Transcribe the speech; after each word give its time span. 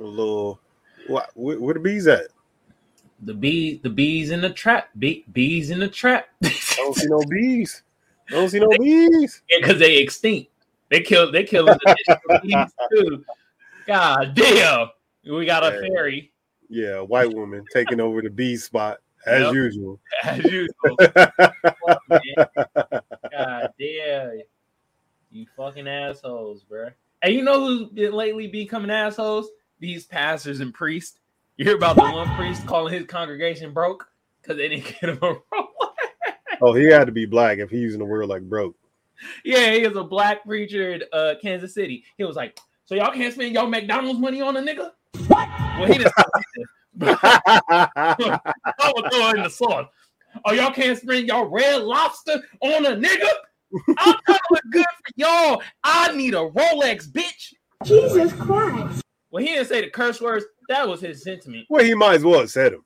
A 0.00 0.02
little. 0.02 0.60
What? 1.06 1.30
Where, 1.34 1.60
where 1.60 1.74
the 1.74 1.80
bees 1.80 2.06
at? 2.06 2.28
The 3.22 3.34
bees, 3.34 3.80
the 3.82 3.90
bees 3.90 4.30
in 4.30 4.40
the 4.40 4.50
trap. 4.50 4.88
Bee, 4.98 5.24
bees 5.32 5.70
in 5.70 5.78
the 5.78 5.88
trap. 5.88 6.28
I 6.42 6.50
don't 6.78 6.96
see 6.96 7.06
no 7.06 7.22
bees. 7.28 7.82
I 8.28 8.32
don't 8.32 8.48
see 8.48 8.60
no 8.60 8.68
bees. 8.78 9.42
because 9.60 9.78
they 9.78 9.98
extinct. 9.98 10.50
They 10.88 11.00
kill. 11.00 11.30
They 11.30 11.44
kill 11.44 11.66
the 11.66 11.78
bees 12.42 12.72
too. 12.92 13.24
God 13.86 14.32
damn. 14.34 14.88
We 15.24 15.44
got 15.44 15.64
a 15.64 15.74
Yeah. 15.74 15.80
fairy 15.94 16.32
Yeah, 16.70 16.94
a 16.96 17.04
white 17.04 17.30
woman 17.32 17.66
taking 17.72 18.00
over 18.00 18.22
the 18.22 18.30
bee 18.30 18.56
spot 18.56 18.98
as 19.26 19.42
Yep. 19.42 19.52
usual. 19.54 20.00
as 20.24 20.38
usual. 20.38 20.96
Fuck. 20.96 22.02
God 23.30 23.70
damn. 23.78 24.40
You 25.30 25.46
fucking 25.56 25.86
assholes, 25.86 26.64
bruh. 26.64 26.92
And 27.22 27.34
you 27.34 27.42
know 27.42 27.60
who's 27.60 27.88
been 27.90 28.12
lately 28.12 28.46
becoming 28.46 28.90
assholes? 28.90 29.50
These 29.80 30.04
pastors 30.06 30.60
and 30.60 30.72
priests. 30.72 31.18
You 31.56 31.64
hear 31.64 31.76
about 31.76 31.96
the 31.96 32.02
one 32.02 32.28
priest 32.36 32.66
calling 32.66 32.94
his 32.94 33.06
congregation 33.06 33.72
broke 33.72 34.06
because 34.40 34.56
they 34.56 34.68
didn't 34.68 34.84
get 35.00 35.10
him 35.10 35.18
a 35.22 35.26
role. 35.52 35.68
oh, 36.62 36.72
he 36.74 36.84
had 36.84 37.04
to 37.06 37.12
be 37.12 37.26
black 37.26 37.58
if 37.58 37.70
he's 37.70 37.80
using 37.80 37.98
the 37.98 38.04
word 38.04 38.26
like 38.28 38.42
broke. 38.42 38.76
yeah, 39.44 39.72
he 39.72 39.86
was 39.86 39.96
a 39.96 40.04
black 40.04 40.44
preacher 40.44 40.92
in 40.92 41.02
uh, 41.12 41.34
Kansas 41.42 41.74
City. 41.74 42.04
He 42.16 42.24
was 42.24 42.36
like, 42.36 42.58
So 42.86 42.94
y'all 42.94 43.12
can't 43.12 43.32
spend 43.34 43.54
y'all 43.54 43.66
McDonald's 43.66 44.20
money 44.20 44.40
on 44.40 44.56
a 44.56 44.60
nigga? 44.62 44.92
What? 45.26 45.48
Well, 45.78 45.86
he 45.86 45.98
just 45.98 46.14
I 47.02 48.92
would 48.94 49.12
throw 49.12 49.30
in 49.30 49.42
the 49.42 49.50
sauce. 49.50 49.88
Oh, 50.44 50.52
y'all 50.52 50.72
can't 50.72 50.98
spend 50.98 51.26
y'all 51.28 51.46
red 51.48 51.82
lobster 51.82 52.42
on 52.60 52.86
a 52.86 52.90
nigga? 52.90 53.28
I'm 53.98 54.14
trying 54.24 54.38
to 54.38 54.40
look 54.50 54.62
good 54.70 54.84
for 54.84 55.12
y'all. 55.16 55.62
I 55.84 56.12
need 56.16 56.34
a 56.34 56.38
Rolex, 56.50 57.08
bitch. 57.10 57.54
Jesus 57.84 58.32
Christ. 58.34 59.02
Well, 59.30 59.42
he 59.44 59.50
didn't 59.50 59.68
say 59.68 59.80
the 59.82 59.90
curse 59.90 60.20
words. 60.20 60.44
That 60.68 60.88
was 60.88 61.00
his 61.00 61.22
sentiment. 61.22 61.66
well, 61.70 61.84
he 61.84 61.94
might 61.94 62.16
as 62.16 62.24
well 62.24 62.40
have 62.40 62.50
said 62.50 62.72
him. 62.72 62.84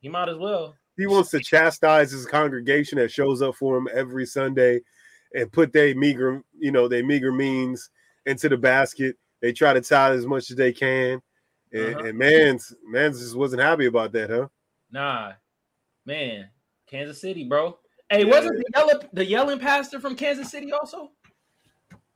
He 0.00 0.08
might 0.08 0.28
as 0.28 0.38
well. 0.38 0.74
He 0.96 1.06
wants 1.06 1.30
to 1.30 1.40
chastise 1.40 2.10
his 2.10 2.26
congregation 2.26 2.98
that 2.98 3.10
shows 3.10 3.40
up 3.42 3.54
for 3.56 3.76
him 3.76 3.88
every 3.94 4.26
Sunday 4.26 4.80
and 5.34 5.50
put 5.50 5.72
their 5.72 5.94
meager, 5.94 6.42
you 6.58 6.70
know, 6.72 6.88
their 6.88 7.04
meager 7.04 7.32
means 7.32 7.90
into 8.26 8.48
the 8.48 8.56
basket. 8.56 9.16
They 9.40 9.52
try 9.52 9.72
to 9.72 9.80
tie 9.80 10.12
as 10.12 10.26
much 10.26 10.50
as 10.50 10.56
they 10.56 10.72
can. 10.72 11.22
And, 11.72 11.94
Uh-huh. 11.94 12.04
and 12.08 12.18
man's 12.18 12.74
man's 12.86 13.20
just 13.20 13.34
wasn't 13.34 13.62
happy 13.62 13.86
about 13.86 14.12
that, 14.12 14.28
huh? 14.28 14.48
Nah, 14.90 15.32
man, 16.04 16.50
Kansas 16.86 17.18
City, 17.20 17.44
bro. 17.44 17.78
Hey, 18.10 18.26
wasn't 18.26 18.58
the 18.58 18.64
yelling 18.76 19.08
the 19.14 19.24
yelling 19.24 19.58
pastor 19.58 19.98
from 19.98 20.14
Kansas 20.14 20.50
City 20.50 20.70
also? 20.72 21.12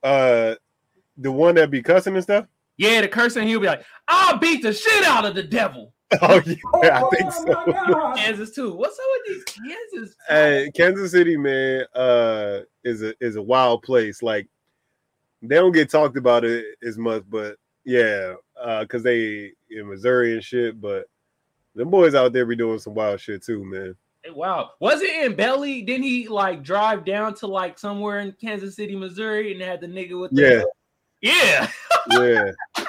Uh 0.02 0.56
the 1.16 1.32
one 1.32 1.54
that 1.54 1.70
be 1.70 1.82
cussing 1.82 2.14
and 2.14 2.22
stuff. 2.22 2.46
Yeah, 2.76 3.00
the 3.00 3.08
cursing. 3.08 3.48
He'll 3.48 3.60
be 3.60 3.66
like, 3.66 3.84
"I'll 4.08 4.38
beat 4.38 4.62
the 4.62 4.72
shit 4.72 5.04
out 5.04 5.24
of 5.24 5.34
the 5.34 5.42
devil." 5.42 5.92
Oh 6.22 6.40
yeah, 6.46 7.02
I 7.02 7.16
think 7.16 7.32
so. 7.32 8.14
Kansas 8.14 8.52
too. 8.52 8.72
What's 8.72 8.96
up 8.96 9.04
with 9.10 9.22
these 9.26 9.44
Kansas? 9.44 10.16
Hey, 10.28 10.70
Kansas 10.72 11.10
City, 11.10 11.36
man, 11.36 11.84
uh, 11.96 12.60
is 12.84 13.02
a 13.02 13.12
is 13.20 13.34
a 13.34 13.42
wild 13.42 13.82
place. 13.82 14.22
Like 14.22 14.46
they 15.42 15.56
don't 15.56 15.72
get 15.72 15.90
talked 15.90 16.16
about 16.16 16.44
it 16.44 16.64
as 16.86 16.96
much, 16.96 17.24
but 17.28 17.56
yeah, 17.84 18.34
uh, 18.60 18.84
cause 18.88 19.02
they 19.02 19.50
in 19.68 19.88
Missouri 19.88 20.34
and 20.34 20.44
shit. 20.44 20.80
But 20.80 21.06
them 21.74 21.90
boys 21.90 22.14
out 22.14 22.32
there 22.32 22.46
be 22.46 22.54
doing 22.54 22.78
some 22.78 22.94
wild 22.94 23.20
shit 23.20 23.44
too, 23.44 23.64
man. 23.64 23.96
Hey, 24.22 24.30
Wow, 24.30 24.70
was 24.80 25.02
it 25.02 25.24
in 25.24 25.34
Belly? 25.34 25.82
Didn't 25.82 26.04
he 26.04 26.28
like 26.28 26.62
drive 26.62 27.04
down 27.04 27.34
to 27.36 27.48
like 27.48 27.80
somewhere 27.80 28.20
in 28.20 28.30
Kansas 28.40 28.76
City, 28.76 28.94
Missouri, 28.94 29.52
and 29.52 29.60
had 29.60 29.80
the 29.80 29.88
nigga 29.88 30.20
with 30.20 30.30
the 30.30 30.42
yeah? 30.42 30.62
Yeah. 31.26 31.68
Yeah. 32.10 32.52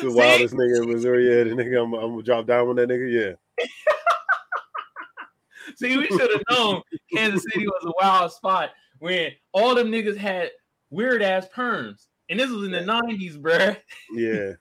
The 0.00 0.10
See? 0.10 0.16
wildest 0.16 0.54
nigga 0.54 0.82
in 0.82 0.90
Missouri. 0.90 1.28
Yeah, 1.28 1.44
the 1.44 1.50
nigga, 1.50 1.82
I'm, 1.82 1.92
I'm 1.92 2.12
gonna 2.12 2.22
drop 2.22 2.46
down 2.46 2.66
on 2.66 2.76
that 2.76 2.88
nigga. 2.88 3.12
Yeah, 3.12 3.66
See, 5.76 5.98
we 5.98 6.06
should 6.06 6.30
have 6.32 6.42
known 6.50 6.80
Kansas 7.14 7.44
City 7.52 7.66
was 7.66 7.84
a 7.84 7.92
wild 8.02 8.32
spot 8.32 8.70
when 9.00 9.32
all 9.52 9.74
them 9.74 9.92
niggas 9.92 10.16
had 10.16 10.50
weird 10.90 11.22
ass 11.22 11.46
perms, 11.54 12.06
and 12.30 12.40
this 12.40 12.48
was 12.50 12.64
in 12.64 12.72
the 12.72 12.80
nineties, 12.80 13.36
bruh. 13.36 13.76
yeah, 14.12 14.52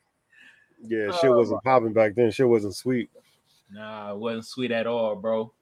yeah. 0.84 1.12
Shit 1.22 1.30
Oh, 1.30 1.38
wasn't 1.38 1.64
popping 1.64 1.94
back 1.94 2.14
then. 2.14 2.30
Shit 2.30 2.48
wasn't 2.48 2.76
sweet. 2.76 3.10
Nah, 3.72 4.12
it 4.12 4.18
wasn't 4.18 4.46
sweet 4.46 4.72
at 4.72 4.86
all, 4.86 5.16
bro. 5.16 5.54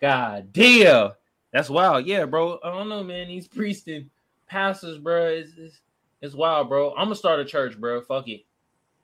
God 0.00 0.50
damn. 0.50 1.10
That's 1.52 1.68
wild. 1.70 2.06
Yeah, 2.06 2.24
bro. 2.24 2.58
I 2.64 2.70
don't 2.70 2.88
know, 2.88 3.04
man. 3.04 3.28
These 3.28 3.48
priests 3.48 3.86
and 3.86 4.08
pastors, 4.48 4.98
bro, 4.98 5.26
it's, 5.26 5.52
it's, 5.56 5.78
it's 6.24 6.34
wild, 6.34 6.70
bro. 6.70 6.92
I'm 6.92 7.04
gonna 7.04 7.14
start 7.16 7.38
a 7.40 7.44
church, 7.44 7.78
bro. 7.78 8.00
Fuck 8.00 8.28
it. 8.28 8.46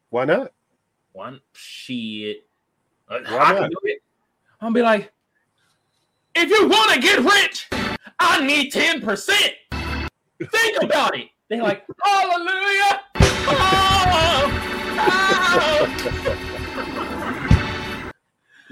Why 0.08 0.24
not? 0.24 0.52
One 1.12 1.42
shit. 1.52 2.46
Uh, 3.08 3.18
Why 3.26 3.38
I 3.38 3.52
can 3.52 3.62
not? 3.62 3.70
do 3.70 3.76
it. 3.84 4.02
I'm 4.60 4.72
gonna 4.72 4.74
be 4.74 4.82
like, 4.82 5.12
if 6.34 6.48
you 6.48 6.66
want 6.66 6.94
to 6.94 7.00
get 7.00 7.18
rich, 7.18 7.68
I 8.18 8.42
need 8.42 8.72
10%. 8.72 9.28
Think 10.50 10.82
about 10.82 11.14
it. 11.18 11.28
They're 11.48 11.62
like, 11.62 11.84
hallelujah. 12.02 13.00
Oh, 13.52 13.96
oh. 15.02 16.36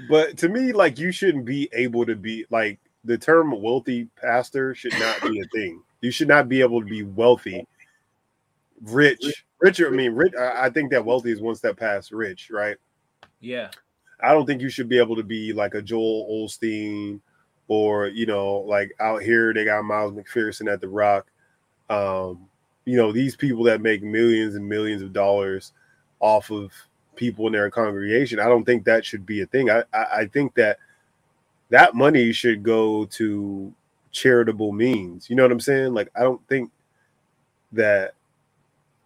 But 0.09 0.37
to 0.37 0.49
me, 0.49 0.71
like 0.71 0.97
you 0.97 1.11
shouldn't 1.11 1.45
be 1.45 1.69
able 1.71 2.03
to 2.07 2.15
be 2.15 2.47
like 2.49 2.79
the 3.03 3.17
term 3.17 3.61
wealthy 3.61 4.07
pastor 4.19 4.73
should 4.73 4.97
not 4.97 5.21
be 5.21 5.39
a 5.39 5.45
thing. 5.53 5.83
You 6.01 6.09
should 6.09 6.29
not 6.29 6.49
be 6.49 6.61
able 6.61 6.79
to 6.81 6.87
be 6.87 7.03
wealthy, 7.03 7.67
rich, 8.83 9.45
richer. 9.59 9.87
I 9.87 9.91
mean, 9.91 10.13
rich. 10.13 10.33
I 10.39 10.65
I 10.65 10.69
think 10.69 10.91
that 10.91 11.05
wealthy 11.05 11.31
is 11.31 11.41
one 11.41 11.55
step 11.55 11.77
past 11.77 12.11
rich, 12.11 12.49
right? 12.51 12.77
Yeah. 13.39 13.69
I 14.21 14.33
don't 14.33 14.45
think 14.45 14.61
you 14.61 14.69
should 14.69 14.89
be 14.89 14.97
able 14.99 15.15
to 15.15 15.23
be 15.23 15.53
like 15.53 15.75
a 15.75 15.81
Joel 15.81 16.27
Osteen 16.29 17.21
or 17.67 18.07
you 18.07 18.25
know, 18.25 18.57
like 18.59 18.91
out 18.99 19.21
here 19.21 19.53
they 19.53 19.65
got 19.65 19.85
Miles 19.85 20.13
McPherson 20.13 20.71
at 20.71 20.81
the 20.81 20.89
Rock. 20.89 21.27
Um, 21.89 22.47
you 22.85 22.97
know, 22.97 23.11
these 23.11 23.35
people 23.35 23.63
that 23.63 23.81
make 23.81 24.03
millions 24.03 24.55
and 24.55 24.67
millions 24.67 25.01
of 25.01 25.13
dollars 25.13 25.73
off 26.19 26.51
of 26.51 26.71
people 27.15 27.47
in 27.47 27.53
their 27.53 27.69
congregation. 27.69 28.39
I 28.39 28.45
don't 28.45 28.65
think 28.65 28.85
that 28.85 29.05
should 29.05 29.25
be 29.25 29.41
a 29.41 29.45
thing. 29.45 29.69
I 29.69 29.83
I, 29.93 30.03
I 30.03 30.25
think 30.25 30.55
that 30.55 30.79
that 31.69 31.95
money 31.95 32.31
should 32.31 32.63
go 32.63 33.05
to 33.05 33.73
charitable 34.11 34.71
means. 34.71 35.29
You 35.29 35.35
know 35.35 35.43
what 35.43 35.51
I'm 35.51 35.59
saying? 35.59 35.93
Like 35.93 36.09
I 36.15 36.21
don't 36.21 36.45
think 36.47 36.71
that 37.71 38.15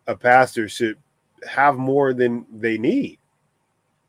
a 0.08 0.16
pastor 0.16 0.68
should 0.68 0.98
have 1.48 1.76
more 1.76 2.14
than 2.14 2.46
they 2.52 2.78
need. 2.78 3.20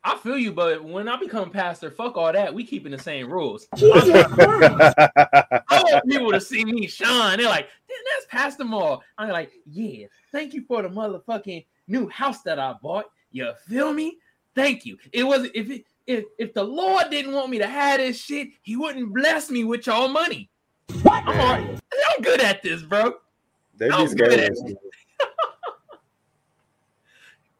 I 0.03 0.15
feel 0.17 0.37
you, 0.37 0.51
but 0.51 0.83
when 0.83 1.07
I 1.07 1.17
become 1.17 1.49
pastor, 1.49 1.89
fuck 1.89 2.15
all 2.15 2.31
that. 2.31 2.53
We 2.53 2.63
keeping 2.63 2.91
the 2.91 2.99
same 2.99 3.27
rules. 3.27 3.67
Jesus 3.75 4.23
Christ. 4.27 4.95
I 5.17 5.63
want 5.71 6.07
people 6.07 6.31
to 6.31 6.39
see 6.39 6.63
me 6.63 6.85
shine. 6.85 7.39
They're 7.39 7.49
like, 7.49 7.67
"Damn, 7.87 7.97
that's 8.13 8.27
Pastor 8.29 8.65
Moore. 8.65 8.99
I'm 9.17 9.29
like, 9.29 9.51
yeah, 9.65 10.05
thank 10.31 10.53
you 10.53 10.63
for 10.67 10.83
the 10.83 10.89
motherfucking 10.89 11.65
new 11.87 12.07
house 12.09 12.43
that 12.43 12.59
I 12.59 12.75
bought. 12.83 13.05
You 13.31 13.51
feel 13.67 13.93
me? 13.93 14.19
Thank 14.53 14.85
you. 14.85 14.97
It 15.11 15.23
was 15.23 15.49
if 15.55 15.71
it 15.71 15.85
if 16.05 16.25
if 16.37 16.53
the 16.53 16.63
Lord 16.63 17.09
didn't 17.09 17.33
want 17.33 17.49
me 17.49 17.57
to 17.57 17.67
have 17.67 17.97
this 17.97 18.21
shit, 18.21 18.49
he 18.61 18.75
wouldn't 18.75 19.11
bless 19.11 19.49
me 19.49 19.63
with 19.63 19.87
y'all 19.87 20.07
money. 20.07 20.51
I'm, 21.09 21.27
all 21.27 21.33
right. 21.33 21.79
I'm 22.15 22.21
good 22.21 22.41
at 22.41 22.61
this, 22.61 22.83
bro. 22.83 23.15
They 23.75 23.87
be 23.87 23.93
I'm 23.93 24.07
good 24.13 24.39
at 24.39 24.55
scandalous. 24.55 24.73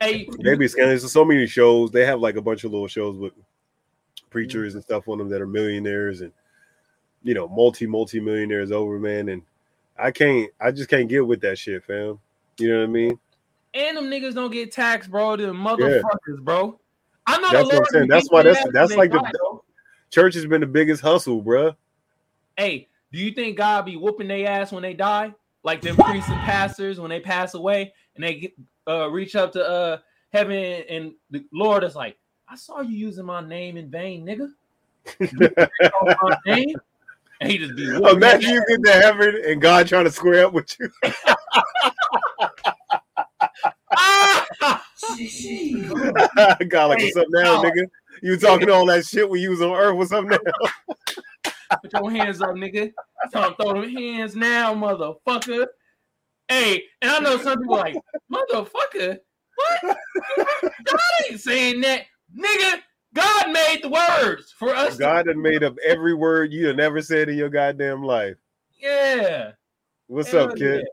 Hey, 0.05 0.29
They 0.43 0.55
be 0.55 0.67
scandalous. 0.67 1.01
There's 1.01 1.11
so 1.11 1.25
many 1.25 1.47
shows. 1.47 1.91
They 1.91 2.05
have 2.05 2.19
like 2.19 2.35
a 2.35 2.41
bunch 2.41 2.63
of 2.63 2.71
little 2.71 2.87
shows 2.87 3.17
with 3.17 3.33
preachers 4.29 4.75
and 4.75 4.83
stuff 4.83 5.07
on 5.07 5.17
them 5.17 5.29
that 5.29 5.41
are 5.41 5.47
millionaires 5.47 6.21
and 6.21 6.31
you 7.23 7.33
know 7.33 7.47
multi 7.47 7.87
multi 7.87 8.19
millionaires 8.19 8.71
over 8.71 8.99
man. 8.99 9.29
And 9.29 9.41
I 9.97 10.11
can't. 10.11 10.51
I 10.59 10.71
just 10.71 10.89
can't 10.89 11.09
get 11.09 11.25
with 11.25 11.41
that 11.41 11.57
shit, 11.57 11.83
fam. 11.85 12.19
You 12.57 12.69
know 12.71 12.79
what 12.79 12.83
I 12.83 12.87
mean? 12.87 13.19
and 13.73 13.97
them 13.97 14.05
niggas 14.05 14.33
don't 14.33 14.51
get 14.51 14.71
taxed, 14.71 15.11
bro. 15.11 15.35
The 15.35 15.43
motherfuckers, 15.47 16.39
bro. 16.39 16.79
I 17.27 17.37
know 17.39 17.51
That's 17.51 17.65
what 17.65 17.75
I'm 17.75 17.85
saying. 17.91 18.07
That's 18.07 18.29
why 18.31 18.43
that's- 18.43 18.65
that's 18.71 18.95
like 18.95 19.11
they 19.11 19.17
the- 19.17 19.37
bro. 19.37 19.63
Church 20.11 20.33
has 20.35 20.45
been 20.45 20.61
the 20.61 20.67
biggest 20.67 21.01
hustle, 21.01 21.43
bruh. 21.43 21.75
Hey, 22.55 22.87
do 23.11 23.19
you 23.19 23.31
think 23.31 23.57
God 23.57 23.85
be 23.85 23.97
whooping 23.97 24.29
their 24.29 24.47
ass 24.47 24.71
when 24.71 24.81
they 24.81 24.93
die? 24.93 25.33
Like 25.63 25.81
them 25.81 25.97
priests 25.97 26.29
and 26.29 26.39
pastors 26.41 27.01
when 27.01 27.09
they 27.09 27.19
pass 27.19 27.53
away 27.53 27.91
and 28.15 28.23
they 28.23 28.35
get, 28.35 28.53
uh, 28.87 29.09
reach 29.09 29.35
up 29.35 29.51
to 29.53 29.65
uh, 29.65 29.97
heaven 30.31 30.83
and 30.89 31.13
the 31.29 31.45
Lord 31.51 31.83
is 31.83 31.95
like, 31.95 32.17
I 32.47 32.55
saw 32.55 32.81
you 32.81 32.95
using 32.95 33.25
my 33.25 33.45
name 33.45 33.77
in 33.77 33.89
vain, 33.89 34.25
nigga. 34.25 34.49
My 36.21 36.37
name? 36.45 36.75
And 37.41 37.51
he 37.51 37.57
just 37.57 37.75
be 37.75 37.85
Imagine 37.85 38.49
you 38.49 38.63
get 38.67 38.83
to 38.83 38.91
heaven 38.93 39.41
and 39.45 39.61
God 39.61 39.87
trying 39.87 40.05
to 40.05 40.11
square 40.11 40.45
up 40.45 40.53
with 40.53 40.75
you. 40.79 40.89
Ah! 43.97 44.45
God, 46.67 46.87
like, 46.87 47.01
what's 47.01 47.15
up 47.17 47.27
now, 47.29 47.61
nigga? 47.61 47.85
You 48.21 48.37
talking 48.37 48.69
all 48.69 48.85
that 48.87 49.05
shit 49.05 49.29
when 49.29 49.41
you 49.41 49.51
was 49.51 49.61
on 49.61 49.73
Earth? 49.73 49.95
What's 49.95 50.11
up 50.11 50.25
now? 50.25 50.37
Put 51.81 51.93
your 51.93 52.11
hands 52.11 52.41
up, 52.41 52.51
nigga. 52.51 52.93
Tell 53.31 53.47
him 53.47 53.55
throw 53.55 53.81
them 53.81 53.89
hands 53.89 54.35
now, 54.35 54.73
motherfucker. 54.73 55.67
Hey, 56.49 56.83
and 57.01 57.11
I 57.11 57.19
know 57.19 57.37
some 57.37 57.59
people 57.59 57.75
like, 57.77 57.95
motherfucker, 58.31 59.17
what? 59.55 59.97
God 60.85 60.99
ain't 61.29 61.39
saying 61.39 61.81
that, 61.81 62.03
nigga. 62.37 62.81
God 63.13 63.51
made 63.51 63.79
the 63.81 63.89
words 63.89 64.51
for 64.51 64.75
us. 64.75 64.97
God 64.97 65.27
had 65.27 65.37
made 65.37 65.63
up 65.63 65.75
every 65.85 66.13
word 66.13 66.51
you 66.51 66.67
have 66.67 66.75
never 66.75 67.01
said 67.01 67.29
in 67.29 67.37
your 67.37 67.49
goddamn 67.49 68.03
life. 68.03 68.35
yeah. 68.77 69.51
What's 70.07 70.31
Hell 70.31 70.49
up, 70.49 70.57
kid? 70.57 70.75
yeah. 70.79 70.83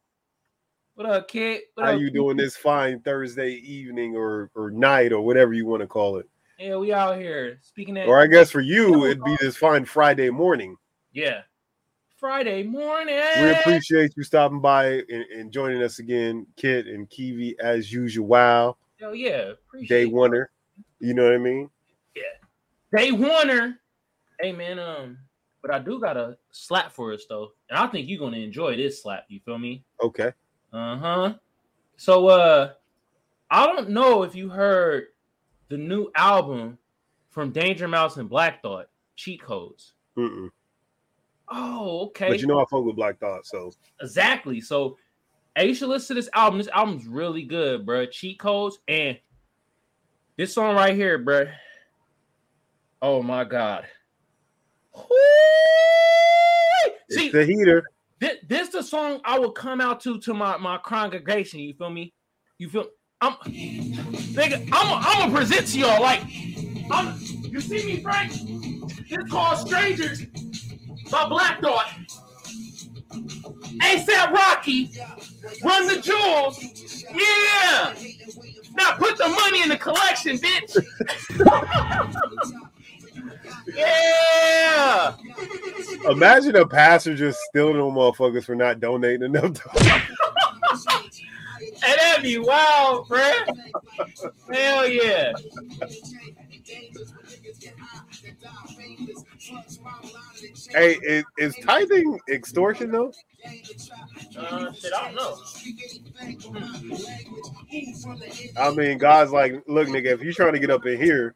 What 0.95 1.07
up, 1.07 1.29
kid? 1.29 1.63
What 1.75 1.87
How 1.87 1.93
up, 1.95 2.01
you 2.01 2.11
doing 2.11 2.37
this 2.37 2.57
fine 2.57 3.01
Thursday 3.01 3.55
evening 3.55 4.17
or 4.17 4.51
or 4.55 4.71
night 4.71 5.13
or 5.13 5.21
whatever 5.21 5.53
you 5.53 5.67
want 5.67 5.81
to 5.81 5.87
call 5.87 6.19
it? 6.19 6.29
Yeah, 6.59 6.77
we 6.77 6.93
out 6.93 7.19
here 7.19 7.59
speaking 7.63 7.95
that. 7.95 8.07
Or 8.07 8.21
I 8.21 8.27
guess 8.27 8.51
for 8.51 8.61
you, 8.61 9.05
it'd 9.07 9.25
be 9.25 9.37
this 9.41 9.57
fine 9.57 9.85
Friday 9.85 10.31
morning. 10.31 10.77
Yeah. 11.13 11.43
Friday 12.23 12.63
morning. 12.63 13.19
We 13.41 13.51
appreciate 13.51 14.13
you 14.17 14.23
stopping 14.23 14.61
by 14.61 15.03
and, 15.09 15.25
and 15.37 15.51
joining 15.51 15.83
us 15.83 15.99
again, 15.99 16.47
Kit 16.57 16.87
and 16.87 17.11
Kiwi, 17.11 17.57
as 17.59 17.93
usual. 17.93 18.29
Wow. 18.29 18.77
Hell 19.01 19.13
yeah. 19.13 19.55
Appreciate 19.67 19.89
Day 19.89 20.09
oneer. 20.09 20.47
You 21.01 21.15
know 21.15 21.25
what 21.25 21.33
I 21.33 21.39
mean? 21.39 21.69
Yeah, 22.15 22.23
day 22.97 23.11
oneer. 23.11 23.77
Hey 24.41 24.53
man, 24.53 24.79
um, 24.79 25.19
but 25.63 25.75
I 25.75 25.81
do 25.81 25.99
got 25.99 26.17
a 26.17 26.37
slap 26.53 26.93
for 26.93 27.13
us 27.13 27.25
though, 27.29 27.55
and 27.69 27.77
I 27.77 27.89
think 27.89 28.09
you're 28.09 28.21
gonna 28.21 28.37
enjoy 28.37 28.77
this 28.77 29.03
slap. 29.03 29.25
You 29.27 29.41
feel 29.45 29.59
me? 29.59 29.85
Okay. 30.01 30.31
Uh 30.73 30.97
huh. 30.99 31.35
So, 31.97 32.29
uh, 32.29 32.75
I 33.51 33.67
don't 33.67 33.91
know 33.91 34.23
if 34.23 34.37
you 34.37 34.49
heard 34.49 35.07
the 35.71 35.77
new 35.77 36.09
album 36.15 36.79
from 37.31 37.51
Danger 37.51 37.89
Mouse 37.89 38.17
and 38.17 38.29
Black 38.29 38.63
Thought, 38.63 38.87
Cheat 39.17 39.43
Codes. 39.43 39.95
Mm-mm. 40.17 40.51
Oh, 41.55 42.07
okay. 42.07 42.29
But 42.29 42.41
you 42.41 42.47
know 42.47 42.59
I 42.61 42.65
fuck 42.71 42.83
with 42.83 42.97
Black 42.97 43.21
Thought, 43.21 43.47
so 43.47 43.73
Exactly. 44.01 44.61
So, 44.63 44.97
hey, 45.55 45.69
you 45.69 45.75
should 45.75 45.91
listen 45.91 46.17
to 46.17 46.23
this 46.23 46.31
album. 46.33 46.59
This 46.59 46.69
album's 46.69 47.07
really 47.07 47.43
good, 47.43 47.85
bro. 47.85 48.07
Cheat 48.07 48.39
codes 48.39 48.79
and 48.89 49.19
this 50.39 50.55
song 50.55 50.75
right 50.75 50.95
here, 50.95 51.19
bro. 51.19 51.47
Oh 53.03 53.23
my 53.23 53.45
god. 53.45 53.85
Whoo! 54.97 55.15
See, 57.11 57.29
the 57.29 57.45
heater. 57.45 57.83
this, 58.19 58.39
this 58.49 58.69
the 58.71 58.83
song 58.83 59.21
I 59.25 59.39
would 59.39 59.55
come 59.55 59.83
out 59.83 60.01
to 60.03 60.19
to 60.21 60.33
my 60.33 60.57
my 60.57 60.79
congregation. 60.79 61.61
You 61.61 61.75
feel 61.75 61.91
me? 61.91 62.15
You 62.57 62.71
feel? 62.71 62.87
I'm, 63.21 63.35
nigga. 63.35 64.69
I'm 64.73 65.05
I'm 65.05 65.31
gonna 65.31 65.37
present 65.37 65.67
to 65.69 65.79
y'all 65.79 66.01
like, 66.01 66.23
I'm. 66.91 67.19
You 67.21 67.61
see 67.61 67.85
me, 67.85 68.01
Frank? 68.01 68.33
This 69.11 69.31
called 69.31 69.59
"Strangers" 69.59 70.23
by 71.13 71.29
Black 71.29 71.61
Thought. 71.61 71.89
ASAP 73.83 74.33
Rocky, 74.33 74.91
run 75.63 75.87
the 75.87 76.01
jewels. 76.01 76.59
Yeah. 77.13 77.95
Now 78.75 78.97
put 78.97 79.19
the 79.19 79.29
money 79.29 79.63
in 79.63 79.69
the 79.69 79.77
collection, 79.77 80.39
bitch. 80.39 80.79
yeah. 83.77 85.15
Imagine 86.11 86.57
a 86.57 86.67
pastor 86.67 87.15
just 87.15 87.39
stealing 87.41 87.77
them 87.77 87.95
motherfuckers 87.95 88.45
for 88.45 88.55
not 88.55 88.81
donating 88.81 89.35
enough. 89.35 89.59
Hey, 91.85 91.97
that'd 91.97 92.23
be 92.23 92.39
wild, 92.39 93.09
bruh. 93.09 93.57
Hell 94.53 94.89
yeah. 94.89 95.33
Hey, 100.71 100.99
is, 101.03 101.25
is 101.39 101.57
tithing 101.63 102.19
extortion 102.29 102.91
though? 102.91 103.13
Uh, 104.39 104.73
shit, 104.73 104.93
I 104.93 105.13
don't 105.13 105.15
know. 105.15 105.39
I 108.57 108.71
mean, 108.75 108.99
God's 108.99 109.33
like, 109.33 109.63
look, 109.67 109.89
nigga, 109.89 110.07
if 110.07 110.23
you're 110.23 110.33
trying 110.33 110.53
to 110.53 110.59
get 110.59 110.71
up 110.71 110.87
in 110.87 110.99
here, 110.99 111.35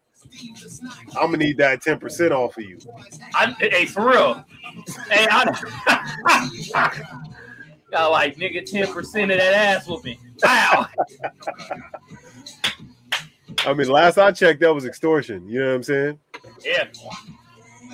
I'm 1.17 1.31
gonna 1.31 1.39
need 1.39 1.59
that 1.59 1.83
10% 1.83 2.31
off 2.31 2.57
of 2.57 2.65
you. 2.65 2.79
I, 3.35 3.55
hey, 3.59 3.87
for 3.87 4.11
real. 4.11 4.45
Hey, 5.09 5.27
I 5.31 5.45
got 7.91 8.11
like 8.11 8.37
nigga 8.37 8.69
10% 8.69 8.95
of 8.95 9.29
that 9.29 9.55
ass 9.55 9.87
whooping. 9.87 10.19
Wow. 10.43 10.87
I 13.65 13.75
mean, 13.75 13.89
last 13.89 14.19
I 14.19 14.33
checked, 14.33 14.61
that 14.61 14.75
was 14.75 14.85
extortion. 14.85 15.49
You 15.49 15.61
know 15.61 15.69
what 15.69 15.75
I'm 15.77 15.83
saying? 15.83 16.19
Yeah. 16.65 16.89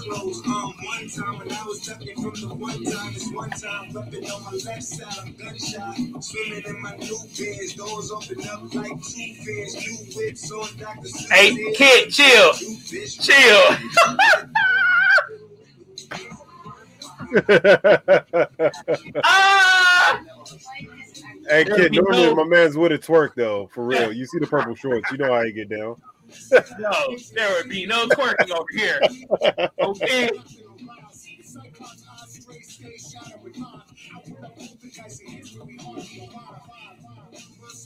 closed. 0.00 0.46
Um, 0.46 0.74
one 0.82 1.08
time 1.08 1.38
when 1.38 1.52
I 1.52 1.64
was 1.64 1.86
ducking 1.86 2.14
from 2.16 2.48
the 2.48 2.54
one 2.54 2.84
time, 2.84 3.12
it's 3.14 3.32
one 3.32 3.50
time 3.50 3.92
rubbing 3.92 4.30
on 4.30 4.42
my 4.44 4.52
left 4.52 4.82
side, 4.82 5.14
I'm 5.26 5.32
gunshot. 5.34 6.22
Swimming 6.22 6.62
in 6.66 6.82
my 6.82 6.96
new 6.96 7.18
beds, 7.38 7.74
doors 7.74 8.10
open 8.10 8.40
up 8.48 8.74
like 8.74 9.02
two 9.02 9.34
fins, 9.34 9.74
new 9.76 9.96
whips 10.16 10.50
on 10.52 10.76
Dr. 10.76 11.08
Seuss 11.08 11.30
Hey, 11.30 11.72
kid, 11.74 12.10
chill. 12.10 12.52
Chill. 13.08 13.76
Ah! 19.22 20.20
hey, 21.48 21.64
kid, 21.64 21.92
normally 21.92 22.34
my 22.34 22.44
man's 22.44 22.76
with 22.76 22.90
a 22.90 22.98
twerk 22.98 23.34
though, 23.36 23.68
for 23.68 23.84
real. 23.84 24.12
You 24.12 24.26
see 24.26 24.38
the 24.38 24.48
purple 24.48 24.74
shorts, 24.74 25.10
you 25.12 25.18
know 25.18 25.32
how 25.32 25.44
he 25.44 25.52
get 25.52 25.68
down. 25.68 25.94
No, 26.78 27.16
there 27.34 27.54
would 27.56 27.68
be 27.68 27.86
no 27.86 28.06
twerking 28.06 28.50
over 28.50 28.66
here. 28.72 29.00
Okay. 29.80 30.30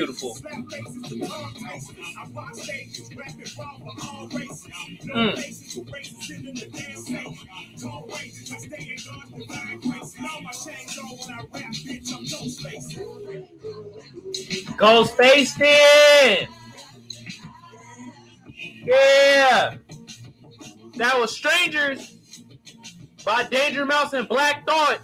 Mm. 5.13 5.35
Go 14.77 15.03
Space 15.05 15.59
in. 15.59 16.47
Yeah. 18.83 19.75
That 20.95 21.19
was 21.19 21.35
Strangers 21.35 22.17
by 23.23 23.43
Danger 23.43 23.85
Mouse 23.85 24.13
and 24.13 24.27
Black 24.27 24.65
Thought 24.65 24.99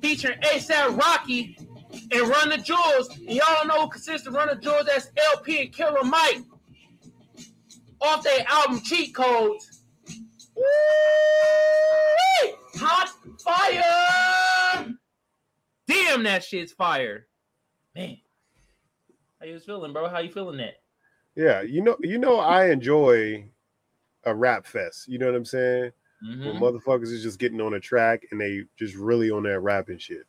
featuring 0.00 0.38
ASAP 0.40 0.98
Rocky 1.00 1.56
and 2.10 2.28
Run 2.28 2.48
the 2.50 2.58
Jewels. 2.58 3.08
And 3.16 3.30
y'all 3.30 3.66
know 3.66 3.82
who 3.82 3.88
consists 3.88 4.26
of 4.26 4.34
Run 4.34 4.48
the 4.48 4.56
Jewels? 4.56 4.86
That's 4.86 5.10
El-P 5.16 5.62
and 5.62 5.72
Killer 5.72 6.04
Mike. 6.04 6.42
Off 8.00 8.22
their 8.22 8.44
album 8.48 8.80
Cheat 8.82 9.14
Codes. 9.14 9.82
Woo! 10.56 10.64
Hot 12.76 13.08
fire! 13.42 14.94
Damn, 15.86 16.22
that 16.24 16.44
shit's 16.44 16.72
fire. 16.72 17.26
Man. 17.94 18.18
How 19.40 19.46
you 19.46 19.58
feeling, 19.58 19.92
bro? 19.92 20.08
How 20.08 20.20
you 20.20 20.30
feeling 20.30 20.58
that? 20.58 20.74
Yeah, 21.36 21.62
you 21.62 21.82
know, 21.82 21.96
you 22.00 22.18
know, 22.18 22.38
I 22.38 22.70
enjoy 22.70 23.48
a 24.24 24.34
rap 24.34 24.66
fest. 24.66 25.08
You 25.08 25.18
know 25.18 25.26
what 25.26 25.34
I'm 25.34 25.44
saying? 25.44 25.90
Mhm. 26.24 26.46
When 26.46 26.56
motherfuckers 26.60 27.12
is 27.12 27.22
just 27.22 27.38
getting 27.38 27.60
on 27.60 27.74
a 27.74 27.80
track 27.80 28.22
and 28.30 28.40
they 28.40 28.62
just 28.78 28.94
really 28.94 29.30
on 29.30 29.42
that 29.42 29.60
rapping 29.60 29.98
shit. 29.98 30.26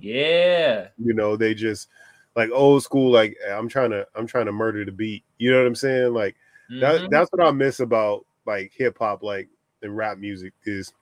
Yeah. 0.00 0.88
You 0.98 1.14
know, 1.14 1.36
they 1.36 1.54
just 1.54 1.88
like 2.34 2.50
old 2.52 2.82
school. 2.82 3.10
Like 3.10 3.36
I'm 3.48 3.68
trying 3.68 3.90
to, 3.90 4.06
I'm 4.14 4.26
trying 4.26 4.46
to 4.46 4.52
murder 4.52 4.84
the 4.84 4.92
beat. 4.92 5.24
You 5.38 5.50
know 5.50 5.58
what 5.58 5.66
I'm 5.66 5.74
saying? 5.74 6.14
Like 6.14 6.36
that, 6.80 7.02
Mhm. 7.02 7.10
that's 7.10 7.30
what 7.32 7.46
I 7.46 7.50
miss 7.50 7.80
about 7.80 8.24
like 8.46 8.72
hip 8.74 8.98
hop, 8.98 9.22
like 9.22 9.48
and 9.82 9.96
rap 9.96 10.18
music 10.18 10.52
is 10.64 10.92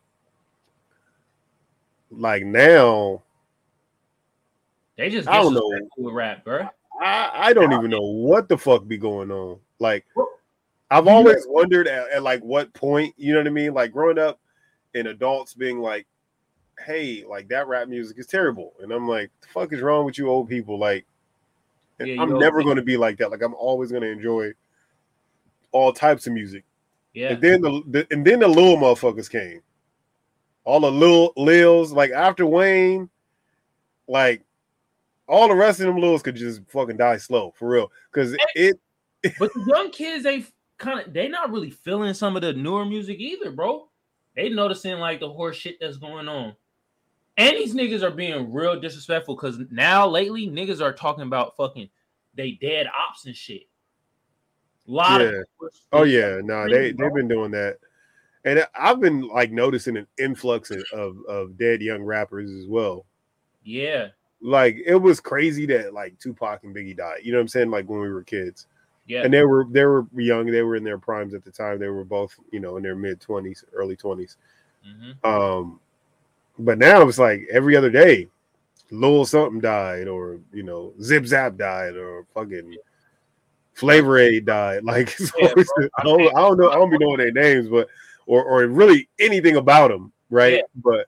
like 2.11 2.44
now. 2.44 3.23
They 4.97 5.11
just 5.11 5.28
I 5.28 5.38
don't 5.38 5.54
know. 5.54 5.88
with 5.97 6.14
rap, 6.14 6.44
bro. 6.44 6.68
I, 7.00 7.30
I 7.35 7.52
don't 7.54 7.73
even 7.73 7.90
know 7.90 8.02
what 8.02 8.49
the 8.49 8.59
fuck 8.59 8.87
be 8.87 8.99
going 8.99 9.30
on. 9.30 9.59
Like 9.78 10.04
I've 10.90 11.06
always 11.09 11.47
wondered 11.49 11.87
at, 11.88 12.11
at 12.11 12.23
like 12.23 12.42
what 12.42 12.73
point, 12.75 13.14
you 13.16 13.32
know 13.32 13.38
what 13.40 13.47
I 13.47 13.50
mean? 13.50 13.73
Like 13.73 13.92
growing 13.92 14.18
up 14.18 14.38
and 14.94 15.06
adults 15.09 15.54
being 15.54 15.78
like, 15.78 16.06
hey, 16.84 17.25
like 17.28 17.49
that 17.49 17.68
rap 17.68 17.88
music 17.88 18.18
is 18.18 18.26
terrible. 18.26 18.75
And 18.80 18.92
I'm 18.92 19.08
like, 19.08 19.30
the 19.40 19.49
fuck 19.49 19.72
is 19.72 19.80
wrong 19.80 20.04
with 20.04 20.18
you 20.18 20.28
old 20.28 20.49
people? 20.49 20.78
Like 20.78 21.06
Yeah, 21.99 22.20
I'm 22.20 22.38
never 22.38 22.62
gonna 22.62 22.82
be 22.82 22.96
like 22.96 23.18
that. 23.18 23.30
Like 23.30 23.42
I'm 23.42 23.54
always 23.54 23.92
gonna 23.92 24.06
enjoy 24.06 24.52
all 25.72 25.92
types 25.92 26.26
of 26.26 26.32
music. 26.32 26.64
Yeah. 27.12 27.30
And 27.30 27.42
then 27.42 27.60
the, 27.62 27.82
the 27.88 28.06
and 28.10 28.26
then 28.26 28.40
the 28.40 28.49
little 28.49 28.76
motherfuckers 28.76 29.30
came. 29.30 29.62
All 30.64 30.80
the 30.80 30.90
little 30.90 31.32
lils, 31.37 31.92
like 31.92 32.10
after 32.10 32.46
Wayne, 32.46 33.08
like 34.06 34.44
all 35.26 35.49
the 35.49 35.54
rest 35.54 35.80
of 35.80 35.87
them 35.87 35.99
lils 35.99 36.22
could 36.22 36.37
just 36.37 36.60
fucking 36.68 36.96
die 36.96 37.16
slow 37.16 37.52
for 37.56 37.68
real. 37.68 37.92
Cause 38.12 38.37
it 38.54 38.78
But 39.38 39.52
the 39.52 39.64
young 39.66 39.90
kids, 39.90 40.25
they 40.25 40.44
kind 40.78 41.00
of 41.00 41.12
they 41.12 41.28
not 41.28 41.50
really 41.50 41.70
feeling 41.70 42.14
some 42.14 42.37
of 42.37 42.42
the 42.42 42.52
newer 42.52 42.84
music 42.84 43.18
either, 43.20 43.50
bro. 43.50 43.88
They 44.34 44.49
noticing 44.49 44.99
like 44.99 45.20
the 45.20 45.28
horse 45.28 45.56
shit 45.56 45.76
that's 45.80 45.99
going 45.99 46.28
on. 46.28 46.54
And 47.40 47.56
these 47.56 47.75
niggas 47.75 48.02
are 48.02 48.11
being 48.11 48.52
real 48.52 48.78
disrespectful 48.78 49.35
because 49.35 49.59
now 49.70 50.06
lately 50.06 50.47
niggas 50.47 50.80
are 50.82 50.92
talking 50.92 51.25
about 51.25 51.56
fucking 51.56 51.88
they 52.35 52.52
dead 52.52 52.87
ops 52.87 53.25
and 53.26 53.35
shit. 53.35 53.62
A 54.87 54.90
lot 54.90 55.20
Yeah. 55.20 55.26
of 55.28 55.70
Oh 55.92 56.02
yeah, 56.02 56.40
no, 56.42 56.64
crazy, 56.64 56.68
they 56.68 56.92
they've 56.92 57.14
been 57.14 57.28
doing 57.28 57.50
that, 57.52 57.78
and 58.44 58.66
I've 58.78 59.00
been 59.00 59.23
like 59.28 59.52
noticing 59.52 59.97
an 59.97 60.06
influx 60.18 60.70
of, 60.92 61.16
of 61.28 61.56
dead 61.56 61.80
young 61.80 62.02
rappers 62.02 62.50
as 62.50 62.66
well. 62.66 63.06
yeah, 63.64 64.09
Like 64.42 64.76
it 64.85 64.97
was 64.97 65.20
crazy 65.20 65.66
that 65.66 65.94
like 65.94 66.18
Tupac 66.18 66.64
and 66.64 66.75
Biggie 66.75 66.97
died. 66.97 67.20
You 67.23 67.32
know 67.32 67.38
what 67.38 67.42
I'm 67.42 67.49
saying? 67.49 67.70
Like 67.70 67.88
when 67.88 68.00
we 68.00 68.11
were 68.11 68.23
kids, 68.23 68.66
yeah, 69.06 69.23
and 69.23 69.32
they 69.32 69.44
were 69.44 69.66
they 69.70 69.85
were 69.85 70.06
young. 70.14 70.47
They 70.47 70.62
were 70.62 70.76
in 70.76 70.85
their 70.85 70.99
primes 70.99 71.35
at 71.35 71.44
the 71.44 71.50
time. 71.50 71.78
They 71.78 71.88
were 71.88 72.04
both 72.04 72.37
you 72.52 72.61
know 72.61 72.76
in 72.76 72.82
their 72.82 72.97
mid 72.97 73.20
twenties, 73.20 73.64
early 73.73 73.97
twenties. 73.97 74.37
mhm. 74.87 75.25
Um, 75.25 75.80
but 76.61 76.79
now 76.79 77.07
it's 77.09 77.19
like 77.19 77.47
every 77.50 77.76
other 77.76 77.90
day, 77.90 78.29
Lil 78.90 79.25
something 79.25 79.61
died, 79.61 80.09
or 80.09 80.40
you 80.52 80.62
know 80.62 80.93
Zip 81.02 81.26
Zap 81.26 81.57
died, 81.57 81.97
or 81.97 82.26
fucking 82.35 82.76
Flavor 83.75 84.19
Aid 84.19 84.47
died. 84.47 84.83
Like 84.85 85.17
Yeah, 85.38 85.52
I, 85.99 86.02
don't, 86.02 86.37
I 86.37 86.40
don't 86.40 86.59
know, 86.59 86.71
I 86.71 86.75
don't 86.75 86.90
be 86.90 86.99
knowing 86.99 87.19
their 87.19 87.33
names, 87.33 87.69
but 87.69 87.88
or 88.26 88.45
or 88.45 88.67
really 88.67 89.09
anything 89.19 89.57
about 89.57 89.90
them, 89.90 90.12
right? 90.29 90.55
Yeah. 90.55 90.62
But 90.76 91.07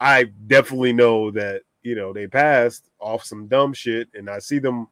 I 0.00 0.24
definitely 0.46 0.92
know 0.92 1.30
that 1.32 1.62
you 1.82 1.94
know 1.94 2.12
they 2.12 2.26
passed 2.26 2.90
off 2.98 3.24
some 3.24 3.46
dumb 3.48 3.72
shit, 3.72 4.08
and 4.14 4.28
I 4.30 4.38
see 4.38 4.58
them 4.58 4.88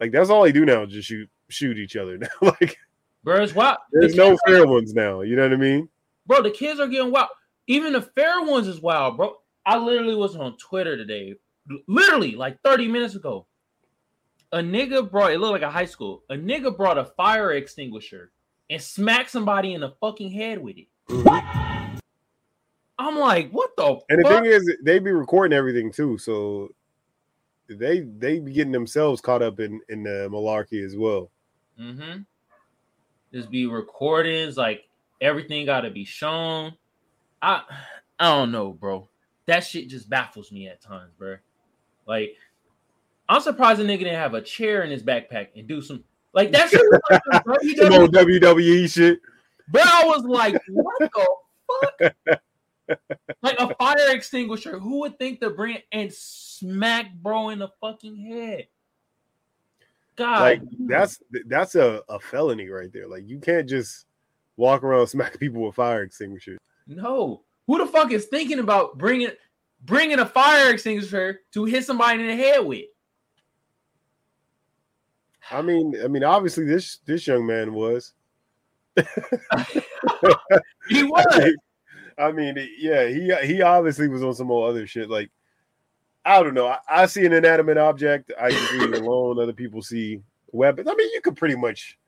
like 0.00 0.12
that's 0.12 0.30
all 0.30 0.42
they 0.42 0.52
do 0.52 0.64
now, 0.64 0.82
is 0.82 0.92
just 0.92 1.08
shoot 1.08 1.28
shoot 1.48 1.78
each 1.78 1.96
other 1.96 2.18
now. 2.18 2.28
like 2.40 2.76
bro, 3.22 3.42
it's 3.42 3.54
wild. 3.54 3.78
there's 3.92 4.14
The 4.14 4.18
no 4.18 4.38
fair 4.46 4.66
ones 4.66 4.94
now. 4.94 5.20
You 5.20 5.36
know 5.36 5.42
what 5.42 5.52
I 5.52 5.56
mean? 5.56 5.88
bro, 6.26 6.42
the 6.42 6.50
kids 6.50 6.80
are 6.80 6.88
getting 6.88 7.10
wild. 7.10 7.28
Even 7.66 7.92
the 7.92 8.02
fair 8.02 8.42
ones 8.42 8.66
is 8.66 8.80
wild, 8.80 9.16
bro. 9.16 9.36
I 9.64 9.78
literally 9.78 10.16
was 10.16 10.36
on 10.36 10.56
Twitter 10.56 10.96
today, 10.96 11.36
literally 11.86 12.34
like 12.34 12.60
30 12.62 12.88
minutes 12.88 13.14
ago. 13.14 13.46
A 14.52 14.58
nigga 14.58 15.08
brought 15.08 15.32
it 15.32 15.38
looked 15.38 15.52
like 15.52 15.62
a 15.62 15.70
high 15.70 15.86
school. 15.86 16.24
A 16.28 16.34
nigga 16.34 16.76
brought 16.76 16.98
a 16.98 17.04
fire 17.04 17.52
extinguisher 17.52 18.32
and 18.68 18.82
smacked 18.82 19.30
somebody 19.30 19.72
in 19.74 19.80
the 19.80 19.92
fucking 20.00 20.30
head 20.30 20.58
with 20.58 20.76
it. 20.76 20.88
I'm 22.98 23.18
like, 23.18 23.50
what 23.50 23.70
the 23.76 23.98
And 24.08 24.24
the 24.24 24.28
thing 24.28 24.44
is, 24.44 24.76
they 24.82 24.98
be 24.98 25.10
recording 25.10 25.56
everything 25.56 25.90
too, 25.90 26.18
so 26.18 26.74
they 27.68 28.00
they 28.00 28.38
be 28.38 28.52
getting 28.52 28.72
themselves 28.72 29.20
caught 29.20 29.42
up 29.42 29.60
in 29.60 29.80
in 29.88 30.02
the 30.02 30.28
malarkey 30.30 30.84
as 30.84 30.96
well. 30.96 31.30
Mm-hmm. 31.80 32.22
Just 33.32 33.50
be 33.50 33.66
recordings, 33.66 34.56
like 34.56 34.84
everything 35.20 35.66
got 35.66 35.82
to 35.82 35.90
be 35.90 36.04
shown. 36.04 36.74
I 37.42 37.62
I 38.18 38.36
don't 38.36 38.52
know, 38.52 38.72
bro. 38.72 39.08
That 39.46 39.60
shit 39.64 39.88
just 39.88 40.08
baffles 40.08 40.52
me 40.52 40.68
at 40.68 40.80
times, 40.80 41.12
bro. 41.18 41.36
Like, 42.06 42.36
I'm 43.28 43.40
surprised 43.40 43.80
a 43.80 43.84
nigga 43.84 44.00
didn't 44.00 44.14
have 44.14 44.34
a 44.34 44.40
chair 44.40 44.82
in 44.82 44.90
his 44.90 45.02
backpack 45.02 45.48
and 45.56 45.66
do 45.66 45.82
some 45.82 46.04
like 46.32 46.52
that 46.52 46.70
shit. 46.70 46.80
like 47.10 47.22
some 47.32 47.42
Some 47.76 48.08
WWE 48.08 48.40
WWE 48.40 48.92
shit. 48.92 49.20
Bro, 49.68 49.82
I 49.84 50.04
was 50.04 50.24
like, 50.24 50.60
what 50.68 50.94
the 51.00 51.26
fuck? 52.28 52.38
like 53.42 53.58
a 53.58 53.74
fire 53.74 54.10
extinguisher. 54.10 54.78
Who 54.78 55.00
would 55.00 55.18
think 55.18 55.40
to 55.40 55.50
bring 55.50 55.76
it 55.76 55.84
and 55.92 56.12
smack 56.12 57.12
bro 57.14 57.50
in 57.50 57.58
the 57.58 57.68
fucking 57.80 58.16
head? 58.16 58.66
God, 60.16 60.40
Like 60.40 60.62
that's 60.80 61.22
that's 61.46 61.74
a, 61.74 62.02
a 62.08 62.20
felony 62.20 62.68
right 62.68 62.92
there. 62.92 63.08
Like 63.08 63.26
you 63.26 63.38
can't 63.38 63.68
just 63.68 64.06
walk 64.56 64.84
around 64.84 65.06
smacking 65.06 65.38
people 65.38 65.62
with 65.62 65.74
fire 65.74 66.02
extinguishers. 66.02 66.58
No. 66.86 67.42
Who 67.66 67.78
the 67.78 67.86
fuck 67.86 68.12
is 68.12 68.26
thinking 68.26 68.58
about 68.58 68.98
bringing 68.98 69.30
bringing 69.84 70.18
a 70.18 70.26
fire 70.26 70.72
extinguisher 70.72 71.40
to 71.52 71.64
hit 71.64 71.84
somebody 71.84 72.20
in 72.20 72.26
the 72.26 72.36
head 72.36 72.64
with? 72.64 72.86
I 75.50 75.62
mean, 75.62 75.94
I 76.02 76.08
mean, 76.08 76.24
obviously 76.24 76.64
this 76.64 76.98
this 77.06 77.26
young 77.26 77.46
man 77.46 77.72
was. 77.72 78.12
He 80.88 81.02
was. 81.04 81.54
I 82.18 82.32
mean, 82.32 82.56
yeah, 82.78 83.06
he 83.08 83.34
he 83.46 83.62
obviously 83.62 84.08
was 84.08 84.22
on 84.22 84.34
some 84.34 84.50
old 84.50 84.68
other 84.68 84.86
shit. 84.86 85.08
Like, 85.08 85.30
I 86.24 86.42
don't 86.42 86.54
know. 86.54 86.68
I, 86.68 86.78
I 86.88 87.06
see 87.06 87.24
an 87.24 87.32
inanimate 87.32 87.78
object. 87.78 88.32
I 88.40 88.50
just 88.50 88.72
leave 88.72 88.92
it 88.92 89.02
alone. 89.02 89.40
Other 89.40 89.52
people 89.52 89.82
see 89.82 90.20
weapons. 90.50 90.88
I 90.90 90.94
mean, 90.94 91.10
you 91.12 91.20
could 91.20 91.36
pretty 91.36 91.56
much, 91.56 91.98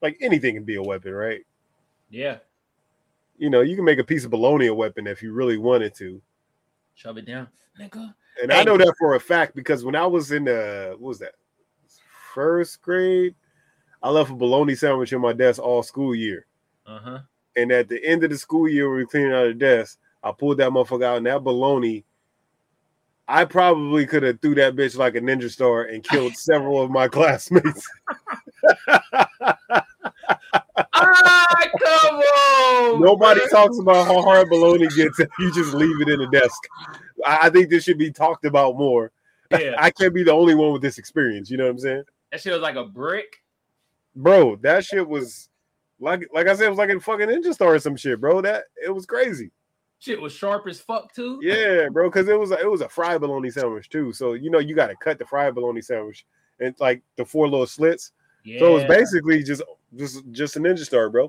like, 0.00 0.18
anything 0.20 0.54
can 0.54 0.64
be 0.64 0.74
a 0.76 0.82
weapon, 0.82 1.12
right? 1.12 1.42
Yeah, 2.10 2.38
You 3.42 3.50
know, 3.50 3.60
you 3.60 3.74
can 3.74 3.84
make 3.84 3.98
a 3.98 4.04
piece 4.04 4.24
of 4.24 4.30
bologna 4.30 4.68
a 4.68 4.74
weapon 4.74 5.08
if 5.08 5.20
you 5.20 5.32
really 5.32 5.56
wanted 5.56 5.96
to. 5.96 6.22
shove 6.94 7.18
it 7.18 7.26
down, 7.26 7.48
nigga. 7.76 8.14
And 8.40 8.52
I 8.52 8.62
know 8.62 8.76
that 8.76 8.94
for 9.00 9.16
a 9.16 9.20
fact 9.20 9.56
because 9.56 9.84
when 9.84 9.96
I 9.96 10.06
was 10.06 10.30
in 10.30 10.44
the 10.44 10.94
what 10.96 11.08
was 11.08 11.18
that 11.18 11.32
first 12.32 12.80
grade, 12.82 13.34
I 14.00 14.10
left 14.10 14.30
a 14.30 14.34
bologna 14.34 14.76
sandwich 14.76 15.12
in 15.12 15.20
my 15.20 15.32
desk 15.32 15.60
all 15.60 15.82
school 15.82 16.14
year. 16.14 16.46
Uh 16.86 17.00
huh. 17.00 17.18
And 17.56 17.72
at 17.72 17.88
the 17.88 18.00
end 18.04 18.22
of 18.22 18.30
the 18.30 18.38
school 18.38 18.68
year, 18.68 18.88
we 18.88 19.02
were 19.02 19.06
cleaning 19.10 19.32
out 19.32 19.48
the 19.48 19.54
desk, 19.54 19.98
I 20.22 20.30
pulled 20.30 20.58
that 20.58 20.70
motherfucker 20.70 21.04
out, 21.04 21.16
and 21.16 21.26
that 21.26 21.42
bologna, 21.42 22.04
I 23.26 23.44
probably 23.44 24.06
could 24.06 24.22
have 24.22 24.40
threw 24.40 24.54
that 24.54 24.76
bitch 24.76 24.96
like 24.96 25.16
a 25.16 25.20
ninja 25.20 25.50
star 25.50 25.82
and 25.86 26.04
killed 26.04 26.36
several 26.36 26.80
of 26.80 26.92
my 26.92 27.08
classmates. 27.16 27.88
Ah, 30.94 31.51
come 31.78 32.16
on. 32.16 33.00
Nobody 33.00 33.40
bro. 33.40 33.48
talks 33.48 33.78
about 33.78 34.06
how 34.06 34.22
hard 34.22 34.48
bologna 34.48 34.88
gets 34.88 35.18
if 35.20 35.28
you 35.38 35.52
just 35.52 35.74
leave 35.74 36.00
it 36.00 36.08
in 36.08 36.18
the 36.18 36.28
desk. 36.28 36.58
I 37.24 37.38
I 37.42 37.50
think 37.50 37.70
this 37.70 37.84
should 37.84 37.98
be 37.98 38.10
talked 38.10 38.44
about 38.44 38.76
more. 38.76 39.12
Yeah, 39.50 39.74
I 39.78 39.90
can't 39.90 40.14
be 40.14 40.22
the 40.22 40.32
only 40.32 40.54
one 40.54 40.72
with 40.72 40.82
this 40.82 40.98
experience. 40.98 41.50
You 41.50 41.58
know 41.58 41.64
what 41.64 41.70
I'm 41.72 41.78
saying? 41.78 42.02
that 42.30 42.40
shit 42.40 42.52
was 42.52 42.62
like 42.62 42.76
a 42.76 42.84
brick. 42.84 43.42
Bro, 44.16 44.56
that 44.56 44.84
shit 44.84 45.06
was 45.06 45.48
like 46.00 46.28
like 46.32 46.48
I 46.48 46.54
said, 46.54 46.66
it 46.66 46.70
was 46.70 46.78
like 46.78 46.90
a 46.90 47.00
fucking 47.00 47.28
ninja 47.28 47.52
star 47.52 47.74
or 47.74 47.78
some 47.78 47.96
shit, 47.96 48.20
bro. 48.20 48.40
That 48.40 48.64
it 48.82 48.90
was 48.90 49.06
crazy. 49.06 49.50
Shit 49.98 50.20
was 50.20 50.32
sharp 50.32 50.66
as 50.66 50.80
fuck 50.80 51.14
too. 51.14 51.38
Yeah, 51.42 51.88
bro, 51.90 52.10
because 52.10 52.28
it 52.28 52.38
was 52.38 52.50
a, 52.50 52.58
it 52.58 52.70
was 52.70 52.80
a 52.80 52.88
fried 52.88 53.20
bologna 53.20 53.50
sandwich 53.50 53.88
too. 53.88 54.12
So 54.12 54.32
you 54.32 54.50
know 54.50 54.58
you 54.58 54.74
got 54.74 54.88
to 54.88 54.96
cut 54.96 55.18
the 55.18 55.24
fried 55.24 55.54
bologna 55.54 55.80
sandwich 55.80 56.26
and 56.60 56.74
like 56.80 57.02
the 57.16 57.24
four 57.24 57.48
little 57.48 57.66
slits. 57.66 58.12
yeah. 58.44 58.58
So 58.58 58.70
it 58.70 58.74
was 58.74 58.84
basically 58.84 59.42
just 59.42 59.62
Just 59.96 60.24
just 60.32 60.56
a 60.56 60.60
ninja 60.60 60.84
star, 60.84 61.10
bro. 61.10 61.28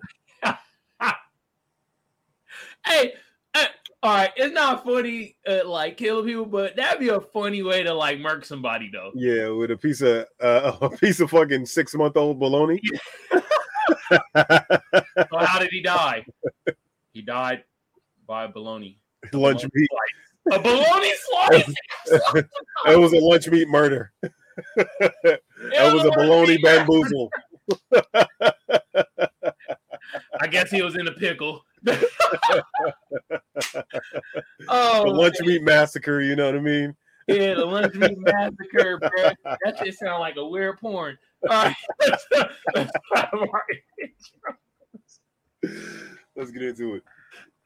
Hey, 2.85 3.13
uh, 3.53 3.65
all 4.01 4.13
right, 4.13 4.31
it's 4.35 4.53
not 4.53 4.83
funny 4.83 5.37
uh, 5.47 5.67
like 5.67 5.97
killing 5.97 6.25
people, 6.25 6.45
but 6.45 6.75
that'd 6.75 6.99
be 6.99 7.09
a 7.09 7.21
funny 7.21 7.63
way 7.63 7.83
to 7.83 7.93
like 7.93 8.19
murk 8.19 8.43
somebody 8.45 8.89
though. 8.91 9.11
Yeah, 9.15 9.49
with 9.49 9.71
a 9.71 9.77
piece 9.77 10.01
of 10.01 10.25
uh, 10.41 10.73
a 10.81 10.89
piece 10.89 11.19
of 11.19 11.29
fucking 11.29 11.65
six 11.65 11.95
month 11.95 12.17
old 12.17 12.39
bologna. 12.39 12.81
So 14.23 15.37
how 15.39 15.59
did 15.59 15.69
he 15.71 15.81
die? 15.81 16.25
he 17.11 17.21
died 17.21 17.63
by 18.27 18.47
bologna. 18.47 18.97
lunch 19.33 19.63
meat. 19.73 19.89
A 20.51 20.59
bologna 20.59 21.11
slice. 21.29 21.73
It 22.85 22.97
was 22.99 23.13
a 23.13 23.19
lunch 23.19 23.47
meat 23.49 23.67
murder. 23.67 24.13
It 24.75 25.41
was 25.93 26.05
a 26.05 26.11
bologna 26.11 26.57
bamboozle. 26.57 27.29
I 30.39 30.47
guess 30.49 30.71
he 30.71 30.81
was 30.81 30.95
in 30.95 31.07
a 31.07 31.11
pickle. 31.11 31.63
The 31.83 32.09
oh, 34.69 35.03
lunch 35.05 35.35
meat 35.41 35.63
massacre. 35.63 36.21
You 36.21 36.35
know 36.35 36.45
what 36.45 36.55
I 36.55 36.59
mean? 36.59 36.95
yeah, 37.27 37.53
the 37.53 37.65
lunch 37.65 37.93
meat 37.95 38.17
massacre, 38.17 38.97
bro. 38.99 39.31
That 39.63 39.77
just 39.83 39.99
sound 39.99 40.19
like 40.19 40.35
a 40.37 40.45
weird 40.45 40.79
porn. 40.79 41.17
All 41.49 41.65
right, 41.65 41.75
let's, 41.99 42.25
let's 42.73 42.91
have 43.15 43.33
our 43.33 43.65
intro. 44.01 44.55
Let's 46.35 46.51
get 46.51 46.63
into 46.63 46.95
it. 46.95 47.03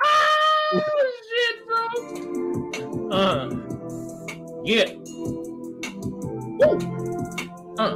Oh 0.04 1.12
shit, 1.30 1.68
bro. 1.68 3.10
Uh, 3.12 3.50
yeah. 4.64 4.94
Woo. 6.60 6.78
Uh, 7.78 7.96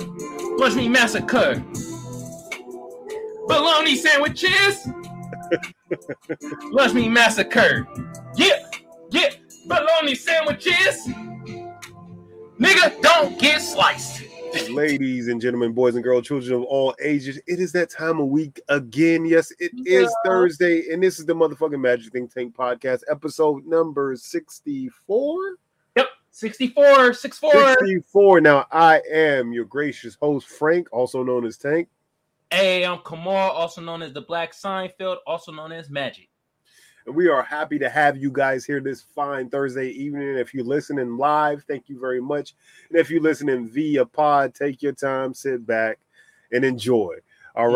lunch 0.57 0.75
meat 0.75 0.89
massacre. 0.89 1.63
Bologna 3.47 3.95
sandwiches. 3.95 4.87
Lunch 6.71 6.93
meat 6.93 7.09
massacre. 7.09 7.87
Yeah, 8.35 8.69
yeah. 9.09 9.29
Bologna 9.67 10.15
sandwiches. 10.15 11.07
Nigga, 12.59 13.01
don't 13.01 13.39
get 13.39 13.61
sliced. 13.61 14.23
Ladies 14.69 15.29
and 15.29 15.39
gentlemen, 15.39 15.71
boys 15.71 15.95
and 15.95 16.03
girls, 16.03 16.27
children 16.27 16.53
of 16.53 16.63
all 16.63 16.93
ages, 17.01 17.39
it 17.47 17.59
is 17.59 17.71
that 17.71 17.89
time 17.89 18.19
of 18.19 18.27
week 18.27 18.59
again. 18.67 19.25
Yes, 19.25 19.51
it 19.59 19.71
is 19.85 20.03
Yeah. 20.03 20.29
Thursday, 20.29 20.91
and 20.91 21.01
this 21.01 21.19
is 21.19 21.25
the 21.25 21.33
motherfucking 21.33 21.79
Magic 21.79 22.11
Think 22.11 22.33
Tank 22.33 22.53
podcast, 22.53 23.03
episode 23.09 23.65
number 23.65 24.15
64. 24.15 25.55
Yep, 25.95 26.07
64, 26.31 27.13
64. 27.13 27.75
64. 27.79 28.41
Now, 28.41 28.67
I 28.71 29.01
am 29.09 29.53
your 29.53 29.65
gracious 29.65 30.17
host, 30.21 30.49
Frank, 30.49 30.89
also 30.91 31.23
known 31.23 31.45
as 31.45 31.57
Tank. 31.57 31.87
Hey, 32.53 32.85
I'm 32.85 32.99
Kamal, 33.07 33.51
also 33.51 33.79
known 33.79 34.01
as 34.01 34.11
the 34.11 34.19
Black 34.19 34.51
Seinfeld, 34.51 35.19
also 35.25 35.53
known 35.53 35.71
as 35.71 35.89
Magic. 35.89 36.27
And 37.05 37.15
we 37.15 37.29
are 37.29 37.41
happy 37.41 37.79
to 37.79 37.89
have 37.89 38.17
you 38.17 38.29
guys 38.29 38.65
here 38.65 38.81
this 38.81 39.01
fine 39.15 39.49
Thursday 39.49 39.87
evening. 39.91 40.37
If 40.37 40.53
you're 40.53 40.65
listening 40.65 41.15
live, 41.15 41.63
thank 41.65 41.87
you 41.87 41.97
very 41.97 42.19
much. 42.19 42.53
And 42.89 42.99
if 42.99 43.09
you're 43.09 43.21
listening 43.21 43.69
via 43.69 44.05
pod, 44.05 44.53
take 44.53 44.81
your 44.81 44.91
time, 44.91 45.33
sit 45.33 45.65
back, 45.65 45.99
and 46.51 46.65
enjoy. 46.65 47.15
All 47.55 47.67
Mhm. 47.67 47.71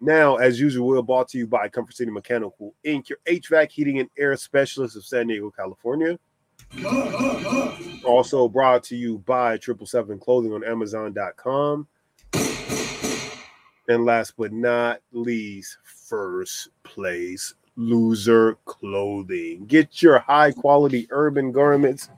Now, 0.00 0.36
as 0.36 0.58
usual, 0.58 0.88
we're 0.88 1.02
brought 1.02 1.28
to 1.28 1.38
you 1.38 1.46
by 1.46 1.68
Comfort 1.68 1.94
City 1.94 2.10
Mechanical 2.10 2.74
Inc., 2.84 3.08
your 3.08 3.18
HVAC 3.26 3.70
heating 3.70 4.00
and 4.00 4.10
air 4.18 4.36
specialist 4.36 4.96
of 4.96 5.04
San 5.04 5.28
Diego, 5.28 5.52
California. 5.52 6.18
Also 8.04 8.48
brought 8.48 8.82
to 8.84 8.96
you 8.96 9.18
by 9.18 9.56
Triple 9.56 9.86
Seven 9.86 10.18
Clothing 10.18 10.52
on 10.52 10.64
Amazon.com. 10.64 11.86
And 13.88 14.04
last 14.04 14.34
but 14.36 14.52
not 14.52 15.00
least, 15.12 15.78
first 15.84 16.70
place 16.82 17.54
loser 17.76 18.56
clothing. 18.64 19.66
Get 19.66 20.02
your 20.02 20.18
high 20.18 20.50
quality 20.50 21.06
urban 21.10 21.52
garments 21.52 22.08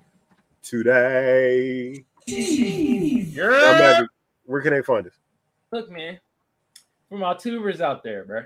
today. 0.63 2.05
Yeah. 2.27 4.03
Where 4.45 4.63
can 4.63 4.73
they 4.73 4.83
find 4.83 5.07
us? 5.07 5.13
Look, 5.73 5.91
man, 5.91 6.19
for 7.09 7.19
my 7.19 7.35
tubers 7.35 7.81
out 7.81 8.03
there, 8.03 8.25
bro. 8.25 8.45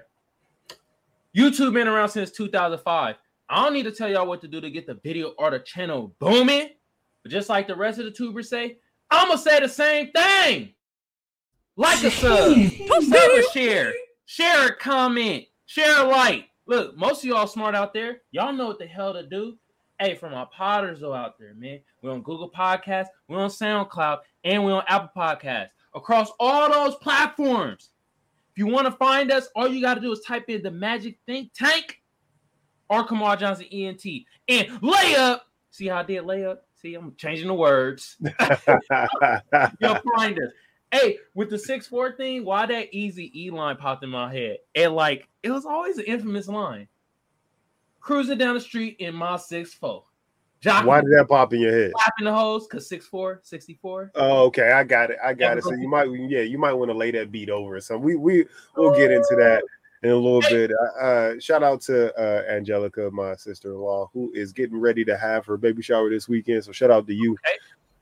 YouTube 1.36 1.74
been 1.74 1.88
around 1.88 2.08
since 2.08 2.30
2005. 2.32 3.16
I 3.48 3.64
don't 3.64 3.72
need 3.72 3.84
to 3.84 3.92
tell 3.92 4.08
y'all 4.08 4.26
what 4.26 4.40
to 4.40 4.48
do 4.48 4.60
to 4.60 4.70
get 4.70 4.86
the 4.86 4.94
video 4.94 5.28
or 5.38 5.50
the 5.50 5.60
channel 5.60 6.14
booming. 6.18 6.70
But 7.22 7.30
just 7.30 7.48
like 7.48 7.68
the 7.68 7.76
rest 7.76 7.98
of 7.98 8.04
the 8.06 8.10
tubers 8.10 8.48
say, 8.48 8.78
I'm 9.10 9.28
gonna 9.28 9.38
say 9.38 9.60
the 9.60 9.68
same 9.68 10.10
thing. 10.10 10.74
Like 11.76 12.04
a 12.04 12.10
sub, 12.10 12.54
sub 13.02 13.12
a 13.12 13.42
share, 13.52 13.94
share 14.26 14.66
a 14.68 14.76
comment, 14.76 15.44
share 15.64 16.04
a 16.04 16.08
like. 16.08 16.48
Look, 16.66 16.96
most 16.96 17.24
of 17.24 17.24
y'all 17.24 17.46
smart 17.46 17.74
out 17.74 17.94
there. 17.94 18.18
Y'all 18.30 18.52
know 18.52 18.66
what 18.66 18.78
the 18.78 18.86
hell 18.86 19.14
to 19.14 19.26
do. 19.26 19.56
Hey, 19.98 20.14
from 20.14 20.34
our 20.34 20.46
potters 20.46 21.00
though 21.00 21.14
out 21.14 21.38
there, 21.38 21.54
man. 21.54 21.80
We're 22.02 22.10
on 22.12 22.22
Google 22.22 22.50
Podcasts, 22.50 23.08
we're 23.26 23.38
on 23.38 23.48
SoundCloud, 23.48 24.18
and 24.44 24.64
we're 24.64 24.74
on 24.74 24.84
Apple 24.86 25.10
Podcasts. 25.16 25.70
Across 25.94 26.30
all 26.38 26.70
those 26.70 26.94
platforms. 26.96 27.90
If 28.50 28.58
you 28.58 28.66
want 28.66 28.86
to 28.86 28.92
find 28.92 29.32
us, 29.32 29.48
all 29.56 29.66
you 29.66 29.80
got 29.80 29.94
to 29.94 30.00
do 30.00 30.12
is 30.12 30.20
type 30.20 30.48
in 30.48 30.62
the 30.62 30.70
Magic 30.70 31.18
Think 31.24 31.52
Tank 31.54 32.02
or 32.90 33.06
Kamal 33.06 33.36
Johnson 33.36 33.66
ENT 33.72 34.04
and 34.48 34.68
layup. 34.82 35.40
See 35.70 35.86
how 35.86 36.00
I 36.00 36.02
did 36.02 36.24
layup? 36.24 36.58
See, 36.76 36.94
I'm 36.94 37.14
changing 37.16 37.46
the 37.46 37.54
words. 37.54 38.16
You'll 38.20 40.00
find 40.16 40.38
us. 40.38 40.52
Hey, 40.92 41.18
with 41.34 41.50
the 41.50 41.58
six 41.58 41.86
four 41.86 42.12
thing, 42.12 42.44
why 42.44 42.66
that 42.66 42.92
easy 42.92 43.32
E 43.34 43.50
line 43.50 43.76
popped 43.76 44.04
in 44.04 44.10
my 44.10 44.32
head? 44.32 44.58
And 44.74 44.94
like, 44.94 45.28
it 45.42 45.50
was 45.50 45.64
always 45.64 45.98
an 45.98 46.04
infamous 46.04 46.48
line. 46.48 46.86
Cruising 48.00 48.38
down 48.38 48.54
the 48.54 48.60
street 48.60 48.96
in 48.98 49.14
my 49.14 49.36
six 49.36 49.72
four. 49.72 50.04
Why 50.64 51.00
did 51.00 51.10
that 51.10 51.26
pop 51.28 51.52
in 51.52 51.60
your 51.60 51.72
head? 51.72 51.92
clapping 51.92 52.24
the 52.26 52.32
hose 52.32 52.66
because 52.68 52.88
6'4, 52.88 53.38
64. 53.42 54.12
Oh, 54.14 54.44
okay, 54.44 54.70
I 54.70 54.84
got 54.84 55.10
it. 55.10 55.18
I 55.22 55.34
got 55.34 55.58
it. 55.58 55.64
So 55.64 55.72
you 55.74 55.88
might, 55.88 56.04
yeah, 56.04 56.42
you 56.42 56.56
might 56.56 56.72
want 56.72 56.90
to 56.90 56.96
lay 56.96 57.10
that 57.12 57.32
beat 57.32 57.50
over 57.50 57.76
or 57.76 57.80
something. 57.80 58.04
We 58.04 58.14
we 58.14 58.46
we'll 58.76 58.94
get 58.94 59.10
into 59.10 59.34
that 59.38 59.62
in 60.02 60.10
a 60.10 60.16
little 60.16 60.40
bit. 60.40 60.70
Uh, 60.70 61.04
uh, 61.04 61.40
shout 61.40 61.62
out 61.62 61.80
to 61.82 62.14
uh, 62.16 62.44
Angelica, 62.48 63.10
my 63.10 63.34
sister-in-law, 63.34 64.10
who 64.12 64.30
is 64.34 64.52
getting 64.52 64.78
ready 64.78 65.04
to 65.04 65.16
have 65.16 65.46
her 65.46 65.56
baby 65.56 65.82
shower 65.82 66.10
this 66.10 66.28
weekend. 66.28 66.64
So 66.64 66.72
shout 66.72 66.90
out 66.90 67.06
to 67.08 67.14
you. 67.14 67.36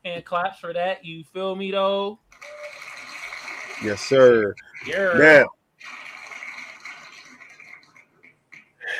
And 0.04 0.24
claps 0.24 0.58
for 0.58 0.72
that. 0.72 1.04
You 1.04 1.24
feel 1.24 1.56
me 1.56 1.70
though? 1.70 2.18
Yes, 3.82 4.00
sir. 4.02 4.54
Yeah. 4.86 5.14
Now, 5.16 5.46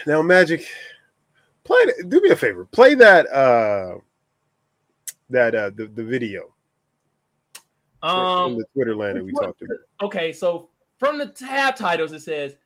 now, 0.07 0.23
Magic, 0.23 0.67
play. 1.65 1.85
Do 2.09 2.21
me 2.21 2.31
a 2.31 2.37
favor. 2.37 2.65
Play 2.67 2.95
that. 2.97 3.27
uh 3.31 3.99
That 5.29 5.55
uh 5.55 5.71
the, 5.71 5.87
the 5.87 6.03
video 6.05 6.55
from 8.01 8.11
Um. 8.11 8.57
the 8.59 8.65
Twitter 8.75 8.97
land 8.97 9.19
that 9.19 9.25
we 9.25 9.33
what- 9.33 9.45
talked 9.47 9.63
about. 9.63 9.77
Okay. 10.03 10.33
So 10.33 10.71
from 10.99 11.19
the 11.19 11.27
tab 11.27 11.77
titles, 11.77 12.13
it 12.13 12.21
says 12.21 12.57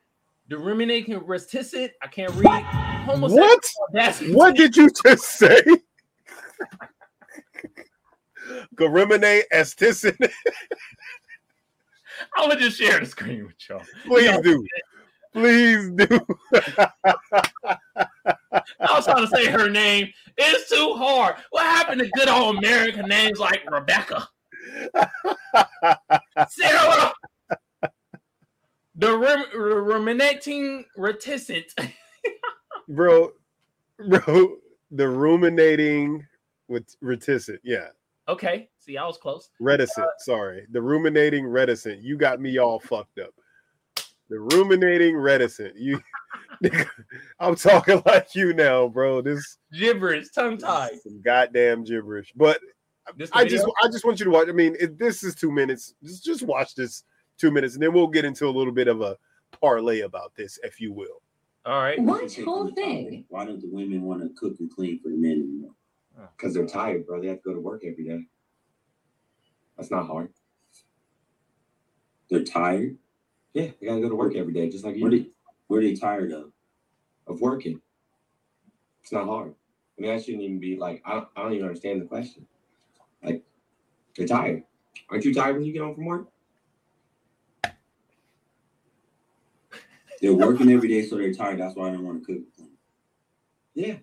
discriminating 0.49 1.19
reticent. 1.19 1.91
I 2.03 2.07
can't 2.07 2.33
read. 2.35 2.63
Homosexual 3.05 3.59
What? 3.91 4.17
What 4.31 4.57
did 4.57 4.77
you 4.77 4.89
just 5.05 5.25
say? 5.25 5.61
Garimine 8.77 9.43
esticin. 9.53 10.17
I'm 12.37 12.49
gonna 12.49 12.61
just 12.61 12.79
share 12.79 13.01
the 13.01 13.07
screen 13.07 13.47
with 13.47 13.55
y'all. 13.69 13.83
Please 14.07 14.41
do. 14.41 14.67
Please 15.33 15.91
do. 15.91 16.21
I 18.81 18.95
was 18.95 19.05
trying 19.05 19.27
to 19.27 19.31
say 19.35 19.47
her 19.47 19.69
name. 19.69 20.09
It's 20.37 20.71
too 20.71 20.95
hard. 20.97 21.37
What 21.51 21.65
happened 21.65 22.01
to 22.01 22.09
good 22.11 22.29
old 22.29 22.59
American 22.59 23.09
names 23.09 23.39
like 23.39 23.69
Rebecca? 23.71 24.29
Sarah. 26.49 27.13
The 28.97 29.17
rem- 29.17 29.47
ruminating 29.55 30.85
reticent. 30.97 31.75
bro, 32.89 33.33
bro, 34.09 34.57
the 34.93 35.09
ruminating 35.09 36.25
with 36.69 36.95
reticent. 37.01 37.61
Yeah. 37.65 37.89
Okay. 38.29 38.69
See, 38.85 38.99
I 38.99 39.07
was 39.07 39.17
close. 39.17 39.49
Reticent. 39.61 40.07
Uh, 40.07 40.11
sorry. 40.19 40.67
The 40.71 40.83
ruminating 40.83 41.47
reticent. 41.47 42.03
You 42.03 42.19
got 42.19 42.39
me 42.39 42.59
all 42.59 42.79
fucked 42.79 43.19
up. 43.19 43.31
The 44.29 44.39
ruminating 44.39 45.17
reticent. 45.17 45.75
You 45.77 46.03
I'm 47.41 47.57
talking 47.57 48.03
like 48.05 48.35
you 48.35 48.53
now, 48.53 48.89
bro. 48.89 49.23
This 49.23 49.59
Gibberish, 49.73 50.31
tongue 50.35 50.59
tied. 50.59 51.01
some 51.03 51.23
goddamn 51.23 51.85
gibberish. 51.85 52.33
But 52.37 52.61
I 53.33 53.45
just 53.45 53.67
I 53.83 53.89
just 53.89 54.05
want 54.05 54.19
you 54.19 54.25
to 54.25 54.31
watch. 54.31 54.49
I 54.49 54.53
mean, 54.53 54.77
if 54.79 54.99
this 54.99 55.23
is 55.23 55.35
two 55.35 55.51
minutes. 55.51 55.95
Just 56.03 56.25
just 56.25 56.43
watch 56.43 56.75
this 56.75 57.05
two 57.39 57.51
minutes, 57.51 57.75
and 57.75 57.83
then 57.83 57.93
we'll 57.93 58.07
get 58.07 58.25
into 58.25 58.47
a 58.47 58.51
little 58.51 58.73
bit 58.73 58.89
of 58.89 59.01
a 59.01 59.17
parlay 59.61 60.01
about 60.01 60.35
this, 60.37 60.59
if 60.63 60.79
you 60.81 60.93
will. 60.93 61.23
all 61.65 61.81
right. 61.81 62.01
What 62.01 62.33
whole 62.45 62.71
thing? 62.73 63.25
Why 63.29 63.47
don't 63.47 63.61
the 63.61 63.71
women 63.71 64.03
want 64.03 64.23
to 64.23 64.29
cook 64.39 64.59
and 64.61 64.71
clean 64.71 65.01
for 65.01 65.09
the 65.09 65.17
men 65.17 65.33
anymore? 65.33 65.73
Because 66.37 66.55
they're 66.55 66.67
tired, 66.67 67.07
bro. 67.07 67.21
They 67.21 67.29
have 67.29 67.39
to 67.39 67.49
go 67.49 67.55
to 67.55 67.61
work 67.61 67.83
every 67.85 68.05
day. 68.05 68.27
That's 69.77 69.91
not 69.91 70.07
hard. 70.07 70.31
They're 72.31 72.45
tired. 72.45 72.97
Yeah, 73.53 73.69
they 73.81 73.87
gotta 73.87 74.01
go 74.01 74.09
to 74.09 74.17
work 74.17 74.35
every 74.35 74.53
day, 74.53 74.69
just 74.69 74.85
like 74.85 74.97
you. 74.97 75.03
What 75.03 75.15
are, 75.15 75.25
what 75.69 75.77
are 75.79 75.83
they 75.83 75.95
tired 75.95 76.33
of? 76.33 76.53
of 77.27 77.41
working. 77.41 77.81
It's 79.03 79.13
not 79.13 79.27
hard. 79.27 79.55
I 79.99 80.03
mean, 80.03 80.11
I 80.11 80.19
shouldn't 80.19 80.43
even 80.43 80.59
be 80.59 80.77
like 80.77 81.03
I 81.05 81.15
don't, 81.15 81.29
I 81.37 81.43
don't 81.43 81.53
even 81.53 81.67
understand 81.67 82.01
the 82.01 82.07
question. 82.07 82.47
Like, 83.23 83.43
they're 84.17 84.27
tired. 84.27 84.65
Aren't 85.11 85.25
you 85.25 85.35
tired 85.35 85.57
when 85.57 85.65
you 85.65 85.73
get 85.73 85.83
home 85.83 85.95
from 85.95 86.07
work? 86.07 86.29
They're 90.21 90.35
working 90.35 90.71
every 90.71 90.89
day, 90.89 91.07
so 91.07 91.17
they're 91.17 91.35
tired. 91.35 91.61
That's 91.61 91.77
why 91.77 91.89
I 91.89 91.93
don't 91.93 92.05
want 92.05 92.27
to 92.27 92.35
cook. 92.35 92.43
Yeah. 93.75 93.97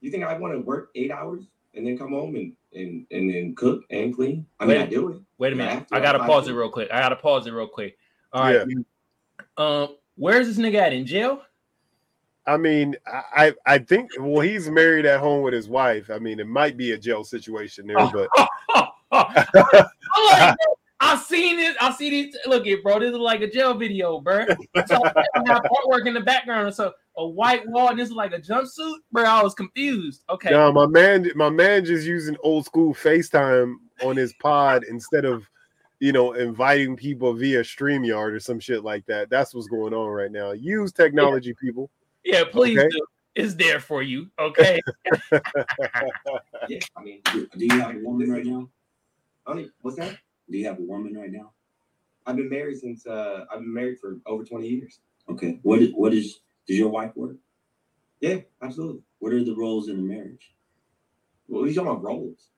You 0.00 0.10
think 0.10 0.24
I 0.24 0.36
want 0.38 0.54
to 0.54 0.60
work 0.60 0.90
eight 0.94 1.10
hours 1.10 1.44
and 1.78 1.86
then 1.86 1.96
come 1.96 2.10
home 2.10 2.34
and 2.36 2.52
and 2.74 3.06
and 3.10 3.32
then 3.32 3.54
cook 3.54 3.84
and 3.90 4.14
clean? 4.14 4.44
I 4.60 4.66
mean, 4.66 4.76
Wait. 4.76 4.82
I 4.82 4.86
do 4.86 5.08
it. 5.10 5.20
Wait 5.38 5.52
a 5.52 5.56
minute. 5.56 5.72
after 5.72 5.94
I 5.94 6.00
gotta 6.00 6.20
I- 6.22 6.26
pause 6.26 6.48
it 6.48 6.52
real 6.52 6.68
quick. 6.68 6.90
I 6.92 7.00
gotta 7.00 7.16
pause 7.16 7.46
it 7.46 7.52
real 7.52 7.68
quick. 7.68 7.96
All 8.32 8.42
right. 8.42 8.66
Um, 9.56 9.96
where's 10.16 10.46
this 10.48 10.58
nigga 10.58 10.78
at 10.80 10.92
in 10.92 11.06
jail? 11.06 11.42
I 12.46 12.56
mean, 12.56 12.96
I 13.06 13.22
I 13.46 13.54
I 13.74 13.78
think 13.78 14.10
well, 14.18 14.40
he's 14.40 14.68
married 14.68 15.06
at 15.06 15.20
home 15.20 15.42
with 15.42 15.54
his 15.54 15.68
wife. 15.68 16.10
I 16.10 16.18
mean, 16.18 16.40
it 16.40 16.46
might 16.46 16.76
be 16.76 16.92
a 16.92 16.98
jail 16.98 17.24
situation 17.24 17.86
there, 17.86 17.96
but 17.96 18.28
I'm 19.12 19.34
like, 19.34 19.48
I 21.00 21.16
seen 21.16 21.58
it. 21.60 21.76
I 21.80 21.92
see 21.92 22.10
these. 22.10 22.36
Look 22.46 22.66
it, 22.66 22.82
bro. 22.82 22.98
This 22.98 23.12
is 23.12 23.18
like 23.18 23.40
a 23.40 23.50
jail 23.50 23.74
video, 23.74 24.20
bro. 24.20 24.46
So 24.86 25.04
I 25.04 25.42
have 25.46 25.62
artwork 25.62 26.06
in 26.06 26.14
the 26.14 26.20
background. 26.20 26.74
So 26.74 26.92
a 27.16 27.26
white 27.26 27.66
wall, 27.68 27.90
and 27.90 27.98
this 27.98 28.08
is 28.08 28.14
like 28.14 28.32
a 28.32 28.38
jumpsuit, 28.40 28.96
bro. 29.12 29.24
I 29.24 29.42
was 29.42 29.54
confused. 29.54 30.24
Okay. 30.28 30.50
no, 30.50 30.72
my 30.72 30.86
man, 30.86 31.30
my 31.36 31.50
man 31.50 31.84
just 31.84 32.06
using 32.06 32.36
old 32.42 32.64
school 32.64 32.94
FaceTime 32.94 33.74
on 34.02 34.16
his 34.16 34.32
pod 34.34 34.84
instead 34.84 35.24
of 35.24 35.48
you 36.00 36.12
know 36.12 36.32
inviting 36.32 36.96
people 36.96 37.32
via 37.32 37.60
StreamYard 37.60 38.32
or 38.32 38.40
some 38.40 38.58
shit 38.58 38.82
like 38.82 39.06
that. 39.06 39.30
That's 39.30 39.54
what's 39.54 39.68
going 39.68 39.94
on 39.94 40.08
right 40.08 40.32
now. 40.32 40.52
Use 40.52 40.92
technology, 40.92 41.54
people. 41.60 41.90
Yeah, 42.24 42.44
please 42.50 42.78
Okay. 42.78 42.88
do. 42.88 43.06
It's 43.36 43.54
there 43.54 43.78
for 43.78 44.02
you. 44.02 44.28
Okay. 44.38 44.80
Yeah, 46.68 46.80
I 46.96 47.02
mean, 47.02 47.20
Do, 47.32 47.48
do 47.56 47.64
you 47.64 47.80
have 47.80 47.96
a 47.96 47.98
woman 48.00 48.30
right 48.30 48.44
now? 48.44 48.68
I 49.46 49.54
don't 49.54 49.70
what's 49.80 49.96
that? 49.96 50.18
Do 50.50 50.58
you 50.58 50.66
have 50.66 50.78
a 50.78 50.82
woman 50.82 51.14
right 51.14 51.30
now? 51.30 51.52
I've 52.26 52.36
been 52.36 52.48
married 52.48 52.78
since 52.78 53.06
uh 53.06 53.44
I've 53.50 53.60
been 53.60 53.72
married 53.72 53.98
for 54.00 54.18
over 54.26 54.44
twenty 54.44 54.68
years. 54.68 55.00
Okay. 55.28 55.58
What 55.62 55.80
is 55.82 55.90
what 55.94 56.12
is 56.12 56.40
does 56.66 56.76
your 56.78 56.88
wife 56.90 57.12
work? 57.16 57.36
Yeah, 58.20 58.38
absolutely. 58.62 59.02
What 59.20 59.32
are 59.32 59.44
the 59.44 59.54
roles 59.54 59.88
in 59.88 59.96
the 59.96 60.02
marriage? 60.02 60.54
Well, 61.48 61.64
he's 61.64 61.76
talking 61.76 61.90
about 61.90 62.02
roles. 62.02 62.48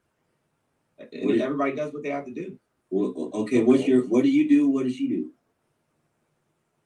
And 0.98 1.08
What 1.26 1.34
is- 1.36 1.42
everybody 1.42 1.72
does 1.74 1.92
what 1.92 2.02
they 2.02 2.10
have 2.10 2.26
to 2.26 2.34
do 2.34 2.58
Well, 2.90 3.30
okay. 3.34 3.62
What's 3.62 3.86
your 3.86 4.06
what 4.06 4.22
do 4.24 4.30
you 4.30 4.48
do? 4.48 4.68
What 4.68 4.84
does 4.84 4.96
she 4.96 5.08
do? 5.08 5.32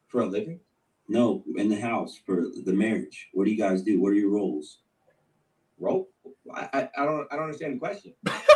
for 0.08 0.20
a 0.20 0.26
living. 0.26 0.60
No, 1.08 1.42
in 1.56 1.68
the 1.68 1.80
house 1.80 2.20
for 2.24 2.46
the 2.64 2.72
marriage. 2.72 3.28
What 3.32 3.44
do 3.46 3.50
you 3.50 3.58
guys 3.58 3.82
do? 3.82 4.00
What 4.00 4.10
are 4.12 4.14
your 4.14 4.30
roles? 4.30 4.78
Role? 5.78 6.08
I, 6.54 6.68
I, 6.72 6.88
I 6.96 7.04
don't 7.04 7.26
I 7.32 7.34
don't 7.36 7.44
understand 7.46 7.74
the 7.74 7.78
question. 7.80 8.14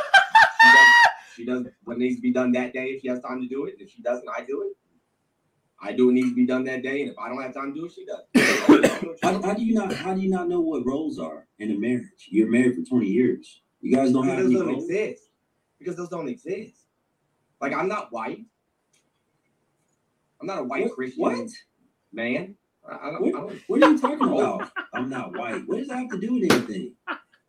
she, 1.39 1.47
does, 1.47 1.67
what 1.85 1.97
needs 1.99 2.17
to 2.17 2.23
be 2.23 2.33
done 2.33 2.53
that 2.53 2.73
day 2.75 2.89
if 2.89 3.01
she 3.03 3.09
has 3.09 3.21
time 3.21 3.41
to 3.41 3.49
do 3.49 3.65
it. 3.65 3.77
If 3.79 3.91
she 3.91 4.03
doesn't, 4.03 4.29
I 4.29 4.45
do 4.45 4.63
it. 4.63 4.77
I 5.81 5.93
do 5.93 6.07
what 6.07 6.15
needs 6.15 6.31
to 6.31 6.35
be 6.35 6.45
done 6.45 6.65
that 6.65 6.83
day, 6.83 7.03
and 7.03 7.11
if 7.13 7.17
I 7.19 7.29
don't 7.29 7.41
have 7.41 7.55
time 7.55 7.73
to 7.73 7.81
do 7.81 7.87
it, 7.87 7.93
she 7.93 8.05
does. 8.05 9.17
How, 9.23 9.41
how 9.41 9.55
do 9.55 9.63
you 9.65 9.75
not 9.75 9.93
how 9.93 10.13
do 10.15 10.21
you 10.21 10.29
not 10.29 10.49
know 10.49 10.61
what 10.61 10.85
roles 10.85 11.19
are 11.21 11.47
in 11.61 11.71
a 11.71 11.75
marriage? 11.79 12.27
You're 12.31 12.51
married 12.51 12.75
for 12.77 12.83
20 12.83 13.07
years. 13.07 13.63
You 13.81 13.95
guys 13.95 14.13
don't 14.13 14.27
have 14.27 14.37
because 14.39 14.47
any 14.51 14.55
those 14.57 14.65
don't 14.65 14.73
roles? 14.75 14.85
exist. 14.91 15.23
Because 15.79 15.97
those 15.97 16.09
don't 16.09 16.29
exist. 16.29 16.75
Like 17.61 17.73
I'm 17.73 17.87
not 17.89 18.13
white. 18.13 18.45
I'm 20.41 20.47
not 20.49 20.59
a 20.59 20.65
white 20.65 20.85
What- 20.85 20.95
Christian 20.95 21.23
What? 21.23 21.49
man. 22.13 22.57
I, 22.89 23.09
I 23.09 23.11
don't, 23.13 23.29
I 23.29 23.31
don't 23.41 23.61
what 23.69 23.83
are 23.83 23.91
you 23.91 23.99
talking 23.99 24.29
about? 24.29 24.71
I'm 24.95 25.09
not 25.11 25.37
white. 25.37 25.63
What 25.67 25.79
does 25.79 25.89
that 25.89 25.99
have 25.99 26.11
to 26.11 26.19
do 26.21 26.35
with 26.41 26.51
anything? 26.53 26.95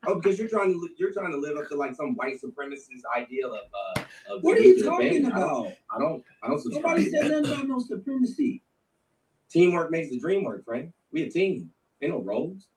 Oh, 0.07 0.15
because 0.15 0.39
you're 0.39 0.47
trying 0.47 0.71
to 0.71 0.89
you're 0.97 1.11
trying 1.11 1.31
to 1.31 1.37
live 1.37 1.57
up 1.57 1.67
to 1.69 1.75
like 1.75 1.93
some 1.95 2.15
white 2.15 2.39
supremacist 2.41 3.01
ideal 3.15 3.53
of 3.53 3.61
uh 3.99 4.01
of 4.33 4.41
What 4.43 4.57
are 4.57 4.61
you 4.61 4.81
talking 4.83 5.25
family. 5.25 5.31
I 5.33 5.39
don't- 5.39 5.65
about? 5.65 5.73
I 5.93 5.99
don't 5.99 6.23
I 6.43 6.47
don't 6.47 6.59
subscribe. 6.61 6.83
Nobody 6.85 7.09
said 7.09 7.29
nothing 7.31 7.45
about 7.51 7.67
no 7.67 7.79
supremacy. 7.79 8.63
Teamwork 9.51 9.91
makes 9.91 10.09
the 10.09 10.19
dream 10.19 10.43
work, 10.45 10.63
friend. 10.63 10.93
We 11.11 11.23
a 11.23 11.29
team. 11.29 11.71
Ain't 12.01 12.13
no 12.13 12.21
roles. 12.21 12.67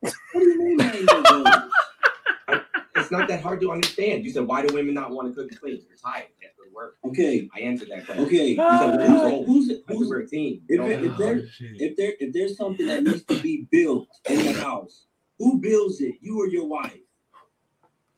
What 0.00 0.12
do 0.34 0.40
you 0.40 0.58
mean 0.58 0.76
there 0.78 0.96
ain't 0.96 1.06
no 1.06 1.44
roles? 1.44 2.99
It's 3.10 3.18
not 3.18 3.26
that 3.26 3.42
hard 3.42 3.60
to 3.62 3.72
understand. 3.72 4.24
You 4.24 4.30
said 4.30 4.46
why 4.46 4.64
do 4.64 4.72
women 4.72 4.94
not 4.94 5.10
want 5.10 5.26
to 5.28 5.34
cook 5.34 5.50
and 5.50 5.60
clean? 5.60 5.82
They're 5.88 5.96
tired. 5.96 6.28
They 6.40 6.46
have 6.46 6.54
to 6.54 6.72
work. 6.72 6.96
Okay, 7.04 7.48
I 7.52 7.58
answered 7.58 7.88
that 7.90 8.06
question. 8.06 8.24
okay. 8.24 8.50
You 8.50 8.56
said 8.56 8.90
what 8.92 9.00
are 9.00 9.42
Who's, 9.42 9.66
who's, 9.68 9.78
I 9.88 9.92
who's, 9.94 10.08
we're 10.08 10.20
a 10.20 10.28
team. 10.28 10.62
If 10.68 10.80
it- 10.80 11.04
if 11.04 11.16
there- 11.16 11.42
if 11.60 11.96
there 11.96 12.12
if 12.20 12.32
there's 12.32 12.56
something 12.56 12.86
that 12.86 13.02
needs 13.02 13.24
to 13.24 13.40
be 13.40 13.66
built 13.72 14.06
in 14.28 14.44
the 14.44 14.52
house, 14.52 15.06
who 15.40 15.58
builds 15.58 16.00
it? 16.00 16.14
You 16.20 16.38
or 16.40 16.46
your 16.48 16.68
wife? 16.68 16.96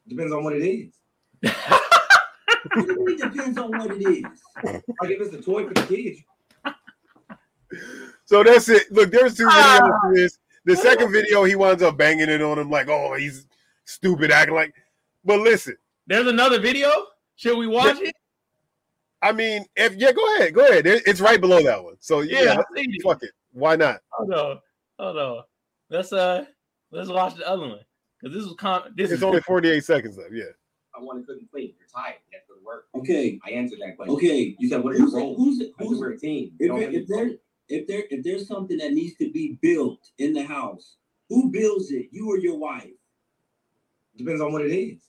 depends 0.08 0.32
on 0.32 0.44
what 0.44 0.54
it 0.54 0.62
is. 0.62 0.92
What 2.74 2.86
do 2.86 2.92
you 2.92 3.04
mean 3.06 3.16
depends 3.16 3.56
on 3.56 3.70
what 3.70 3.90
it 3.92 4.02
is? 4.02 4.24
Like 4.62 5.10
if 5.10 5.20
it's 5.22 5.34
a 5.34 5.40
toy 5.40 5.66
for 5.66 5.72
the 5.72 5.86
kids, 5.86 6.20
So 8.26 8.42
that's 8.44 8.68
it. 8.68 8.92
Look, 8.92 9.10
there's 9.10 9.36
two 9.38 9.46
videos 9.46 10.00
for 10.02 10.14
this. 10.14 10.38
The 10.66 10.76
second 10.76 11.12
video, 11.12 11.44
he 11.44 11.54
winds 11.56 11.82
up 11.82 11.96
banging 11.96 12.28
it 12.28 12.42
on 12.42 12.58
him 12.58 12.68
like, 12.68 12.88
oh, 12.88 13.14
he's 13.14 13.46
stupid, 13.86 14.30
acting 14.30 14.54
like. 14.54 14.74
But 15.24 15.40
listen, 15.40 15.76
There's 16.06 16.26
another 16.26 16.60
video. 16.60 16.90
Should 17.36 17.56
we 17.58 17.66
watch 17.66 17.98
it? 18.00 18.14
I 19.22 19.30
mean, 19.32 19.64
if 19.76 19.94
yeah, 19.94 20.12
go 20.12 20.36
ahead, 20.36 20.52
go 20.54 20.66
ahead. 20.66 20.86
It's 20.86 21.20
right 21.20 21.40
below 21.40 21.62
that 21.62 21.82
one. 21.82 21.94
So 22.00 22.20
yeah, 22.20 22.42
Yeah, 22.42 22.58
I 22.58 22.76
seen 22.76 22.96
fuck 23.02 23.22
it. 23.22 23.30
Why 23.52 23.76
not? 23.76 24.00
Hold 24.10 24.32
on. 24.34 24.58
Hold 24.98 25.16
on. 25.16 25.42
Let's 25.90 26.12
uh 26.12 26.44
let's 26.90 27.08
watch 27.08 27.36
the 27.36 27.48
other 27.48 27.68
one. 27.68 27.80
Because 28.20 28.36
this 28.36 28.44
was 28.44 28.54
con 28.58 28.92
this 28.96 29.10
It's 29.10 29.18
is 29.18 29.22
only 29.22 29.40
48 29.42 29.84
seconds 29.84 30.16
left. 30.18 30.30
Yeah. 30.32 30.44
I 30.96 31.00
want 31.00 31.20
to 31.20 31.26
cook 31.26 31.38
and 31.40 31.50
clean. 31.50 31.72
You're 31.78 31.88
tired. 31.94 32.16
You 32.30 32.38
have 32.38 32.46
to 32.46 32.54
go 32.54 32.58
to 32.60 32.64
work. 32.66 32.86
Okay, 32.96 33.38
I 33.46 33.50
answered 33.50 33.78
that 33.80 33.96
question. 33.96 34.14
okay. 34.16 34.56
You 34.58 34.68
said 34.68 34.82
what 34.82 34.94
are 34.94 34.96
your 34.96 35.04
Who's 35.06 35.14
roles? 35.14 35.36
who's 35.36 35.60
I 35.60 35.64
said 35.64 35.72
who's 35.78 35.98
we're 36.00 36.10
a 36.12 36.18
team. 36.18 36.52
if, 36.58 36.66
You 36.66 36.76
if 36.78 37.06
there 37.06 37.30
if 37.68 37.86
there 37.86 38.02
if 38.10 38.24
there's 38.24 38.48
something 38.48 38.76
that 38.78 38.92
needs 38.92 39.16
to 39.18 39.30
be 39.30 39.58
built 39.62 40.00
in 40.18 40.32
the 40.32 40.42
house, 40.44 40.96
who 41.28 41.50
builds 41.50 41.92
it? 41.92 42.08
You 42.10 42.28
or 42.28 42.38
your 42.38 42.58
wife? 42.58 42.90
Depends 44.16 44.42
on 44.42 44.52
what 44.52 44.62
it 44.66 44.72
is. 44.74 45.00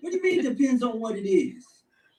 What 0.00 0.10
do 0.10 0.16
you 0.16 0.22
mean 0.22 0.42
depends 0.42 0.82
on 0.82 1.00
what 1.00 1.16
it 1.16 1.28
is? 1.28 1.66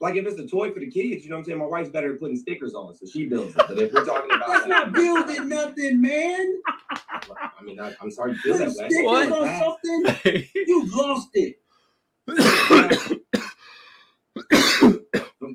Like 0.01 0.15
if 0.15 0.25
it's 0.25 0.39
a 0.39 0.47
toy 0.47 0.71
for 0.71 0.79
the 0.79 0.89
kids, 0.89 1.23
you 1.23 1.29
know 1.29 1.36
what 1.36 1.39
I'm 1.41 1.45
saying? 1.45 1.60
My 1.60 1.65
wife's 1.65 1.89
better 1.89 2.13
at 2.13 2.19
putting 2.19 2.38
stickers 2.38 2.73
on, 2.73 2.95
so 2.95 3.05
she 3.05 3.25
builds 3.25 3.53
it. 3.55 3.62
But 3.67 3.77
if 3.77 3.91
we're 3.91 4.05
talking 4.05 4.32
about 4.34 4.47
That's 4.47 4.67
not 4.67 4.93
building 4.93 5.49
nothing, 5.49 6.01
man. 6.01 6.62
I 6.97 7.62
mean, 7.63 7.79
I, 7.79 7.93
I'm 8.01 8.10
sorry 8.10 8.34
to 8.34 8.39
feel 8.39 8.58
that 8.58 8.67
way. 8.67 8.73
stickers 8.73 9.03
What? 9.03 9.32
on 9.32 9.77
something, 9.84 10.45
you 10.55 10.89
lost 10.95 11.29
it. 11.34 11.60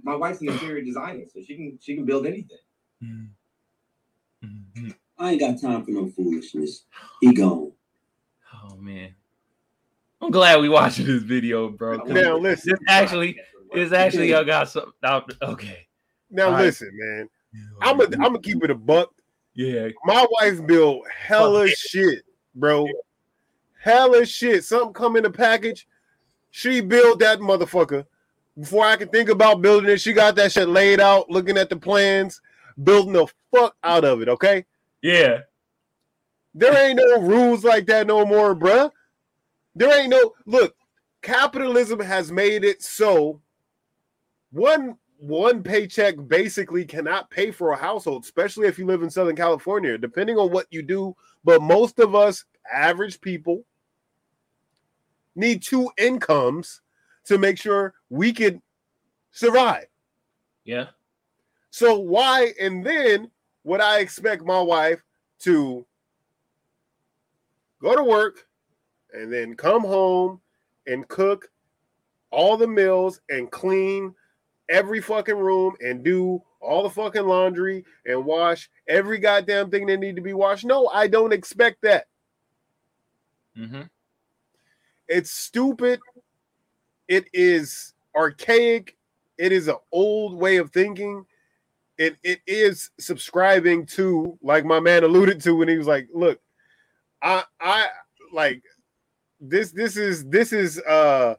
My 0.03 0.17
wife's 0.17 0.43
an 0.43 0.51
interior 0.51 0.83
designer, 0.85 1.25
so 1.33 1.41
she 1.41 1.57
can 1.57 1.79
she 1.81 1.95
can 1.95 2.05
build 2.05 2.27
anything. 2.27 2.59
Mm-hmm. 3.03 4.47
Mm-hmm. 4.47 4.91
I 5.19 5.31
ain't 5.31 5.41
got 5.41 5.61
time 5.61 5.85
for 5.85 5.93
no 5.93 6.11
foolishness. 6.11 6.85
He 7.21 7.33
gone. 7.33 7.73
Oh 8.63 8.77
man. 8.77 9.15
I'm 10.25 10.31
glad 10.31 10.63
we 10.63 10.71
watching 10.71 11.05
this 11.05 11.23
video, 11.23 11.69
bro. 11.69 11.99
Now 11.99 12.39
listen. 12.39 12.71
This 12.71 12.81
actually 12.89 13.39
is 13.75 13.93
actually 13.93 14.35
I 14.35 14.43
got 14.43 14.71
some 14.71 14.95
okay. 15.43 15.87
Now 16.31 16.47
All 16.47 16.53
right. 16.53 16.63
listen, 16.63 16.91
man. 16.95 17.29
I'm 17.83 17.99
gonna 17.99 18.17
I'm 18.17 18.33
gonna 18.33 18.41
keep 18.41 18.65
it 18.65 18.71
a 18.71 18.75
buck. 18.75 19.11
yeah. 19.55 19.89
My 20.07 20.27
wife 20.41 20.67
built 20.67 21.03
hella 21.15 21.69
shit, 21.69 22.23
bro. 22.55 22.89
Hella 23.79 24.25
shit. 24.25 24.65
Something 24.65 24.95
come 24.95 25.17
in 25.17 25.27
a 25.27 25.31
package. 25.31 25.87
She 26.53 26.81
built 26.81 27.19
that 27.19 27.41
motherfucker. 27.41 28.07
Before 28.59 28.87
I 28.87 28.97
could 28.97 29.13
think 29.13 29.29
about 29.29 29.61
building 29.61 29.91
it, 29.91 30.01
she 30.01 30.15
got 30.15 30.37
that 30.37 30.53
shit 30.53 30.71
laid 30.71 31.01
out, 31.01 31.29
looking 31.29 31.59
at 31.59 31.69
the 31.69 31.77
plans, 31.77 32.41
building 32.83 33.13
the 33.13 33.27
fuck 33.55 33.77
out 33.85 34.07
of 34.07 34.23
it. 34.23 34.31
Okay. 34.31 34.65
Yeah. 35.03 35.41
There 36.55 36.75
ain't 36.89 36.99
no 36.99 37.21
rules 37.21 37.63
like 37.63 37.85
that 37.87 38.07
no 38.07 38.25
more, 38.25 38.57
bruh. 38.57 38.91
There 39.75 40.01
ain't 40.01 40.11
no 40.11 40.33
look. 40.47 40.75
Capitalism 41.23 42.01
has 42.01 42.31
made 42.31 42.65
it 42.65 42.83
so 42.83 43.41
one 44.53 44.97
one 45.19 45.63
paycheck 45.63 46.17
basically 46.29 46.85
cannot 46.85 47.31
pay 47.31 47.51
for 47.51 47.73
a 47.73 47.77
household, 47.77 48.25
especially 48.25 48.67
if 48.69 48.79
you 48.79 48.87
live 48.87 49.03
in 49.03 49.11
Southern 49.11 49.37
California, 49.37 49.97
depending 49.97 50.37
on 50.37 50.51
what 50.51 50.67
you 50.71 50.83
do. 50.83 51.17
But 51.45 51.63
most 51.63 51.99
of 51.99 52.15
us, 52.15 52.45
average 52.73 53.21
people, 53.21 53.65
need 55.35 55.63
two 55.63 55.91
incomes 55.97 56.83
to 57.25 57.39
make 57.39 57.59
sure 57.59 57.95
we 58.11 58.33
can 58.33 58.61
survive. 59.33 59.87
Yeah. 60.65 60.89
So 61.71 61.99
why 61.99 62.53
and 62.61 62.85
then 62.85 63.31
would 63.65 63.81
I 63.81 64.01
expect 64.01 64.45
my 64.45 64.61
wife 64.61 65.03
to 65.41 65.87
go 67.81 67.97
to 67.97 68.05
work 68.05 68.47
and 69.15 69.33
then 69.33 69.55
come 69.55 69.83
home 69.83 70.41
and 70.87 71.09
cook 71.09 71.51
all 72.31 72.57
the 72.57 72.67
meals 72.67 73.21
and 73.31 73.51
clean 73.51 74.15
every 74.69 75.01
fucking 75.01 75.37
room 75.37 75.75
and 75.81 76.05
do 76.05 76.43
all 76.61 76.83
the 76.83 76.91
fucking 76.91 77.27
laundry 77.27 77.85
and 78.07 78.25
wash 78.25 78.69
every 78.89 79.19
goddamn 79.19 79.71
thing 79.71 79.87
that 79.87 79.99
need 79.99 80.17
to 80.17 80.23
be 80.23 80.33
washed. 80.33 80.65
No, 80.65 80.89
I 80.89 81.07
don't 81.07 81.33
expect 81.33 81.83
that. 81.83 82.07
Mm-hmm. 83.57 83.83
It's 85.09 85.31
stupid. 85.31 86.01
It 87.09 87.27
is 87.33 87.95
archaic. 88.17 88.97
It 89.39 89.53
is 89.53 89.69
an 89.69 89.77
old 89.93 90.35
way 90.35 90.57
of 90.57 90.71
thinking. 90.71 91.25
It 91.99 92.17
it 92.25 92.41
is 92.47 92.91
subscribing 92.99 93.87
to, 93.87 94.37
like 94.43 94.65
my 94.65 94.81
man 94.81 95.05
alluded 95.05 95.41
to 95.43 95.55
when 95.55 95.69
he 95.69 95.79
was 95.79 95.87
like, 95.87 96.09
look, 96.13 96.41
I 97.23 97.45
I 97.61 97.87
like 98.33 98.63
this 99.49 99.71
this 99.73 99.97
is 99.97 100.25
this 100.27 100.53
is 100.53 100.81
uh 100.81 101.35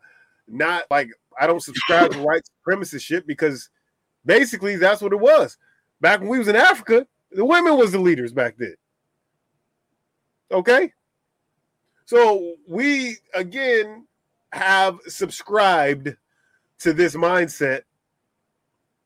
not 0.48 0.84
like 0.89 1.10
I 1.39 1.48
don't 1.48 1.62
subscribe 1.62 2.12
to 2.12 2.20
white 2.20 2.44
supremacist 2.68 3.02
shit 3.02 3.28
because 3.28 3.70
basically 4.26 4.76
that's 4.76 5.02
what 5.02 5.13
it 5.13 5.20
was. 5.20 5.58
Back 6.02 6.20
when 6.20 6.30
we 6.30 6.39
was 6.39 6.48
in 6.48 6.56
Africa, 6.56 7.08
the 7.32 7.46
women 7.46 7.78
was 7.78 7.91
the 7.91 8.00
leaders 8.00 8.32
back 8.32 8.56
then. 8.58 8.76
Okay? 10.52 10.91
So 12.06 12.56
we 12.68 13.18
again 13.34 14.06
have 14.52 15.00
subscribed 15.08 16.15
to 16.80 16.94
this 16.94 17.15
mindset 17.15 17.82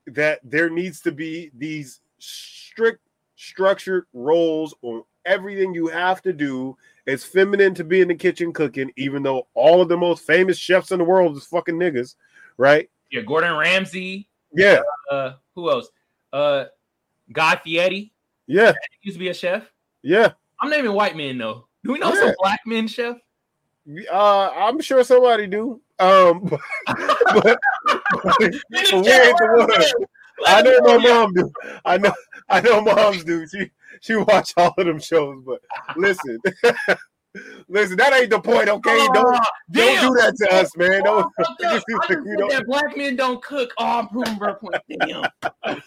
that 0.08 0.40
there 0.44 0.70
needs 0.70 1.02
to 1.02 1.12
be 1.12 1.52
these 1.56 2.02
strict 2.18 3.00
structured 3.36 4.06
roles 4.14 4.76
on 4.82 5.04
everything 5.26 5.74
you 5.74 5.88
have 5.88 6.22
to 6.24 6.34
do. 6.34 6.76
It's 7.10 7.24
feminine 7.24 7.74
to 7.74 7.84
be 7.84 8.02
in 8.02 8.08
the 8.08 8.16
kitchen 8.16 8.54
cooking, 8.54 8.92
even 8.96 9.24
though 9.24 9.48
all 9.56 9.82
of 9.82 9.90
the 9.90 9.98
most 9.98 10.26
famous 10.28 10.58
chefs 10.58 10.92
in 10.92 11.00
the 11.00 11.04
world 11.04 11.36
is 11.36 11.46
fucking 11.46 11.76
niggas, 11.76 12.14
right? 12.58 12.88
Yeah, 13.10 13.22
Gordon 13.22 13.56
Ramsay. 13.56 14.30
Yeah, 14.54 14.82
Uh, 15.12 15.34
who 15.56 15.72
else? 15.72 15.90
Uh, 16.32 16.66
Guy 17.32 17.56
Fieri 17.64 18.12
yeah, 18.48 18.74
He 19.02 19.10
used 19.10 19.16
to 19.16 19.20
be 19.20 19.30
a 19.30 19.34
chef. 19.34 19.64
yeah. 20.04 20.34
I'm 20.60 20.70
naming 20.70 20.94
white 20.94 21.16
men 21.16 21.38
though. 21.38 21.68
Do 21.84 21.94
we 21.94 22.00
know 22.00 22.14
Yeah. 22.14 22.20
some 22.20 22.36
black 22.40 22.60
men 22.66 22.88
chef? 22.88 23.16
Uh, 24.12 24.50
I'm 24.50 24.80
sure 24.80 25.04
somebody 25.04 25.48
do. 25.48 25.82
Um, 26.00 26.44
but, 26.50 26.62
but, 27.34 27.60
but 28.24 28.40
we 28.40 28.78
ain't 28.78 29.38
the 29.38 29.66
one. 29.68 30.06
I 30.46 30.62
know 30.62 30.80
my 30.82 30.98
mom 30.98 31.34
do. 31.34 31.52
I 31.86 31.98
know 31.98 32.14
I 32.50 32.62
know 32.62 32.82
moms 32.82 33.24
do. 33.24 33.48
She 33.48 33.72
she 34.02 34.16
watch 34.16 34.54
all 34.58 34.74
of 34.78 34.86
them 34.86 35.00
shows, 35.00 35.42
but 35.46 35.60
listen. 35.96 36.40
listen, 37.68 37.98
that 37.98 38.14
ain't 38.14 38.30
the 38.32 38.40
point, 38.40 38.70
okay? 38.70 39.08
Don't 39.14 39.36
Oh, 39.36 39.40
damn. 39.72 40.02
don't 40.02 40.16
do 40.16 40.22
that 40.22 40.36
to 40.38 40.56
us, 40.56 40.76
man. 40.78 41.02
Oh, 41.06 41.30
Don't, 41.38 41.60
just 41.62 41.86
I 42.02 42.08
just 42.08 42.08
said 42.08 42.38
don't- 42.38 42.50
that 42.52 42.66
black 42.66 42.98
men 42.98 43.16
don't 43.16 43.42
cook. 43.44 43.72
Oh, 43.78 44.00
I'm 44.00 44.08
proving 44.08 44.36
her 44.36 44.54
point. 44.56 44.76
Damn. 45.00 45.78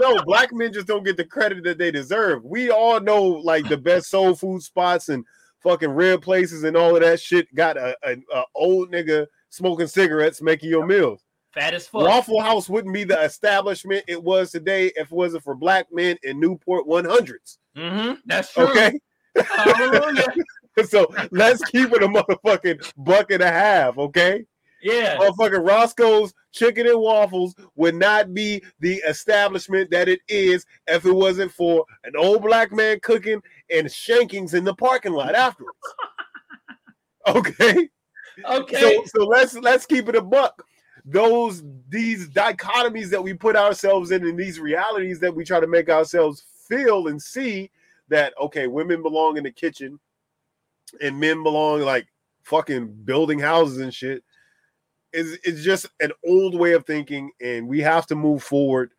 no, 0.00 0.22
black 0.24 0.52
men 0.52 0.72
just 0.72 0.86
don't 0.86 1.04
get 1.04 1.16
the 1.16 1.24
credit 1.24 1.64
that 1.64 1.78
they 1.78 1.90
deserve. 1.90 2.44
We 2.44 2.70
all 2.70 3.00
know 3.00 3.22
like 3.22 3.68
the 3.68 3.76
best 3.78 4.10
soul 4.10 4.34
food 4.34 4.62
spots 4.62 5.08
and 5.08 5.24
fucking 5.62 5.90
rib 5.90 6.22
places 6.22 6.64
and 6.64 6.76
all 6.76 6.94
of 6.94 7.02
that 7.02 7.18
shit 7.20 7.52
got 7.54 7.76
a, 7.76 7.96
a, 8.04 8.16
a 8.34 8.44
old 8.54 8.92
nigga 8.92 9.26
smoking 9.48 9.86
cigarettes 9.86 10.42
making 10.42 10.68
your 10.70 10.86
meals. 10.86 11.22
Fat 11.56 11.72
as 11.72 11.88
fuck. 11.88 12.02
Waffle 12.02 12.40
House 12.40 12.68
wouldn't 12.68 12.92
be 12.92 13.04
the 13.04 13.18
establishment 13.22 14.04
it 14.06 14.22
was 14.22 14.50
today 14.50 14.92
if 14.94 15.10
it 15.10 15.12
wasn't 15.12 15.42
for 15.42 15.54
black 15.54 15.86
men 15.90 16.18
in 16.22 16.38
Newport 16.38 16.86
100s. 16.86 17.56
Mm-hmm. 17.74 18.14
That's 18.26 18.52
true. 18.52 18.68
Okay. 18.68 19.00
Hallelujah. 19.42 20.34
so 20.86 21.10
let's 21.30 21.64
keep 21.70 21.92
it 21.92 22.02
a 22.02 22.08
motherfucking 22.08 22.92
buck 22.98 23.30
and 23.30 23.42
a 23.42 23.50
half. 23.50 23.96
Okay. 23.96 24.44
Yeah. 24.82 25.16
Motherfucking 25.16 25.66
Roscoe's 25.66 26.34
Chicken 26.52 26.86
and 26.88 27.00
Waffles 27.00 27.54
would 27.74 27.94
not 27.94 28.34
be 28.34 28.62
the 28.80 28.96
establishment 29.08 29.90
that 29.92 30.10
it 30.10 30.20
is 30.28 30.66
if 30.86 31.06
it 31.06 31.12
wasn't 31.12 31.52
for 31.52 31.86
an 32.04 32.12
old 32.18 32.42
black 32.42 32.70
man 32.70 33.00
cooking 33.00 33.40
and 33.70 33.86
shankings 33.86 34.52
in 34.52 34.64
the 34.64 34.74
parking 34.74 35.12
lot 35.12 35.34
afterwards. 35.34 35.78
Okay. 37.28 37.88
Okay. 38.44 38.80
So 38.80 39.02
so 39.06 39.26
let's 39.26 39.54
let's 39.54 39.84
keep 39.84 40.08
it 40.08 40.14
a 40.14 40.22
buck. 40.22 40.64
Those 41.06 41.62
these 41.88 42.28
dichotomies 42.28 43.10
that 43.10 43.22
we 43.22 43.32
put 43.32 43.54
ourselves 43.56 44.10
in 44.10 44.26
and 44.26 44.38
these 44.38 44.58
realities 44.58 45.20
that 45.20 45.34
we 45.34 45.44
try 45.44 45.60
to 45.60 45.66
make 45.68 45.88
ourselves 45.88 46.44
feel 46.68 47.06
and 47.06 47.22
see 47.22 47.70
that 48.08 48.34
okay, 48.40 48.66
women 48.66 49.02
belong 49.02 49.36
in 49.36 49.44
the 49.44 49.52
kitchen 49.52 50.00
and 51.00 51.18
men 51.18 51.42
belong 51.42 51.80
like 51.80 52.06
fucking 52.42 52.88
building 53.04 53.38
houses 53.38 53.78
and 53.78 53.92
shit 53.92 54.22
is 55.12 55.38
it's 55.44 55.62
just 55.62 55.86
an 56.00 56.12
old 56.24 56.54
way 56.54 56.72
of 56.72 56.84
thinking 56.86 57.30
and 57.40 57.66
we 57.66 57.80
have 57.80 58.06
to 58.06 58.14
move 58.14 58.42
forward 58.42 58.90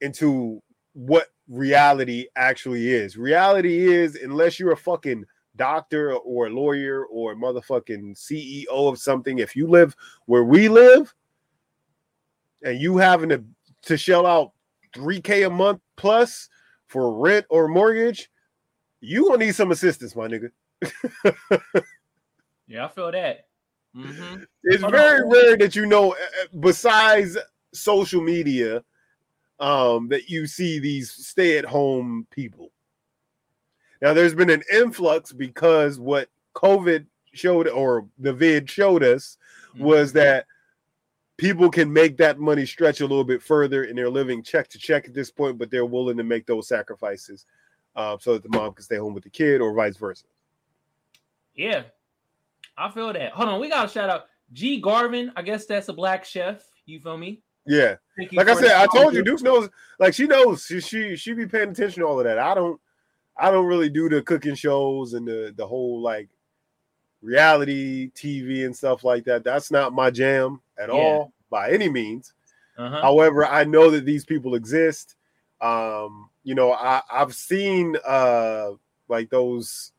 into 0.00 0.62
what 0.94 1.28
reality 1.48 2.26
actually 2.36 2.88
is. 2.90 3.16
Reality 3.16 3.90
is 3.90 4.16
unless 4.16 4.58
you're 4.58 4.72
a 4.72 4.76
fucking 4.76 5.24
doctor 5.56 6.14
or 6.14 6.46
a 6.46 6.50
lawyer 6.50 7.04
or 7.06 7.34
motherfucking 7.34 8.16
CEO 8.16 8.66
of 8.68 8.98
something, 8.98 9.38
if 9.38 9.54
you 9.54 9.66
live 9.66 9.94
where 10.26 10.44
we 10.44 10.68
live 10.68 11.14
and 12.62 12.80
you 12.80 12.96
having 12.96 13.28
to, 13.28 13.44
to 13.82 13.96
shell 13.96 14.26
out 14.26 14.52
3k 14.94 15.46
a 15.46 15.50
month 15.50 15.80
plus 15.96 16.48
for 16.86 17.16
rent 17.16 17.46
or 17.48 17.68
mortgage, 17.68 18.30
you 19.00 19.28
gonna 19.28 19.44
need 19.44 19.54
some 19.54 19.72
assistance, 19.72 20.14
my 20.14 20.28
nigga. 20.28 20.50
yeah, 22.66 22.86
I 22.86 22.88
feel 22.88 23.10
that. 23.12 23.46
Mm-hmm. 23.96 24.42
It's 24.64 24.82
very 24.82 25.22
on. 25.22 25.30
rare 25.30 25.56
that 25.58 25.76
you 25.76 25.86
know, 25.86 26.12
uh, 26.12 26.14
uh, 26.14 26.58
besides 26.60 27.36
social 27.74 28.22
media, 28.22 28.82
um, 29.60 30.08
that 30.08 30.28
you 30.28 30.46
see 30.46 30.78
these 30.78 31.10
stay-at-home 31.10 32.26
people. 32.30 32.71
Now, 34.02 34.12
there's 34.12 34.34
been 34.34 34.50
an 34.50 34.62
influx 34.70 35.32
because 35.32 35.98
what 35.98 36.28
COVID 36.54 37.06
showed, 37.32 37.68
or 37.68 38.06
the 38.18 38.34
vid 38.34 38.68
showed 38.68 39.02
us, 39.02 39.38
Mm-hmm. 39.74 39.84
was 39.84 40.12
that 40.12 40.44
people 41.38 41.70
can 41.70 41.90
make 41.90 42.18
that 42.18 42.38
money 42.38 42.66
stretch 42.66 43.00
a 43.00 43.06
little 43.06 43.24
bit 43.24 43.42
further, 43.42 43.84
and 43.84 43.96
they're 43.96 44.10
living 44.10 44.42
check 44.42 44.68
to 44.68 44.78
check 44.78 45.06
at 45.06 45.14
this 45.14 45.30
point, 45.30 45.56
but 45.56 45.70
they're 45.70 45.86
willing 45.86 46.18
to 46.18 46.22
make 46.22 46.44
those 46.44 46.68
sacrifices 46.68 47.46
uh, 47.96 48.18
so 48.20 48.34
that 48.34 48.42
the 48.42 48.50
mom 48.50 48.74
can 48.74 48.84
stay 48.84 48.96
home 48.98 49.14
with 49.14 49.24
the 49.24 49.30
kid, 49.30 49.62
or 49.62 49.72
vice 49.72 49.96
versa. 49.96 50.26
Yeah, 51.54 51.84
I 52.76 52.90
feel 52.90 53.14
that. 53.14 53.32
Hold 53.32 53.48
on, 53.48 53.60
we 53.60 53.70
got 53.70 53.88
to 53.88 53.88
shout 53.88 54.10
out 54.10 54.26
G 54.52 54.78
Garvin. 54.78 55.32
I 55.36 55.40
guess 55.42 55.64
that's 55.64 55.88
a 55.88 55.94
black 55.94 56.26
chef. 56.26 56.62
You 56.84 57.00
feel 57.00 57.16
me? 57.16 57.40
Yeah. 57.66 57.96
Like 58.32 58.48
I 58.48 58.54
said. 58.54 58.72
I 58.72 58.86
told 58.94 59.14
you, 59.14 59.22
Duke 59.22 59.40
knows. 59.40 59.70
Like 59.98 60.12
she 60.12 60.26
knows. 60.26 60.66
She 60.66 60.82
she 60.82 61.16
she 61.16 61.32
be 61.32 61.46
paying 61.46 61.70
attention 61.70 62.02
to 62.02 62.06
all 62.06 62.18
of 62.18 62.26
that. 62.26 62.38
I 62.38 62.54
don't. 62.54 62.78
I 63.36 63.50
don't 63.50 63.66
really 63.66 63.88
do 63.88 64.08
the 64.08 64.22
cooking 64.22 64.54
shows 64.54 65.14
and 65.14 65.26
the 65.26 65.52
the 65.56 65.66
whole 65.66 66.00
like 66.00 66.28
reality 67.20 68.10
TV 68.12 68.64
and 68.66 68.76
stuff 68.76 69.04
like 69.04 69.24
that. 69.24 69.44
That's 69.44 69.70
not 69.70 69.92
my 69.92 70.10
jam 70.10 70.60
at 70.78 70.88
Yeah. 70.88 70.94
all 70.94 71.32
by 71.50 71.70
any 71.70 71.88
means. 71.88 72.32
Uh-huh. 72.78 73.00
However, 73.02 73.46
I 73.46 73.64
know 73.64 73.90
that 73.90 74.04
these 74.04 74.24
people 74.24 74.54
exist. 74.54 75.16
Um, 75.60 76.30
you 76.42 76.54
know, 76.54 76.72
I 76.72 77.02
I've 77.10 77.34
seen 77.34 77.96
uh 78.06 78.70
like 79.08 79.30
those. 79.30 79.92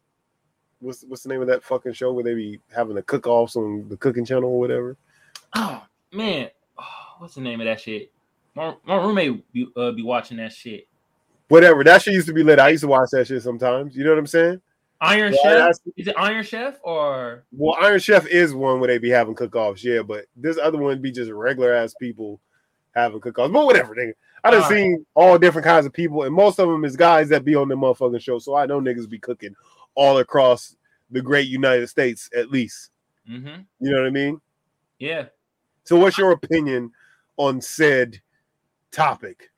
What's 0.80 1.04
what's 1.06 1.24
the 1.24 1.30
name 1.30 1.42
of 1.42 1.48
that 1.48 1.64
fucking 1.64 1.94
show 1.94 2.12
where 2.12 2.24
they 2.26 2.34
be 2.34 2.60
having 2.76 2.96
the 2.96 3.04
cook-offs 3.04 3.56
on 3.56 3.88
the 3.88 3.96
cooking 3.96 4.26
channel 4.26 4.50
or 4.50 4.60
whatever? 4.60 4.98
Oh 5.56 5.84
man, 6.12 6.50
oh, 6.78 6.84
what's 7.20 7.36
the 7.36 7.42
name 7.42 7.62
of 7.62 7.66
that 7.66 7.80
shit? 7.80 8.12
My, 8.56 8.76
my 8.86 8.98
roommate 8.98 9.52
be, 9.54 9.68
uh, 9.78 9.92
be 9.92 10.04
watching 10.04 10.38
that 10.38 10.52
shit. 10.52 10.88
Whatever. 11.54 11.84
That 11.84 12.02
shit 12.02 12.16
used 12.16 12.26
to 12.26 12.34
be 12.34 12.42
lit. 12.42 12.58
I 12.58 12.70
used 12.70 12.82
to 12.82 12.88
watch 12.88 13.10
that 13.12 13.28
shit 13.28 13.44
sometimes. 13.44 13.96
You 13.96 14.04
know 14.04 14.10
what 14.10 14.18
I'm 14.18 14.26
saying? 14.26 14.60
Iron 15.02 15.36
Yeah, 15.44 15.68
Chef. 15.68 15.76
Is 15.96 16.08
it 16.08 16.16
Iron 16.18 16.44
Chef 16.44 16.80
or 16.82 17.44
Well, 17.52 17.78
Iron 17.80 18.00
Chef 18.00 18.26
is 18.26 18.56
one 18.56 18.80
where 18.80 18.88
they 18.88 18.98
be 18.98 19.12
having 19.12 19.36
cook-offs, 19.36 19.84
yeah, 19.84 20.02
but 20.02 20.26
this 20.36 20.58
other 20.58 20.80
one 20.80 21.00
be 21.00 21.12
just 21.12 21.30
regular 21.30 21.72
ass 21.72 21.94
people 22.00 22.42
having 22.96 23.20
cook-offs. 23.20 23.54
But 23.54 23.66
whatever, 23.68 23.94
nigga. 23.94 24.14
I 24.44 24.50
done 24.50 24.64
Alright. 24.64 24.78
seen 24.78 25.06
all 25.14 25.38
different 25.38 25.66
kinds 25.66 25.86
of 25.86 25.94
people, 25.94 26.24
and 26.24 26.34
most 26.34 26.58
of 26.58 26.68
them 26.68 26.86
is 26.86 26.96
guys 26.96 27.30
that 27.30 27.46
be 27.46 27.54
on 27.54 27.68
the 27.68 27.76
motherfucking 27.76 28.20
show. 28.20 28.40
So 28.40 28.56
I 28.56 28.66
know 28.66 28.82
niggas 28.82 29.08
be 29.08 29.20
cooking 29.20 29.54
all 29.94 30.18
across 30.18 30.76
the 31.12 31.22
great 31.22 31.48
United 31.50 31.86
States, 31.88 32.32
at 32.36 32.50
least. 32.50 32.90
mm-hmm. 33.30 33.62
You 33.80 33.92
know 33.92 34.00
what 34.00 34.08
I 34.08 34.10
mean? 34.10 34.42
yeah? 34.98 35.26
So 35.84 35.98
what's 35.98 36.18
your 36.18 36.32
opinion 36.32 36.90
on 37.38 37.62
said 37.62 38.20
topic? 38.92 39.52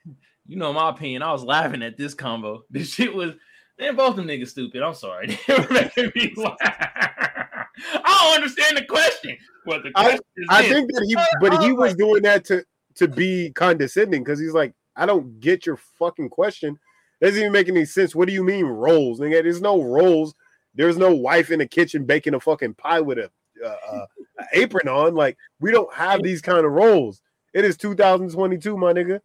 You 0.47 0.57
know 0.57 0.71
my 0.73 0.89
opinion. 0.89 1.21
I 1.23 1.31
was 1.31 1.43
laughing 1.43 1.81
at 1.81 1.97
this 1.97 2.13
combo. 2.13 2.63
This 2.69 2.89
shit 2.93 3.13
was 3.13 3.31
man, 3.79 3.95
both 3.95 4.15
them 4.15 4.27
niggas 4.27 4.49
stupid. 4.49 4.81
I'm 4.81 4.93
sorry. 4.93 5.37
They 5.47 5.55
were 5.55 5.67
making 5.71 6.11
me 6.15 6.33
laugh. 6.37 6.57
I 6.61 8.19
don't 8.21 8.35
understand 8.35 8.77
the 8.77 8.85
question. 8.85 9.37
What 9.65 9.83
the 9.83 9.91
I- 9.95 10.03
question 10.03 10.23
is 10.37 10.47
I 10.49 10.63
think 10.69 10.91
that 10.93 11.05
he, 11.07 11.15
but 11.41 11.61
he 11.63 11.71
was 11.71 11.95
doing 11.95 12.23
that 12.23 12.45
to 12.45 12.63
to 12.95 13.07
be 13.07 13.51
condescending 13.55 14.23
because 14.23 14.39
he's 14.39 14.53
like, 14.53 14.73
I 14.95 15.05
don't 15.05 15.39
get 15.41 15.65
your 15.65 15.75
fucking 15.99 16.29
question. 16.29 16.79
doesn't 17.21 17.37
even 17.37 17.51
make 17.51 17.67
any 17.67 17.83
sense. 17.83 18.15
What 18.15 18.27
do 18.29 18.33
you 18.33 18.43
mean 18.43 18.65
roles? 18.65 19.19
Nigga, 19.19 19.43
there's 19.43 19.61
no 19.61 19.81
roles. 19.81 20.33
There's 20.73 20.97
no 20.97 21.13
wife 21.13 21.51
in 21.51 21.59
the 21.59 21.67
kitchen 21.67 22.05
baking 22.05 22.33
a 22.35 22.39
fucking 22.39 22.75
pie 22.75 23.01
with 23.01 23.17
a, 23.17 23.29
uh, 23.65 24.05
apron 24.53 24.87
on. 24.87 25.15
Like 25.15 25.37
we 25.59 25.71
don't 25.71 25.93
have 25.93 26.23
these 26.23 26.41
kind 26.41 26.65
of 26.65 26.71
roles. 26.71 27.21
It 27.53 27.65
is 27.65 27.75
2022, 27.77 28.77
my 28.77 28.93
nigga. 28.93 29.19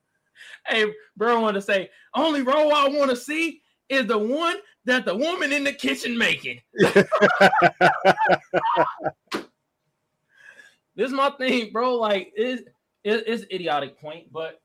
Hey, 0.67 0.87
bro, 1.17 1.41
want 1.41 1.55
to 1.55 1.63
say 1.63 1.91
only 2.15 2.43
role 2.43 2.75
I 2.75 2.89
want 2.89 3.11
to 3.11 3.17
see 3.17 3.63
is 3.89 4.07
the 4.07 4.19
one 4.19 4.57
that 4.85 5.05
the 5.05 5.15
woman 5.17 5.53
in 5.53 5.65
the 5.65 5.73
kitchen 5.73 6.17
making. 6.17 6.61
this 6.75 6.97
is 10.99 11.13
my 11.13 11.31
thing, 11.39 11.73
bro. 11.73 11.97
Like, 11.97 12.33
it, 12.37 12.67
it, 13.05 13.25
it's 13.27 13.45
idiotic 13.53 14.01
point, 14.01 14.33
but 14.33 14.61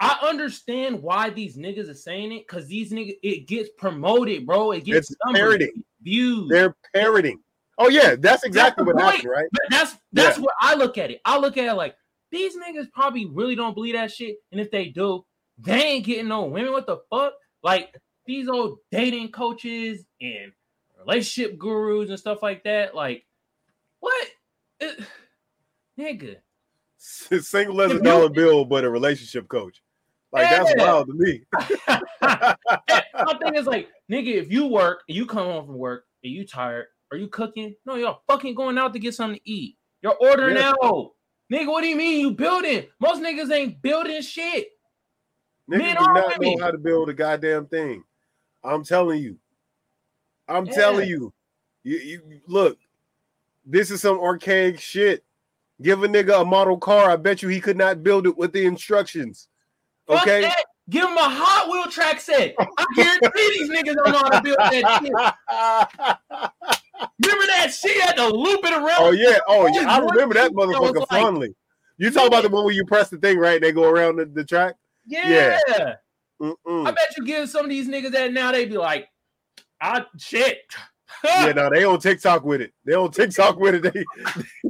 I 0.00 0.18
understand 0.22 1.02
why 1.02 1.30
these 1.30 1.56
niggas 1.56 1.88
are 1.88 1.94
saying 1.94 2.32
it 2.32 2.46
because 2.46 2.68
these 2.68 2.92
niggas 2.92 3.16
it 3.22 3.48
gets 3.48 3.68
promoted, 3.76 4.46
bro. 4.46 4.72
It 4.72 4.84
gets 4.84 5.10
It's 5.10 5.18
numbers, 5.24 5.40
parroting. 5.40 5.84
views. 6.02 6.50
They're 6.50 6.76
parroting. 6.94 7.40
Oh 7.78 7.88
yeah, 7.88 8.14
that's 8.16 8.44
exactly 8.44 8.84
the 8.84 8.92
what 8.92 9.02
point. 9.02 9.16
happened, 9.16 9.30
right? 9.30 9.48
But 9.50 9.62
that's 9.70 9.96
that's 10.12 10.38
what 10.38 10.54
I 10.60 10.74
look 10.74 10.98
at 10.98 11.10
it. 11.10 11.20
I 11.24 11.38
look 11.38 11.56
at 11.56 11.64
it 11.64 11.74
like 11.74 11.96
these 12.30 12.56
niggas 12.56 12.90
probably 12.92 13.26
really 13.26 13.54
don't 13.54 13.74
believe 13.74 13.94
that 13.94 14.12
shit, 14.12 14.36
and 14.52 14.60
if 14.60 14.70
they 14.70 14.86
do, 14.88 15.24
they 15.58 15.82
ain't 15.82 16.04
getting 16.06 16.28
no 16.28 16.44
women. 16.44 16.72
What 16.72 16.86
the 16.86 16.98
fuck? 17.10 17.34
Like 17.62 17.94
these 18.26 18.48
old 18.48 18.78
dating 18.92 19.32
coaches 19.32 20.04
and 20.20 20.52
relationship 20.98 21.58
gurus 21.58 22.10
and 22.10 22.18
stuff 22.18 22.42
like 22.42 22.62
that. 22.64 22.94
Like 22.94 23.24
what, 24.00 24.28
It- 24.80 25.00
nigga? 25.98 26.36
Single 26.98 27.80
as 27.82 27.92
a 27.92 28.00
dollar 28.00 28.28
bill, 28.28 28.64
but 28.64 28.84
a 28.84 28.90
relationship 28.90 29.48
coach. 29.48 29.82
Like 30.32 30.50
that's 30.50 30.74
wild 30.76 31.06
to 31.08 31.14
me. 31.14 31.42
My 32.20 33.38
thing 33.42 33.54
is 33.54 33.66
like, 33.66 33.88
nigga, 34.10 34.34
if 34.34 34.50
you 34.50 34.66
work 34.66 35.02
and 35.08 35.16
you 35.16 35.24
come 35.26 35.46
home 35.46 35.66
from 35.66 35.78
work 35.78 36.04
and 36.22 36.32
you 36.32 36.46
tired, 36.46 36.86
are 37.10 37.16
you 37.16 37.28
cooking? 37.28 37.74
No, 37.86 37.94
you're 37.94 38.18
fucking 38.28 38.54
going 38.54 38.76
out 38.78 38.92
to 38.92 38.98
get 38.98 39.14
something 39.14 39.38
to 39.38 39.50
eat. 39.50 39.76
You're 40.02 40.16
ordering 40.20 40.56
Yeah. 40.56 40.74
out. 40.82 41.12
Nigga, 41.50 41.66
what 41.68 41.80
do 41.82 41.88
you 41.88 41.96
mean 41.96 42.20
you 42.20 42.30
building? 42.32 42.86
Most 43.00 43.22
niggas 43.22 43.50
ain't 43.52 43.80
building 43.80 44.20
shit. 44.22 44.68
Niggas 45.70 45.78
Men 45.78 45.96
do 45.96 46.06
not 46.12 46.38
women? 46.40 46.58
know 46.58 46.64
how 46.64 46.70
to 46.70 46.78
build 46.78 47.08
a 47.08 47.14
goddamn 47.14 47.66
thing. 47.66 48.04
I'm 48.62 48.84
telling 48.84 49.22
you. 49.22 49.38
I'm 50.46 50.66
Yeah. 50.66 50.74
telling 50.74 51.08
you. 51.08 51.32
You, 51.84 51.96
you 51.98 52.40
look. 52.46 52.78
This 53.64 53.90
is 53.90 54.00
some 54.02 54.18
archaic 54.20 54.78
shit. 54.80 55.24
Give 55.80 56.02
a 56.02 56.08
nigga 56.08 56.42
a 56.42 56.44
model 56.44 56.76
car. 56.76 57.10
I 57.10 57.16
bet 57.16 57.42
you 57.42 57.48
he 57.48 57.60
could 57.60 57.76
not 57.76 58.02
build 58.02 58.26
it 58.26 58.36
with 58.36 58.52
the 58.52 58.66
instructions. 58.66 59.48
Okay. 60.08 60.50
Give 60.90 61.04
him 61.04 61.16
a 61.16 61.28
Hot 61.28 61.68
Wheel 61.70 61.84
track 61.90 62.18
set. 62.20 62.54
I 62.58 62.86
guarantee 62.94 63.58
these 63.58 63.70
niggas 63.70 63.94
don't 63.94 64.10
know 64.12 64.18
how 64.18 64.30
to 64.30 64.42
build 64.42 64.56
that 64.58 64.98
shit. 66.40 66.50
Remember 67.22 67.46
that 67.46 67.72
She 67.72 68.00
had 68.00 68.16
to 68.16 68.28
loop 68.28 68.64
it 68.64 68.72
around? 68.72 68.98
oh 68.98 69.10
yeah. 69.12 69.38
Oh 69.48 69.66
yeah. 69.68 69.90
I 69.90 69.98
remember 69.98 70.34
that 70.34 70.50
piece 70.50 70.56
that 70.56 70.68
was 70.68 70.76
motherfucker 70.76 70.98
like- 71.00 71.08
fondly. 71.08 71.54
You 72.00 72.10
talk 72.12 72.28
about 72.28 72.44
the 72.44 72.48
one 72.48 72.64
where 72.64 72.74
you 72.74 72.84
press 72.86 73.08
the 73.08 73.18
thing 73.18 73.38
right, 73.38 73.60
they 73.60 73.72
go 73.72 73.84
around 73.90 74.16
the, 74.16 74.24
the 74.26 74.44
track. 74.44 74.76
Yeah. 75.06 75.58
Yeah. 75.68 75.94
I 76.40 76.90
bet 76.92 77.16
you 77.16 77.24
give 77.24 77.48
some 77.50 77.64
of 77.64 77.70
these 77.70 77.88
niggas 77.88 78.12
that 78.12 78.32
now 78.32 78.52
they 78.52 78.66
be 78.66 78.78
like, 78.78 79.08
I 79.80 80.04
shit. 80.18 80.58
Yeah, 81.24 81.52
no, 81.52 81.70
they 81.70 81.84
on 81.84 81.98
TikTok 81.98 82.44
with 82.44 82.60
it. 82.60 82.72
They 82.84 82.94
on 82.94 83.10
TikTok 83.10 83.58
with 83.58 83.84
it. 83.84 83.92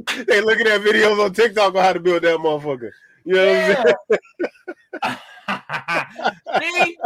They 0.07 0.23
they 0.23 0.41
looking 0.41 0.65
at 0.67 0.81
videos 0.81 1.23
on 1.23 1.33
TikTok 1.33 1.75
on 1.75 1.83
how 1.83 1.93
to 1.93 1.99
build 1.99 2.23
that 2.23 2.39
motherfucker. 2.39 2.89
You 3.25 3.35
know 3.35 3.75
what 3.83 3.97
I'm 5.03 5.17
saying? 6.63 6.85
See? 6.85 6.97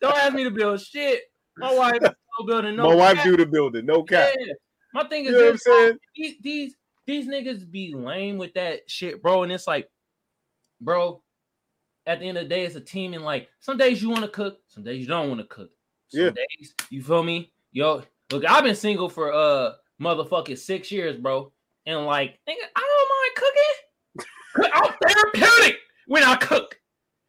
Don't 0.00 0.16
ask 0.18 0.34
me 0.34 0.44
to 0.44 0.50
build 0.50 0.80
shit. 0.80 1.22
My 1.58 1.74
wife 1.74 2.00
building 2.46 2.76
no 2.76 2.84
My 2.88 2.94
wife 2.94 3.16
cap. 3.16 3.24
do 3.24 3.36
the 3.36 3.46
building, 3.46 3.86
no 3.86 4.02
cap. 4.04 4.32
Yeah. 4.38 4.52
My 4.94 5.04
thing 5.04 5.24
is 5.24 5.32
You 5.32 5.36
know 5.38 5.38
what 5.40 5.48
I'm 5.48 5.52
this, 5.54 5.62
saying? 5.64 5.98
these, 6.16 6.34
these 6.40 6.74
these 7.06 7.26
niggas 7.28 7.70
be 7.70 7.94
lame 7.94 8.38
with 8.38 8.54
that 8.54 8.88
shit, 8.90 9.22
bro. 9.22 9.42
And 9.42 9.50
it's 9.52 9.66
like, 9.66 9.88
bro, 10.80 11.22
at 12.06 12.20
the 12.20 12.26
end 12.26 12.38
of 12.38 12.44
the 12.44 12.48
day, 12.48 12.64
it's 12.64 12.74
a 12.76 12.80
team, 12.80 13.14
and 13.14 13.24
like 13.24 13.48
some 13.60 13.76
days 13.76 14.00
you 14.02 14.10
want 14.10 14.22
to 14.22 14.28
cook, 14.30 14.58
some 14.68 14.84
days 14.84 15.00
you 15.00 15.06
don't 15.06 15.28
want 15.28 15.40
to 15.40 15.46
cook. 15.46 15.70
Some 16.08 16.20
Yeah. 16.24 16.30
days, 16.30 16.74
you 16.90 17.02
feel 17.02 17.22
me? 17.22 17.50
Yo, 17.72 18.02
look, 18.30 18.44
I've 18.48 18.64
been 18.64 18.74
single 18.76 19.08
for 19.08 19.32
uh 19.32 19.72
motherfucking 20.00 20.58
six 20.58 20.92
years, 20.92 21.16
bro. 21.16 21.52
And 21.86 22.04
like, 22.06 22.38
nigga, 22.48 22.64
I 22.76 22.88
don't 22.88 23.08
mind 23.16 24.64
cooking. 24.64 24.70
I'm 24.74 24.94
therapeutic 25.08 25.78
when 26.06 26.22
I 26.24 26.36
cook. 26.36 26.77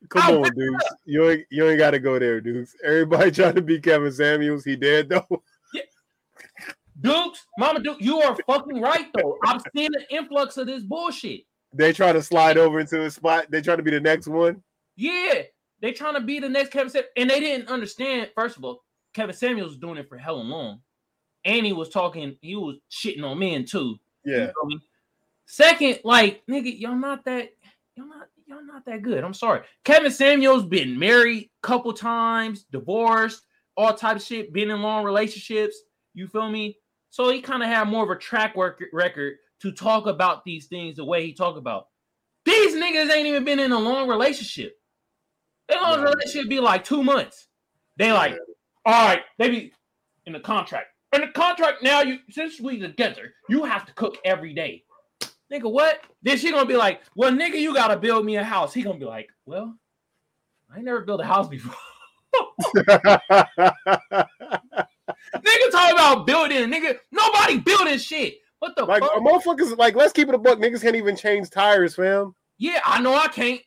Come 0.09 0.21
I 0.23 0.35
on, 0.35 0.55
dudes. 0.55 0.85
You 1.05 1.29
ain't 1.29 1.45
you 1.51 1.67
ain't 1.67 1.77
gotta 1.77 1.99
go 1.99 2.17
there, 2.17 2.41
dudes. 2.41 2.75
Everybody 2.83 3.31
trying 3.31 3.55
to 3.55 3.61
be 3.61 3.79
Kevin 3.79 4.11
Samuels. 4.11 4.65
He 4.65 4.75
dead 4.75 5.09
though. 5.09 5.43
Dukes, 7.01 7.45
Mama 7.57 7.79
Duke, 7.79 8.01
you 8.01 8.19
are 8.19 8.35
fucking 8.45 8.81
right 8.81 9.07
though. 9.13 9.37
I'm 9.45 9.61
seeing 9.75 9.91
an 9.95 10.03
influx 10.09 10.57
of 10.57 10.67
this 10.67 10.83
bullshit. 10.83 11.41
They 11.73 11.93
try 11.93 12.11
to 12.11 12.21
slide 12.21 12.57
over 12.57 12.79
into 12.79 13.01
a 13.03 13.11
spot. 13.11 13.45
They 13.49 13.61
trying 13.61 13.77
to 13.77 13.83
be 13.83 13.91
the 13.91 14.01
next 14.01 14.27
one. 14.27 14.61
Yeah, 14.97 15.43
they 15.81 15.93
trying 15.93 16.15
to 16.15 16.19
be 16.19 16.39
the 16.39 16.49
next 16.49 16.71
Kevin 16.71 16.89
Samuels, 16.89 17.11
and 17.15 17.29
they 17.29 17.39
didn't 17.39 17.69
understand. 17.69 18.31
First 18.35 18.57
of 18.57 18.65
all, 18.65 18.83
Kevin 19.13 19.35
Samuels 19.35 19.69
was 19.69 19.77
doing 19.77 19.97
it 19.97 20.09
for 20.09 20.17
hella 20.17 20.41
long, 20.41 20.81
and 21.45 21.65
he 21.65 21.71
was 21.71 21.89
talking, 21.89 22.35
he 22.41 22.55
was 22.55 22.77
shitting 22.91 23.23
on 23.23 23.39
men 23.39 23.65
too. 23.65 23.97
You 24.25 24.33
Yeah. 24.33 24.45
feel 24.47 24.65
me? 24.65 24.81
Second, 25.45 25.99
like 26.03 26.45
nigga, 26.47 26.77
y'all 26.77 26.95
not 26.95 27.23
that, 27.25 27.53
y'all 27.95 28.07
not, 28.07 28.27
y'all 28.49 28.65
not 28.65 28.85
that 28.85 29.03
good. 29.03 29.23
I'm 29.23 29.33
sorry. 29.33 29.61
Kevin 29.85 30.11
Samuels 30.11 30.65
been 30.65 30.97
married 30.97 31.49
couple 31.61 31.93
times, 31.93 32.65
divorced, 32.71 33.43
all 33.77 33.93
type 33.93 34.17
of 34.17 34.23
shit, 34.23 34.51
been 34.51 34.71
in 34.71 34.81
long 34.81 35.03
relationships. 35.05 35.77
You 36.13 36.27
feel 36.27 36.49
me? 36.49 36.77
So 37.11 37.29
he 37.31 37.41
kind 37.41 37.61
of 37.63 37.69
had 37.69 37.87
more 37.87 38.03
of 38.03 38.09
a 38.09 38.19
track 38.19 38.55
work 38.55 38.83
record 38.91 39.35
to 39.61 39.71
talk 39.71 40.07
about 40.07 40.43
these 40.45 40.67
things 40.67 40.95
the 40.97 41.05
way 41.05 41.25
he 41.25 41.33
talk 41.33 41.57
about. 41.57 41.87
These 42.45 42.75
niggas 42.75 43.11
ain't 43.11 43.27
even 43.27 43.45
been 43.45 43.59
in 43.59 43.71
a 43.71 43.79
long 43.79 44.07
relationship. 44.07 44.75
Their 45.67 45.81
long 45.81 46.03
No. 46.03 46.11
relationship 46.11 46.49
be 46.49 46.59
like 46.59 46.83
two 46.83 47.03
months. 47.03 47.47
They 47.97 48.11
like, 48.11 48.37
all 48.85 49.07
right, 49.07 49.21
they 49.37 49.49
be 49.49 49.73
in 50.25 50.33
the 50.33 50.39
contract. 50.39 50.87
In 51.13 51.21
the 51.21 51.27
contract 51.27 51.83
now, 51.83 52.01
you 52.01 52.19
since 52.29 52.59
we 52.59 52.79
together, 52.79 53.33
you 53.49 53.63
have 53.63 53.85
to 53.85 53.93
cook 53.93 54.17
every 54.25 54.53
day. 54.53 54.83
Nigga, 55.51 55.71
what? 55.71 56.01
Then 56.21 56.37
she 56.37 56.51
gonna 56.51 56.65
be 56.65 56.75
like, 56.75 57.01
well, 57.15 57.31
nigga, 57.31 57.59
you 57.59 57.73
gotta 57.73 57.97
build 57.97 58.25
me 58.25 58.37
a 58.37 58.43
house. 58.43 58.73
He 58.73 58.83
gonna 58.83 58.99
be 58.99 59.05
like, 59.05 59.29
well, 59.45 59.75
I 60.71 60.77
ain't 60.77 60.85
never 60.85 61.01
built 61.01 61.21
a 61.21 61.25
house 61.25 61.47
before. 61.47 61.73
nigga 62.75 63.21
talking 65.71 65.93
about 65.93 66.27
building, 66.27 66.69
nigga. 66.69 66.97
Nobody 67.11 67.57
building 67.59 67.97
shit. 67.97 68.37
What 68.59 68.75
the 68.75 68.85
like 68.85 69.01
fuck? 69.01 69.13
motherfuckers, 69.15 69.75
like 69.77 69.95
let's 69.95 70.13
keep 70.13 70.27
it 70.29 70.35
a 70.35 70.37
buck. 70.37 70.59
Niggas 70.59 70.81
can't 70.81 70.95
even 70.95 71.15
change 71.15 71.49
tires, 71.49 71.95
fam. 71.95 72.33
Yeah, 72.57 72.81
I 72.85 73.01
know 73.01 73.15
I 73.15 73.27
can't, 73.27 73.61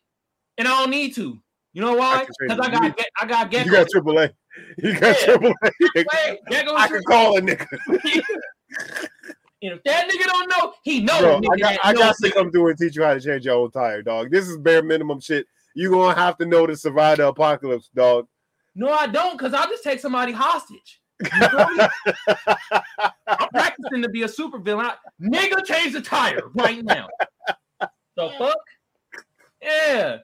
and 0.58 0.68
I 0.68 0.80
don't 0.80 0.90
need 0.90 1.14
to. 1.16 1.38
You 1.72 1.80
know 1.80 1.94
why? 1.94 2.26
Because 2.40 2.60
I. 2.60 2.70
Got, 2.70 2.98
I 3.20 3.26
got 3.26 3.52
You 3.52 3.72
got 3.72 3.88
triple 3.90 4.18
A. 4.18 4.30
You 4.78 4.92
got 5.00 5.16
Yeah. 5.18 5.24
triple 5.24 5.54
A. 5.62 5.70
Hey, 5.94 6.38
gecko 6.50 6.74
I 6.76 6.88
can 6.88 7.02
call 7.04 7.38
a 7.38 7.40
nigga. 7.40 7.66
And 9.62 9.72
if 9.72 9.82
that 9.84 10.08
nigga 10.10 10.26
don't 10.26 10.50
know, 10.50 10.74
he 10.82 11.00
knows. 11.00 11.20
Bro, 11.20 11.40
I 11.52 11.56
got, 11.56 11.78
I 11.84 11.94
got 11.94 12.16
to 12.20 12.30
come 12.32 12.50
through 12.50 12.70
and 12.70 12.78
teach 12.78 12.96
you 12.96 13.04
how 13.04 13.14
to 13.14 13.20
change 13.20 13.44
your 13.44 13.56
own 13.56 13.70
tire, 13.70 14.02
dog. 14.02 14.30
This 14.30 14.48
is 14.48 14.58
bare 14.58 14.82
minimum 14.82 15.20
shit. 15.20 15.46
You 15.74 15.90
gonna 15.90 16.18
have 16.18 16.36
to 16.38 16.46
know 16.46 16.66
to 16.66 16.76
survive 16.76 17.18
the 17.18 17.28
apocalypse, 17.28 17.88
dog. 17.94 18.26
No, 18.74 18.90
I 18.90 19.06
don't, 19.06 19.38
because 19.38 19.54
I'll 19.54 19.68
just 19.68 19.84
take 19.84 20.00
somebody 20.00 20.32
hostage. 20.32 21.00
You 21.22 21.48
feel 21.48 21.70
me? 21.70 21.84
I'm 23.28 23.48
practicing 23.50 24.02
to 24.02 24.08
be 24.08 24.22
a 24.22 24.28
super 24.28 24.58
villain. 24.58 24.86
I, 24.86 24.94
nigga, 25.20 25.64
change 25.64 25.92
the 25.92 26.00
tire 26.00 26.42
right 26.54 26.82
now. 26.84 27.08
The 28.16 28.30
fuck? 28.38 28.56
Yeah. 29.62 30.18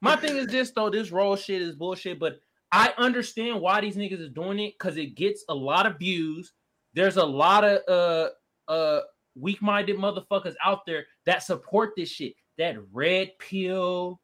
My 0.00 0.16
thing 0.16 0.36
is 0.36 0.48
this 0.48 0.72
though, 0.72 0.90
this 0.90 1.12
roll 1.12 1.36
shit 1.36 1.62
is 1.62 1.76
bullshit, 1.76 2.18
but 2.18 2.40
I 2.72 2.92
understand 2.98 3.60
why 3.60 3.80
these 3.80 3.96
niggas 3.96 4.20
is 4.20 4.30
doing 4.30 4.58
it 4.58 4.74
because 4.78 4.96
it 4.96 5.14
gets 5.14 5.44
a 5.48 5.54
lot 5.54 5.86
of 5.86 5.98
views. 5.98 6.52
There's 6.94 7.16
a 7.16 7.24
lot 7.24 7.64
of 7.64 7.80
uh 7.88 8.30
uh 8.70 9.00
weak-minded 9.36 9.96
motherfuckers 9.96 10.54
out 10.64 10.86
there 10.86 11.06
that 11.24 11.42
support 11.42 11.92
this 11.96 12.08
shit. 12.08 12.34
That 12.58 12.76
red 12.92 13.32
pill, 13.38 14.20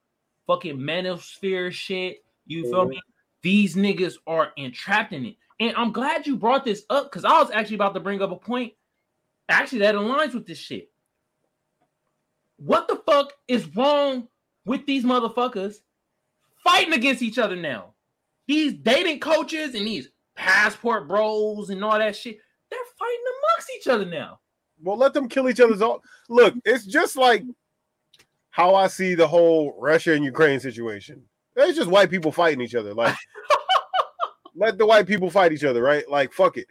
fucking 0.47 0.79
manosphere 0.79 1.71
shit. 1.73 2.25
You 2.47 2.63
feel 2.65 2.87
Mhm. 2.87 2.91
me? 2.91 3.03
These 3.43 3.77
niggas 3.77 4.17
are 4.27 4.53
entrapped 4.57 5.13
in 5.13 5.27
it. 5.27 5.37
And 5.61 5.77
I'm 5.77 5.93
glad 5.93 6.27
you 6.27 6.37
brought 6.37 6.65
this 6.65 6.85
up 6.91 7.11
because 7.11 7.25
I 7.25 7.41
was 7.41 7.51
actually 7.51 7.77
about 7.77 7.95
to 7.95 8.01
bring 8.01 8.23
up 8.23 8.31
a 8.31 8.37
point 8.37 8.75
actually 9.49 9.79
that 9.81 9.95
aligns 9.95 10.35
with 10.35 10.47
this 10.47 10.59
shit. 10.59 10.91
What 12.57 12.89
the 12.89 12.97
fuck 12.97 13.33
is 13.49 13.67
wrong 13.77 14.29
with 14.65 14.87
these 14.87 15.05
motherfuckers 15.05 15.77
fighting 16.65 16.95
against 16.95 17.23
each 17.23 17.39
other 17.39 17.57
now? 17.57 17.95
These 18.47 18.75
dating 18.75 19.21
coaches 19.21 19.75
and 19.75 19.87
these 19.87 20.11
passport 20.35 21.09
bros 21.09 21.71
and 21.71 21.85
all 21.85 21.99
that 21.99 22.17
shit, 22.17 22.39
they're 22.71 22.79
fighting 22.99 23.25
each 23.75 23.89
other 23.89 24.05
now. 24.05 24.41
Well, 24.83 24.97
let 24.97 25.15
them 25.15 25.29
kill 25.29 25.49
each 25.49 25.61
other's 25.61 25.83
all. 25.83 26.03
Look, 26.29 26.55
it's 26.65 26.85
just 26.85 27.17
like 27.17 27.45
how 28.51 28.75
I 28.75 28.89
see 28.89 29.15
the 29.15 29.27
whole 29.27 29.75
Russia 29.79 30.13
and 30.13 30.25
Ukraine 30.25 30.61
situation. 30.61 31.23
It's 31.57 31.77
just 31.77 31.91
white 31.91 32.11
people 32.11 32.33
fighting 32.33 32.61
each 32.61 32.75
other. 32.75 32.93
Like, 32.93 33.17
let 34.55 34.77
the 34.77 34.87
white 34.87 35.07
people 35.07 35.31
fight 35.31 35.53
each 35.53 35.65
other, 35.65 35.83
right? 35.83 36.09
Like, 36.09 36.33
fuck 36.33 36.59
it. 36.59 36.67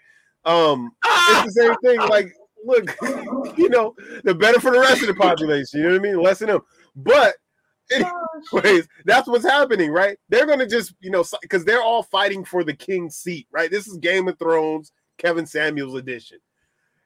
Um, 0.45 0.91
it's 1.03 1.55
the 1.55 1.61
same 1.61 1.75
thing. 1.83 1.99
Like, 2.07 2.31
look, 2.63 2.95
you 3.57 3.69
know, 3.69 3.95
the 4.23 4.35
better 4.35 4.59
for 4.59 4.71
the 4.71 4.79
rest 4.79 5.01
of 5.01 5.07
the 5.07 5.15
population. 5.15 5.79
You 5.79 5.83
know 5.87 5.91
what 5.93 5.99
I 5.99 6.03
mean? 6.03 6.21
Less 6.21 6.39
than 6.39 6.49
them. 6.49 6.61
But 6.95 7.35
Anyways, 7.91 8.87
that's 9.05 9.27
what's 9.27 9.45
happening, 9.45 9.91
right? 9.91 10.17
They're 10.29 10.47
gonna 10.47 10.67
just, 10.67 10.95
you 10.99 11.11
know, 11.11 11.23
because 11.41 11.65
they're 11.65 11.83
all 11.83 12.03
fighting 12.03 12.43
for 12.43 12.63
the 12.63 12.73
king's 12.73 13.15
seat, 13.15 13.47
right? 13.51 13.69
This 13.69 13.87
is 13.87 13.97
Game 13.97 14.27
of 14.27 14.39
Thrones, 14.39 14.91
Kevin 15.17 15.45
Samuels 15.45 15.95
edition, 15.95 16.39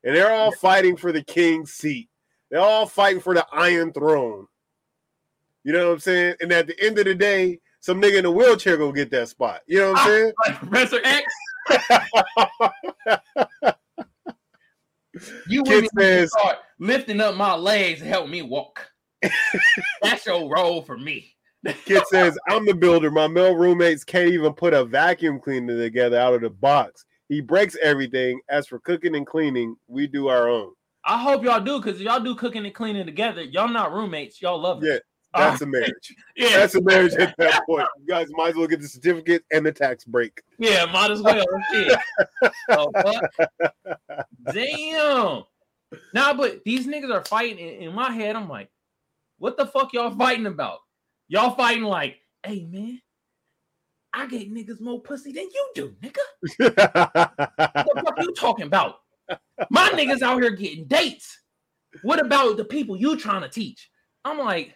and 0.03 0.15
they're 0.15 0.31
all 0.31 0.51
fighting 0.51 0.95
for 0.97 1.11
the 1.11 1.23
king's 1.23 1.73
seat. 1.73 2.09
They're 2.49 2.61
all 2.61 2.87
fighting 2.87 3.21
for 3.21 3.33
the 3.33 3.45
Iron 3.51 3.93
Throne. 3.93 4.47
You 5.63 5.73
know 5.73 5.87
what 5.87 5.93
I'm 5.93 5.99
saying? 5.99 6.35
And 6.41 6.51
at 6.51 6.67
the 6.67 6.79
end 6.83 6.97
of 6.99 7.05
the 7.05 7.15
day, 7.15 7.59
some 7.81 8.01
nigga 8.01 8.19
in 8.19 8.25
a 8.25 8.31
wheelchair 8.31 8.77
gonna 8.77 8.93
get 8.93 9.11
that 9.11 9.29
spot. 9.29 9.61
You 9.67 9.79
know 9.79 9.91
what 9.91 9.99
I'm 9.99 10.03
ah, 10.03 10.07
saying? 10.07 10.33
Like 10.47 10.55
Professor 10.59 10.99
X. 11.03 11.33
You 15.47 15.63
Kid 15.63 15.89
says- 15.97 16.31
start 16.31 16.59
lifting 16.79 17.21
up 17.21 17.35
my 17.35 17.53
legs 17.55 17.99
to 17.99 18.05
help 18.05 18.29
me 18.29 18.41
walk. 18.41 18.89
That's 20.01 20.25
your 20.25 20.49
role 20.49 20.81
for 20.81 20.97
me. 20.97 21.35
Kid 21.85 22.03
says, 22.07 22.37
I'm 22.47 22.65
the 22.65 22.73
builder. 22.73 23.11
My 23.11 23.27
male 23.27 23.55
roommates 23.55 24.05
can't 24.05 24.29
even 24.29 24.53
put 24.53 24.73
a 24.73 24.85
vacuum 24.85 25.39
cleaner 25.39 25.77
together 25.77 26.17
out 26.17 26.33
of 26.33 26.41
the 26.41 26.49
box. 26.49 27.05
He 27.29 27.41
breaks 27.41 27.77
everything. 27.81 28.41
As 28.49 28.67
for 28.67 28.79
cooking 28.79 29.15
and 29.15 29.25
cleaning, 29.25 29.75
we 29.87 30.07
do 30.07 30.27
our 30.27 30.49
own. 30.49 30.71
I 31.05 31.17
hope 31.17 31.43
y'all 31.43 31.61
do 31.61 31.79
because 31.79 31.99
if 31.99 32.05
y'all 32.05 32.19
do 32.19 32.35
cooking 32.35 32.65
and 32.65 32.73
cleaning 32.73 33.05
together. 33.05 33.43
Y'all 33.43 33.69
not 33.69 33.93
roommates. 33.93 34.41
Y'all 34.41 34.59
love 34.59 34.83
it. 34.83 34.87
Yeah, 34.87 34.99
that's 35.47 35.61
a 35.61 35.65
marriage. 35.65 36.15
yeah, 36.35 36.57
That's 36.57 36.75
a 36.75 36.81
marriage 36.81 37.13
at 37.13 37.35
that 37.37 37.65
point. 37.65 37.87
You 37.99 38.07
guys 38.07 38.27
might 38.31 38.49
as 38.49 38.55
well 38.55 38.67
get 38.67 38.81
the 38.81 38.87
certificate 38.87 39.43
and 39.51 39.65
the 39.65 39.71
tax 39.71 40.03
break. 40.03 40.41
yeah, 40.57 40.85
might 40.85 41.11
as 41.11 41.21
well. 41.21 41.45
Oh. 42.71 42.91
Damn. 44.51 45.43
Nah, 46.13 46.33
but 46.33 46.63
these 46.65 46.87
niggas 46.87 47.13
are 47.13 47.23
fighting. 47.23 47.59
In, 47.59 47.89
in 47.89 47.95
my 47.95 48.11
head, 48.11 48.35
I'm 48.35 48.49
like, 48.49 48.69
what 49.37 49.57
the 49.57 49.65
fuck 49.67 49.93
y'all 49.93 50.15
fighting 50.15 50.45
about? 50.45 50.79
Y'all 51.27 51.55
fighting 51.55 51.83
like, 51.83 52.17
hey 52.43 52.65
man, 52.69 52.99
I 54.13 54.27
get 54.27 54.51
niggas 54.51 54.81
more 54.81 55.01
pussy 55.01 55.31
than 55.31 55.45
you 55.45 55.71
do, 55.75 55.95
nigga. 56.01 56.19
What 56.59 57.95
the 57.95 58.03
fuck 58.05 58.21
you 58.21 58.33
talking 58.33 58.65
about? 58.65 59.01
My 59.69 59.89
niggas 59.89 60.21
out 60.21 60.41
here 60.41 60.51
getting 60.51 60.85
dates. 60.85 61.41
What 62.01 62.19
about 62.19 62.57
the 62.57 62.65
people 62.65 62.97
you 62.97 63.17
trying 63.17 63.41
to 63.41 63.49
teach? 63.49 63.89
I'm 64.25 64.39
like, 64.39 64.75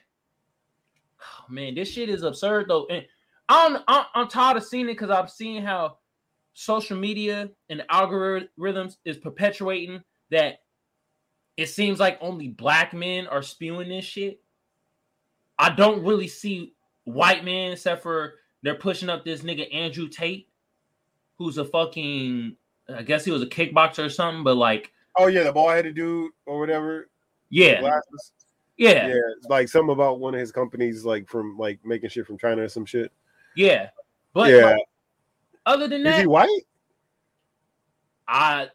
oh, 1.22 1.52
man, 1.52 1.76
this 1.76 1.90
shit 1.90 2.10
is 2.10 2.24
absurd 2.24 2.68
though. 2.70 2.86
And 2.88 3.06
I'm 3.50 3.78
I'm, 3.88 4.06
I'm 4.16 4.28
tired 4.28 4.58
of 4.58 4.64
seeing 4.64 4.86
it 4.86 4.94
because 4.94 5.10
I've 5.10 5.30
seen 5.30 5.64
how 5.64 5.98
social 6.54 6.98
media 6.98 7.50
and 7.70 7.84
algorithms 7.92 8.98
is 9.06 9.18
perpetuating 9.18 10.04
that 10.30 10.60
it 11.58 11.68
seems 11.68 12.00
like 12.00 12.18
only 12.22 12.48
black 12.48 12.94
men 12.94 13.28
are 13.28 13.42
spewing 13.42 13.90
this 13.90 14.06
shit. 14.06 14.40
I 15.60 15.70
don't 15.70 16.04
really 16.04 16.28
see 16.28 16.74
white 17.04 17.46
men 17.46 17.74
except 17.74 18.02
for 18.02 18.36
they're 18.64 18.76
pushing 18.76 19.10
up 19.10 19.24
this 19.24 19.42
nigga 19.42 19.74
Andrew 19.74 20.08
Tate, 20.08 20.48
who's 21.38 21.58
a 21.58 21.66
fucking 21.66 22.56
I 22.94 23.04
guess 23.04 23.24
he 23.24 23.32
was 23.32 23.42
a 23.42 23.48
kickboxer 23.48 24.06
or 24.06 24.10
something, 24.10 24.44
but 24.44 24.56
like, 24.56 24.92
oh 25.18 25.28
yeah, 25.28 25.44
the 25.44 25.54
bald 25.54 25.72
headed 25.72 25.96
dude 25.96 26.32
or 26.46 26.60
whatever. 26.60 27.10
yeah, 27.50 27.82
yeah, 28.78 29.08
Yeah, 29.08 29.22
it's 29.38 29.48
like 29.48 29.68
some 29.68 29.90
about 29.90 30.20
one 30.20 30.34
of 30.34 30.40
his 30.40 30.52
companies, 30.52 31.06
like 31.06 31.30
from 31.30 31.58
like 31.58 31.80
making 31.86 32.10
shit 32.10 32.26
from 32.26 32.38
China 32.38 32.64
or 32.64 32.70
some 32.70 32.86
shit. 32.86 33.12
yeah. 33.56 33.90
But 34.34 34.50
yeah, 34.50 34.72
like, 34.72 34.84
other 35.66 35.88
than 35.88 36.06
is 36.08 36.16
he 36.16 36.22
that, 36.24 36.28
white? 36.28 36.66
I 38.28 38.70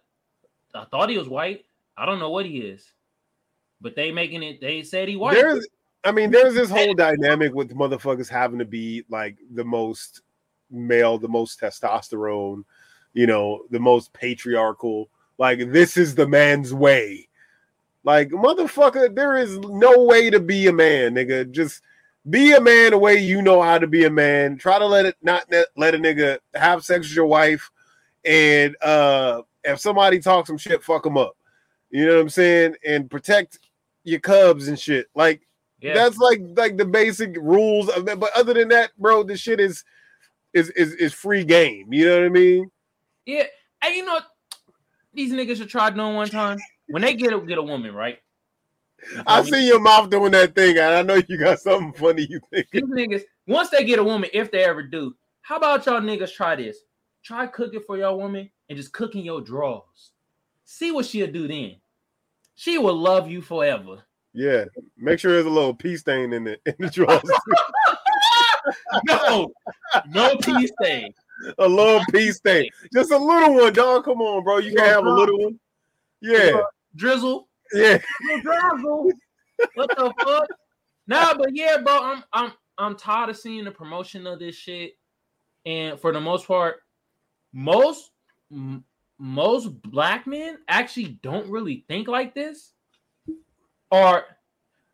I 0.72 0.84
thought 0.84 1.10
he 1.10 1.18
was 1.18 1.28
white. 1.28 1.64
I 1.96 2.06
don't 2.06 2.20
know 2.20 2.30
what 2.30 2.46
he 2.46 2.58
is, 2.58 2.92
but 3.80 3.96
they 3.96 4.12
making 4.12 4.44
it. 4.44 4.60
They 4.60 4.84
said 4.84 5.08
he 5.08 5.16
white. 5.16 5.34
There's, 5.34 5.66
I 6.04 6.12
mean, 6.12 6.30
there's 6.30 6.54
this 6.54 6.70
whole 6.70 6.94
dynamic 6.94 7.54
with 7.54 7.74
motherfuckers 7.74 8.28
having 8.28 8.58
to 8.60 8.64
be 8.64 9.04
like 9.08 9.36
the 9.52 9.64
most 9.64 10.22
male, 10.70 11.18
the 11.18 11.28
most 11.28 11.60
testosterone, 11.60 12.64
you 13.14 13.26
know, 13.26 13.64
the 13.70 13.80
most 13.80 14.12
patriarchal. 14.12 15.08
Like 15.38 15.72
this 15.72 15.96
is 15.96 16.14
the 16.14 16.26
man's 16.26 16.72
way. 16.72 17.28
Like 18.04 18.30
motherfucker, 18.30 19.14
there 19.14 19.36
is 19.36 19.58
no 19.58 20.04
way 20.04 20.30
to 20.30 20.40
be 20.40 20.66
a 20.68 20.72
man, 20.72 21.14
nigga. 21.14 21.50
Just 21.50 21.82
be 22.30 22.52
a 22.52 22.60
man 22.60 22.90
the 22.90 22.98
way 22.98 23.16
you 23.16 23.42
know 23.42 23.60
how 23.62 23.78
to 23.78 23.86
be 23.86 24.04
a 24.04 24.10
man. 24.10 24.56
Try 24.56 24.78
to 24.78 24.86
let 24.86 25.06
it 25.06 25.16
not 25.22 25.44
let 25.76 25.94
a 25.94 25.98
nigga 25.98 26.38
have 26.54 26.84
sex 26.84 27.08
with 27.08 27.16
your 27.16 27.26
wife, 27.26 27.70
and 28.24 28.76
uh 28.82 29.42
if 29.64 29.80
somebody 29.80 30.20
talks 30.20 30.46
some 30.46 30.58
shit, 30.58 30.82
fuck 30.82 31.02
them 31.02 31.18
up. 31.18 31.36
You 31.90 32.06
know 32.06 32.14
what 32.14 32.22
I'm 32.22 32.28
saying? 32.28 32.76
And 32.86 33.10
protect 33.10 33.58
your 34.04 34.20
cubs 34.20 34.68
and 34.68 34.78
shit. 34.78 35.06
Like 35.14 35.47
yeah. 35.80 35.94
that's 35.94 36.18
like 36.18 36.40
like 36.56 36.76
the 36.76 36.84
basic 36.84 37.36
rules 37.36 37.88
of 37.88 38.04
that. 38.06 38.18
But 38.18 38.36
other 38.36 38.54
than 38.54 38.68
that, 38.68 38.90
bro, 38.98 39.22
this 39.22 39.40
shit 39.40 39.60
is 39.60 39.84
is 40.52 40.70
is 40.70 40.94
is 40.94 41.12
free 41.12 41.44
game. 41.44 41.92
You 41.92 42.06
know 42.06 42.18
what 42.18 42.26
I 42.26 42.28
mean? 42.30 42.70
Yeah, 43.26 43.44
and 43.82 43.94
you 43.94 44.04
know 44.04 44.20
these 45.14 45.32
niggas 45.32 45.56
should 45.56 45.68
try 45.68 45.90
doing 45.90 46.14
one 46.14 46.28
time 46.28 46.58
when 46.88 47.02
they 47.02 47.14
get 47.14 47.32
a 47.32 47.40
get 47.40 47.58
a 47.58 47.62
woman, 47.62 47.94
right? 47.94 48.18
I 49.26 49.42
see 49.42 49.66
your 49.66 49.80
mouth 49.80 50.10
doing 50.10 50.32
that 50.32 50.54
thing, 50.54 50.76
and 50.76 50.94
I 50.94 51.02
know 51.02 51.22
you 51.28 51.38
got 51.38 51.60
something 51.60 51.92
funny 51.92 52.26
you 52.28 52.40
think. 52.50 52.66
these 52.72 52.82
niggas 52.82 53.22
once 53.46 53.70
they 53.70 53.84
get 53.84 53.98
a 53.98 54.04
woman, 54.04 54.30
if 54.32 54.50
they 54.50 54.64
ever 54.64 54.82
do, 54.82 55.14
how 55.42 55.56
about 55.56 55.86
y'all 55.86 56.00
niggas 56.00 56.34
try 56.34 56.56
this? 56.56 56.78
Try 57.22 57.46
cooking 57.46 57.82
for 57.86 57.96
your 57.96 58.16
woman 58.16 58.50
and 58.68 58.76
just 58.76 58.92
cooking 58.92 59.24
your 59.24 59.40
drawers. 59.40 60.12
See 60.64 60.90
what 60.90 61.06
she'll 61.06 61.30
do 61.30 61.48
then. 61.48 61.76
She 62.54 62.76
will 62.78 62.96
love 62.96 63.30
you 63.30 63.40
forever. 63.40 64.02
Yeah, 64.38 64.66
make 64.96 65.18
sure 65.18 65.32
there's 65.32 65.46
a 65.46 65.50
little 65.50 65.74
pee 65.74 65.96
stain 65.96 66.32
in 66.32 66.44
the 66.44 66.58
in 66.64 66.74
the 66.78 66.88
drawers. 66.90 67.20
No, 69.04 69.50
no 70.08 70.36
peace 70.36 70.70
thing. 70.82 71.12
a 71.58 71.66
little 71.66 72.00
pee 72.12 72.30
stain, 72.32 72.68
just 72.92 73.10
a 73.10 73.16
little 73.18 73.54
one, 73.54 73.72
dog. 73.72 74.04
Come 74.04 74.20
on, 74.20 74.44
bro. 74.44 74.58
You 74.58 74.74
can't 74.74 74.88
have 74.88 75.06
a 75.06 75.10
little 75.10 75.38
one. 75.38 75.58
Yeah, 76.20 76.60
Drizzle. 76.94 77.48
yeah. 77.72 77.98
Drizzle. 78.42 79.10
What 79.74 79.90
the 79.96 80.12
fuck? 80.22 80.48
Nah, 81.06 81.34
but 81.34 81.54
yeah, 81.54 81.78
bro. 81.78 81.98
I'm 81.98 82.24
I'm 82.32 82.52
I'm 82.76 82.96
tired 82.96 83.30
of 83.30 83.36
seeing 83.38 83.64
the 83.64 83.70
promotion 83.70 84.26
of 84.26 84.38
this 84.38 84.54
shit. 84.54 84.92
And 85.64 85.98
for 85.98 86.12
the 86.12 86.20
most 86.20 86.46
part, 86.46 86.76
most 87.52 88.10
m- 88.52 88.84
most 89.18 89.68
black 89.82 90.26
men 90.26 90.58
actually 90.68 91.18
don't 91.22 91.48
really 91.50 91.84
think 91.88 92.06
like 92.08 92.34
this. 92.34 92.74
Or 93.90 94.24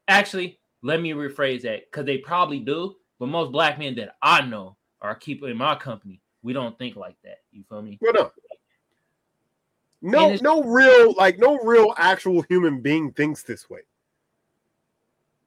actually, 0.09 0.59
let 0.83 1.01
me 1.01 1.13
rephrase 1.13 1.63
that 1.63 1.91
because 1.91 2.07
they 2.07 2.19
probably 2.19 2.61
do. 2.61 2.97
But 3.19 3.27
most 3.27 3.53
black 3.53 3.79
men 3.79 3.95
that 3.97 4.17
I 4.23 4.43
know 4.43 4.77
are 5.01 5.15
keeping 5.15 5.49
in 5.49 5.57
my 5.57 5.75
company, 5.77 6.21
we 6.43 6.53
don't 6.53 6.77
think 6.79 6.97
like 6.97 7.17
that. 7.25 7.41
You 7.53 7.65
feel 7.69 7.83
me? 7.83 7.99
Well, 8.01 8.13
no. 8.13 8.33
No, 10.07 10.37
no 10.43 10.63
real, 10.63 11.15
like 11.15 11.39
no 11.39 11.59
real 11.61 11.95
actual 11.97 12.43
human 12.43 12.83
being 12.83 13.11
thinks 13.13 13.43
this 13.43 13.71
way. 13.71 13.81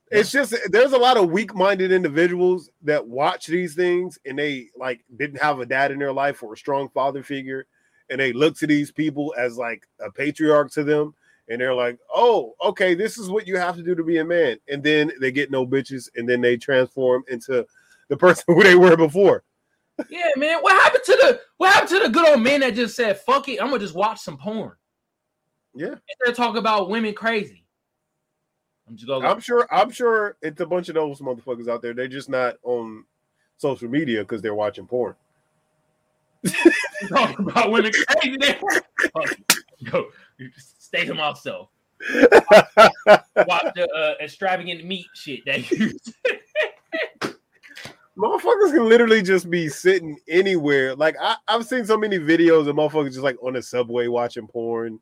It's 0.09 0.31
just 0.31 0.55
there's 0.69 0.93
a 0.93 0.97
lot 0.97 1.17
of 1.17 1.29
weak-minded 1.29 1.91
individuals 1.91 2.71
that 2.81 3.05
watch 3.05 3.45
these 3.45 3.75
things 3.75 4.17
and 4.25 4.39
they 4.39 4.69
like 4.75 5.03
didn't 5.17 5.41
have 5.41 5.59
a 5.59 5.65
dad 5.65 5.91
in 5.91 5.99
their 5.99 6.13
life 6.13 6.41
or 6.41 6.53
a 6.53 6.57
strong 6.57 6.89
father 6.89 7.21
figure, 7.21 7.67
and 8.09 8.19
they 8.19 8.33
look 8.33 8.57
to 8.57 8.67
these 8.67 8.89
people 8.89 9.35
as 9.37 9.57
like 9.57 9.85
a 9.99 10.09
patriarch 10.09 10.71
to 10.71 10.83
them, 10.83 11.13
and 11.49 11.61
they're 11.61 11.73
like, 11.73 11.97
"Oh, 12.13 12.55
okay, 12.63 12.95
this 12.95 13.17
is 13.17 13.29
what 13.29 13.47
you 13.47 13.57
have 13.57 13.75
to 13.75 13.83
do 13.83 13.95
to 13.95 14.03
be 14.03 14.17
a 14.17 14.25
man," 14.25 14.57
and 14.67 14.83
then 14.83 15.11
they 15.19 15.31
get 15.31 15.51
no 15.51 15.65
bitches, 15.65 16.09
and 16.15 16.27
then 16.27 16.41
they 16.41 16.57
transform 16.57 17.23
into 17.29 17.65
the 18.09 18.17
person 18.17 18.43
who 18.55 18.63
they 18.63 18.75
were 18.75 18.97
before. 18.97 19.43
Yeah, 20.09 20.29
man. 20.35 20.59
What 20.61 20.79
happened 20.81 21.03
to 21.05 21.11
the 21.13 21.41
what 21.57 21.73
happened 21.73 21.89
to 21.89 21.99
the 21.99 22.09
good 22.09 22.29
old 22.29 22.41
men 22.41 22.61
that 22.61 22.75
just 22.75 22.95
said, 22.95 23.19
fuck 23.21 23.47
it, 23.49 23.61
I'm 23.61 23.69
gonna 23.69 23.79
just 23.79 23.95
watch 23.95 24.19
some 24.19 24.37
porn? 24.37 24.73
Yeah. 25.73 25.95
Of 26.25 26.35
talking 26.35 26.57
about 26.57 26.89
women 26.89 27.13
crazy. 27.13 27.63
I'm 28.87 28.95
just 28.95 29.07
going 29.07 29.25
I'm 29.25 29.39
sure. 29.39 29.67
I'm 29.71 29.91
sure 29.91 30.37
it's 30.41 30.61
a 30.61 30.65
bunch 30.65 30.89
of 30.89 30.95
those 30.95 31.19
motherfuckers 31.19 31.67
out 31.67 31.81
there. 31.81 31.93
They're 31.93 32.07
just 32.07 32.29
not 32.29 32.55
on 32.63 33.05
social 33.57 33.89
media 33.89 34.21
because 34.21 34.41
they're 34.41 34.55
watching 34.55 34.87
porn. 34.87 35.15
talking 37.09 37.49
about 37.49 37.71
women 37.71 37.91
crazy. 37.91 38.37
Fuck 39.13 39.39
it. 40.39 40.53
Stay 40.87 41.03
to 41.03 41.13
myself. 41.13 41.67
Watch 42.15 43.73
the 43.75 43.89
uh, 43.93 44.23
extravagant 44.23 44.85
meat 44.85 45.07
shit 45.13 45.43
that 45.45 45.69
you 45.69 45.91
motherfuckers 48.17 48.71
can 48.71 48.87
literally 48.87 49.21
just 49.21 49.49
be 49.49 49.67
sitting 49.67 50.17
anywhere. 50.29 50.95
Like 50.95 51.17
I, 51.19 51.35
I've 51.49 51.65
seen 51.65 51.83
so 51.83 51.97
many 51.97 52.19
videos 52.19 52.69
of 52.69 52.77
motherfuckers 52.77 53.07
just 53.07 53.19
like 53.19 53.35
on 53.43 53.51
the 53.51 53.61
subway 53.61 54.07
watching 54.07 54.47
porn, 54.47 55.01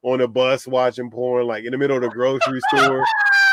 on 0.00 0.22
a 0.22 0.26
bus 0.26 0.66
watching 0.66 1.10
porn, 1.10 1.46
like 1.46 1.64
in 1.64 1.72
the 1.72 1.78
middle 1.78 1.98
of 1.98 2.02
the 2.04 2.08
grocery 2.08 2.60
store. 2.72 3.04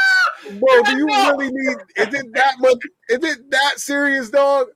Bro, 0.46 0.84
do 0.84 0.96
you 0.96 1.08
really 1.08 1.50
need? 1.52 1.78
Is 1.98 2.14
it 2.14 2.34
that 2.36 2.56
much? 2.60 2.78
Is 3.10 3.22
it 3.22 3.52
that 3.52 3.74
serious, 3.82 4.30
dog? 4.30 4.68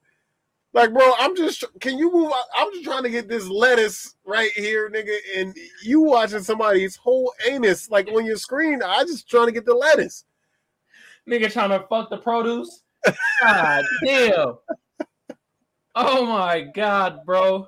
Like, 0.73 0.93
bro, 0.93 1.13
I'm 1.17 1.35
just. 1.35 1.63
Can 1.79 1.97
you 1.97 2.11
move? 2.11 2.31
I'm 2.55 2.71
just 2.73 2.83
trying 2.83 3.03
to 3.03 3.09
get 3.09 3.27
this 3.27 3.47
lettuce 3.47 4.15
right 4.23 4.51
here, 4.51 4.89
nigga, 4.89 5.15
and 5.35 5.55
you 5.83 6.01
watching 6.01 6.43
somebody's 6.43 6.95
whole 6.95 7.33
anus 7.47 7.89
like 7.89 8.07
on 8.09 8.25
your 8.25 8.37
screen. 8.37 8.83
I 8.83 9.03
just 9.03 9.29
trying 9.29 9.47
to 9.47 9.51
get 9.51 9.65
the 9.65 9.73
lettuce. 9.73 10.25
nigga 11.27 11.51
trying 11.51 11.71
to 11.71 11.85
fuck 11.87 12.09
the 12.09 12.17
produce. 12.17 12.83
God 13.41 13.85
damn. 14.05 14.57
Oh 15.95 16.25
my 16.25 16.61
god, 16.61 17.25
bro. 17.25 17.67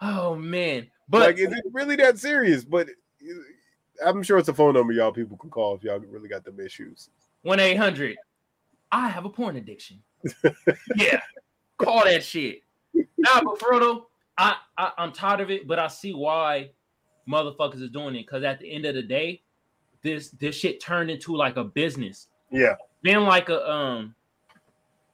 Oh 0.00 0.34
man. 0.34 0.88
But 1.08 1.20
like, 1.20 1.38
is 1.38 1.52
it 1.52 1.64
really 1.72 1.96
that 1.96 2.18
serious? 2.18 2.64
But 2.64 2.88
uh, 2.90 4.06
I'm 4.06 4.22
sure 4.22 4.36
it's 4.36 4.48
a 4.48 4.54
phone 4.54 4.74
number 4.74 4.92
y'all 4.92 5.12
people 5.12 5.38
can 5.38 5.50
call 5.50 5.74
if 5.74 5.82
y'all 5.82 5.98
really 5.98 6.28
got 6.28 6.44
them 6.44 6.60
issues. 6.60 7.08
1 7.42 7.60
800. 7.60 8.16
I 8.92 9.08
have 9.08 9.24
a 9.24 9.30
porn 9.30 9.56
addiction. 9.56 10.02
yeah. 10.96 11.20
Call 11.78 12.04
that 12.04 12.22
shit. 12.22 12.62
Nah, 12.94 13.42
but 13.42 13.58
for 13.58 13.70
real 13.72 13.80
though, 13.80 14.06
I, 14.36 14.56
I 14.76 14.92
I'm 14.98 15.12
tired 15.12 15.40
of 15.40 15.50
it, 15.50 15.66
but 15.66 15.78
I 15.78 15.88
see 15.88 16.12
why 16.12 16.70
motherfuckers 17.28 17.82
is 17.82 17.90
doing 17.90 18.14
it. 18.16 18.28
Cause 18.28 18.42
at 18.42 18.60
the 18.60 18.70
end 18.70 18.84
of 18.84 18.94
the 18.94 19.02
day, 19.02 19.42
this 20.02 20.30
this 20.30 20.54
shit 20.54 20.80
turned 20.80 21.10
into 21.10 21.36
like 21.36 21.56
a 21.56 21.64
business. 21.64 22.28
Yeah. 22.50 22.74
Been 23.02 23.24
like 23.24 23.48
a 23.48 23.70
um, 23.70 24.14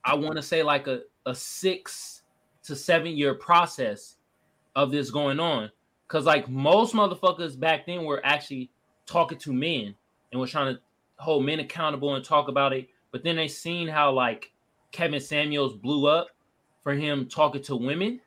I 0.04 0.14
want 0.14 0.36
to 0.36 0.42
say 0.42 0.62
like 0.62 0.86
a, 0.86 1.02
a 1.26 1.34
six 1.34 2.22
to 2.64 2.76
seven 2.76 3.12
year 3.16 3.34
process 3.34 4.16
of 4.76 4.90
this 4.90 5.10
going 5.10 5.40
on. 5.40 5.70
Cause 6.08 6.24
like 6.24 6.48
most 6.48 6.94
motherfuckers 6.94 7.58
back 7.58 7.86
then 7.86 8.04
were 8.04 8.20
actually 8.24 8.70
talking 9.06 9.38
to 9.38 9.52
men 9.52 9.94
and 10.32 10.40
was 10.40 10.50
trying 10.50 10.74
to 10.74 10.80
hold 11.16 11.44
men 11.44 11.60
accountable 11.60 12.14
and 12.14 12.24
talk 12.24 12.48
about 12.48 12.72
it. 12.72 12.88
But 13.12 13.22
then 13.22 13.36
they 13.36 13.48
seen 13.48 13.88
how 13.88 14.12
like 14.12 14.52
Kevin 14.92 15.20
Samuels 15.20 15.74
blew 15.74 16.06
up 16.06 16.28
for 16.82 16.94
him 16.94 17.26
talking 17.26 17.62
to 17.62 17.76
women 17.76 18.20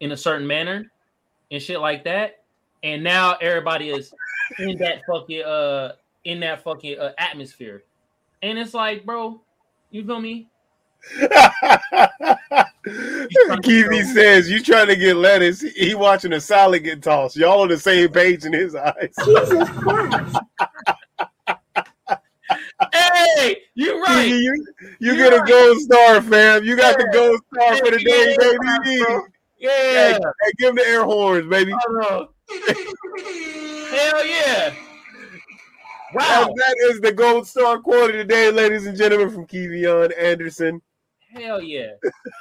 in 0.00 0.12
a 0.12 0.16
certain 0.16 0.46
manner 0.46 0.90
and 1.50 1.62
shit 1.62 1.80
like 1.80 2.04
that. 2.04 2.42
And 2.82 3.04
now 3.04 3.36
everybody 3.40 3.90
is 3.90 4.12
in 4.58 4.78
that 4.78 5.02
fucking 5.06 5.42
uh 5.42 5.92
in 6.24 6.40
that 6.40 6.62
fucking 6.62 6.98
uh, 6.98 7.12
atmosphere. 7.18 7.84
And 8.42 8.58
it's 8.58 8.74
like, 8.74 9.04
bro, 9.04 9.40
you 9.90 10.04
feel 10.04 10.20
me? 10.20 10.48
Keezy 12.86 14.04
says 14.12 14.50
you 14.50 14.62
trying 14.62 14.88
to 14.88 14.96
get 14.96 15.16
lettuce. 15.16 15.60
He 15.60 15.94
watching 15.94 16.32
a 16.34 16.40
salad 16.40 16.84
get 16.84 17.02
tossed. 17.02 17.36
Y'all 17.36 17.62
on 17.62 17.68
the 17.68 17.78
same 17.78 18.10
page 18.10 18.44
in 18.44 18.52
his 18.52 18.74
eyes. 18.74 19.14
Jesus 19.24 19.68
Christ. 19.70 20.36
Hey, 22.92 23.58
you 23.74 24.02
right. 24.02 24.26
You 24.26 24.36
you 24.36 24.64
You're 25.00 25.16
get 25.16 25.32
a 25.32 25.38
right. 25.38 25.48
gold 25.48 25.78
star, 25.80 26.22
fam. 26.22 26.64
You 26.64 26.76
got 26.76 26.98
the 26.98 27.08
gold 27.12 27.40
star 27.54 27.76
for 27.76 27.90
the 27.90 27.98
day, 27.98 28.30
Yeah, 28.30 28.36
baby. 28.38 28.58
bro. 29.04 29.22
Hey, 29.58 30.10
Yeah. 30.12 30.18
hey, 30.18 30.52
give 30.58 30.70
him 30.70 30.76
the 30.76 30.86
air 30.86 31.04
horns, 31.04 31.46
baby. 31.48 31.72
Hell 33.90 34.26
yeah. 34.26 34.74
Wow. 36.12 36.52
that 36.56 36.76
is 36.90 37.00
the 37.00 37.12
gold 37.12 37.46
star 37.46 37.78
quarter 37.78 38.12
today, 38.12 38.50
ladies 38.50 38.86
and 38.86 38.96
gentlemen, 38.96 39.30
from 39.30 39.46
Kevion 39.46 40.12
Anderson. 40.18 40.80
Hell 41.34 41.62
yeah. 41.62 41.92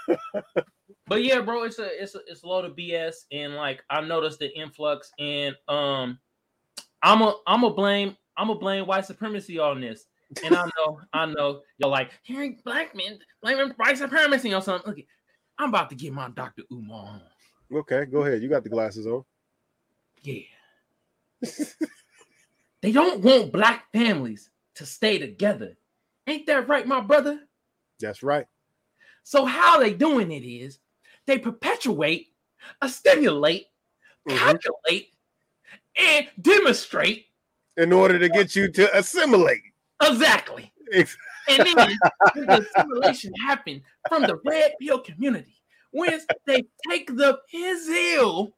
but 1.08 1.24
yeah, 1.24 1.42
bro, 1.42 1.64
it's 1.64 1.78
a 1.80 2.02
it's 2.02 2.16
a 2.16 2.20
it's 2.28 2.44
a 2.44 2.48
load 2.48 2.66
of 2.66 2.76
BS. 2.76 3.14
And 3.32 3.56
like 3.56 3.84
I 3.90 4.02
noticed 4.02 4.40
the 4.40 4.52
influx 4.58 5.12
and 5.20 5.56
um 5.68 6.18
I'm 7.04 7.22
a 7.22 7.36
I'm 7.46 7.64
a 7.64 7.74
blame 7.74 8.16
I'm 8.36 8.50
a 8.50 8.56
blame 8.56 8.88
white 8.88 9.06
supremacy 9.06 9.60
on 9.60 9.82
this. 9.82 10.06
And 10.44 10.56
I 10.56 10.66
know, 10.78 11.02
I 11.14 11.26
know 11.26 11.62
you're 11.78 11.90
like 11.90 12.12
hearing 12.24 12.60
black 12.64 12.96
men 12.96 13.20
blaming 13.42 13.74
white 13.78 13.98
supremacy 13.98 14.54
or 14.54 14.62
something. 14.62 14.92
Okay, 14.92 15.08
I'm 15.58 15.70
about 15.70 15.90
to 15.90 15.96
get 15.96 16.14
my 16.14 16.30
Dr. 16.30 16.64
Umar 16.72 17.08
on. 17.08 17.22
Okay, 17.80 18.06
go 18.06 18.24
ahead. 18.24 18.42
You 18.42 18.50
got 18.50 18.64
the 18.64 18.70
glasses 18.70 19.08
on. 19.08 19.24
Yeah. 20.22 20.42
they 22.82 22.92
don't 22.92 23.22
want 23.22 23.52
black 23.52 23.92
families 23.92 24.50
to 24.76 24.86
stay 24.86 25.18
together. 25.18 25.78
Ain't 26.28 26.46
that 26.48 26.68
right, 26.68 26.86
my 26.86 27.02
brother? 27.02 27.40
That's 28.00 28.24
right. 28.24 28.46
So 29.24 29.46
how 29.46 29.80
they 29.80 29.94
doing 29.94 30.32
it 30.32 30.46
is 30.46 30.80
they 31.26 31.38
perpetuate, 31.38 32.34
stimulate, 32.88 33.68
Mhm. 34.28 34.38
calculate, 34.38 35.14
and 35.98 36.28
demonstrate 36.42 37.28
In 37.78 37.94
order 37.94 38.20
to 38.20 38.30
get 38.30 38.56
you 38.56 38.72
to 38.72 38.98
assimilate. 38.98 39.69
Exactly. 40.02 40.72
And 40.94 41.08
then 41.66 41.76
the 42.36 42.68
assimilation 42.76 43.34
happened 43.46 43.82
from 44.08 44.24
the 44.24 44.40
red 44.46 44.74
pill 44.82 45.00
community. 45.00 45.56
Once 45.92 46.26
they 46.46 46.64
take 46.88 47.16
the 47.16 47.40
pill 47.52 48.52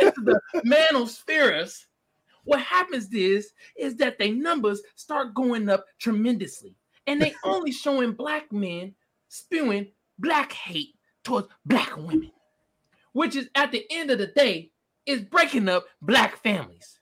into 0.00 0.20
the 0.22 0.40
manospheres, 0.66 1.84
what 2.44 2.60
happens 2.60 3.12
is 3.12 3.52
is 3.76 3.96
that 3.96 4.18
their 4.18 4.34
numbers 4.34 4.82
start 4.96 5.34
going 5.34 5.68
up 5.68 5.84
tremendously, 5.98 6.76
and 7.06 7.20
they 7.20 7.34
only 7.44 7.72
showing 7.72 8.12
black 8.12 8.52
men 8.52 8.94
spewing 9.28 9.88
black 10.18 10.52
hate 10.52 10.94
towards 11.22 11.48
black 11.64 11.96
women, 11.96 12.30
which 13.12 13.36
is 13.36 13.48
at 13.54 13.72
the 13.72 13.84
end 13.90 14.10
of 14.10 14.18
the 14.18 14.26
day 14.26 14.70
is 15.06 15.22
breaking 15.22 15.68
up 15.68 15.84
black 16.02 16.42
families. 16.42 17.00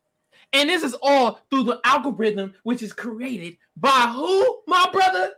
And 0.52 0.68
this 0.68 0.82
is 0.82 0.94
all 1.02 1.40
through 1.50 1.64
the 1.64 1.80
algorithm, 1.84 2.54
which 2.62 2.82
is 2.82 2.92
created 2.92 3.56
by 3.76 4.12
who, 4.14 4.60
my 4.66 4.88
brother? 4.92 5.32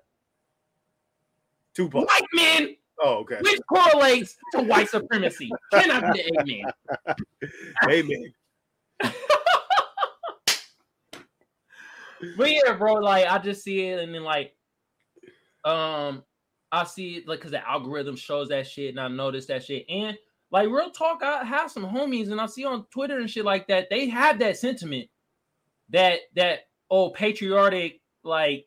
Tupac. 1.74 2.06
White 2.08 2.22
men, 2.32 2.76
Oh, 3.00 3.18
okay. 3.18 3.38
which 3.40 3.60
correlates 3.68 4.36
to 4.52 4.62
white 4.62 4.88
supremacy. 4.88 5.50
Can 5.72 5.90
I 5.90 6.12
get 6.12 6.26
an 6.26 6.40
amen? 6.40 6.64
Amen. 7.90 8.34
But 12.36 12.50
yeah, 12.50 12.72
bro, 12.78 12.94
like 12.94 13.26
I 13.26 13.38
just 13.38 13.62
see 13.62 13.82
it, 13.82 13.98
and 14.00 14.14
then 14.14 14.24
like, 14.24 14.54
um, 15.64 16.24
I 16.72 16.84
see 16.84 17.16
it 17.16 17.28
like 17.28 17.40
because 17.40 17.50
the 17.50 17.68
algorithm 17.68 18.16
shows 18.16 18.48
that 18.48 18.66
shit, 18.66 18.90
and 18.90 19.00
I 19.00 19.08
notice 19.08 19.46
that 19.46 19.64
shit, 19.64 19.84
and 19.88 20.16
like 20.54 20.68
real 20.68 20.90
talk, 20.90 21.20
I 21.24 21.42
have 21.42 21.68
some 21.68 21.84
homies, 21.84 22.30
and 22.30 22.40
I 22.40 22.46
see 22.46 22.64
on 22.64 22.86
Twitter 22.92 23.18
and 23.18 23.28
shit 23.28 23.44
like 23.44 23.66
that, 23.66 23.90
they 23.90 24.08
have 24.08 24.38
that 24.38 24.56
sentiment, 24.56 25.08
that 25.90 26.20
that 26.36 26.60
old 26.88 27.14
patriotic 27.14 28.00
like 28.22 28.66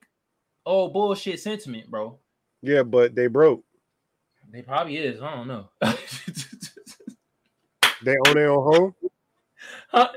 old 0.65 0.91
bullshit 0.91 1.39
sentiment, 1.39 1.89
bro. 1.89 2.19
Yeah, 2.61 2.83
but 2.83 3.15
they 3.15 3.27
broke. 3.27 3.63
They 4.51 4.61
probably 4.63 4.97
is. 4.97 5.21
I 5.21 5.33
don't 5.33 5.47
know. 5.47 5.69
They 8.03 8.15
own 8.27 8.35
their 8.35 8.51
own 8.51 8.73
home, 8.75 8.95
Huh? 9.89 10.09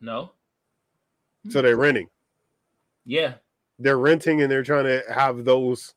no. 0.00 0.32
so 1.50 1.60
they're 1.60 1.76
renting. 1.76 2.08
Yeah. 3.04 3.34
They're 3.78 3.98
renting 3.98 4.40
and 4.40 4.50
they're 4.50 4.62
trying 4.62 4.84
to 4.84 5.02
have 5.12 5.44
those 5.44 5.92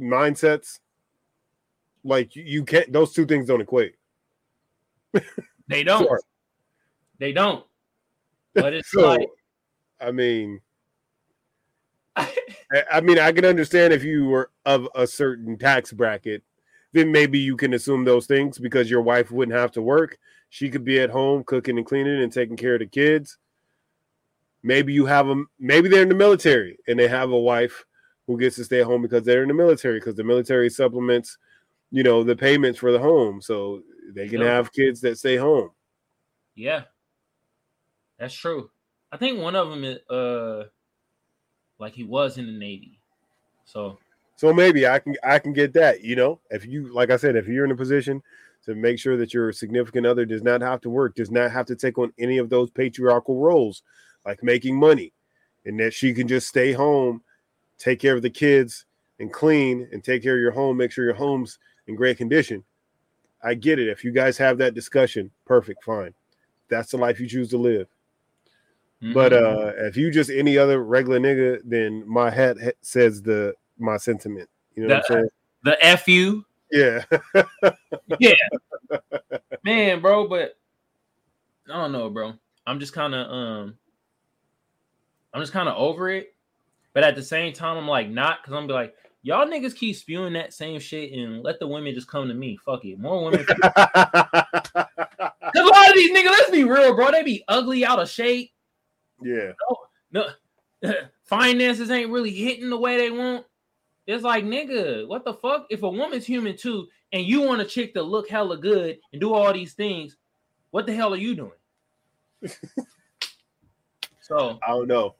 mindsets. 0.00 0.80
Like 2.04 2.34
you- 2.36 2.64
can't; 2.64 2.92
those 2.92 3.12
two 3.12 3.26
things 3.26 3.46
don't 3.46 3.60
equate. 3.60 3.94
They 5.68 5.84
don't. 5.84 6.04
Sure. 6.04 6.20
They 7.18 7.32
don't. 7.32 7.64
But 8.54 8.72
it's 8.74 8.90
So, 8.90 9.06
like 9.06 9.28
I 10.00 10.10
mean, 10.12 10.60
I 12.16 12.32
I 12.92 13.00
mean, 13.00 13.18
I 13.18 13.32
can 13.32 13.44
understand 13.44 13.92
if 13.92 14.04
you 14.04 14.26
were 14.26 14.50
of 14.64 14.88
a 14.94 15.06
certain 15.06 15.58
tax 15.58 15.92
bracket, 15.92 16.42
then 16.92 17.12
maybe 17.12 17.38
you 17.38 17.56
can 17.56 17.74
assume 17.74 18.04
those 18.04 18.26
things 18.26 18.58
because 18.58 18.90
your 18.90 19.02
wife 19.02 19.30
wouldn't 19.30 19.56
have 19.56 19.72
to 19.72 19.82
work. 19.82 20.18
She 20.50 20.70
could 20.70 20.84
be 20.84 21.00
at 21.00 21.10
home 21.10 21.44
cooking 21.44 21.76
and 21.76 21.86
cleaning 21.86 22.22
and 22.22 22.32
taking 22.32 22.56
care 22.56 22.74
of 22.74 22.80
the 22.80 22.86
kids. 22.86 23.38
Maybe 24.62 24.92
you 24.92 25.06
have 25.06 25.26
them, 25.26 25.48
maybe 25.58 25.88
they're 25.88 26.02
in 26.02 26.08
the 26.08 26.14
military 26.14 26.78
and 26.88 26.98
they 26.98 27.08
have 27.08 27.30
a 27.30 27.38
wife 27.38 27.84
who 28.26 28.38
gets 28.38 28.56
to 28.56 28.64
stay 28.64 28.80
at 28.80 28.86
home 28.86 29.02
because 29.02 29.22
they're 29.22 29.42
in 29.42 29.48
the 29.48 29.54
military 29.54 30.00
because 30.00 30.16
the 30.16 30.24
military 30.24 30.68
supplements, 30.70 31.38
you 31.90 32.02
know, 32.02 32.22
the 32.22 32.36
payments 32.36 32.78
for 32.78 32.92
the 32.92 32.98
home. 32.98 33.40
So 33.40 33.82
they 34.12 34.28
can 34.28 34.40
Yeah. 34.40 34.48
have 34.48 34.72
kids 34.72 35.00
that 35.02 35.18
stay 35.18 35.36
home. 35.36 35.70
Yeah, 36.54 36.84
that's 38.18 38.34
true. 38.34 38.70
I 39.12 39.16
think 39.16 39.40
one 39.40 39.56
of 39.56 39.70
them 39.70 39.84
is 39.84 39.98
uh, 40.10 40.64
like 41.78 41.94
he 41.94 42.04
was 42.04 42.36
in 42.38 42.46
the 42.46 42.52
Navy. 42.52 43.00
So 43.64 43.98
So 44.36 44.52
maybe 44.52 44.86
I 44.86 44.98
can 44.98 45.16
I 45.22 45.38
can 45.38 45.52
get 45.52 45.72
that, 45.74 46.02
you 46.02 46.16
know. 46.16 46.40
If 46.50 46.66
you 46.66 46.92
like 46.92 47.10
I 47.10 47.16
said, 47.16 47.36
if 47.36 47.46
you're 47.46 47.64
in 47.64 47.70
a 47.70 47.76
position 47.76 48.22
to 48.64 48.74
make 48.74 48.98
sure 48.98 49.16
that 49.16 49.32
your 49.32 49.52
significant 49.52 50.06
other 50.06 50.26
does 50.26 50.42
not 50.42 50.60
have 50.60 50.80
to 50.82 50.90
work, 50.90 51.14
does 51.14 51.30
not 51.30 51.50
have 51.52 51.66
to 51.66 51.76
take 51.76 51.96
on 51.96 52.12
any 52.18 52.38
of 52.38 52.50
those 52.50 52.70
patriarchal 52.70 53.36
roles, 53.38 53.82
like 54.26 54.42
making 54.42 54.76
money, 54.76 55.12
and 55.64 55.78
that 55.80 55.94
she 55.94 56.12
can 56.12 56.26
just 56.26 56.48
stay 56.48 56.72
home, 56.72 57.22
take 57.78 58.00
care 58.00 58.16
of 58.16 58.22
the 58.22 58.30
kids, 58.30 58.84
and 59.20 59.32
clean 59.32 59.88
and 59.92 60.02
take 60.02 60.22
care 60.22 60.34
of 60.34 60.40
your 60.40 60.50
home, 60.50 60.76
make 60.76 60.90
sure 60.90 61.04
your 61.04 61.14
home's 61.14 61.58
in 61.88 61.96
great 61.96 62.16
condition. 62.18 62.62
I 63.42 63.54
get 63.54 63.78
it. 63.78 63.88
If 63.88 64.04
you 64.04 64.12
guys 64.12 64.38
have 64.38 64.58
that 64.58 64.74
discussion, 64.74 65.30
perfect, 65.44 65.82
fine. 65.84 66.14
That's 66.68 66.90
the 66.90 66.98
life 66.98 67.18
you 67.18 67.26
choose 67.26 67.50
to 67.50 67.58
live. 67.58 67.88
But 69.14 69.32
mhm. 69.32 69.42
uh 69.42 69.86
if 69.86 69.96
you 69.96 70.10
just 70.10 70.30
any 70.30 70.58
other 70.58 70.82
regular 70.82 71.18
nigga, 71.18 71.60
then 71.64 72.04
my 72.06 72.30
hat 72.30 72.56
ha- 72.62 72.70
says 72.82 73.22
the 73.22 73.54
my 73.78 73.96
sentiment. 73.96 74.48
You 74.74 74.86
know 74.86 74.94
what 74.96 75.10
I'm 75.10 75.16
saying? 75.16 75.28
the 75.64 75.98
fu, 76.04 76.44
Yeah. 76.70 77.04
Yeah, 78.18 78.34
man, 79.64 80.00
bro. 80.00 80.26
But 80.26 80.56
I 81.70 81.74
don't 81.74 81.92
know, 81.92 82.08
bro. 82.10 82.34
I'm 82.66 82.80
just 82.80 82.92
kind 82.92 83.14
of 83.14 83.30
um, 83.30 83.78
I'm 85.32 85.40
just 85.40 85.52
kind 85.52 85.68
of 85.68 85.76
over 85.76 86.10
it. 86.10 86.34
But 86.94 87.04
at 87.04 87.14
the 87.14 87.22
same 87.22 87.52
time, 87.52 87.76
I'm 87.76 87.86
like, 87.86 88.08
not 88.08 88.42
because 88.42 88.54
I'm 88.54 88.66
be 88.66 88.72
like, 88.72 88.94
y'all 89.22 89.46
niggas 89.46 89.74
keep 89.74 89.96
spewing 89.96 90.32
that 90.34 90.52
same 90.54 90.80
shit 90.80 91.12
and 91.12 91.42
let 91.42 91.58
the 91.58 91.66
women 91.66 91.94
just 91.94 92.08
come 92.08 92.28
to 92.28 92.34
me. 92.34 92.56
Fuck 92.64 92.84
it. 92.84 92.98
More 92.98 93.24
women. 93.24 93.44
Because 93.46 93.62
a 95.54 95.64
lot 95.64 95.88
of 95.88 95.94
these 95.94 96.10
niggas, 96.12 96.30
let's 96.30 96.50
be 96.50 96.64
real, 96.64 96.94
bro. 96.94 97.10
They 97.10 97.22
be 97.22 97.44
ugly 97.48 97.84
out 97.84 97.98
of 97.98 98.08
shape. 98.08 98.52
yeah. 99.22 99.52
No, 100.10 100.28
finances 101.24 101.90
ain't 101.90 102.10
really 102.10 102.32
hitting 102.32 102.70
the 102.70 102.78
way 102.78 102.96
they 102.96 103.10
want. 103.10 103.44
It's 104.06 104.24
like, 104.24 104.44
nigga, 104.44 105.06
what 105.06 105.24
the 105.24 105.34
fuck? 105.34 105.66
If 105.68 105.82
a 105.82 105.88
woman's 105.88 106.24
human 106.24 106.56
too, 106.56 106.86
and 107.12 107.24
you 107.24 107.42
want 107.42 107.60
a 107.60 107.64
chick 107.64 107.94
to 107.94 108.02
look 108.02 108.28
hella 108.28 108.56
good 108.56 108.98
and 109.12 109.20
do 109.20 109.34
all 109.34 109.52
these 109.52 109.74
things, 109.74 110.16
what 110.70 110.86
the 110.86 110.94
hell 110.94 111.12
are 111.12 111.18
you 111.18 111.34
doing? 111.34 111.50
so 114.20 114.58
I 114.66 114.68
don't 114.68 114.88
know. 114.88 115.14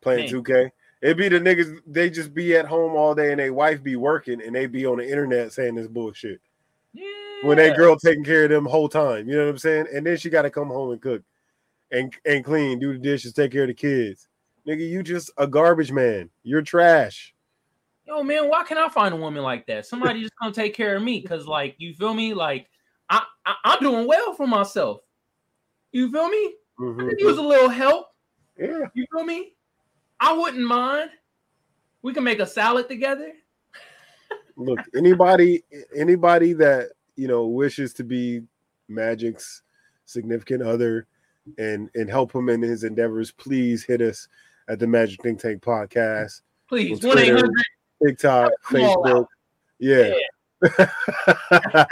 Playing 0.00 0.32
Man. 0.32 0.42
2K. 0.42 0.70
It'd 1.02 1.16
be 1.16 1.28
the 1.28 1.40
niggas, 1.40 1.78
they 1.86 2.08
just 2.10 2.32
be 2.32 2.54
at 2.56 2.64
home 2.66 2.92
all 2.96 3.14
day 3.14 3.32
and 3.32 3.40
their 3.40 3.52
wife 3.52 3.82
be 3.82 3.96
working 3.96 4.40
and 4.40 4.54
they 4.54 4.66
be 4.66 4.86
on 4.86 4.98
the 4.98 5.04
internet 5.08 5.52
saying 5.52 5.74
this 5.74 5.88
bullshit. 5.88 6.40
yeah. 6.92 7.04
When 7.42 7.58
that 7.58 7.76
girl 7.76 7.96
taking 7.96 8.22
care 8.22 8.44
of 8.44 8.50
them 8.50 8.64
whole 8.64 8.88
time. 8.88 9.28
You 9.28 9.34
know 9.36 9.44
what 9.46 9.50
I'm 9.50 9.58
saying? 9.58 9.86
And 9.92 10.06
then 10.06 10.16
she 10.16 10.30
gotta 10.30 10.48
come 10.50 10.68
home 10.68 10.92
and 10.92 11.02
cook 11.02 11.22
and, 11.90 12.14
and 12.24 12.44
clean, 12.44 12.78
do 12.78 12.92
the 12.92 12.98
dishes, 13.00 13.32
take 13.32 13.50
care 13.50 13.62
of 13.62 13.68
the 13.68 13.74
kids. 13.74 14.28
Nigga, 14.66 14.88
you 14.88 15.02
just 15.02 15.30
a 15.38 15.46
garbage 15.48 15.90
man. 15.90 16.30
You're 16.44 16.62
trash. 16.62 17.34
yo, 18.06 18.22
man, 18.22 18.48
why 18.48 18.62
can 18.62 18.78
I 18.78 18.88
find 18.88 19.12
a 19.12 19.16
woman 19.16 19.42
like 19.42 19.66
that? 19.66 19.86
Somebody 19.86 20.20
just 20.20 20.34
come 20.40 20.52
take 20.52 20.72
care 20.74 20.94
of 20.94 21.02
me, 21.02 21.20
cause 21.20 21.46
like 21.48 21.74
you 21.78 21.94
feel 21.94 22.14
me, 22.14 22.32
like 22.32 22.68
I, 23.10 23.24
I 23.44 23.54
I'm 23.64 23.80
doing 23.80 24.06
well 24.06 24.34
for 24.34 24.46
myself. 24.46 25.00
You 25.90 26.12
feel 26.12 26.28
me? 26.28 26.54
I 26.78 26.82
Mhm. 26.82 27.08
could 27.10 27.20
use 27.20 27.38
a 27.38 27.42
little 27.42 27.68
help. 27.68 28.06
Yeah. 28.56 28.86
You 28.94 29.04
feel 29.12 29.24
me? 29.24 29.54
I 30.22 30.32
wouldn't 30.32 30.64
mind. 30.64 31.10
We 32.02 32.14
can 32.14 32.22
make 32.24 32.38
a 32.38 32.46
salad 32.46 32.88
together. 32.88 33.32
Look, 34.56 34.78
anybody 34.96 35.62
anybody 35.94 36.52
that 36.54 36.90
you 37.16 37.26
know 37.26 37.46
wishes 37.46 37.92
to 37.94 38.04
be 38.04 38.42
Magic's 38.88 39.62
significant 40.04 40.62
other 40.62 41.06
and 41.58 41.90
and 41.94 42.08
help 42.08 42.32
him 42.34 42.48
in 42.48 42.62
his 42.62 42.84
endeavors, 42.84 43.32
please 43.32 43.82
hit 43.82 44.00
us 44.00 44.28
at 44.68 44.78
the 44.78 44.86
Magic 44.86 45.20
Think 45.22 45.40
Tank 45.40 45.60
podcast, 45.62 46.42
Please, 46.68 47.02
On 47.04 47.08
one 47.10 47.18
eight 47.18 47.30
Twitter. 47.30 47.36
hundred. 47.46 47.64
TikTok, 48.06 48.52
Come 48.64 48.82
all 48.82 49.04
Facebook. 49.04 49.26
Yeah. 49.78 50.12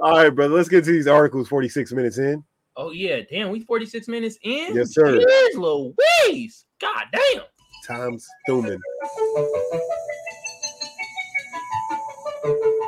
All 0.00 0.16
right, 0.18 0.30
brother. 0.30 0.54
Let's 0.54 0.68
get 0.68 0.84
to 0.84 0.90
these 0.92 1.06
articles 1.06 1.48
46 1.48 1.92
minutes 1.92 2.18
in. 2.18 2.42
Oh 2.74 2.90
yeah, 2.90 3.20
damn, 3.30 3.50
we 3.50 3.60
46 3.60 4.08
minutes 4.08 4.38
in. 4.42 4.74
Yes, 4.74 4.94
sir. 4.94 5.18
Jeez 5.18 5.54
Louise. 5.54 6.64
God 6.80 7.04
damn. 7.12 7.42
Time's 7.86 8.26
thumbing. 8.48 8.80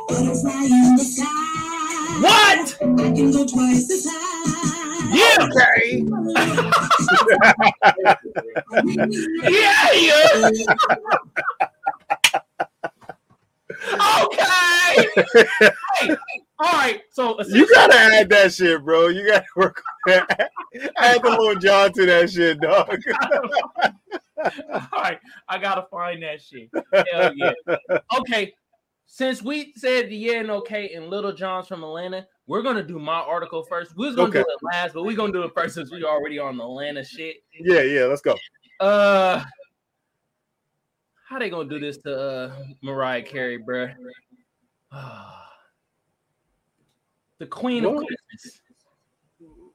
Butterfly 0.08 0.64
in 0.64 0.96
the 0.96 1.04
sky. 1.04 1.24
What? 2.22 2.76
I 2.80 3.12
can 3.12 3.30
go 3.30 3.46
twice 3.46 3.86
the 3.88 3.98
time. 4.08 4.24
Yeah. 5.12 5.36
Yeah, 9.50 9.92
yeah. 9.92 10.50
okay. 14.24 15.70
Hey, 16.00 16.16
all 16.64 16.72
right. 16.72 17.02
So 17.10 17.36
You 17.42 17.68
gotta 17.74 17.94
add 17.94 18.28
that 18.30 18.54
shit, 18.54 18.82
bro. 18.82 19.08
You 19.08 19.26
gotta 19.26 19.44
work 19.56 19.82
on 20.08 20.12
that. 20.28 20.50
Add 20.96 21.22
the 21.22 21.30
Lil 21.30 21.54
Jon 21.56 21.92
to 21.92 22.06
that 22.06 22.30
shit, 22.30 22.60
dog. 22.60 22.98
All 24.92 25.00
right, 25.02 25.20
I 25.48 25.58
gotta 25.58 25.86
find 25.90 26.22
that 26.22 26.42
shit. 26.42 26.68
Hell 26.92 27.32
yeah. 27.34 27.52
Okay, 28.18 28.52
since 29.06 29.40
we 29.42 29.72
said 29.76 30.08
the 30.10 30.16
yeah 30.16 30.40
and 30.40 30.50
okay 30.50 30.92
and 30.94 31.08
Lil 31.10 31.32
Jon's 31.32 31.68
from 31.68 31.84
Atlanta, 31.84 32.26
we're 32.46 32.62
gonna 32.62 32.82
do 32.82 32.98
my 32.98 33.20
article 33.20 33.62
first. 33.62 33.96
We 33.96 34.06
was 34.06 34.16
gonna 34.16 34.28
Okay. 34.28 34.40
do 34.40 34.46
it 34.48 34.58
last, 34.72 34.94
but 34.94 35.04
we're 35.04 35.16
gonna 35.16 35.32
do 35.32 35.42
it 35.42 35.52
first 35.54 35.74
since 35.74 35.92
we 35.92 36.02
already 36.02 36.38
on 36.38 36.56
the 36.56 36.64
Atlanta 36.64 37.04
shit. 37.04 37.36
Yeah, 37.52 37.82
yeah, 37.82 38.04
let's 38.04 38.22
go. 38.22 38.34
Uh, 38.80 39.44
how 41.28 41.38
they 41.38 41.50
gonna 41.50 41.68
do 41.68 41.78
this 41.78 41.98
to 41.98 42.18
uh 42.18 42.56
Mariah 42.82 43.22
Carey, 43.22 43.58
bruh? 43.58 43.94
the 47.38 47.46
Queen 47.46 47.84
of 47.84 47.96
Christmas. 47.96 48.60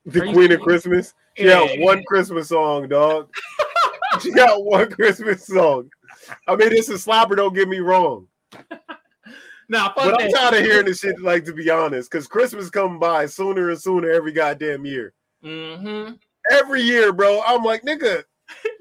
The 0.06 0.22
Queen 0.34 0.52
of? 0.52 0.62
Christmas. 0.62 1.14
She 1.38 1.46
Yeah, 1.46 1.68
got 1.68 1.80
one 1.80 2.04
Christmas 2.04 2.50
song, 2.50 2.88
dog. 2.88 3.30
she 4.22 4.32
got 4.32 4.64
one 4.64 4.90
Christmas 4.92 5.46
song. 5.46 5.90
I 6.48 6.56
mean, 6.56 6.72
it's 6.72 6.90
a 6.90 6.94
slapper, 6.94 7.36
don't 7.36 7.54
get 7.54 7.68
me 7.68 7.80
wrong. 7.80 8.28
Nah, 9.72 9.94
fuck 9.94 9.98
But 9.98 10.24
I'm 10.24 10.32
tired 10.32 10.54
of 10.56 10.66
hearing 10.66 10.86
this 10.88 11.00
shit, 11.00 11.22
like, 11.22 11.46
to 11.46 11.54
be 11.54 11.70
honest, 11.70 12.10
because 12.10 12.26
Christmas 12.26 12.72
come 12.72 12.98
by 12.98 13.28
sooner 13.28 13.70
and 13.70 13.80
sooner 13.80 14.10
every 14.10 14.32
goddamn 14.32 14.84
year. 14.84 15.14
Mm-hmm. 15.46 16.14
Every 16.50 16.82
year, 16.82 17.14
bro. 17.14 17.44
I'm 17.46 17.64
like, 17.64 17.84
nigga, 17.84 18.24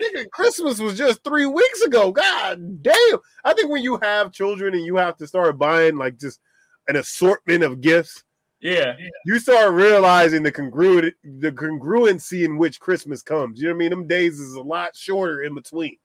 nigga, 0.03 0.31
Christmas 0.31 0.79
was 0.81 0.97
just 0.97 1.23
three 1.23 1.45
weeks 1.45 1.83
ago. 1.83 2.11
God 2.11 2.83
damn. 2.83 3.19
I 3.45 3.53
think 3.53 3.71
when 3.71 3.83
you 3.83 3.99
have 3.99 4.33
children 4.33 4.73
and 4.75 4.85
you 4.85 4.97
have 4.97 5.19
to 5.19 5.27
start 5.27 5.59
buying, 5.59 5.99
like, 5.99 6.19
just 6.19 6.41
an 6.89 6.97
assortment 6.97 7.65
of 7.65 7.83
gifts, 7.83 8.25
Yeah. 8.61 8.97
you 9.25 9.39
start 9.39 9.73
realizing 9.73 10.43
the 10.43 10.51
congruent 10.51 11.15
the 11.23 11.53
congruency 11.53 12.45
in 12.45 12.59
which 12.59 12.81
Christmas 12.81 13.23
comes. 13.23 13.61
You 13.61 13.69
know 13.69 13.75
what 13.75 13.77
I 13.77 13.79
mean? 13.79 13.91
Them 13.91 14.07
days 14.07 14.41
is 14.41 14.55
a 14.55 14.61
lot 14.61 14.97
shorter 14.97 15.43
in 15.43 15.55
between. 15.55 15.97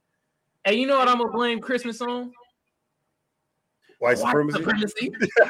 Hey, 0.63 0.75
you 0.75 0.85
know 0.87 0.99
what 0.99 1.07
I'm 1.07 1.17
gonna 1.17 1.31
blame 1.31 1.59
Christmas 1.59 1.99
on? 2.01 2.31
White 3.99 4.17
White 4.17 4.17
supremacy. 4.17 4.59
supremacy. 4.59 5.11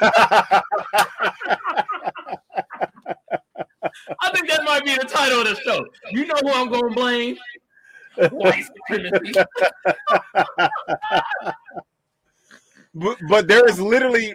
I 4.20 4.30
think 4.32 4.48
that 4.48 4.64
might 4.64 4.84
be 4.84 4.94
the 4.94 5.04
title 5.04 5.40
of 5.40 5.48
the 5.48 5.56
show. 5.56 5.84
You 6.10 6.26
know 6.26 6.34
who 6.40 6.50
I'm 6.52 6.70
gonna 6.70 6.94
blame? 6.94 7.36
White 8.30 8.64
supremacy. 8.88 9.34
but, 12.94 13.18
but 13.28 13.48
there 13.48 13.68
is 13.68 13.78
literally 13.80 14.34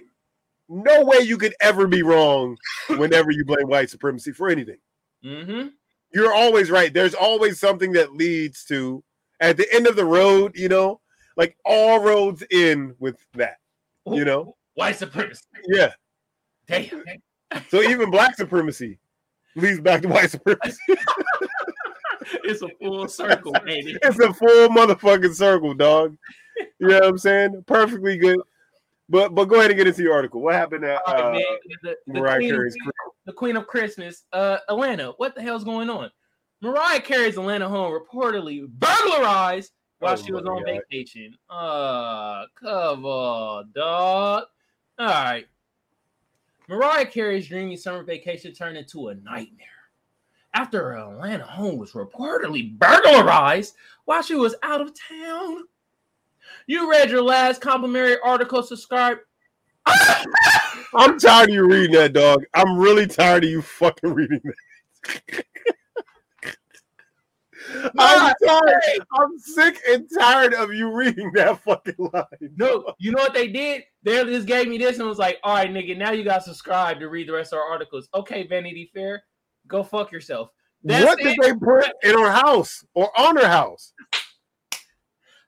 no 0.69 1.03
way 1.03 1.19
you 1.19 1.37
could 1.37 1.55
ever 1.59 1.87
be 1.87 2.03
wrong 2.03 2.57
whenever 2.87 3.31
you 3.31 3.43
blame 3.43 3.67
white 3.67 3.89
supremacy 3.89 4.31
for 4.31 4.49
anything. 4.49 4.77
Mm-hmm. 5.25 5.69
You're 6.13 6.33
always 6.33 6.71
right. 6.71 6.93
There's 6.93 7.13
always 7.13 7.59
something 7.59 7.91
that 7.93 8.13
leads 8.13 8.63
to 8.65 9.03
at 9.39 9.57
the 9.57 9.71
end 9.73 9.87
of 9.87 9.95
the 9.95 10.05
road, 10.05 10.55
you 10.55 10.69
know, 10.69 11.01
like 11.35 11.57
all 11.65 11.99
roads 11.99 12.43
in 12.51 12.95
with 12.99 13.17
that. 13.33 13.57
You 14.05 14.25
know? 14.25 14.55
White 14.75 14.95
supremacy. 14.95 15.43
Yeah. 15.67 15.93
Damn. 16.67 17.03
So 17.69 17.81
even 17.81 18.11
black 18.11 18.35
supremacy 18.35 18.99
leads 19.55 19.81
back 19.81 20.01
to 20.03 20.07
white 20.07 20.31
supremacy. 20.31 20.77
It's 22.43 22.61
a 22.61 22.69
full 22.79 23.07
circle, 23.07 23.53
baby. 23.65 23.97
it's 24.03 24.19
a 24.19 24.33
full 24.33 24.69
motherfucking 24.69 25.33
circle, 25.33 25.73
dog. 25.73 26.15
You 26.79 26.89
know 26.89 26.99
what 26.99 27.05
I'm 27.05 27.17
saying? 27.17 27.63
Perfectly 27.65 28.17
good. 28.17 28.37
But 29.09 29.33
but 29.33 29.45
go 29.45 29.55
ahead 29.55 29.71
and 29.71 29.77
get 29.77 29.87
into 29.87 30.03
your 30.03 30.13
article. 30.13 30.41
What 30.41 30.53
happened 30.53 30.85
at 30.85 31.01
uh, 31.07 31.31
man. 31.31 31.41
The, 31.81 31.95
the 32.07 32.19
Mariah 32.19 32.37
queen 32.37 32.51
of- 32.51 32.57
Carey's 32.57 32.77
the 33.25 33.33
Queen 33.33 33.55
of 33.57 33.67
Christmas, 33.67 34.23
uh, 34.33 34.57
Atlanta. 34.69 35.13
What 35.17 35.35
the 35.35 35.41
hell's 35.41 35.63
going 35.63 35.89
on? 35.89 36.11
Mariah 36.61 36.99
Carey's 37.01 37.37
Atlanta 37.37 37.67
home 37.69 37.91
reportedly 37.93 38.67
burglarized 38.67 39.71
while 39.99 40.13
Oh 40.13 40.15
she 40.15 40.31
was 40.31 40.45
on 40.45 40.63
God. 40.63 40.65
vacation. 40.91 41.35
Uh, 41.49 42.43
come 42.59 43.05
on, 43.05 43.71
dog. 43.73 44.43
All 44.97 45.07
right. 45.07 45.47
Mariah 46.67 47.05
Carey's 47.05 47.47
dreamy 47.47 47.77
summer 47.77 48.03
vacation 48.03 48.53
turned 48.53 48.77
into 48.77 49.07
a 49.09 49.15
nightmare 49.15 49.67
after 50.53 50.83
her 50.83 50.97
Atlanta 50.97 51.45
home 51.45 51.77
was 51.77 51.93
reportedly 51.93 52.77
burglarized 52.77 53.75
while 54.05 54.21
she 54.21 54.35
was 54.35 54.55
out 54.63 54.81
of 54.81 54.91
town. 54.99 55.63
You 56.67 56.89
read 56.89 57.09
your 57.09 57.23
last 57.23 57.61
complimentary 57.61 58.17
article. 58.23 58.63
Subscribe. 58.63 59.17
I'm 60.95 61.19
tired 61.19 61.49
of 61.49 61.55
you 61.55 61.67
reading 61.67 61.95
that, 61.95 62.13
dog. 62.13 62.43
I'm 62.53 62.77
really 62.77 63.07
tired 63.07 63.43
of 63.43 63.49
you 63.49 63.61
fucking 63.61 64.13
reading 64.13 64.41
that. 64.43 65.45
I'm 67.97 68.33
tired. 68.45 68.83
I'm 69.13 69.37
sick 69.37 69.79
and 69.87 70.09
tired 70.17 70.53
of 70.53 70.73
you 70.73 70.91
reading 70.91 71.31
that 71.35 71.59
fucking 71.63 71.95
line. 71.97 72.25
No, 72.55 72.93
you 72.97 73.11
know 73.11 73.21
what 73.21 73.33
they 73.33 73.47
did? 73.47 73.83
They 74.03 74.23
just 74.25 74.47
gave 74.47 74.67
me 74.67 74.77
this 74.77 74.99
and 74.99 75.07
was 75.07 75.17
like, 75.17 75.39
all 75.43 75.55
right, 75.55 75.69
nigga, 75.69 75.97
now 75.97 76.11
you 76.11 76.23
got 76.23 76.39
to 76.39 76.43
subscribe 76.43 76.99
to 76.99 77.09
read 77.09 77.27
the 77.27 77.33
rest 77.33 77.53
of 77.53 77.59
our 77.59 77.65
articles. 77.65 78.09
Okay, 78.13 78.47
Vanity 78.47 78.89
Fair, 78.93 79.23
go 79.67 79.83
fuck 79.83 80.11
yourself. 80.11 80.49
That's 80.83 81.05
what 81.05 81.19
did 81.19 81.27
it. 81.27 81.41
they 81.41 81.53
put 81.53 81.91
in 82.03 82.17
her 82.17 82.31
house 82.31 82.83
or 82.93 83.17
on 83.19 83.35
her 83.35 83.47
house? 83.47 83.93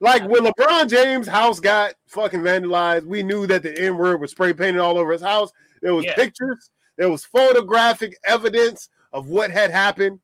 Like 0.02 0.28
when 0.28 0.44
LeBron 0.44 0.90
James' 0.90 1.28
house 1.28 1.60
got 1.60 1.94
fucking 2.08 2.42
vandalized, 2.42 3.06
we 3.06 3.22
knew 3.22 3.46
that 3.46 3.62
the 3.62 3.80
N 3.80 3.98
word 3.98 4.20
was 4.20 4.32
spray 4.32 4.52
painted 4.52 4.80
all 4.82 4.98
over 4.98 5.12
his 5.12 5.22
house. 5.22 5.52
There 5.84 5.94
was 5.94 6.06
Yeah. 6.06 6.16
pictures, 6.16 6.72
there 6.98 7.10
was 7.10 7.24
photographic 7.24 8.18
evidence 8.26 8.90
of 9.14 9.28
what 9.28 9.52
had 9.52 9.70
happened. 9.70 10.20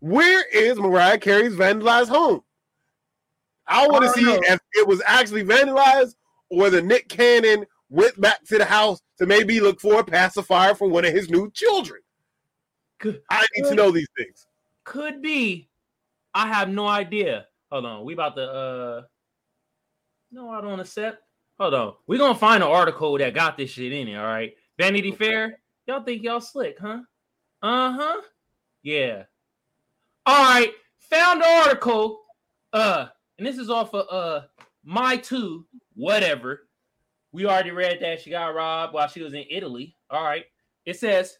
Where 0.00 0.44
is 0.52 0.78
Mariah 0.78 1.18
Carey's 1.18 1.54
vandalized 1.54 2.08
home? 2.08 2.42
I 3.66 3.86
want 3.86 4.04
to 4.04 4.10
see 4.10 4.22
know. 4.24 4.38
if 4.44 4.60
it 4.74 4.86
was 4.86 5.00
actually 5.06 5.44
vandalized 5.44 6.14
or 6.50 6.68
the 6.68 6.82
Nick 6.82 7.08
Cannon 7.08 7.64
went 7.88 8.20
back 8.20 8.44
to 8.44 8.58
the 8.58 8.64
house 8.66 9.00
to 9.18 9.24
maybe 9.26 9.60
look 9.60 9.80
for 9.80 10.00
a 10.00 10.04
pacifier 10.04 10.74
for 10.74 10.88
one 10.88 11.06
of 11.06 11.12
his 11.14 11.30
new 11.30 11.50
children. 11.52 12.02
Could- 12.98 13.22
I 13.30 13.46
need 13.56 13.68
to 13.68 13.74
know 13.74 13.90
these 13.90 14.08
things. 14.16 14.46
Could 14.84 15.22
be. 15.22 15.70
I 16.34 16.48
have 16.48 16.68
no 16.68 16.86
idea. 16.86 17.46
Hold 17.70 17.86
on. 17.86 18.04
We 18.04 18.12
about 18.12 18.36
to 18.36 18.42
uh 18.42 19.02
no, 20.32 20.50
I 20.50 20.60
don't 20.60 20.80
accept. 20.80 21.22
Hold 21.60 21.74
on. 21.74 21.94
We're 22.06 22.18
gonna 22.18 22.34
find 22.34 22.62
an 22.62 22.68
article 22.70 23.16
that 23.18 23.34
got 23.34 23.56
this 23.56 23.70
shit 23.70 23.92
in 23.92 24.08
it. 24.08 24.16
All 24.16 24.24
right. 24.24 24.54
Vanity 24.78 25.12
Fair. 25.12 25.60
Y'all 25.86 26.02
think 26.02 26.22
y'all 26.22 26.40
slick, 26.40 26.78
huh? 26.80 27.00
Uh-huh. 27.62 28.22
Yeah. 28.82 29.24
All 30.24 30.42
right. 30.54 30.72
Found 31.10 31.42
the 31.42 31.46
article. 31.46 32.22
Uh, 32.72 33.06
and 33.38 33.46
this 33.46 33.58
is 33.58 33.68
off 33.68 33.94
of 33.94 34.06
uh 34.10 34.46
my 34.84 35.16
two, 35.16 35.66
whatever. 35.94 36.68
We 37.32 37.46
already 37.46 37.70
read 37.70 37.98
that 38.00 38.20
she 38.20 38.30
got 38.30 38.54
robbed 38.54 38.94
while 38.94 39.08
she 39.08 39.22
was 39.22 39.34
in 39.34 39.44
Italy. 39.50 39.96
All 40.10 40.24
right. 40.24 40.44
It 40.86 40.98
says 40.98 41.38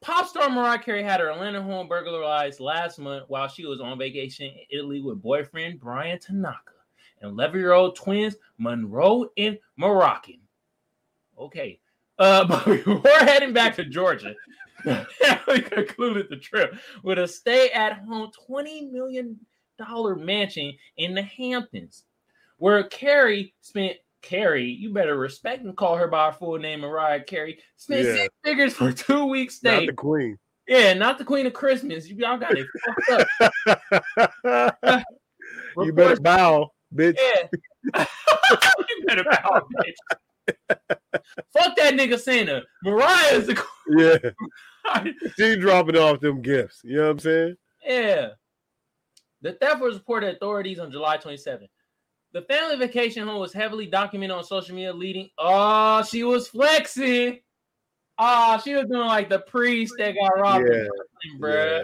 Pop 0.00 0.26
star 0.26 0.50
Mariah 0.50 0.78
Carey 0.78 1.02
had 1.02 1.20
her 1.20 1.30
Atlanta 1.30 1.62
home 1.62 1.88
burglarized 1.88 2.60
last 2.60 2.98
month 2.98 3.24
while 3.28 3.48
she 3.48 3.64
was 3.66 3.80
on 3.80 3.98
vacation 3.98 4.46
in 4.46 4.78
Italy 4.78 5.00
with 5.00 5.22
boyfriend 5.22 5.80
Bryan 5.80 6.18
Tanaka 6.18 6.73
and 7.24 7.32
11 7.32 7.58
year 7.58 7.72
old 7.72 7.96
twins 7.96 8.36
Monroe 8.58 9.26
and 9.36 9.58
Moroccan. 9.76 10.40
Okay. 11.38 11.80
Uh, 12.18 12.44
but 12.48 12.64
before 12.64 13.00
heading 13.20 13.52
back 13.52 13.76
to 13.76 13.84
Georgia, 13.84 14.34
we 15.48 15.60
concluded 15.60 16.26
the 16.28 16.36
trip 16.36 16.74
with 17.02 17.18
a 17.18 17.26
stay 17.26 17.70
at 17.70 18.04
home 18.04 18.30
$20 18.48 18.90
million 18.92 19.38
mansion 20.24 20.72
in 20.96 21.14
the 21.14 21.22
Hamptons, 21.22 22.04
where 22.58 22.82
Carey 22.84 23.54
spent. 23.60 23.96
Carey, 24.22 24.64
you 24.64 24.90
better 24.90 25.18
respect 25.18 25.64
and 25.64 25.76
call 25.76 25.96
her 25.96 26.08
by 26.08 26.28
her 26.28 26.32
full 26.32 26.58
name, 26.58 26.80
Mariah 26.80 27.22
Carey. 27.22 27.58
Spent 27.76 28.06
Yeah. 28.06 28.14
six 28.14 28.34
figures 28.42 28.72
for 28.72 28.90
two 28.90 29.26
weeks 29.26 29.62
Not 29.62 29.84
the 29.84 29.92
queen. 29.92 30.38
Yeah, 30.66 30.94
not 30.94 31.18
the 31.18 31.26
Queen 31.26 31.44
of 31.44 31.52
Christmas. 31.52 32.08
You 32.08 32.16
y'all 32.16 32.38
got 32.38 32.56
it 32.56 32.66
fucked 32.86 33.68
up. 34.48 35.04
you 35.76 35.92
better 35.92 36.20
bow, 36.20 36.70
bitch. 36.94 37.18
Yeah. 37.18 38.04
you 38.88 39.06
better 39.06 39.24
bow, 39.24 39.66
bitch. 39.76 40.96
Fuck 41.52 41.76
that 41.76 41.94
nigga 41.94 42.18
Santa. 42.18 42.62
Mariah 42.82 43.34
is 43.34 43.46
the 43.46 43.64
Yeah, 43.88 45.00
she 45.36 45.56
dropping 45.56 45.96
off 45.96 46.20
them 46.20 46.42
gifts. 46.42 46.80
You 46.84 46.96
know 46.96 47.02
what 47.04 47.10
I'm 47.10 47.18
saying? 47.20 47.56
yeah. 47.86 48.28
The 49.42 49.52
theft 49.52 49.80
was 49.80 49.96
reported 49.96 50.30
to 50.30 50.36
authorities 50.36 50.78
on 50.78 50.90
July 50.90 51.18
27th. 51.18 51.68
The 52.32 52.42
family 52.42 52.76
vacation 52.76 53.28
home 53.28 53.40
was 53.40 53.52
heavily 53.52 53.86
documented 53.86 54.36
on 54.36 54.42
social 54.42 54.74
media, 54.74 54.92
leading. 54.92 55.28
Oh, 55.38 56.02
she 56.02 56.24
was 56.24 56.48
flexing. 56.48 57.40
Oh, 58.18 58.60
she 58.64 58.74
was 58.74 58.86
doing 58.86 59.06
like 59.06 59.28
the 59.28 59.40
priest 59.40 59.94
that 59.98 60.14
got 60.14 60.40
robbed, 60.40 60.66
Yeah, 60.66 60.86
yeah. 61.40 61.82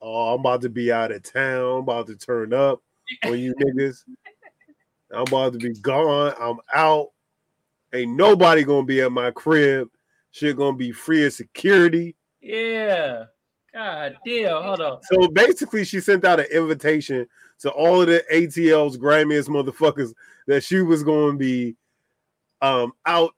Oh, 0.00 0.34
I'm 0.34 0.40
about 0.40 0.62
to 0.62 0.68
be 0.68 0.90
out 0.90 1.12
of 1.12 1.22
town. 1.22 1.72
I'm 1.72 1.78
about 1.80 2.06
to 2.08 2.16
turn 2.16 2.52
up 2.52 2.82
on 3.24 3.38
you 3.38 3.54
niggas. 3.54 4.02
I'm 5.12 5.22
about 5.22 5.52
to 5.54 5.58
be 5.58 5.72
gone. 5.74 6.34
I'm 6.40 6.58
out. 6.74 7.08
Ain't 7.94 8.16
nobody 8.16 8.64
gonna 8.64 8.84
be 8.84 9.00
at 9.00 9.12
my 9.12 9.30
crib. 9.30 9.88
Shit 10.32 10.56
gonna 10.56 10.76
be 10.76 10.92
free 10.92 11.24
of 11.24 11.32
security. 11.32 12.14
Yeah. 12.40 13.24
God 13.72 14.16
damn. 14.24 14.62
Hold 14.62 14.80
on. 14.80 15.02
So 15.04 15.28
basically, 15.28 15.84
she 15.84 16.00
sent 16.00 16.24
out 16.24 16.40
an 16.40 16.46
invitation 16.52 17.26
to 17.60 17.70
all 17.70 18.02
of 18.02 18.08
the 18.08 18.24
ATL's 18.32 18.96
grimiest 18.96 19.48
motherfuckers 19.48 20.12
that 20.46 20.62
she 20.64 20.82
was 20.82 21.02
going 21.02 21.32
to 21.32 21.38
be 21.38 21.76
um 22.62 22.92
out 23.06 23.34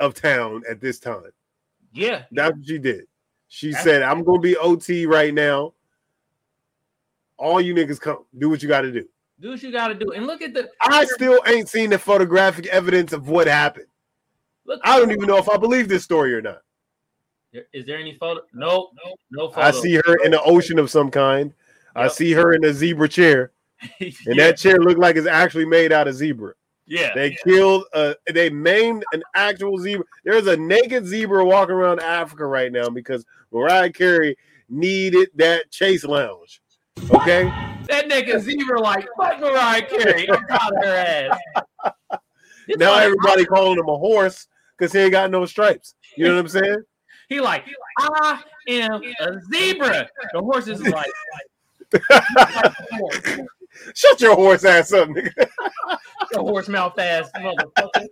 of 0.00 0.14
town 0.14 0.62
at 0.68 0.80
this 0.80 0.98
time. 0.98 1.22
Yeah. 1.92 2.24
That's 2.32 2.56
what 2.56 2.66
she 2.66 2.78
did. 2.78 3.04
She 3.48 3.70
That's- 3.70 3.84
said, 3.84 4.02
"I'm 4.02 4.24
going 4.24 4.40
to 4.40 4.46
be 4.48 4.56
OT 4.56 5.06
right 5.06 5.32
now. 5.32 5.74
All 7.38 7.60
you 7.60 7.74
niggas 7.74 8.00
come, 8.00 8.24
do 8.36 8.48
what 8.48 8.62
you 8.62 8.68
got 8.68 8.82
to 8.82 8.92
do." 8.92 9.08
Do 9.40 9.50
what 9.50 9.62
you 9.62 9.70
got 9.70 9.88
to 9.88 9.94
do. 9.94 10.12
And 10.12 10.26
look 10.26 10.40
at 10.40 10.54
the. 10.54 10.70
I 10.80 11.04
still 11.04 11.40
ain't 11.46 11.68
seen 11.68 11.90
the 11.90 11.98
photographic 11.98 12.66
evidence 12.66 13.12
of 13.12 13.28
what 13.28 13.46
happened. 13.46 13.86
Look, 14.64 14.80
I 14.82 14.98
don't 14.98 15.10
even 15.12 15.26
know 15.26 15.36
if 15.36 15.48
I 15.48 15.56
believe 15.56 15.88
this 15.88 16.04
story 16.04 16.34
or 16.34 16.42
not. 16.42 16.62
Is 17.72 17.86
there 17.86 17.98
any 17.98 18.16
photo? 18.18 18.40
No, 18.52 18.90
no, 19.04 19.14
no 19.30 19.48
photo. 19.48 19.60
I 19.60 19.70
see 19.70 19.94
her 19.94 20.24
in 20.24 20.30
the 20.32 20.42
ocean 20.42 20.78
of 20.78 20.90
some 20.90 21.10
kind. 21.10 21.52
I 21.94 22.08
see 22.08 22.32
her 22.32 22.52
in 22.52 22.64
a 22.64 22.72
zebra 22.72 23.08
chair, 23.08 23.52
and 24.00 24.12
yeah. 24.26 24.34
that 24.48 24.58
chair 24.58 24.78
looked 24.78 25.00
like 25.00 25.16
it's 25.16 25.26
actually 25.26 25.64
made 25.64 25.92
out 25.92 26.08
of 26.08 26.14
zebra. 26.14 26.52
yeah. 26.86 27.12
They 27.14 27.36
killed 27.44 27.84
uh 27.94 28.14
they 28.32 28.50
maimed 28.50 29.04
an 29.12 29.22
actual 29.34 29.78
zebra. 29.78 30.04
There's 30.24 30.46
a 30.46 30.56
naked 30.56 31.06
zebra 31.06 31.44
walking 31.44 31.74
around 31.74 32.00
Africa 32.00 32.46
right 32.46 32.72
now 32.72 32.88
because 32.88 33.24
Mariah 33.52 33.92
Carey 33.92 34.36
needed 34.68 35.28
that 35.36 35.72
chaise 35.72 36.04
lounge. 36.04 36.60
Okay? 37.10 37.75
That 37.88 38.08
nigga 38.08 38.40
zebra 38.40 38.80
like 38.80 39.06
fuck 39.16 39.40
Mariah 39.40 39.86
Carey. 39.86 40.26
Proud 40.26 40.72
of 40.76 40.84
her 40.84 40.94
ass. 41.30 41.38
Now 42.68 42.98
everybody 42.98 43.44
calling 43.44 43.78
him 43.78 43.88
a 43.88 43.96
horse 43.96 44.48
because 44.76 44.92
he 44.92 44.98
ain't 44.98 45.12
got 45.12 45.30
no 45.30 45.46
stripes. 45.46 45.94
You 46.16 46.24
know 46.24 46.34
what 46.34 46.40
I'm 46.40 46.48
saying? 46.48 46.82
He 47.28 47.40
like 47.40 47.64
I 47.98 48.40
am 48.68 49.02
a 49.20 49.40
zebra. 49.52 50.08
The 50.32 50.40
horse 50.40 50.68
is 50.68 50.80
like. 50.80 51.10
the 51.90 53.46
Shut 53.94 54.20
your 54.20 54.36
horse 54.36 54.64
ass 54.64 54.92
up, 54.92 55.08
nigga. 55.08 55.48
Your 56.32 56.42
horse 56.42 56.68
mouth 56.68 56.96
ass 57.00 57.28
motherfucker. 57.36 58.06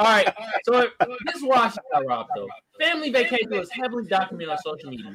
All 0.00 0.06
right, 0.06 0.34
so 0.64 0.86
this 1.26 1.40
she 1.40 1.46
got 2.08 2.26
though. 2.34 2.48
Family 2.80 3.10
vacation 3.10 3.50
was 3.50 3.70
heavily 3.70 4.06
documented 4.06 4.48
on 4.48 4.58
social 4.58 4.90
media, 4.90 5.14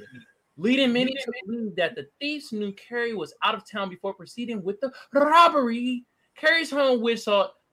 leading 0.58 0.94
many 0.94 1.14
to 1.14 1.32
believe 1.46 1.76
that 1.76 1.96
the 1.96 2.08
thieves 2.20 2.52
knew 2.52 2.72
Carey 2.74 3.14
was 3.14 3.34
out 3.44 3.56
of 3.56 3.70
town 3.70 3.90
before 3.90 4.14
proceeding 4.14 4.64
with 4.64 4.80
the 4.80 4.92
robbery. 5.14 6.06
Carey's 6.36 6.72
home, 6.72 7.02
which 7.02 7.26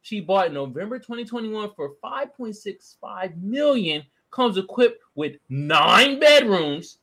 she 0.02 0.20
bought 0.20 0.48
in 0.48 0.54
November 0.54 0.98
2021 0.98 1.70
for 1.76 1.92
5.65 2.02 3.40
million, 3.40 4.02
comes 4.30 4.56
equipped 4.56 5.00
with 5.14 5.36
nine 5.48 6.18
bedrooms, 6.18 6.98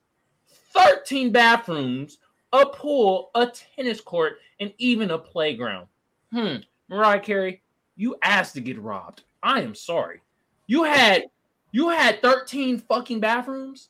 13 0.74 1.32
bathrooms, 1.32 2.18
a 2.52 2.66
pool, 2.66 3.32
a 3.36 3.52
tennis 3.76 4.02
court, 4.02 4.38
and 4.60 4.74
even 4.78 5.12
a 5.12 5.18
playground. 5.18 5.88
Hmm, 6.34 6.58
Mariah 6.90 7.20
Carey, 7.20 7.62
you 7.96 8.16
asked 8.22 8.56
to 8.56 8.62
get 8.62 8.80
robbed. 8.80 9.24
I 9.42 9.62
am 9.62 9.76
sorry. 9.76 10.22
You 10.68 10.84
had 10.84 11.26
you 11.72 11.90
had 11.90 12.22
13 12.22 12.80
fucking 12.80 13.20
bathrooms? 13.20 13.90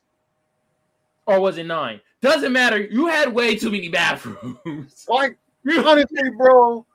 Or 1.29 1.39
was 1.39 1.57
it 1.57 1.65
nine? 1.65 2.01
Doesn't 2.21 2.51
matter. 2.51 2.79
You 2.79 3.07
had 3.07 3.33
way 3.33 3.55
too 3.55 3.71
many 3.71 3.87
bathrooms. 3.89 5.05
Like, 5.07 5.37
honestly, 5.85 6.29
bro, 6.37 6.85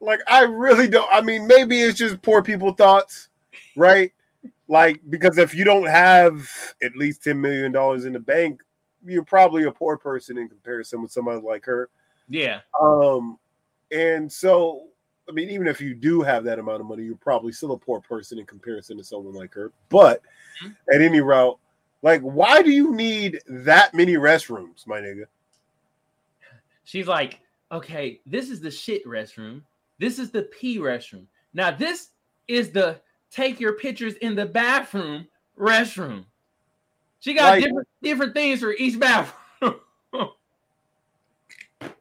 like 0.00 0.20
I 0.26 0.42
really 0.42 0.88
don't. 0.88 1.08
I 1.12 1.20
mean, 1.20 1.46
maybe 1.46 1.80
it's 1.80 1.98
just 1.98 2.20
poor 2.22 2.42
people 2.42 2.72
thoughts, 2.72 3.28
right? 3.76 4.12
Like, 4.68 5.00
because 5.10 5.38
if 5.38 5.54
you 5.54 5.64
don't 5.64 5.86
have 5.86 6.48
at 6.82 6.96
least 6.96 7.22
$10 7.24 7.36
million 7.36 7.66
in 8.06 8.12
the 8.14 8.18
bank, 8.20 8.62
you're 9.04 9.24
probably 9.24 9.64
a 9.64 9.70
poor 9.70 9.96
person 9.98 10.38
in 10.38 10.48
comparison 10.48 11.02
with 11.02 11.10
somebody 11.12 11.40
like 11.40 11.64
her. 11.66 11.90
yeah. 12.28 12.60
Um, 12.80 13.38
and 13.90 14.30
so 14.32 14.84
I 15.28 15.32
mean, 15.32 15.50
even 15.50 15.66
if 15.66 15.80
you 15.80 15.94
do 15.94 16.22
have 16.22 16.44
that 16.44 16.58
amount 16.58 16.80
of 16.80 16.86
money, 16.86 17.04
you're 17.04 17.14
probably 17.16 17.52
still 17.52 17.72
a 17.72 17.78
poor 17.78 18.00
person 18.00 18.38
in 18.38 18.46
comparison 18.46 18.96
to 18.96 19.04
someone 19.04 19.34
like 19.34 19.52
her. 19.54 19.70
But 19.88 20.22
Mhm. 20.62 20.74
at 20.94 21.00
any 21.02 21.20
route, 21.20 21.58
like, 22.02 22.20
why 22.20 22.62
do 22.62 22.70
you 22.70 22.94
need 22.94 23.40
that 23.48 23.94
many 23.94 24.14
restrooms, 24.14 24.86
my 24.86 25.00
nigga? 25.00 25.24
She's 26.84 27.06
like, 27.06 27.40
okay, 27.70 28.20
this 28.26 28.50
is 28.50 28.60
the 28.60 28.70
shit 28.70 29.04
restroom. 29.06 29.62
This 29.98 30.18
is 30.18 30.30
the 30.30 30.42
pee 30.42 30.78
restroom. 30.78 31.26
Now, 31.54 31.70
this 31.70 32.10
is 32.48 32.70
the 32.70 33.00
take 33.30 33.60
your 33.60 33.74
pictures 33.74 34.14
in 34.14 34.34
the 34.34 34.46
bathroom 34.46 35.26
restroom. 35.58 36.24
She 37.20 37.34
got 37.34 37.52
Like- 37.52 37.64
different 37.64 37.88
different 38.02 38.34
things 38.34 38.60
for 38.60 38.72
each 38.72 38.98
bathroom. 38.98 39.36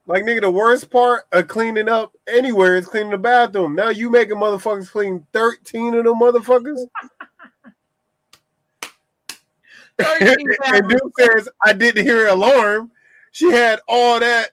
Like, 0.08 0.26
nigga, 0.26 0.42
the 0.42 0.52
worst 0.52 0.90
part 0.90 1.24
of 1.32 1.48
cleaning 1.48 1.88
up 1.88 2.12
anywhere 2.28 2.76
is 2.76 2.86
cleaning 2.86 3.12
the 3.12 3.18
bathroom. 3.18 3.76
Now 3.76 3.90
you 3.90 4.10
making 4.10 4.36
motherfuckers 4.36 4.90
clean 4.90 5.26
13 5.32 5.94
of 5.94 6.04
them 6.04 6.20
motherfuckers. 6.20 6.86
13 10.00 10.48
and 10.66 11.02
says, 11.20 11.50
I 11.64 11.74
didn't 11.74 12.06
hear 12.06 12.28
an 12.28 12.34
alarm. 12.34 12.92
She 13.32 13.52
had 13.52 13.80
all 13.88 14.20
that, 14.20 14.52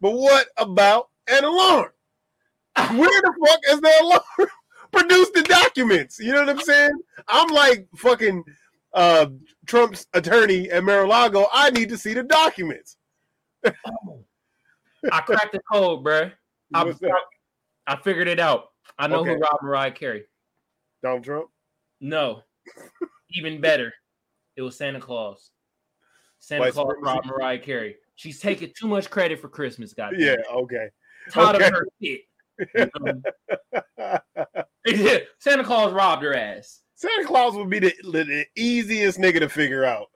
but 0.00 0.12
what 0.12 0.48
about 0.56 1.08
an 1.28 1.44
alarm? 1.44 1.90
Where 2.76 3.22
the 3.22 3.34
fuck 3.46 3.60
is 3.70 3.80
the 3.80 3.92
alarm? 4.02 4.50
Produce 4.92 5.30
the 5.30 5.42
documents. 5.42 6.18
You 6.18 6.32
know 6.32 6.40
what 6.40 6.50
I'm 6.50 6.60
saying? 6.60 6.90
I'm 7.28 7.48
like 7.48 7.86
fucking 7.96 8.44
uh 8.94 9.26
Trump's 9.66 10.06
attorney 10.14 10.70
at 10.70 10.82
Mar-a-Lago. 10.84 11.46
I 11.52 11.70
need 11.70 11.90
to 11.90 11.98
see 11.98 12.14
the 12.14 12.22
documents. 12.22 12.96
I 13.64 15.20
cracked 15.20 15.52
the 15.52 15.60
code, 15.70 16.04
bruh. 16.04 16.32
I, 16.74 16.92
I 17.86 17.96
figured 17.96 18.28
it 18.28 18.40
out. 18.40 18.70
I 18.98 19.06
know 19.06 19.20
Okay. 19.20 19.34
who 19.34 19.38
robbed 19.40 19.62
Mariah 19.62 19.90
Carey. 19.92 20.24
Donald 21.02 21.24
Trump. 21.24 21.48
No, 22.00 22.42
even 23.32 23.60
better. 23.60 23.92
It 24.58 24.62
was 24.62 24.76
Santa 24.76 25.00
Claus. 25.00 25.52
Santa 26.40 26.62
White 26.62 26.72
Claus 26.72 26.94
robbed 27.00 27.26
Mariah 27.26 27.60
Carey. 27.60 27.94
She's 28.16 28.40
taking 28.40 28.72
too 28.76 28.88
much 28.88 29.08
credit 29.08 29.40
for 29.40 29.48
Christmas, 29.48 29.92
guys. 29.92 30.14
Yeah. 30.18 30.34
Okay. 30.52 30.88
tired 31.30 31.56
okay. 31.56 31.66
of 31.68 31.72
her 31.74 31.86
shit. 32.02 32.22
Santa 35.38 35.62
Claus 35.62 35.92
robbed 35.92 36.24
her 36.24 36.34
ass. 36.34 36.80
Santa 36.96 37.24
Claus 37.24 37.54
would 37.54 37.70
be 37.70 37.78
the, 37.78 37.94
the 38.02 38.46
easiest 38.56 39.20
nigga 39.20 39.38
to 39.38 39.48
figure 39.48 39.84
out. 39.84 40.08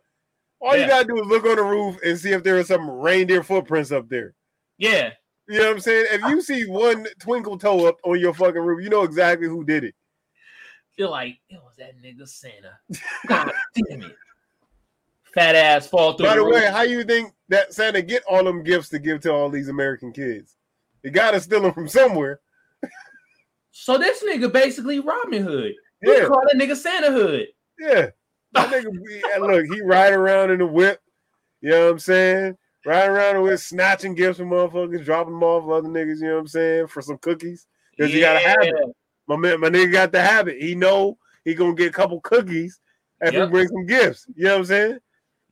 All 0.61 0.77
you 0.77 0.89
gotta 0.89 1.07
do 1.07 1.21
is 1.23 1.27
look 1.29 1.45
on 1.45 1.57
the 1.57 1.63
roof 1.63 1.99
and 2.05 2.19
see 2.19 2.33
if 2.33 2.43
there 2.43 2.59
are 2.59 2.65
some 2.65 2.91
reindeer 2.91 3.45
footprints 3.45 3.93
up 3.93 4.09
there. 4.09 4.35
Yeah, 4.79 5.11
You 5.49 5.61
know 5.61 5.67
what 5.67 5.75
I'm 5.75 5.81
saying? 5.81 6.07
If 6.11 6.21
you 6.23 6.41
see 6.41 6.67
one 6.67 7.07
twinkle 7.21 7.59
toe 7.59 7.87
up 7.87 7.99
on 8.05 8.19
your 8.19 8.35
fucking 8.35 8.61
roof, 8.61 8.83
you 8.83 8.91
know 8.91 9.03
exactly 9.05 9.47
who 9.47 9.65
did 9.65 9.85
it. 9.85 9.95
feel 10.97 11.11
like 11.11 11.39
it 11.49 11.61
was 11.63 11.77
that 11.79 12.01
nigga 12.03 12.29
Santa. 12.29 12.79
God 13.29 13.53
damn 13.89 14.03
it. 14.03 14.17
Fat 15.35 15.55
ass 15.55 15.87
fall 15.87 16.13
through 16.15 16.27
By 16.27 16.37
the 16.37 16.43
roof. 16.45 16.55
way, 16.55 16.67
how 16.67 16.83
you 16.83 17.05
think 17.05 17.33
that 17.49 17.73
Santa 17.73 18.03
get 18.03 18.23
all 18.29 18.45
them 18.45 18.63
gifts 18.63 18.89
to 18.91 18.99
give 18.99 19.21
to 19.23 19.33
all 19.33 19.49
these 19.49 19.69
American 19.69 20.13
kids? 20.13 20.57
You 21.03 21.11
gotta 21.11 21.41
steal 21.41 21.63
them 21.63 21.73
from 21.73 21.89
somewhere. 21.89 22.41
So 23.71 23.97
this 23.99 24.23
nigga 24.23 24.53
basically 24.53 25.01
Robin 25.01 25.43
Hood. 25.43 25.73
We 26.03 26.21
call 26.27 26.43
that 26.51 26.57
nigga 26.57 26.77
Santa 26.77 27.11
Hood. 27.11 27.47
yeah. 27.79 28.11
That 28.55 28.69
nigga, 28.69 29.41
look, 29.41 29.65
he 29.75 29.81
ride 29.81 30.13
around 30.13 30.51
in 30.51 30.59
the 30.59 30.67
whip. 30.67 31.01
You 31.63 31.71
know 31.71 31.85
what 31.87 31.93
I'm 31.93 31.99
saying? 32.01 32.59
Ride 32.85 33.09
around 33.09 33.41
with 33.43 33.61
snatching 33.63 34.15
gifts 34.15 34.39
from 34.39 34.51
motherfuckers, 34.51 35.05
dropping 35.07 35.33
them 35.35 35.43
off 35.43 35.71
other 35.71 35.89
niggas. 35.89 36.21
You 36.21 36.27
know 36.29 36.35
what 36.35 36.41
I'm 36.41 36.47
saying? 36.49 36.87
For 36.89 37.01
some 37.01 37.17
cookies, 37.19 37.67
because 37.97 38.13
you 38.13 38.21
gotta 38.21 38.41
have 38.47 38.57
it. 38.61 38.75
My 39.27 39.37
man, 39.37 39.59
my 39.61 39.71
nigga 39.71 39.91
got 39.93 40.13
the 40.13 40.21
habit. 40.21 40.61
He 40.61 40.75
know 40.75 41.17
he 41.47 41.55
gonna 41.55 41.75
get 41.75 41.89
a 41.89 41.93
couple 41.93 42.21
cookies 42.21 42.79
if 43.23 43.33
Yep. 43.33 43.45
he 43.45 43.51
bring 43.51 43.69
some 43.69 43.87
gifts. 43.87 44.27
You 44.35 44.45
know 44.45 44.51
what 44.53 44.59
I'm 44.59 44.65
saying? 44.67 44.99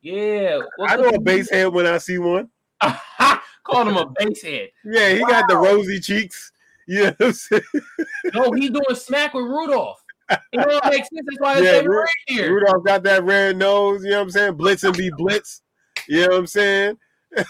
Yeah. 0.01 0.59
I 0.87 0.95
know 0.95 1.09
a 1.09 1.19
base 1.19 1.49
head 1.49 1.67
when 1.73 1.85
I 1.85 1.97
see 1.97 2.17
one. 2.17 2.49
Called 3.63 3.87
him 3.87 3.97
a 3.97 4.11
base 4.17 4.41
head. 4.41 4.69
Yeah, 4.83 5.13
he 5.13 5.19
got 5.19 5.47
the 5.47 5.57
rosy 5.57 5.99
cheeks. 5.99 6.51
You 6.87 7.03
know 7.03 7.09
what 7.17 7.27
I'm 7.27 7.33
saying? 7.33 7.63
No, 8.33 8.51
he 8.53 8.69
doing 8.69 8.95
smack 8.95 9.33
with 9.33 9.45
Rudolph. 9.45 10.01
It 10.29 10.39
don't 10.53 10.85
make 10.85 11.05
sense. 11.05 11.09
That's 11.25 11.39
why 11.39 11.59
Yeah, 11.59 11.79
Ru- 11.79 12.05
reindeer. 12.27 12.53
Rudolph 12.53 12.83
got 12.85 13.03
that 13.03 13.23
red 13.23 13.57
nose. 13.57 14.03
You 14.03 14.11
know 14.11 14.17
what 14.17 14.23
I'm 14.23 14.29
saying? 14.31 14.53
Blitz 14.55 14.83
and 14.83 14.97
be 14.97 15.11
blitz. 15.15 15.61
You 16.07 16.21
know 16.21 16.27
what 16.29 16.37
I'm 16.39 16.47
saying? 16.47 16.97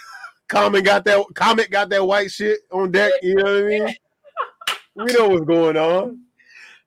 Comet 0.48 0.84
got 0.84 1.04
that. 1.06 1.24
Comet 1.34 1.70
got 1.70 1.88
that 1.90 2.06
white 2.06 2.30
shit 2.30 2.60
on 2.70 2.90
deck. 2.90 3.12
You 3.22 3.36
know 3.36 3.44
what 3.44 3.64
I 3.64 3.66
mean? 3.66 3.94
We 4.94 5.04
know 5.12 5.28
what's 5.28 5.46
going 5.46 5.76
on. 5.76 6.20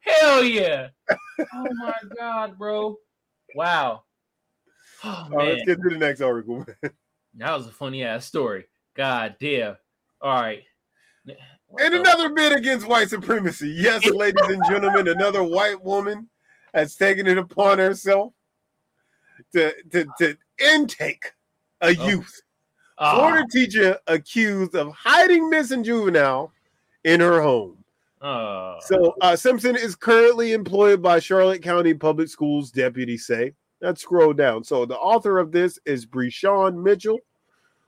Hell 0.01 0.43
yeah. 0.43 0.89
Oh 1.09 1.67
my 1.75 1.93
god, 2.17 2.57
bro. 2.57 2.97
Wow. 3.55 4.03
Oh 5.07 5.27
All 5.31 5.37
right, 5.37 5.53
let's 5.53 5.65
get 5.65 5.81
to 5.83 5.89
the 5.89 5.97
next 5.97 6.21
article. 6.21 6.65
That 7.37 7.57
was 7.57 7.67
a 7.67 7.71
funny 7.71 8.01
ass 8.05 8.25
story. 8.25 8.63
God 8.95 9.35
damn. 9.41 9.75
All 10.21 10.41
right. 10.41 10.63
And 11.27 11.35
the- 11.93 11.99
another 11.99 12.29
bid 12.29 12.53
against 12.53 12.87
white 12.87 13.09
supremacy. 13.09 13.67
Yes, 13.71 14.05
ladies 14.09 14.47
and 14.47 14.63
gentlemen, 14.69 15.09
another 15.09 15.43
white 15.43 15.83
woman 15.83 16.29
has 16.73 16.95
taken 16.95 17.27
it 17.27 17.37
upon 17.37 17.77
herself 17.79 18.31
to 19.53 19.73
to, 19.91 20.05
to 20.19 20.37
intake 20.63 21.25
a 21.81 21.87
Oh. 21.87 22.07
youth. 22.07 22.41
Ah, 22.97 23.15
Florida 23.17 23.45
teacher 23.51 23.99
accused 24.07 24.73
of 24.75 24.93
hiding 24.93 25.49
missing 25.49 25.83
juvenile 25.83 26.53
in 27.03 27.19
her 27.19 27.41
home. 27.41 27.83
ah. 28.21 28.79
So 28.79 29.13
uh, 29.19 29.35
Simpson 29.35 29.75
is 29.75 29.97
currently 29.97 30.53
employed 30.53 31.01
by 31.01 31.19
Charlotte 31.19 31.61
County 31.61 31.93
Public 31.93 32.29
Schools 32.29 32.71
deputies 32.71 33.27
say. 33.27 33.51
Let's 33.81 34.01
scroll 34.01 34.33
down. 34.33 34.63
So 34.63 34.85
the 34.85 34.97
author 34.97 35.37
of 35.39 35.51
this 35.51 35.79
is 35.85 36.05
Breshawn 36.05 36.81
Mitchell. 36.81 37.19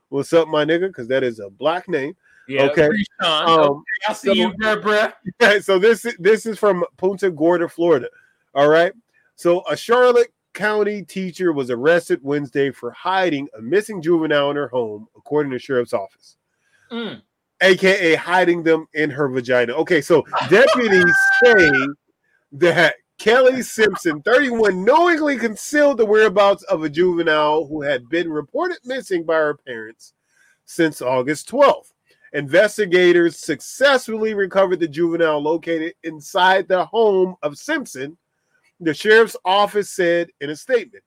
What's 0.10 0.34
up, 0.34 0.48
my 0.48 0.64
nigga? 0.66 0.88
Because 0.88 1.08
that 1.08 1.24
is 1.24 1.40
a 1.40 1.50
black 1.50 1.88
name. 1.90 2.16
yeah, 2.48 2.64
okay. 2.64 2.90
Um, 3.20 3.50
okay, 3.60 3.82
I 4.10 4.14
see 4.14 4.28
so- 4.28 4.34
you, 4.34 4.50
bruh, 4.62 4.82
bruh. 4.84 5.14
Okay, 5.42 5.60
so 5.60 5.80
this 5.80 6.06
this 6.20 6.46
is 6.46 6.58
from 6.60 6.84
Punta 6.98 7.30
Gorda, 7.32 7.68
Florida. 7.68 8.08
All 8.54 8.70
right. 8.70 8.94
So 9.36 9.64
a 9.70 9.76
Charlotte 9.78 10.30
County 10.54 11.04
teacher 11.04 11.52
was 11.54 11.70
arrested 11.70 12.20
Wednesday 12.24 12.72
for 12.72 12.92
hiding 12.92 13.48
a 13.58 13.62
missing 13.62 14.02
juvenile 14.02 14.50
in 14.50 14.56
her 14.56 14.68
home, 14.70 15.08
according 15.16 15.52
to 15.52 15.60
sheriff's 15.60 15.94
office, 15.94 16.38
Mm. 16.92 17.22
aka 17.62 18.16
hiding 18.16 18.64
them 18.64 18.88
in 18.94 19.10
her 19.12 19.28
vagina. 19.30 19.74
Okay, 19.74 20.02
so 20.02 20.24
deputies 20.50 21.14
say 21.44 21.70
that 22.54 22.96
Kelly 23.18 23.64
Simpson, 23.64 24.22
31, 24.22 24.86
knowingly 24.86 25.38
concealed 25.38 25.98
the 25.98 26.06
whereabouts 26.06 26.64
of 26.64 26.84
a 26.84 26.90
juvenile 26.90 27.66
who 27.66 27.82
had 27.82 28.08
been 28.10 28.32
reported 28.32 28.78
missing 28.86 29.24
by 29.24 29.36
her 29.36 29.58
parents 29.66 30.14
since 30.66 31.02
August 31.02 31.50
12th. 31.50 31.94
Investigators 32.34 33.38
successfully 33.38 34.34
recovered 34.34 34.80
the 34.80 34.88
juvenile 34.88 35.42
located 35.42 35.96
inside 36.04 36.68
the 36.68 36.86
home 36.86 37.36
of 37.42 37.58
Simpson, 37.58 38.18
the 38.80 38.94
sheriff's 38.94 39.38
office 39.44 39.90
said 39.90 40.30
in 40.42 40.52
a 40.52 40.56
statement. 40.56 41.04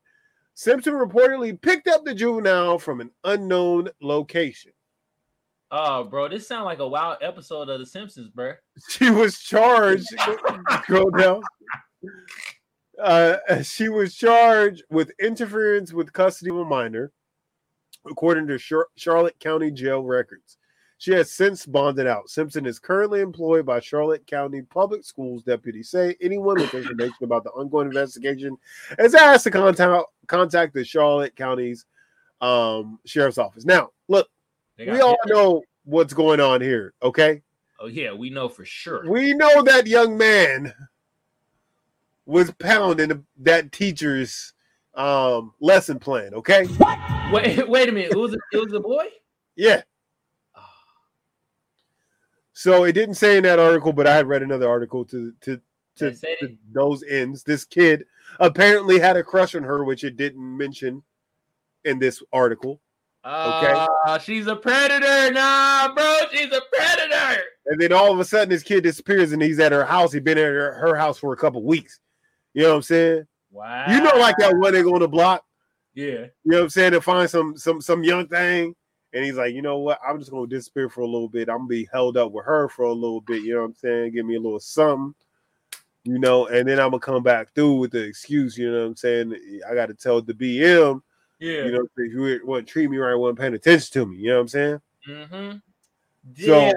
Simpson 0.54 0.94
reportedly 0.94 1.60
picked 1.60 1.86
up 1.86 2.04
the 2.04 2.14
juvenile 2.14 2.78
from 2.78 3.00
an 3.00 3.10
unknown 3.24 3.88
location. 4.00 4.72
Oh, 5.70 6.02
bro, 6.02 6.28
this 6.28 6.48
sounds 6.48 6.64
like 6.64 6.80
a 6.80 6.88
wild 6.88 7.18
episode 7.22 7.68
of 7.68 7.78
The 7.78 7.86
Simpsons, 7.86 8.28
bro. 8.28 8.54
She 8.88 9.08
was 9.08 9.38
charged. 9.38 10.08
Scroll 10.82 11.10
down. 11.10 11.42
Uh, 13.00 13.36
she 13.62 13.88
was 13.88 14.14
charged 14.14 14.82
with 14.90 15.12
interference 15.20 15.92
with 15.92 16.12
custody 16.12 16.50
of 16.50 16.58
a 16.58 16.64
minor, 16.64 17.12
according 18.08 18.46
to 18.48 18.58
Char- 18.58 18.88
Charlotte 18.96 19.38
County 19.40 19.70
Jail 19.70 20.02
records. 20.02 20.58
She 20.98 21.12
has 21.12 21.30
since 21.30 21.64
bonded 21.64 22.06
out. 22.06 22.28
Simpson 22.28 22.66
is 22.66 22.78
currently 22.78 23.22
employed 23.22 23.64
by 23.64 23.80
Charlotte 23.80 24.26
County 24.26 24.60
Public 24.60 25.02
Schools 25.02 25.42
deputies. 25.42 25.88
Say 25.88 26.14
anyone 26.20 26.56
with 26.56 26.74
information 26.74 27.16
about 27.22 27.42
the 27.42 27.48
ongoing 27.52 27.86
investigation 27.86 28.58
is 28.98 29.14
asked 29.14 29.44
to 29.44 29.50
contact 29.50 30.04
contact 30.26 30.74
the 30.74 30.84
Charlotte 30.84 31.34
County's 31.34 31.86
um, 32.42 32.98
sheriff's 33.06 33.38
office. 33.38 33.64
Now, 33.64 33.92
look, 34.08 34.28
we 34.78 35.00
all 35.00 35.16
know 35.24 35.62
what's 35.84 36.12
going 36.12 36.38
on 36.38 36.60
here. 36.60 36.92
Okay, 37.02 37.40
Oh 37.80 37.86
yeah, 37.86 38.12
we 38.12 38.28
know 38.28 38.46
for 38.50 38.66
sure. 38.66 39.08
we 39.08 39.32
know 39.32 39.62
that 39.62 39.86
young 39.86 40.18
man 40.18 40.70
was 42.30 42.50
pounding 42.52 43.24
that 43.40 43.72
teacher's 43.72 44.52
um 44.94 45.52
lesson 45.60 45.98
plan 45.98 46.32
okay 46.34 46.66
What? 46.66 46.98
Wait, 47.32 47.68
wait 47.74 47.88
a 47.88 47.92
minute. 47.92 48.12
It 48.12 48.18
was 48.18 48.34
a, 48.34 48.38
it 48.52 48.56
was 48.64 48.72
a 48.72 48.80
boy. 48.80 49.06
yeah 49.56 49.82
so 52.52 52.84
it 52.84 52.92
didn't 52.92 53.14
say 53.14 53.36
in 53.36 53.44
that 53.44 53.58
article 53.58 53.92
but 53.92 54.06
i 54.06 54.14
had 54.14 54.26
read 54.26 54.42
another 54.42 54.68
article 54.68 55.04
to 55.04 55.32
to 55.40 55.60
to, 55.96 56.12
to 56.12 56.56
those 56.72 57.02
ends 57.04 57.42
this 57.42 57.64
kid 57.64 58.04
apparently 58.38 58.98
had 58.98 59.16
a 59.16 59.22
crush 59.22 59.54
on 59.54 59.62
her 59.62 59.84
which 59.84 60.04
it 60.04 60.16
didn't 60.16 60.56
mention 60.56 61.02
in 61.84 61.98
this 61.98 62.22
article 62.32 62.80
Ah, 63.22 64.16
she's 64.16 64.46
a 64.46 64.56
predator. 64.56 65.30
Nah, 65.30 65.92
bro, 65.94 66.20
she's 66.32 66.50
a 66.50 66.62
predator. 66.72 67.42
and 67.66 67.78
then 67.78 67.92
all 67.92 68.10
of 68.10 68.18
a 68.18 68.24
sudden 68.24 68.48
this 68.48 68.62
kid 68.62 68.82
disappears 68.82 69.32
and 69.32 69.42
he's 69.42 69.60
at 69.60 69.72
her 69.72 69.84
house 69.84 70.10
he's 70.12 70.22
been 70.22 70.38
at 70.38 70.44
her, 70.44 70.72
her 70.72 70.96
house 70.96 71.18
for 71.18 71.34
a 71.34 71.36
couple 71.36 71.62
weeks 71.62 72.00
you 72.54 72.62
know 72.62 72.70
what 72.70 72.76
i'm 72.76 72.82
saying 72.82 73.24
Wow. 73.52 73.86
you 73.88 74.00
know 74.00 74.16
like 74.18 74.36
that 74.38 74.54
one 74.56 74.72
nigga 74.74 74.92
on 74.92 75.00
the 75.00 75.08
block 75.08 75.44
Yeah. 75.94 76.04
You 76.04 76.30
know 76.44 76.56
what 76.58 76.62
I'm 76.64 76.68
saying? 76.70 76.92
To 76.92 77.00
find 77.00 77.28
some 77.28 77.56
some 77.56 77.80
some 77.80 78.04
young 78.04 78.28
thing. 78.28 78.74
And 79.12 79.24
he's 79.24 79.34
like, 79.34 79.52
you 79.52 79.60
know 79.60 79.78
what? 79.78 79.98
I'm 80.06 80.20
just 80.20 80.30
gonna 80.30 80.46
disappear 80.46 80.88
for 80.88 81.00
a 81.00 81.04
little 81.06 81.28
bit. 81.28 81.48
I'm 81.48 81.58
gonna 81.58 81.66
be 81.68 81.88
held 81.92 82.16
up 82.16 82.30
with 82.30 82.44
her 82.46 82.68
for 82.68 82.84
a 82.84 82.92
little 82.92 83.20
bit. 83.20 83.42
You 83.42 83.54
know 83.54 83.60
what 83.62 83.66
I'm 83.66 83.74
saying? 83.74 84.12
Give 84.12 84.24
me 84.24 84.36
a 84.36 84.40
little 84.40 84.60
something, 84.60 85.14
you 86.04 86.20
know, 86.20 86.46
and 86.46 86.68
then 86.68 86.78
I'm 86.78 86.90
gonna 86.90 87.00
come 87.00 87.24
back 87.24 87.52
through 87.56 87.74
with 87.80 87.90
the 87.90 88.04
excuse, 88.04 88.56
you 88.56 88.70
know 88.70 88.82
what 88.82 88.86
I'm 88.86 88.96
saying? 88.96 89.34
I 89.68 89.74
gotta 89.74 89.94
tell 89.94 90.22
the 90.22 90.32
BM, 90.32 91.02
Yeah. 91.40 91.64
you 91.64 91.72
know, 91.72 91.84
if 91.96 92.12
you 92.12 92.40
wouldn't 92.44 92.68
treat 92.68 92.88
me 92.88 92.98
right, 92.98 93.16
wasn't 93.16 93.40
paying 93.40 93.54
attention 93.54 93.92
to 93.94 94.06
me, 94.06 94.18
you 94.18 94.28
know 94.28 94.36
what 94.36 94.40
I'm 94.42 94.48
saying? 94.48 94.80
mm-hmm. 95.08 95.56
So 96.38 96.72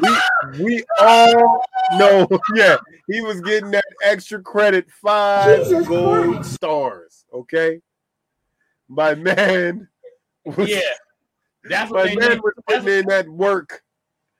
we 0.00 0.18
we 0.60 0.84
all 0.98 1.62
know, 1.92 2.26
yeah, 2.54 2.76
he 3.08 3.20
was 3.20 3.40
getting 3.40 3.70
that 3.72 3.84
extra 4.02 4.40
credit, 4.40 4.90
five 4.90 5.64
Jesus 5.64 5.86
gold 5.86 6.36
Christ. 6.36 6.52
stars. 6.52 7.24
Okay. 7.32 7.80
My 8.88 9.14
man 9.14 9.88
was 10.44 10.68
yeah. 10.68 10.80
That's 11.64 11.92
My 11.92 12.04
they 12.04 12.16
man 12.16 12.40
was 12.42 12.54
putting 12.66 12.88
in 12.88 13.06
that 13.06 13.28
work. 13.28 13.82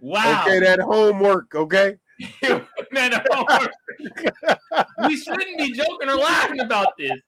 Wow. 0.01 0.43
Okay, 0.43 0.59
that 0.59 0.80
homework. 0.80 1.55
Okay. 1.55 1.97
Man, 2.93 3.12
we 5.07 5.16
shouldn't 5.16 5.59
be 5.59 5.72
joking 5.72 6.09
or 6.09 6.16
laughing 6.16 6.61
about 6.61 6.97
this. 6.99 7.20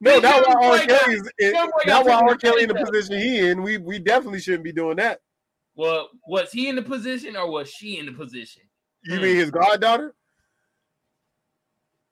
No, 0.00 0.20
that's 0.20 0.46
why 0.46 0.54
R. 0.54 0.78
Kelly's. 0.86 1.30
It, 1.38 1.54
young 1.54 1.66
boy 1.66 1.78
that's 1.86 2.06
why 2.06 2.14
R. 2.14 2.36
Kelly 2.36 2.62
in 2.62 2.68
the 2.68 2.74
position 2.74 3.18
he 3.18 3.48
in. 3.48 3.62
We 3.62 3.78
we 3.78 3.98
definitely 3.98 4.40
shouldn't 4.40 4.64
be 4.64 4.72
doing 4.72 4.96
that. 4.96 5.20
Well, 5.78 6.08
was 6.26 6.50
he 6.50 6.68
in 6.68 6.74
the 6.74 6.82
position 6.82 7.36
or 7.36 7.48
was 7.48 7.70
she 7.70 7.98
in 7.98 8.06
the 8.06 8.12
position? 8.12 8.62
You 9.04 9.20
mean 9.20 9.36
his 9.36 9.52
goddaughter? 9.52 10.12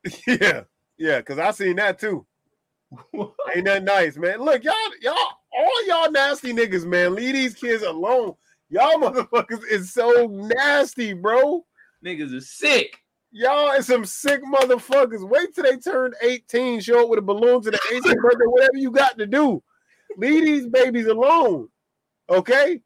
yeah, 0.29 0.63
yeah, 0.97 1.19
because 1.19 1.41
I 1.41 1.51
seen 1.51 1.75
that 1.77 1.99
too. 1.99 2.25
Ain't 3.57 3.65
that 3.65 3.83
nice, 3.83 4.17
man? 4.17 4.39
Look, 4.39 4.63
y'all, 4.63 4.73
y'all, 5.03 5.17
all 5.53 5.87
y'all 5.89 6.13
nasty 6.13 6.53
niggas, 6.53 6.87
man. 6.87 7.17
Leave 7.17 7.35
these 7.35 7.57
kids 7.57 7.83
alone. 7.83 8.35
Y'all 8.71 9.01
motherfuckers 9.01 9.63
is 9.69 9.93
so 9.93 10.29
nasty, 10.31 11.13
bro. 11.13 11.67
Niggas 12.05 12.35
is 12.35 12.53
sick. 12.53 12.97
Y'all 13.33 13.73
is 13.73 13.89
some 13.89 14.05
sick 14.05 14.43
motherfuckers. 14.45 15.29
Wait 15.29 15.53
till 15.57 15.65
they 15.65 15.77
turn 15.77 16.13
18, 16.23 16.79
show 16.79 17.03
up 17.03 17.09
with 17.09 17.19
a 17.19 17.23
balloon 17.23 17.61
to 17.63 17.73
the 17.73 17.81
18th 17.91 18.23
birthday, 18.23 18.47
whatever 18.47 18.77
you 18.77 18.93
got 18.93 19.19
to 19.19 19.27
do. 19.27 19.61
Leave 20.17 20.45
these 20.45 20.69
babies 20.69 21.07
alone. 21.07 21.69
Okay? 22.31 22.81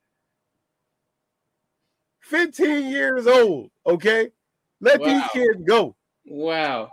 15 2.20 2.88
years 2.90 3.26
old. 3.26 3.70
Okay? 3.86 4.30
Let 4.80 5.02
these 5.02 5.22
kids 5.32 5.62
go. 5.64 5.94
Wow. 6.26 6.90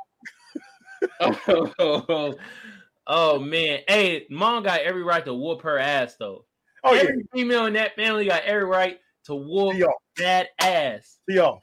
oh, 1.19 2.35
oh, 3.07 3.39
man. 3.39 3.79
Hey, 3.87 4.25
mom 4.29 4.63
got 4.63 4.81
every 4.81 5.03
right 5.03 5.23
to 5.25 5.33
whoop 5.33 5.61
her 5.61 5.77
ass 5.77 6.15
though. 6.19 6.45
Oh, 6.83 6.93
yeah. 6.93 7.01
every 7.01 7.25
female 7.33 7.65
in 7.65 7.73
that 7.73 7.95
family 7.95 8.25
got 8.25 8.43
every 8.43 8.65
right 8.65 8.99
to 9.25 9.35
whoop 9.35 9.75
that 10.17 10.49
ass. 10.59 11.19
Be 11.27 11.35
y'all. 11.35 11.61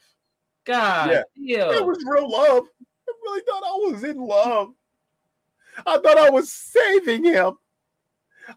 God, 0.65 1.11
Yeah. 1.11 1.23
yeah. 1.37 1.73
It 1.73 1.85
was 1.85 2.05
real 2.07 2.31
love. 2.31 2.65
I 3.09 3.12
really 3.23 3.43
thought 3.43 3.62
I 3.65 3.91
was 3.91 4.05
in 4.05 4.19
love. 4.19 4.75
I 5.87 5.99
thought 5.99 6.19
I 6.19 6.31
was 6.31 6.53
saving 6.53 7.25
him. 7.25 7.55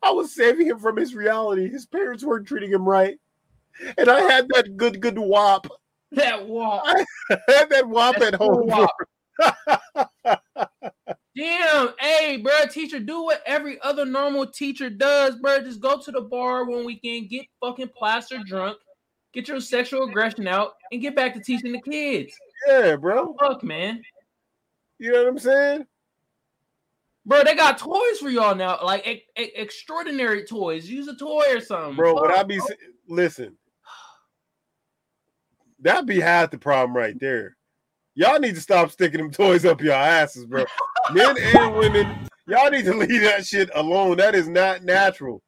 I 0.03 0.11
was 0.11 0.33
saving 0.33 0.67
him 0.67 0.79
from 0.79 0.97
his 0.97 1.15
reality. 1.15 1.69
His 1.69 1.85
parents 1.85 2.23
weren't 2.23 2.47
treating 2.47 2.71
him 2.71 2.87
right. 2.87 3.17
And 3.97 4.09
I 4.09 4.21
had 4.21 4.47
that 4.49 4.77
good, 4.77 4.99
good 5.01 5.17
wop. 5.17 5.67
that 6.11 6.47
wop. 6.47 6.83
I 6.85 7.05
had 7.47 7.69
that 7.69 7.87
wop 7.87 8.15
That's 8.17 8.33
at 8.33 8.35
home. 8.35 8.67
wop. 8.67 8.91
Damn, 11.35 11.89
hey, 11.99 12.37
bro, 12.37 12.65
teacher, 12.71 12.99
do 12.99 13.23
what 13.23 13.43
every 13.45 13.79
other 13.81 14.05
normal 14.05 14.47
teacher 14.47 14.89
does, 14.89 15.35
bro. 15.35 15.61
Just 15.61 15.79
go 15.79 15.99
to 16.01 16.11
the 16.11 16.21
bar 16.21 16.65
one 16.65 16.83
weekend, 16.83 17.29
get 17.29 17.45
fucking 17.61 17.91
plastered 17.95 18.45
drunk, 18.47 18.77
get 19.33 19.47
your 19.47 19.59
sexual 19.61 20.09
aggression 20.09 20.47
out, 20.47 20.71
and 20.91 20.99
get 20.99 21.15
back 21.15 21.35
to 21.35 21.39
teaching 21.39 21.73
the 21.73 21.81
kids. 21.81 22.33
Yeah, 22.67 22.95
bro. 22.95 23.35
Fuck, 23.39 23.63
man. 23.63 24.01
You 24.97 25.11
know 25.11 25.19
what 25.25 25.27
I'm 25.29 25.37
saying? 25.39 25.85
Bro, 27.23 27.43
they 27.43 27.53
got 27.55 27.77
toys 27.77 28.17
for 28.19 28.29
y'all 28.29 28.55
now, 28.55 28.79
like 28.83 29.05
e- 29.05 29.23
e- 29.37 29.51
extraordinary 29.55 30.43
toys. 30.45 30.89
Use 30.89 31.07
a 31.07 31.15
toy 31.17 31.43
or 31.51 31.59
something, 31.59 31.95
Bro, 31.97 32.15
Fuck, 32.15 32.21
would 32.23 32.31
I 32.31 32.41
be 32.43 32.59
listen? 33.07 33.55
That'd 35.79 36.07
be 36.07 36.19
half 36.19 36.51
the 36.51 36.57
problem 36.57 36.95
right 36.95 37.17
there. 37.19 37.55
Y'all 38.15 38.39
need 38.39 38.55
to 38.55 38.61
stop 38.61 38.89
sticking 38.89 39.19
them 39.19 39.31
toys 39.31 39.63
up 39.63 39.81
your 39.81 39.93
asses, 39.93 40.45
bro. 40.45 40.65
Men 41.13 41.35
and 41.39 41.75
women, 41.75 42.27
y'all 42.47 42.71
need 42.71 42.85
to 42.85 42.95
leave 42.95 43.21
that 43.21 43.45
shit 43.45 43.69
alone. 43.75 44.17
That 44.17 44.33
is 44.33 44.47
not 44.47 44.83
natural. 44.83 45.43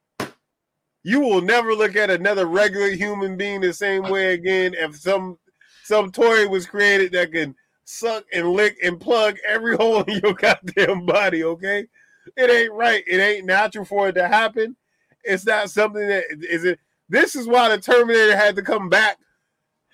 You 1.01 1.21
will 1.21 1.41
never 1.41 1.73
look 1.73 1.95
at 1.95 2.11
another 2.11 2.45
regular 2.45 2.89
human 2.89 3.37
being 3.37 3.61
the 3.61 3.73
same 3.73 4.03
way 4.03 4.33
again 4.33 4.75
if 4.75 4.97
some 4.97 5.39
some 5.83 6.11
toy 6.11 6.47
was 6.47 6.67
created 6.67 7.11
that 7.13 7.31
can 7.31 7.55
suck 7.85 8.23
and 8.31 8.51
lick 8.51 8.77
and 8.83 8.99
plug 8.99 9.37
every 9.47 9.75
hole 9.77 10.03
in 10.03 10.19
your 10.19 10.35
goddamn 10.35 11.07
body, 11.07 11.43
okay? 11.43 11.87
It 12.37 12.51
ain't 12.51 12.73
right. 12.73 13.03
It 13.07 13.17
ain't 13.17 13.47
natural 13.47 13.85
for 13.85 14.09
it 14.09 14.13
to 14.13 14.27
happen. 14.27 14.75
It's 15.23 15.45
not 15.47 15.71
something 15.71 16.07
that 16.07 16.25
is 16.47 16.63
it. 16.63 16.79
This 17.09 17.35
is 17.35 17.47
why 17.47 17.69
the 17.69 17.81
Terminator 17.81 18.37
had 18.37 18.55
to 18.57 18.61
come 18.61 18.89
back 18.89 19.17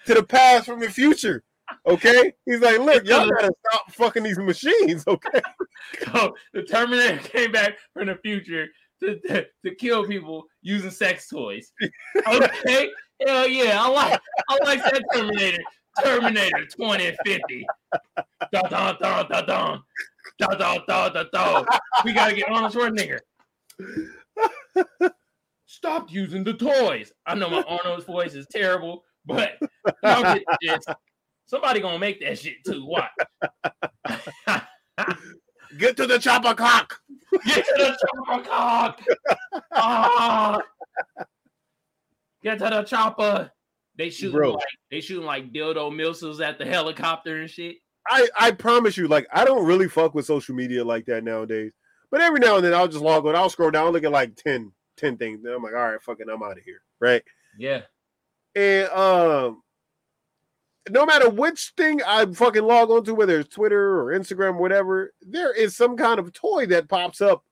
to 0.06 0.14
the 0.14 0.24
past 0.24 0.66
from 0.66 0.80
the 0.80 0.90
future. 0.90 1.44
Okay, 1.88 2.34
he's 2.46 2.62
like, 2.62 2.80
look, 2.80 3.06
y'all 3.06 3.30
gotta 3.40 3.52
stop 3.68 3.92
fucking 3.92 4.24
these 4.24 4.38
machines. 4.38 5.04
Okay, 5.08 5.42
So 6.06 6.36
the 6.54 6.64
Terminator 6.64 7.18
came 7.30 7.52
back 7.52 7.78
from 7.94 8.08
the 8.08 8.16
future 8.16 8.68
to, 9.02 9.20
to, 9.22 9.46
to 9.66 9.76
kill 9.76 10.06
people 10.06 10.46
using 10.62 10.92
sex 10.92 11.28
toys. 11.28 11.72
Okay, 12.28 12.90
hell 13.26 13.48
yeah, 13.48 13.82
I 13.82 13.88
like 13.88 14.20
I 14.50 14.58
like 14.64 14.84
that 14.84 15.04
Terminator. 15.14 15.64
Terminator 16.04 16.66
2050. 16.66 17.66
Da 18.52 18.62
da 18.64 18.94
da 18.94 19.24
da 19.24 19.42
da. 19.42 19.78
Da 20.40 20.48
da 20.48 20.78
da 20.88 21.10
da 21.10 21.24
da. 21.32 21.64
We 22.04 22.14
gotta 22.14 22.36
get 22.36 22.50
Arnold 22.50 22.74
Schwarzenegger. 22.74 23.20
Stop 25.68 26.12
using 26.12 26.44
the 26.44 26.54
toys. 26.54 27.12
I 27.26 27.36
know 27.36 27.50
my 27.50 27.64
Arnold's 27.64 28.06
voice 28.06 28.34
is 28.34 28.48
terrible, 28.52 29.04
but 29.26 29.58
y'all 30.04 30.22
get 30.22 30.44
this. 30.62 30.86
Somebody 31.48 31.80
gonna 31.80 32.00
make 32.00 32.20
that 32.22 32.40
shit 32.40 32.56
too. 32.66 32.86
What? 32.86 33.10
get 35.78 35.98
to 35.98 36.08
the 36.08 36.18
chopper 36.18 36.54
cock. 36.54 37.00
Get 37.46 37.66
to 37.66 37.74
the 37.78 37.98
chopper, 38.26 38.50
cock. 38.50 39.02
Ah. 39.74 40.62
Get 42.44 42.60
to 42.60 42.66
the 42.66 42.84
chopper. 42.84 43.52
They 43.98 44.10
shooting 44.10 44.38
Bro. 44.38 44.54
like 44.54 44.64
they 44.92 45.02
shooting 45.02 45.26
like 45.26 45.54
dildo 45.54 45.96
missiles 45.96 46.42
at 46.42 46.58
the 46.58 46.66
helicopter 46.66 47.42
and 47.42 47.50
shit. 47.50 47.78
I 48.08 48.28
I 48.38 48.52
promise 48.52 48.98
you, 48.98 49.08
like, 49.08 49.28
I 49.34 49.46
don't 49.46 49.66
really 49.66 49.88
fuck 49.88 50.14
with 50.16 50.26
social 50.26 50.56
media 50.56 50.84
like 50.84 51.06
that 51.06 51.24
nowadays. 51.24 51.72
But 52.12 52.22
every 52.22 52.40
now 52.40 52.56
and 52.56 52.66
then, 52.66 52.74
I'll 52.74 52.88
just 52.88 53.04
log 53.04 53.26
on. 53.26 53.36
I'll 53.36 53.50
scroll 53.50 53.72
down, 53.72 53.92
look 53.92 54.04
at 54.04 54.12
like 54.12 54.36
10, 54.36 54.72
10 54.98 55.18
things. 55.18 55.44
I'm 55.44 55.64
like, 55.64 55.74
all 55.74 55.92
right, 55.92 56.02
fucking, 56.02 56.30
I'm 56.30 56.44
out 56.44 56.58
of 56.58 56.64
here, 56.64 56.82
right? 57.00 57.24
Yeah. 57.58 57.82
And 58.56 58.90
um, 58.90 59.62
no 60.90 61.06
matter 61.06 61.30
which 61.30 61.74
thing 61.76 62.02
I 62.06 62.26
fucking 62.26 62.64
log 62.64 62.90
on 62.90 63.04
to, 63.06 63.16
whether 63.16 63.40
it's 63.40 63.54
Twitter 63.54 64.00
or 64.00 64.18
Instagram, 64.18 64.56
or 64.56 64.62
whatever, 64.62 65.14
there 65.22 65.54
is 65.54 65.76
some 65.76 65.98
kind 65.98 66.20
of 66.20 66.32
toy 66.34 66.66
that 66.68 66.88
pops 66.90 67.22
up 67.22 67.44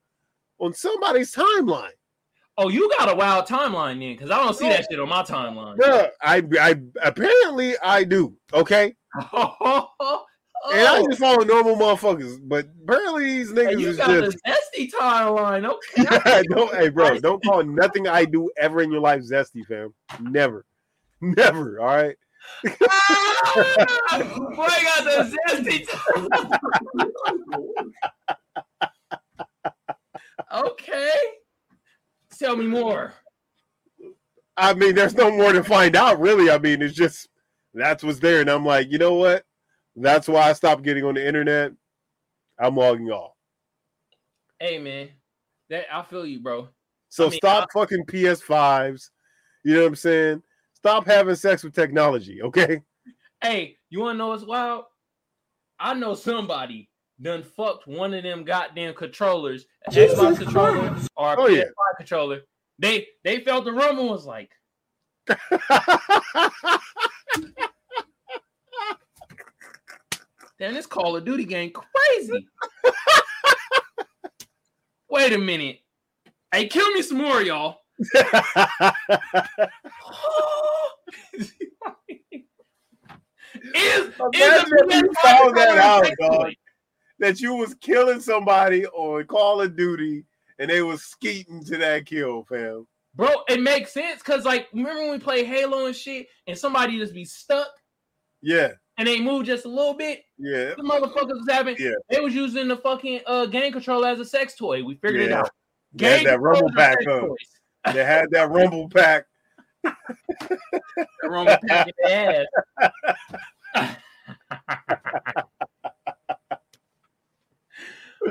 on 0.59 0.73
somebody's 0.73 1.33
timeline. 1.33 1.89
Oh, 2.57 2.69
you 2.69 2.89
got 2.99 3.11
a 3.11 3.15
wild 3.15 3.47
timeline 3.47 3.99
then, 3.99 4.13
because 4.13 4.29
I 4.29 4.37
don't 4.37 4.55
see 4.55 4.69
that 4.69 4.85
shit 4.89 4.99
on 4.99 5.09
my 5.09 5.23
timeline. 5.23 5.75
Bruh, 5.75 6.09
I, 6.21 6.43
I 6.59 6.79
apparently 7.01 7.75
I 7.81 8.03
do. 8.03 8.35
Okay, 8.53 8.95
oh. 9.33 9.87
and 10.71 10.87
I 10.87 10.99
Oh, 10.99 11.07
just 11.07 11.19
follow 11.19 11.43
normal 11.43 11.75
motherfuckers, 11.75 12.39
but 12.47 12.67
apparently 12.83 13.23
these 13.23 13.49
hey, 13.49 13.55
niggas 13.55 13.79
you 13.79 13.89
is 13.89 13.97
got 13.97 14.07
just. 14.09 14.37
the 14.45 14.55
zesty 14.77 14.91
timeline. 14.91 15.65
Okay. 15.65 16.43
don't, 16.49 16.73
hey, 16.75 16.89
bro, 16.89 17.17
don't 17.19 17.43
call 17.43 17.63
nothing 17.63 18.07
I 18.07 18.25
do 18.25 18.51
ever 18.57 18.81
in 18.81 18.91
your 18.91 19.01
life 19.01 19.21
zesty, 19.21 19.65
fam. 19.65 19.93
Never, 20.21 20.63
never. 21.23 21.79
All 21.79 21.87
right. 21.87 22.15
Ah, 22.65 24.17
Boy, 24.55 24.67
got 24.67 25.03
the 25.03 25.37
zesty. 25.49 25.87
okay. 30.53 31.11
Tell 32.37 32.55
me 32.55 32.65
more. 32.65 33.13
I 34.55 34.73
mean, 34.73 34.95
there's 34.95 35.15
no 35.15 35.31
more 35.31 35.53
to 35.53 35.63
find 35.63 35.95
out, 35.95 36.19
really. 36.19 36.49
I 36.49 36.57
mean, 36.57 36.81
it's 36.81 36.95
just 36.95 37.29
that's 37.73 38.03
what's 38.03 38.19
there, 38.19 38.41
and 38.41 38.49
I'm 38.49 38.65
like, 38.65 38.91
you 38.91 38.97
know 38.97 39.15
what? 39.15 39.45
That's 39.95 40.27
why 40.27 40.49
I 40.49 40.53
stopped 40.53 40.83
getting 40.83 41.03
on 41.03 41.15
the 41.15 41.25
internet. 41.25 41.71
I'm 42.59 42.75
logging 42.75 43.09
off. 43.09 43.33
Hey 44.59 44.77
man, 44.77 45.09
that 45.69 45.85
I 45.91 46.03
feel 46.03 46.25
you, 46.25 46.39
bro. 46.39 46.69
So 47.09 47.27
I 47.27 47.29
mean, 47.29 47.37
stop 47.37 47.71
fucking 47.73 48.05
PS5s. 48.05 49.09
You 49.63 49.75
know 49.75 49.81
what 49.81 49.87
I'm 49.87 49.95
saying? 49.95 50.43
Stop 50.83 51.05
having 51.05 51.35
sex 51.35 51.63
with 51.63 51.73
technology, 51.73 52.41
okay? 52.41 52.81
Hey, 53.41 53.77
you 53.89 54.01
wanna 54.01 54.17
know 54.17 54.27
what's 54.27 54.43
wild? 54.43 54.83
I 55.79 55.93
know 55.93 56.13
somebody 56.13 56.89
done 57.21 57.41
fucked 57.41 57.87
one 57.87 58.13
of 58.13 58.23
them 58.23 58.43
goddamn 58.43 58.93
controllers, 58.93 59.65
an 59.85 59.93
Xbox 59.93 60.39
controller 60.39 60.93
or 61.15 61.33
a 61.35 61.39
Oh, 61.39 61.47
PS5 61.47 61.55
yeah. 61.55 61.63
controller. 61.95 62.41
They 62.79 63.07
they 63.23 63.39
felt 63.39 63.63
the 63.63 63.71
rumble 63.71 64.09
was 64.09 64.25
like, 64.25 64.51
damn, 70.59 70.73
this 70.73 70.85
Call 70.85 71.15
of 71.15 71.23
Duty 71.23 71.45
game 71.45 71.71
crazy. 71.71 72.45
Wait 75.09 75.31
a 75.31 75.37
minute. 75.37 75.79
Hey, 76.51 76.67
kill 76.67 76.91
me 76.91 77.01
some 77.01 77.19
more, 77.19 77.41
y'all. 77.41 77.82
Is, 77.99 78.13
is 83.63 84.13
you 84.91 85.13
found 85.23 85.57
that 85.57 85.77
out, 85.77 86.05
dog. 86.19 86.53
that 87.19 87.39
you 87.39 87.55
was 87.55 87.73
killing 87.75 88.19
somebody 88.19 88.85
on 88.87 89.25
Call 89.25 89.61
of 89.61 89.75
Duty 89.75 90.25
and 90.59 90.69
they 90.69 90.81
was 90.81 91.03
skeeting 91.03 91.63
to 91.65 91.77
that 91.77 92.05
kill, 92.05 92.43
fam. 92.43 92.87
Bro, 93.15 93.29
it 93.47 93.61
makes 93.61 93.93
sense 93.93 94.19
because 94.23 94.45
like 94.45 94.67
remember 94.73 95.01
when 95.03 95.11
we 95.11 95.19
play 95.19 95.43
Halo 95.43 95.85
and 95.85 95.95
shit 95.95 96.27
and 96.47 96.57
somebody 96.57 96.97
just 96.97 97.13
be 97.13 97.25
stuck 97.25 97.67
Yeah, 98.41 98.71
and 98.97 99.07
they 99.07 99.21
move 99.21 99.45
just 99.45 99.65
a 99.65 99.69
little 99.69 99.93
bit? 99.93 100.23
yeah. 100.39 100.73
The 100.75 100.83
motherfuckers 100.83 101.27
was 101.27 101.45
having 101.47 101.75
Yeah. 101.79 101.91
they 102.09 102.19
was 102.21 102.33
using 102.33 102.67
the 102.67 102.77
fucking 102.77 103.21
uh 103.27 103.45
game 103.45 103.71
controller 103.71 104.07
as 104.07 104.19
a 104.19 104.25
sex 104.25 104.55
toy. 104.55 104.83
We 104.83 104.95
figured 104.95 105.21
it 105.21 105.31
out. 105.31 105.49
They 105.93 106.19
had 106.19 106.25
that 106.27 106.41
rumble 106.41 106.71
back 106.71 106.71
are 106.71 106.75
pack, 106.75 106.93
sex 107.03 107.05
huh? 107.07 107.19
toys. 107.27 107.37
They 107.91 108.03
had 108.03 108.29
that 108.31 108.49
rumble 108.49 108.89
pack 108.89 109.25
Roman 111.23 111.57
packing 111.67 111.93
their 112.03 112.47
ass. 113.75 113.95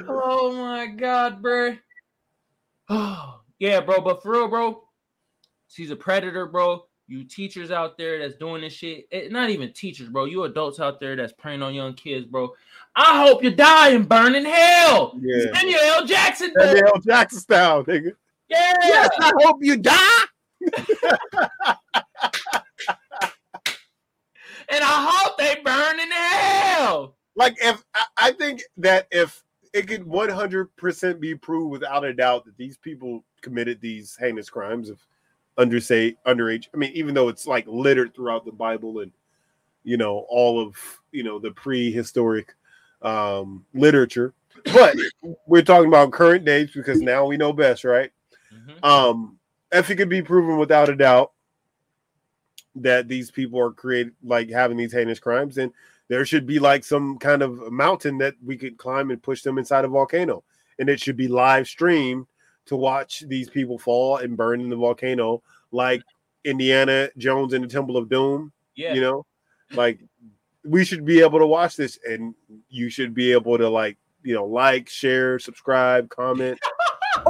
oh 0.09 0.53
my 0.53 0.87
god, 0.87 1.43
bro. 1.43 1.77
Oh 2.89 3.41
yeah, 3.59 3.81
bro. 3.81 4.01
But 4.01 4.23
for 4.23 4.33
real, 4.33 4.49
bro, 4.49 4.85
she's 5.69 5.91
a 5.91 5.97
predator, 5.97 6.47
bro. 6.47 6.87
You 7.09 7.25
teachers 7.25 7.71
out 7.71 7.99
there 7.99 8.21
that's 8.21 8.37
doing 8.37 8.63
this 8.63 8.73
shit. 8.73 9.07
eh, 9.13 9.29
not 9.31 9.51
even 9.51 9.73
teachers, 9.73 10.09
bro. 10.09 10.25
You 10.25 10.45
adults 10.45 10.81
out 10.81 10.99
there 11.01 11.15
that's 11.17 11.33
preying 11.33 11.63
on 11.63 11.75
young 11.75 11.95
kids, 11.95 12.25
bro. 12.27 12.55
I 12.95 13.27
hope 13.27 13.43
you 13.43 13.51
die 13.51 13.91
and 13.91 14.09
burn 14.09 14.35
in 14.35 14.45
hell. 14.45 15.19
Yeah. 15.21 15.53
Samuel 15.55 15.81
L. 15.83 16.07
Jackson. 16.07 16.53
Samuel. 16.59 16.87
L. 16.95 17.01
Jackson 17.01 17.41
style, 17.41 17.85
nigga. 17.85 18.15
Yeah. 18.53 18.73
Yes, 18.83 19.11
I 19.21 19.33
hope 19.41 19.59
you 19.63 19.77
die. 19.77 20.25
And 24.69 24.83
I 24.83 25.11
hope 25.11 25.37
they 25.39 25.57
burn 25.65 26.01
in 26.01 26.11
hell. 26.11 27.17
Like 27.35 27.57
if 27.61 27.83
I- 27.95 28.29
I 28.29 28.33
think 28.33 28.63
that 28.79 29.07
if 29.11 29.43
it 29.73 29.87
could 29.89 30.05
100% 30.07 31.21
be 31.21 31.35
proved 31.35 31.71
without 31.71 32.05
a 32.05 32.13
doubt 32.15 32.45
that 32.45 32.57
these 32.57 32.77
people 32.77 33.25
committed 33.41 33.81
these 33.81 34.17
heinous 34.19 34.51
crimes 34.51 34.91
of 34.91 34.99
under 35.59 35.81
say 35.81 36.17
underage. 36.27 36.69
I 36.73 36.77
mean, 36.77 36.93
even 36.95 37.15
though 37.15 37.29
it's 37.29 37.47
like 37.47 37.67
littered 37.67 38.15
throughout 38.15 38.45
the 38.45 38.53
Bible 38.53 39.01
and 39.01 39.13
you 39.85 39.97
know 39.97 40.25
all 40.29 40.61
of 40.61 40.77
you 41.11 41.23
know 41.25 41.39
the 41.39 41.51
prehistoric 41.51 42.55
um 43.03 43.65
literature, 43.75 44.33
but 44.73 44.97
we're 45.47 45.63
talking 45.63 45.89
about 45.89 46.13
current 46.13 46.45
days 46.45 46.71
because 46.73 47.01
now 47.01 47.25
we 47.27 47.37
know 47.37 47.53
best, 47.53 47.85
right? 47.85 48.11
Mhm. 48.53 48.85
um 48.85 49.39
if 49.73 49.91
it 49.91 49.97
could 49.97 50.09
be 50.09 50.23
proven 50.23 50.59
without 50.59 50.89
a 50.89 50.97
doubt 50.97 51.33
that 52.77 53.09
these 53.09 53.31
people 53.31 53.61
are 53.61 53.71
created 53.73 54.15
like 54.23 54.49
having 54.51 54.77
these 54.77 54.93
heinous 54.93 55.19
crimes 55.21 55.55
then 55.55 55.73
there 56.09 56.25
should 56.25 56.47
be 56.47 56.59
like 56.59 56.85
some 56.85 57.19
kind 57.19 57.43
of 57.43 57.71
mountain 57.71 58.19
that 58.19 58.35
we 58.45 58.57
could 58.57 58.77
climb 58.79 59.11
and 59.11 59.23
push 59.23 59.43
them 59.43 59.59
inside 59.59 59.85
a 59.85 59.89
volcano 59.89 60.43
and 60.79 60.89
it 60.89 61.01
should 61.01 61.17
be 61.17 61.29
live 61.29 61.67
streamed 61.69 62.27
to 62.67 62.77
watch 62.77 63.21
these 63.29 63.51
people 63.51 63.79
fall 63.79 64.19
and 64.19 64.37
burn 64.37 64.61
in 64.61 64.71
the 64.71 64.77
volcano 64.77 65.43
like 65.71 66.03
indiana 66.45 67.09
jones 67.19 67.53
in 67.53 67.63
the 67.63 67.69
temple 67.69 67.97
of 67.97 68.09
doom 68.09 68.53
Yeah. 68.75 68.95
you 68.95 69.01
know 69.01 69.27
like 69.75 70.01
we 70.65 70.85
should 70.85 71.05
be 71.05 71.21
able 71.21 71.39
to 71.41 71.47
watch 71.47 71.77
this 71.77 71.99
and 72.09 72.35
you 72.69 72.89
should 72.89 73.15
be 73.15 73.33
able 73.33 73.59
to 73.59 73.69
like 73.69 73.99
you 74.23 74.35
know 74.35 74.45
like 74.47 74.89
share 74.89 75.39
subscribe 75.39 76.09
comment 76.09 76.59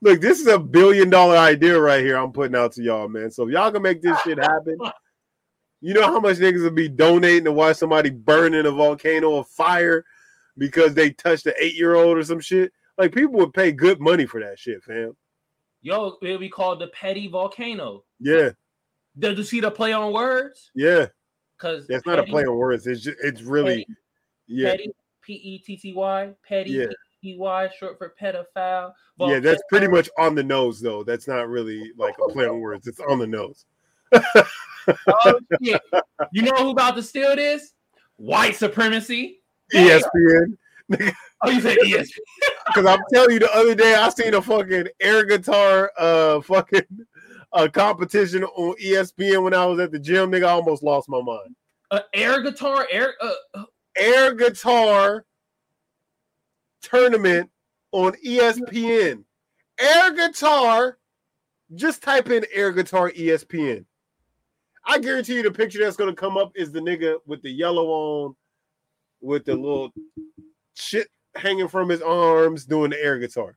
Look, 0.00 0.20
this 0.20 0.40
is 0.40 0.46
a 0.48 0.58
billion 0.58 1.08
dollar 1.08 1.36
idea 1.36 1.80
right 1.80 2.04
here. 2.04 2.16
I'm 2.16 2.32
putting 2.32 2.56
out 2.56 2.72
to 2.72 2.82
y'all, 2.82 3.08
man. 3.08 3.30
So 3.30 3.46
if 3.46 3.52
y'all 3.52 3.72
can 3.72 3.80
make 3.82 4.02
this 4.02 4.20
shit 4.20 4.38
happen, 4.38 4.76
you 5.80 5.94
know 5.94 6.02
how 6.02 6.20
much 6.20 6.36
niggas 6.36 6.62
would 6.62 6.74
be 6.74 6.88
donating 6.88 7.44
to 7.44 7.52
watch 7.52 7.76
somebody 7.76 8.10
burn 8.10 8.52
in 8.54 8.66
a 8.66 8.70
volcano 8.70 9.36
of 9.36 9.48
fire 9.48 10.04
because 10.58 10.94
they 10.94 11.10
touched 11.10 11.46
an 11.46 11.54
eight 11.58 11.74
year 11.74 11.94
old 11.94 12.18
or 12.18 12.22
some 12.22 12.40
shit. 12.40 12.72
Like 12.98 13.14
people 13.14 13.34
would 13.36 13.54
pay 13.54 13.72
good 13.72 14.00
money 14.00 14.26
for 14.26 14.40
that 14.40 14.58
shit, 14.58 14.82
fam. 14.82 15.16
Yo, 15.80 16.16
it'll 16.22 16.38
be 16.38 16.48
called 16.48 16.80
the 16.80 16.88
Petty 16.88 17.28
Volcano. 17.28 18.04
Yeah, 18.20 18.50
Did 19.18 19.36
you 19.38 19.44
see 19.44 19.60
the 19.60 19.70
play 19.70 19.92
on 19.92 20.12
words? 20.12 20.70
yeah. 20.74 21.06
Because 21.56 21.86
That's 21.86 22.04
not 22.04 22.18
a 22.18 22.24
play 22.24 22.44
on 22.44 22.56
words. 22.56 22.86
It's 22.86 23.02
just 23.02 23.16
it's 23.22 23.40
really 23.40 23.86
yeah, 24.46 24.72
Petty, 24.72 24.90
P 25.26 25.34
E 25.34 25.58
T 25.58 25.76
T 25.76 25.92
Y, 25.92 26.30
Petty, 26.46 26.70
Yeah. 26.70 26.86
P 27.22 27.30
E 27.32 27.36
Y, 27.38 27.68
short 27.78 27.98
for 27.98 28.14
pedophile. 28.20 28.92
yeah. 29.18 29.38
That's 29.40 29.62
pretty 29.68 29.88
much 29.88 30.08
on 30.18 30.34
the 30.34 30.42
nose 30.42 30.80
though. 30.80 31.02
That's 31.04 31.26
not 31.28 31.48
really 31.48 31.92
like 31.96 32.14
a 32.26 32.30
play 32.32 32.46
on 32.46 32.60
words. 32.60 32.86
It's 32.86 33.00
on 33.00 33.18
the 33.18 33.26
nose. 33.26 33.64
Oh, 34.12 35.40
shit. 35.62 35.80
You 36.32 36.42
know 36.42 36.52
who 36.58 36.70
about 36.70 36.96
to 36.96 37.02
steal 37.02 37.34
this? 37.36 37.72
White 38.16 38.56
supremacy. 38.56 39.40
ESPN. 39.74 40.56
Oh, 41.42 41.50
you 41.50 41.60
said 41.60 41.78
yes. 41.84 42.08
Because 42.66 42.86
I'm 42.90 43.00
telling 43.12 43.32
you, 43.32 43.38
the 43.40 43.52
other 43.54 43.74
day 43.74 43.94
I 43.94 44.08
seen 44.10 44.34
a 44.34 44.42
fucking 44.42 44.86
air 45.00 45.24
guitar 45.24 45.90
uh 45.98 46.40
fucking 46.42 46.82
uh 47.52 47.68
competition 47.72 48.44
on 48.44 48.76
ESPN 48.76 49.42
when 49.42 49.54
I 49.54 49.64
was 49.66 49.80
at 49.80 49.90
the 49.90 49.98
gym. 49.98 50.30
Nigga, 50.30 50.44
I 50.44 50.50
almost 50.50 50.82
lost 50.82 51.08
my 51.08 51.22
mind. 51.22 51.56
Uh, 51.90 52.00
air 52.12 52.42
guitar, 52.42 52.86
air. 52.90 53.14
Uh, 53.20 53.64
Air 53.96 54.34
guitar 54.34 55.24
tournament 56.82 57.50
on 57.92 58.12
ESPN. 58.24 59.24
Air 59.78 60.12
guitar. 60.12 60.98
Just 61.74 62.02
type 62.02 62.30
in 62.30 62.44
air 62.52 62.72
guitar 62.72 63.10
ESPN. 63.10 63.84
I 64.86 64.98
guarantee 64.98 65.36
you 65.36 65.42
the 65.42 65.50
picture 65.50 65.78
that's 65.78 65.96
gonna 65.96 66.14
come 66.14 66.36
up 66.36 66.52
is 66.54 66.70
the 66.70 66.80
nigga 66.80 67.18
with 67.26 67.42
the 67.42 67.50
yellow 67.50 67.86
on, 67.86 68.36
with 69.20 69.44
the 69.44 69.54
little 69.54 69.90
shit 70.74 71.08
hanging 71.34 71.68
from 71.68 71.88
his 71.88 72.02
arms 72.02 72.66
doing 72.66 72.90
the 72.90 73.02
air 73.02 73.18
guitar. 73.18 73.56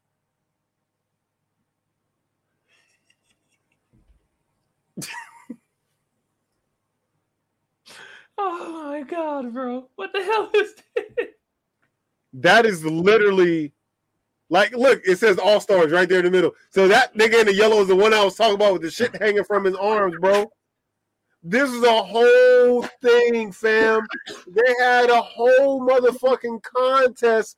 Oh 8.37 8.89
my 8.89 9.01
god, 9.01 9.53
bro! 9.53 9.89
What 9.95 10.13
the 10.13 10.23
hell 10.23 10.49
is 10.53 10.75
this? 10.95 11.27
That 12.33 12.65
is 12.65 12.85
literally 12.85 13.73
like, 14.49 14.71
look, 14.73 15.01
it 15.05 15.17
says 15.17 15.37
All 15.37 15.59
Stars 15.59 15.91
right 15.91 16.07
there 16.07 16.19
in 16.19 16.25
the 16.25 16.31
middle. 16.31 16.51
So 16.69 16.87
that 16.87 17.13
nigga 17.15 17.41
in 17.41 17.47
the 17.47 17.53
yellow 17.53 17.81
is 17.81 17.87
the 17.87 17.95
one 17.95 18.13
I 18.13 18.23
was 18.23 18.35
talking 18.35 18.55
about 18.55 18.73
with 18.73 18.81
the 18.83 18.91
shit 18.91 19.15
hanging 19.15 19.43
from 19.43 19.65
his 19.65 19.75
arms, 19.75 20.15
bro. 20.19 20.49
This 21.43 21.69
is 21.69 21.83
a 21.83 22.03
whole 22.03 22.83
thing, 23.01 23.51
fam. 23.51 24.05
They 24.47 24.73
had 24.79 25.09
a 25.09 25.21
whole 25.21 25.85
motherfucking 25.87 26.61
contest. 26.63 27.57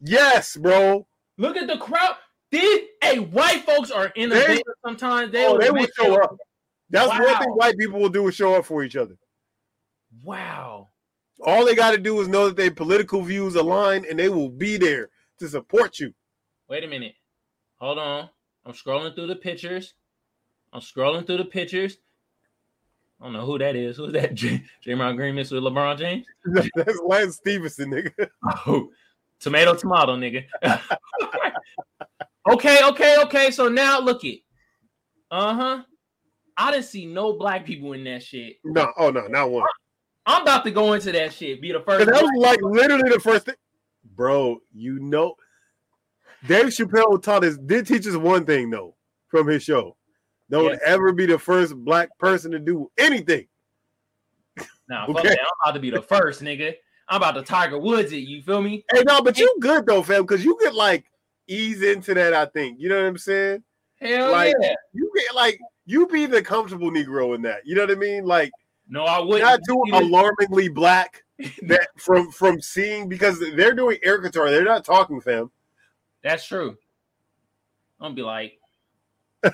Yes, 0.00 0.56
bro. 0.56 1.06
Look 1.36 1.56
at 1.56 1.66
the 1.66 1.78
crowd. 1.78 2.16
These 2.50 2.80
hey, 3.02 3.18
white 3.18 3.64
folks 3.64 3.90
are 3.90 4.12
innovative. 4.16 4.62
Sometimes 4.84 5.32
They, 5.32 5.46
oh, 5.46 5.58
they 5.58 5.70
will 5.70 5.86
show 5.96 6.20
up. 6.22 6.36
That's 6.90 7.08
one 7.08 7.38
thing 7.38 7.50
white 7.50 7.76
people 7.78 8.00
will 8.00 8.08
do 8.08 8.26
is 8.28 8.34
show 8.34 8.54
up 8.54 8.64
for 8.64 8.82
each 8.82 8.96
other. 8.96 9.16
Wow. 10.22 10.88
All 11.44 11.64
they 11.64 11.74
got 11.74 11.92
to 11.92 11.98
do 11.98 12.20
is 12.20 12.28
know 12.28 12.46
that 12.48 12.56
their 12.56 12.70
political 12.70 13.22
views 13.22 13.54
align 13.54 14.04
and 14.08 14.18
they 14.18 14.28
will 14.28 14.48
be 14.48 14.76
there 14.76 15.10
to 15.38 15.48
support 15.48 15.98
you. 15.98 16.12
Wait 16.68 16.84
a 16.84 16.88
minute. 16.88 17.14
Hold 17.76 17.98
on. 17.98 18.28
I'm 18.66 18.72
scrolling 18.72 19.14
through 19.14 19.28
the 19.28 19.36
pictures. 19.36 19.94
I'm 20.72 20.80
scrolling 20.80 21.26
through 21.26 21.38
the 21.38 21.44
pictures. 21.44 21.98
I 23.20 23.24
don't 23.24 23.32
know 23.32 23.46
who 23.46 23.58
that 23.58 23.76
is. 23.76 23.96
Who's 23.96 24.12
that? 24.12 24.34
J- 24.34 24.62
Draymond 24.84 25.16
Green 25.16 25.34
mixed 25.34 25.52
with 25.52 25.62
LeBron 25.62 25.98
James? 25.98 26.26
That's 26.74 27.00
Lance 27.04 27.36
Stephenson, 27.36 27.90
nigga. 27.90 28.28
Oh, 28.66 28.90
tomato, 29.40 29.74
tomato, 29.74 30.16
nigga. 30.16 30.44
okay, 32.50 32.78
okay, 32.84 33.16
okay. 33.22 33.50
So 33.50 33.68
now 33.68 34.00
look 34.00 34.24
it. 34.24 34.40
Uh 35.30 35.54
huh. 35.54 35.82
I 36.56 36.72
didn't 36.72 36.86
see 36.86 37.06
no 37.06 37.34
black 37.34 37.64
people 37.64 37.92
in 37.92 38.04
that 38.04 38.22
shit. 38.22 38.56
No, 38.64 38.92
oh 38.98 39.10
no, 39.10 39.26
not 39.28 39.50
one. 39.50 39.66
I'm 40.28 40.42
about 40.42 40.62
to 40.64 40.70
go 40.70 40.92
into 40.92 41.10
that 41.12 41.32
shit. 41.32 41.60
Be 41.60 41.72
the 41.72 41.80
first. 41.80 42.06
That 42.06 42.22
was 42.22 42.30
like 42.36 42.60
literally 42.62 43.10
the 43.10 43.18
first 43.18 43.46
thing, 43.46 43.54
bro. 44.14 44.58
You 44.74 44.98
know, 45.00 45.34
Dave 46.46 46.66
Chappelle 46.66 47.20
taught 47.22 47.44
us 47.44 47.56
did 47.56 47.86
teach 47.86 48.06
us 48.06 48.14
one 48.14 48.44
thing 48.44 48.68
though 48.70 48.94
from 49.28 49.46
his 49.48 49.62
show: 49.62 49.96
don't 50.50 50.70
Yes. 50.72 50.80
ever 50.84 51.12
be 51.12 51.24
the 51.26 51.38
first 51.38 51.74
black 51.74 52.10
person 52.18 52.50
to 52.52 52.58
do 52.58 52.90
anything. 52.98 53.48
Nah, 54.88 55.06
fuck 55.06 55.16
Okay. 55.18 55.28
that. 55.30 55.38
I'm 55.40 55.46
about 55.70 55.74
to 55.74 55.80
be 55.80 55.90
the 55.90 56.02
first, 56.02 56.42
nigga. 56.42 56.74
I'm 57.08 57.16
about 57.16 57.32
to 57.32 57.42
Tiger 57.42 57.78
Woods 57.78 58.12
it. 58.12 58.18
You 58.18 58.42
feel 58.42 58.60
me? 58.60 58.84
Hey, 58.92 59.02
no, 59.06 59.22
but 59.22 59.38
you 59.38 59.56
good 59.60 59.86
though, 59.86 60.02
fam, 60.02 60.22
because 60.22 60.44
you 60.44 60.58
get 60.60 60.74
like 60.74 61.04
ease 61.46 61.82
into 61.82 62.12
that. 62.14 62.34
I 62.34 62.44
think 62.46 62.78
you 62.78 62.88
know 62.90 62.96
what 63.00 63.06
I'm 63.06 63.18
saying. 63.18 63.62
Hell 64.00 64.30
Like 64.30 64.54
yeah. 64.60 64.74
you 64.92 65.10
get 65.16 65.34
like 65.34 65.58
you 65.86 66.06
be 66.06 66.26
the 66.26 66.42
comfortable 66.42 66.90
Negro 66.90 67.34
in 67.34 67.40
that. 67.42 67.62
You 67.64 67.74
know 67.74 67.82
what 67.82 67.90
I 67.90 67.94
mean? 67.94 68.24
Like 68.24 68.50
No, 68.88 69.04
I 69.04 69.20
wouldn't. 69.20 69.42
not 69.42 69.60
too 69.68 69.82
alarmingly 69.92 70.68
black 70.68 71.24
that 71.62 71.88
from 71.96 72.30
from 72.30 72.60
seeing 72.60 73.08
because 73.08 73.38
they're 73.38 73.74
doing 73.74 73.98
air 74.02 74.18
guitar. 74.18 74.50
They're 74.50 74.64
not 74.64 74.84
talking, 74.84 75.20
fam. 75.20 75.50
That's 76.22 76.46
true. 76.46 76.76
I'm 78.00 78.06
gonna 78.06 78.14
be 78.14 78.22
like, 78.22 78.58
they 79.42 79.52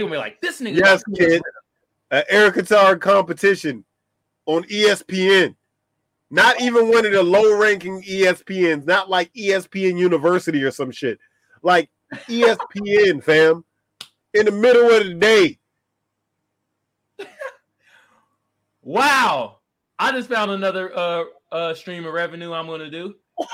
gonna 0.00 0.10
be 0.10 0.18
like, 0.18 0.40
this 0.40 0.60
nigga. 0.60 0.76
Yes, 0.76 1.02
kid. 1.16 1.42
An 2.10 2.24
air 2.28 2.50
guitar 2.50 2.96
competition 2.96 3.84
on 4.46 4.64
ESPN. 4.64 5.56
Not 6.30 6.60
even 6.60 6.88
one 6.88 7.06
of 7.06 7.12
the 7.12 7.22
low 7.22 7.56
ranking 7.56 8.02
ESPNs, 8.02 8.86
not 8.86 9.08
like 9.08 9.32
ESPN 9.34 9.98
University 9.98 10.62
or 10.62 10.70
some 10.70 10.90
shit. 10.90 11.18
Like 11.62 11.90
ESPN, 12.12 13.22
fam. 13.22 13.64
In 14.32 14.46
the 14.46 14.52
middle 14.52 14.90
of 14.90 15.06
the 15.06 15.14
day. 15.14 15.58
Wow. 18.84 19.58
I 19.98 20.12
just 20.12 20.28
found 20.28 20.50
another 20.50 20.96
uh 20.96 21.24
uh 21.50 21.74
stream 21.74 22.04
of 22.04 22.12
revenue 22.14 22.52
I'm 22.52 22.66
gonna 22.66 22.90
do. 22.90 23.14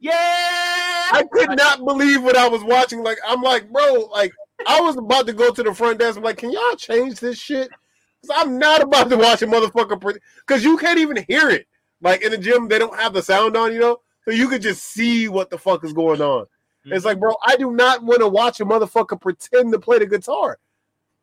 Yeah. 0.00 0.12
I 0.14 1.24
could 1.32 1.56
not 1.56 1.84
believe 1.84 2.22
what 2.22 2.36
I 2.36 2.48
was 2.48 2.62
watching. 2.62 3.02
Like, 3.02 3.18
I'm 3.26 3.42
like, 3.42 3.68
bro, 3.70 4.08
like, 4.12 4.32
I 4.66 4.80
was 4.80 4.96
about 4.96 5.26
to 5.26 5.32
go 5.32 5.52
to 5.52 5.62
the 5.62 5.74
front 5.74 5.98
desk. 5.98 6.16
I'm 6.16 6.22
like, 6.22 6.36
can 6.36 6.52
y'all 6.52 6.76
change 6.76 7.18
this 7.20 7.38
shit? 7.38 7.68
'Cause 7.70 8.30
I'm 8.34 8.58
not 8.58 8.82
about 8.82 9.08
to 9.10 9.16
watch 9.16 9.42
a 9.42 9.46
motherfucker 9.46 10.18
because 10.46 10.62
you 10.64 10.76
can't 10.76 10.98
even 10.98 11.24
hear 11.28 11.50
it. 11.50 11.66
Like 12.00 12.22
in 12.22 12.30
the 12.32 12.38
gym, 12.38 12.68
they 12.68 12.78
don't 12.78 12.94
have 12.96 13.12
the 13.12 13.22
sound 13.22 13.56
on, 13.56 13.72
you 13.72 13.80
know, 13.80 14.00
so 14.24 14.30
you 14.30 14.48
could 14.48 14.62
just 14.62 14.84
see 14.84 15.28
what 15.28 15.50
the 15.50 15.58
fuck 15.58 15.84
is 15.84 15.92
going 15.92 16.20
on. 16.20 16.46
It's 16.84 17.04
like, 17.04 17.18
bro, 17.20 17.34
I 17.44 17.56
do 17.56 17.72
not 17.72 18.02
want 18.02 18.20
to 18.20 18.28
watch 18.28 18.60
a 18.60 18.64
motherfucker 18.64 19.20
pretend 19.20 19.72
to 19.72 19.78
play 19.80 19.98
the 19.98 20.06
guitar. 20.06 20.58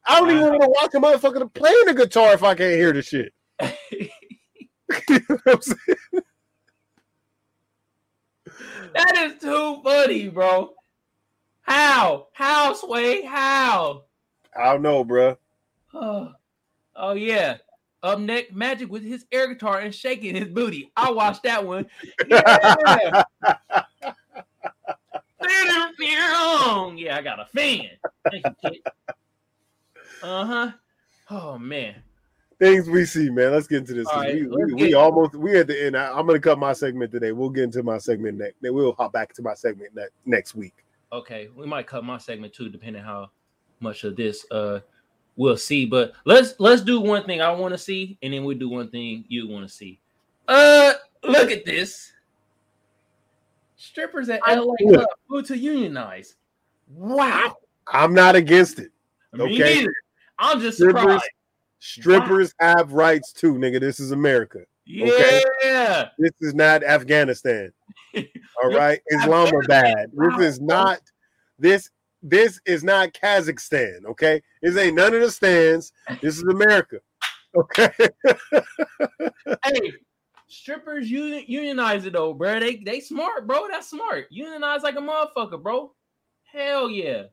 I 0.07 0.19
don't 0.19 0.31
even 0.31 0.43
want 0.43 0.61
to 0.61 0.69
watch 0.69 0.93
a 0.93 0.99
motherfucker 0.99 1.39
to 1.39 1.47
play 1.47 1.73
the 1.85 1.93
guitar 1.93 2.33
if 2.33 2.43
I 2.43 2.55
can't 2.55 2.75
hear 2.75 2.93
the 2.93 3.01
shit. 3.01 3.33
You 5.09 5.19
know 5.29 5.37
what 5.43 5.55
I'm 5.55 5.61
saying? 5.61 6.23
that 8.93 9.17
is 9.17 9.41
too 9.41 9.81
funny, 9.83 10.29
bro. 10.29 10.73
How? 11.61 12.27
How, 12.33 12.73
Sway? 12.73 13.23
How? 13.23 14.03
I 14.55 14.73
don't 14.73 14.81
know, 14.83 15.03
bro. 15.03 15.37
Oh, 15.93 16.31
oh 16.95 17.13
yeah. 17.13 17.57
Up 18.03 18.19
next, 18.19 18.53
Magic 18.53 18.91
with 18.91 19.03
his 19.03 19.25
air 19.31 19.47
guitar 19.47 19.79
and 19.79 19.93
shaking 19.93 20.35
his 20.35 20.47
booty. 20.47 20.91
I 20.95 21.11
watched 21.11 21.43
that 21.43 21.65
one. 21.65 21.87
Yeah. 22.27 23.23
yeah, 26.97 27.17
I 27.17 27.21
got 27.21 27.39
a 27.39 27.45
fan. 27.45 27.89
Thank 28.29 28.45
you, 28.45 28.71
kid. 28.71 28.79
Uh 30.25 30.45
huh. 30.45 30.71
Oh 31.29 31.59
man. 31.59 31.95
Things 32.57 32.89
we 32.89 33.05
see, 33.05 33.29
man. 33.29 33.51
Let's 33.51 33.67
get 33.67 33.79
into 33.79 33.93
this. 33.93 34.07
All 34.07 34.21
right, 34.21 34.33
we, 34.33 34.47
we, 34.47 34.73
we 34.73 34.93
almost 34.95 35.35
we 35.35 35.59
at 35.59 35.67
the 35.67 35.85
end. 35.85 35.95
I, 35.95 36.17
am 36.17 36.25
gonna 36.25 36.39
cut 36.39 36.57
my 36.57 36.73
segment 36.73 37.11
today. 37.11 37.31
We'll 37.31 37.49
get 37.49 37.65
into 37.65 37.83
my 37.83 37.99
segment 37.99 38.39
next. 38.39 38.55
Then 38.61 38.73
we'll 38.73 38.93
hop 38.93 39.13
back 39.13 39.33
to 39.33 39.43
my 39.43 39.53
segment 39.53 39.93
ne- 39.93 40.07
next 40.25 40.55
week. 40.55 40.73
Okay, 41.11 41.49
we 41.55 41.67
might 41.67 41.85
cut 41.85 42.03
my 42.03 42.17
segment 42.17 42.53
too, 42.53 42.69
depending 42.69 43.03
how 43.03 43.29
much 43.81 44.03
of 44.03 44.15
this 44.15 44.49
uh 44.49 44.79
we'll 45.35 45.57
see. 45.57 45.85
But 45.85 46.13
let's 46.25 46.55
let's 46.57 46.81
do 46.81 46.99
one 46.99 47.25
thing 47.25 47.41
I 47.41 47.51
want 47.51 47.73
to 47.73 47.77
see, 47.77 48.17
and 48.23 48.33
then 48.33 48.45
we'll 48.45 48.57
do 48.57 48.69
one 48.69 48.89
thing 48.89 49.25
you 49.27 49.47
want 49.47 49.67
to 49.67 49.73
see. 49.73 49.99
Uh, 50.47 50.93
look 51.23 51.51
at 51.51 51.65
this. 51.65 52.13
Strippers 53.75 54.29
at 54.29 54.41
LA 54.47 54.63
Look. 54.63 54.77
Club 54.79 55.07
vote 55.29 55.45
to 55.47 55.57
unionize. 55.57 56.35
Wow. 56.87 57.57
I'm 57.87 58.15
not 58.15 58.35
against 58.35 58.79
it. 58.79 58.91
Me 59.33 59.43
Okay. 59.43 59.75
neither. 59.75 59.93
I'm 60.39 60.59
just 60.59 60.77
Strippers, 60.77 61.01
surprised. 61.01 61.23
strippers 61.79 62.53
have 62.59 62.93
rights 62.93 63.31
too, 63.31 63.53
nigga. 63.55 63.79
This 63.79 63.99
is 63.99 64.11
America. 64.11 64.59
Yeah. 64.85 66.09
This 66.17 66.31
is 66.41 66.53
not 66.53 66.83
Afghanistan. 66.83 67.71
All 68.63 68.69
right. 68.71 68.99
Islamabad. 69.11 70.09
Wow. 70.13 70.37
This 70.37 70.55
is 70.55 70.61
not 70.61 70.99
this. 71.59 71.89
This 72.21 72.59
is 72.65 72.83
not 72.83 73.13
Kazakhstan. 73.13 74.03
Okay, 74.05 74.41
this 74.61 74.75
ain't 74.77 74.95
none 74.95 75.13
of 75.13 75.21
the 75.21 75.29
stands. 75.29 75.93
This 76.21 76.37
is 76.37 76.43
America. 76.43 76.97
Okay. 77.55 77.91
hey, 79.63 79.93
strippers 80.47 81.09
union, 81.09 81.43
unionize 81.47 82.05
it 82.05 82.13
though, 82.13 82.33
bro. 82.33 82.59
They 82.59 82.77
they 82.77 82.99
smart, 82.99 83.45
bro. 83.45 83.67
That's 83.69 83.89
smart. 83.89 84.25
Unionize 84.31 84.81
like 84.81 84.95
a 84.95 84.99
motherfucker, 84.99 85.61
bro. 85.61 85.93
Hell 86.51 86.89
yeah. 86.89 87.23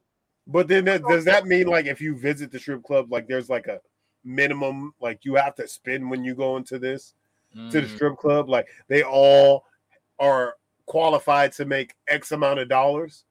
But 0.46 0.68
then 0.68 0.84
that, 0.86 1.02
does 1.04 1.24
that 1.24 1.46
mean 1.46 1.66
like 1.68 1.86
if 1.86 2.00
you 2.00 2.16
visit 2.16 2.50
the 2.50 2.58
strip 2.58 2.82
club, 2.82 3.12
like 3.12 3.26
there's 3.28 3.48
like 3.48 3.66
a 3.68 3.80
minimum 4.24 4.94
like 5.00 5.24
you 5.24 5.34
have 5.36 5.54
to 5.56 5.66
spend 5.68 6.08
when 6.10 6.24
you 6.24 6.34
go 6.34 6.56
into 6.56 6.78
this 6.78 7.14
to 7.70 7.80
the 7.80 7.86
Mm. 7.86 7.94
strip 7.94 8.16
club? 8.16 8.48
Like 8.48 8.66
they 8.88 9.02
all 9.02 9.64
are 10.18 10.54
qualified 10.86 11.52
to 11.52 11.64
make 11.64 11.94
X 12.08 12.32
amount 12.32 12.58
of 12.60 12.68
dollars. 12.68 13.24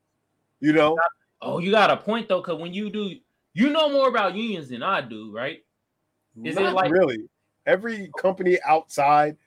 You 0.59 0.73
know? 0.73 0.97
Oh, 1.41 1.57
you 1.59 1.71
got 1.71 1.89
a 1.89 1.97
point 1.97 2.29
though, 2.29 2.39
because 2.41 2.59
when 2.61 2.73
you 2.73 2.89
do, 2.89 3.15
you 3.53 3.69
know 3.71 3.89
more 3.89 4.07
about 4.09 4.35
unions 4.35 4.69
than 4.69 4.83
I 4.83 5.01
do, 5.01 5.31
right? 5.33 5.63
Is 6.43 6.55
it 6.55 6.73
like- 6.73 6.91
really? 6.91 7.27
Every 7.65 8.09
company 8.17 8.57
outside, 8.65 9.37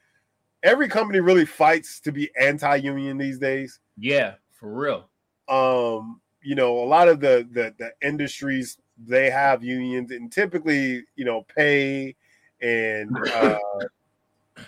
every 0.62 0.88
company 0.88 1.20
really 1.20 1.44
fights 1.46 1.98
to 2.00 2.12
be 2.12 2.30
anti-union 2.38 3.16
these 3.18 3.38
days. 3.38 3.80
Yeah, 3.96 4.34
for 4.52 4.72
real. 4.72 5.08
um 5.48 6.20
you 6.44 6.54
know 6.54 6.78
a 6.78 6.86
lot 6.86 7.08
of 7.08 7.20
the 7.20 7.46
the 7.52 7.74
the 7.78 7.92
industries 8.06 8.78
they 9.06 9.30
have 9.30 9.64
unions 9.64 10.10
and 10.10 10.30
typically 10.30 11.02
you 11.16 11.24
know 11.24 11.44
pay 11.56 12.14
and 12.60 13.16
uh 13.34 13.58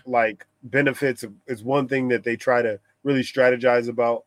like 0.05 0.45
benefits 0.65 1.25
is 1.47 1.63
one 1.63 1.87
thing 1.87 2.09
that 2.09 2.25
they 2.25 2.37
try 2.37 2.61
to 2.61 2.81
really 3.05 3.23
strategize 3.23 3.89
about. 3.89 4.25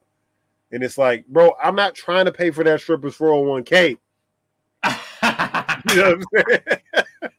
And 0.71 0.83
it's 0.83 0.97
like 0.99 1.25
bro 1.25 1.55
i'm 1.61 1.75
not 1.75 1.95
trying 1.95 2.25
to 2.25 2.31
pay 2.31 2.51
for 2.51 2.63
that 2.63 2.79
stripper's 2.79 3.17
401k 3.17 3.89
you 3.89 3.97
know 5.95 6.15
what 6.15 6.15
i'm 6.15 6.23
saying? 6.35 6.61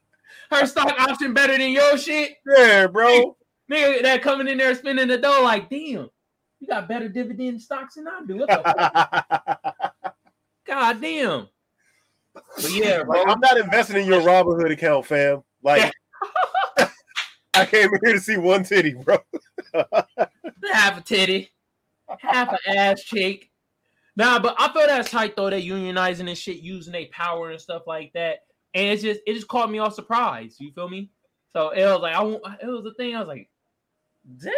Her 0.51 0.67
stock 0.67 1.01
option 1.01 1.33
better 1.33 1.57
than 1.57 1.71
your 1.71 1.97
shit, 1.97 2.39
yeah 2.45 2.89
bro. 2.89 3.37
Nigga. 3.71 4.03
That 4.03 4.21
coming 4.21 4.49
in 4.49 4.59
there 4.59 4.75
spending 4.75 5.07
the 5.07 5.17
dough, 5.17 5.43
like 5.45 5.71
damn, 5.71 6.11
you 6.61 6.69
got 6.69 6.89
better 6.89 7.09
dividend 7.09 7.61
stocks 7.61 7.95
than 7.95 8.07
I 8.09 8.21
do. 8.27 8.37
What 8.37 8.49
the 8.49 8.63
fuck? 8.63 10.15
God 10.67 11.01
damn. 11.01 11.49
But 12.35 12.71
yeah, 12.73 13.03
bro. 13.03 13.19
like, 13.23 13.29
i'm 13.29 13.41
not 13.41 13.59
investing 13.59 13.97
in 13.97 14.07
your 14.07 14.21
robinhood 14.21 14.71
account 14.71 15.05
fam 15.05 15.43
like 15.65 15.93
i 17.55 17.67
came 17.67 17.91
here 18.05 18.13
to 18.15 18.21
see 18.21 18.37
one 18.37 18.63
titty 18.63 18.95
bro 18.95 19.19
half 20.73 20.99
a 20.99 21.01
titty, 21.03 21.51
half 22.19 22.53
an 22.53 22.59
ass 22.77 23.03
cheek. 23.03 23.51
Nah, 24.17 24.39
but 24.39 24.55
I 24.59 24.73
feel 24.73 24.87
that's 24.87 25.11
tight 25.11 25.37
though. 25.37 25.51
They 25.51 25.63
unionizing 25.63 26.29
and 26.29 26.37
shit, 26.37 26.59
using 26.59 26.93
their 26.93 27.07
power 27.11 27.51
and 27.51 27.61
stuff 27.61 27.83
like 27.87 28.13
that. 28.15 28.41
And 28.75 28.89
it's 28.89 29.03
just 29.03 29.21
it 29.27 29.35
just 29.35 29.49
caught 29.49 29.71
me 29.71 29.79
off 29.79 29.95
surprise. 29.95 30.57
You 30.59 30.73
feel 30.73 30.89
me? 30.89 31.11
So 31.53 31.71
it 31.71 31.85
was 31.85 32.01
like 32.01 32.15
I 32.15 32.23
won't- 32.23 32.43
it 32.63 32.67
was 32.67 32.85
the 32.85 32.95
thing. 32.95 33.15
I 33.17 33.21
was 33.21 33.29
like, 33.29 33.49
damn, 34.39 34.53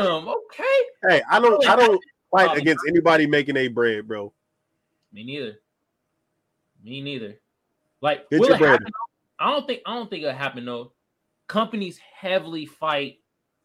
okay. 0.00 0.64
Hey, 1.08 1.22
I 1.30 1.40
don't 1.40 1.66
I 1.66 1.76
don't 1.76 2.02
fight 2.30 2.56
against 2.56 2.84
anybody 2.88 3.26
making 3.26 3.56
a 3.56 3.68
bread, 3.68 4.06
bro. 4.08 4.32
Me 5.12 5.24
neither. 5.24 5.58
Me 6.84 7.00
neither. 7.00 7.40
Like, 8.00 8.28
Get 8.30 8.40
will 8.40 8.52
it 8.52 8.58
bread. 8.58 8.72
happen? 8.72 8.92
I 9.38 9.50
don't 9.50 9.66
think 9.66 9.82
I 9.86 9.94
don't 9.94 10.10
think 10.10 10.22
it'll 10.22 10.34
happen 10.34 10.64
though. 10.64 10.92
Companies 11.46 11.98
heavily 11.98 12.66
fight 12.66 13.18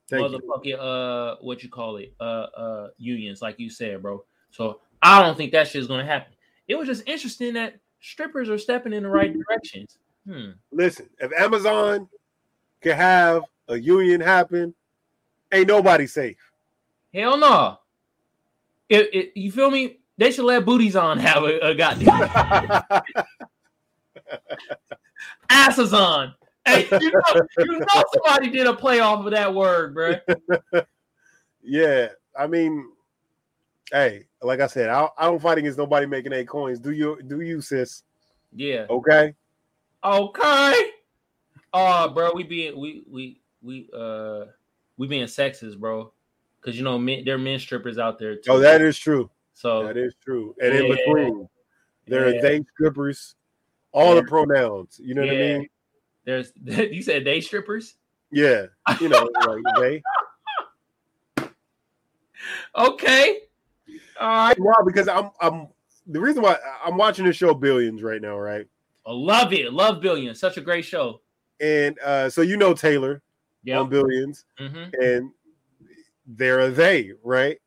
Thank 0.09 0.31
you. 0.31 0.39
motherfucking 0.39 0.77
uh 0.79 1.37
what 1.41 1.63
you 1.63 1.69
call 1.69 1.97
it 1.97 2.13
uh 2.19 2.23
uh 2.23 2.89
unions 2.97 3.41
like 3.41 3.59
you 3.59 3.69
said 3.69 4.01
bro 4.01 4.23
so 4.51 4.81
i 5.01 5.21
don't 5.21 5.37
think 5.37 5.51
that 5.53 5.67
shit's 5.67 5.87
gonna 5.87 6.05
happen 6.05 6.33
it 6.67 6.75
was 6.75 6.87
just 6.87 7.07
interesting 7.07 7.53
that 7.53 7.75
strippers 8.01 8.49
are 8.49 8.57
stepping 8.57 8.93
in 8.93 9.03
the 9.03 9.09
right 9.09 9.33
directions 9.33 9.97
hmm 10.27 10.51
Listen, 10.71 11.09
if 11.19 11.31
Amazon 11.39 12.07
can 12.81 12.95
have 12.97 13.43
a 13.69 13.77
union 13.77 14.19
happen, 14.19 14.73
ain't 15.53 15.67
nobody 15.67 16.07
safe. 16.07 16.37
hell 17.13 17.37
no 17.37 17.79
it, 18.89 19.13
it, 19.13 19.31
you 19.35 19.51
feel 19.51 19.71
me 19.71 19.99
they 20.17 20.31
should 20.31 20.45
let 20.45 20.65
booties 20.65 20.95
on 20.95 21.17
have 21.19 21.43
a, 21.43 21.59
a 21.59 21.75
goddamn 21.75 22.29
asses 25.49 25.93
on 25.93 26.33
hey 26.65 26.87
you 26.99 27.11
know, 27.11 27.41
you 27.59 27.79
know 27.79 28.03
somebody 28.13 28.49
did 28.49 28.67
a 28.67 28.73
play 28.73 28.99
off 28.99 29.25
of 29.25 29.31
that 29.31 29.53
word 29.53 29.93
bro 29.93 30.15
yeah, 31.63 32.09
I 32.37 32.47
mean, 32.47 32.89
hey, 33.91 34.25
like 34.41 34.59
I 34.59 34.67
said, 34.67 34.89
I, 34.89 35.07
I 35.17 35.25
don't 35.25 35.41
fight 35.41 35.57
against 35.57 35.77
nobody 35.77 36.05
making 36.05 36.33
eight 36.33 36.47
coins. 36.47 36.79
Do 36.79 36.91
you? 36.91 37.21
Do 37.25 37.41
you, 37.41 37.61
sis? 37.61 38.03
yeah 38.55 38.85
Okay. 38.89 39.33
Okay. 40.03 40.91
Oh, 41.73 42.09
bro, 42.09 42.33
we 42.33 42.43
being 42.43 42.79
we 42.79 43.03
we 43.09 43.41
we 43.61 43.89
uh 43.95 44.45
we 44.97 45.07
being 45.07 45.25
sexist, 45.25 45.77
bro. 45.79 46.11
Cause 46.61 46.75
you 46.75 46.83
know 46.83 46.97
men, 46.97 47.25
there 47.25 47.35
are 47.35 47.39
men 47.39 47.59
strippers 47.59 47.97
out 47.97 48.17
there 48.19 48.35
too. 48.35 48.51
Oh, 48.51 48.59
that 48.59 48.81
is 48.81 48.97
true. 48.97 49.29
so 49.53 49.85
That 49.85 49.97
is 49.97 50.13
true. 50.23 50.55
And 50.61 50.73
in 50.73 50.85
Yeah. 50.85 50.95
between, 50.95 51.49
there 52.07 52.29
Yeah. 52.29 52.37
are 52.37 52.41
they 52.41 52.63
strippers, 52.75 53.35
all 53.91 54.15
the 54.15 54.23
pronouns. 54.23 54.99
You 55.03 55.13
know 55.15 55.21
what 55.23 55.31
I 55.35 55.37
mean? 55.37 55.69
there's 56.25 56.53
you 56.65 57.03
said 57.03 57.25
they 57.25 57.41
strippers. 57.41 57.95
Yeah. 58.31 58.67
You 59.01 59.09
know, 59.09 59.29
like 59.47 59.61
they. 59.79 60.01
Okay. 62.75 63.39
All 64.19 64.27
right. 64.47 64.59
Wow, 64.59 64.83
because 64.85 65.07
I'm 65.07 65.31
I'm 65.41 65.67
the 66.07 66.19
reason 66.19 66.41
why 66.43 66.57
I'm 66.83 66.97
watching 66.97 67.25
the 67.25 67.33
show 67.33 67.53
Billions 67.53 68.01
right 68.03 68.21
now, 68.21 68.37
right? 68.37 68.67
I 69.05 69.11
love 69.11 69.53
it. 69.53 69.73
Love 69.73 70.01
Billions. 70.01 70.39
Such 70.39 70.57
a 70.57 70.61
great 70.61 70.85
show. 70.85 71.21
And 71.59 71.97
uh 71.99 72.29
so 72.29 72.41
you 72.41 72.57
know 72.57 72.73
Taylor 72.73 73.21
Yeah. 73.63 73.79
on 73.79 73.89
Billions, 73.89 74.45
hmm 74.57 74.85
and 74.99 75.31
there 76.25 76.59
are 76.59 76.69
they, 76.69 77.11
right? 77.23 77.57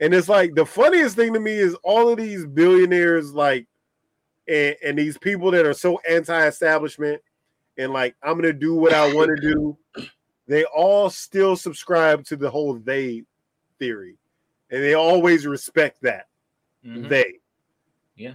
And 0.00 0.12
it's 0.14 0.28
like 0.28 0.54
the 0.54 0.66
funniest 0.66 1.14
thing 1.16 1.32
to 1.34 1.40
me 1.40 1.52
is 1.52 1.74
all 1.84 2.08
of 2.08 2.16
these 2.18 2.44
billionaires, 2.46 3.32
like, 3.32 3.66
and, 4.48 4.74
and 4.84 4.98
these 4.98 5.16
people 5.18 5.50
that 5.52 5.64
are 5.64 5.74
so 5.74 6.00
anti-establishment, 6.08 7.22
and 7.78 7.92
like 7.92 8.16
I'm 8.22 8.36
gonna 8.36 8.52
do 8.52 8.74
what 8.74 8.92
I 8.92 9.12
want 9.14 9.30
to 9.36 9.52
do. 9.52 9.78
They 10.48 10.64
all 10.64 11.08
still 11.08 11.56
subscribe 11.56 12.24
to 12.26 12.36
the 12.36 12.50
whole 12.50 12.74
they 12.74 13.22
theory, 13.78 14.16
and 14.70 14.82
they 14.82 14.94
always 14.94 15.46
respect 15.46 16.02
that 16.02 16.26
Mhm. 16.84 17.08
they. 17.08 17.38
Yeah. 18.16 18.34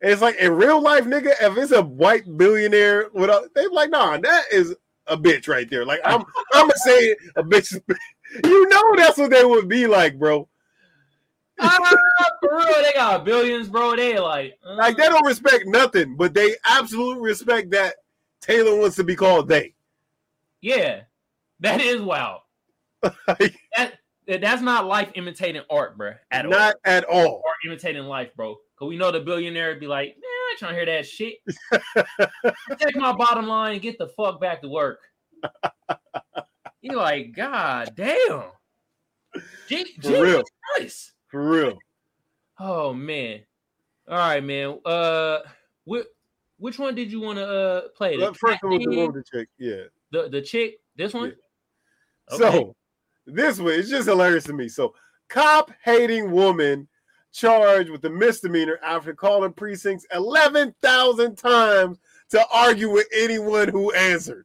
And 0.00 0.12
it's 0.12 0.22
like 0.22 0.36
in 0.36 0.52
real 0.52 0.80
life, 0.80 1.04
nigga. 1.04 1.32
If 1.40 1.56
it's 1.56 1.72
a 1.72 1.82
white 1.82 2.36
billionaire, 2.36 3.08
without 3.14 3.52
they 3.54 3.66
like, 3.68 3.90
nah, 3.90 4.18
that 4.18 4.44
is 4.52 4.76
a 5.08 5.16
bitch 5.16 5.48
right 5.48 5.68
there. 5.70 5.84
Like 5.84 6.00
I'm, 6.04 6.20
I'm 6.52 6.68
gonna 6.68 6.72
say 6.76 7.16
a 7.36 7.42
bitch. 7.42 7.78
You 8.44 8.68
know 8.68 8.94
that's 8.94 9.16
what 9.16 9.30
they 9.30 9.42
would 9.42 9.68
be 9.68 9.86
like, 9.86 10.18
bro. 10.18 10.46
Ah, 11.60 11.96
for 12.40 12.56
real, 12.58 12.82
they 12.82 12.92
got 12.94 13.24
billions, 13.24 13.68
bro. 13.68 13.96
They 13.96 14.18
like, 14.18 14.58
uh, 14.64 14.74
Like 14.76 14.98
they 14.98 15.06
don't 15.06 15.24
respect 15.26 15.64
nothing, 15.66 16.14
but 16.14 16.34
they 16.34 16.54
absolutely 16.68 17.22
respect 17.22 17.70
that 17.70 17.94
Taylor 18.42 18.78
wants 18.78 18.96
to 18.96 19.04
be 19.04 19.16
called 19.16 19.48
they. 19.48 19.72
yeah, 20.60 21.00
that 21.60 21.80
is 21.80 22.02
wild. 22.02 22.42
That 24.28 24.42
that's 24.42 24.60
not 24.60 24.84
life 24.86 25.10
imitating 25.14 25.62
art, 25.70 25.96
bro. 25.96 26.12
At 26.30 26.44
all. 26.44 26.50
not 26.50 26.74
at 26.84 27.04
all. 27.04 27.42
art 27.46 27.56
imitating 27.64 28.02
life, 28.02 28.28
bro. 28.36 28.56
Cause 28.78 28.88
we 28.88 28.98
know 28.98 29.10
the 29.10 29.20
billionaire 29.20 29.70
would 29.70 29.80
be 29.80 29.86
like, 29.86 30.08
man, 30.08 30.37
I 30.48 30.52
ain't 30.52 30.58
trying 30.58 30.72
to 30.72 30.76
hear 30.76 30.86
that 30.86 31.06
shit. 31.06 31.38
Take 32.78 32.96
my 32.96 33.12
bottom 33.12 33.46
line 33.46 33.74
and 33.74 33.82
get 33.82 33.98
the 33.98 34.08
fuck 34.08 34.40
back 34.40 34.62
to 34.62 34.68
work. 34.68 35.00
You're 36.80 36.96
like, 36.96 37.34
God 37.34 37.92
damn. 37.94 38.44
Gee, 39.68 39.84
For 40.00 40.22
real. 40.22 40.42
Christ. 40.74 41.12
For 41.28 41.50
real. 41.50 41.78
Oh 42.58 42.94
man. 42.94 43.40
All 44.08 44.16
right, 44.16 44.42
man. 44.42 44.78
Uh 44.84 45.40
which, 45.84 46.06
which 46.58 46.78
one 46.78 46.94
did 46.94 47.12
you 47.12 47.20
want 47.20 47.38
to 47.38 47.46
uh 47.46 47.80
play? 47.96 48.16
The, 48.16 48.32
first 48.34 48.62
one 48.62 48.72
was 48.72 48.78
the 48.80 48.84
Catman? 48.86 48.98
one 48.98 49.12
with 49.12 49.24
the 49.26 49.38
chick. 49.38 49.48
Yeah. 49.58 49.82
the 50.12 50.28
the 50.30 50.40
chick, 50.42 50.80
this 50.96 51.12
one? 51.12 51.34
Okay. 52.32 52.42
So 52.42 52.74
this 53.26 53.58
one, 53.58 53.74
it's 53.74 53.90
just 53.90 54.08
hilarious 54.08 54.44
to 54.44 54.54
me. 54.54 54.68
So, 54.68 54.94
cop 55.28 55.70
hating 55.84 56.30
woman 56.30 56.88
charged 57.38 57.90
with 57.90 58.04
a 58.04 58.10
misdemeanor 58.10 58.78
after 58.82 59.14
calling 59.14 59.52
precincts 59.52 60.06
11,000 60.12 61.36
times 61.36 61.98
to 62.30 62.44
argue 62.52 62.90
with 62.90 63.06
anyone 63.14 63.68
who 63.68 63.92
answered. 63.92 64.44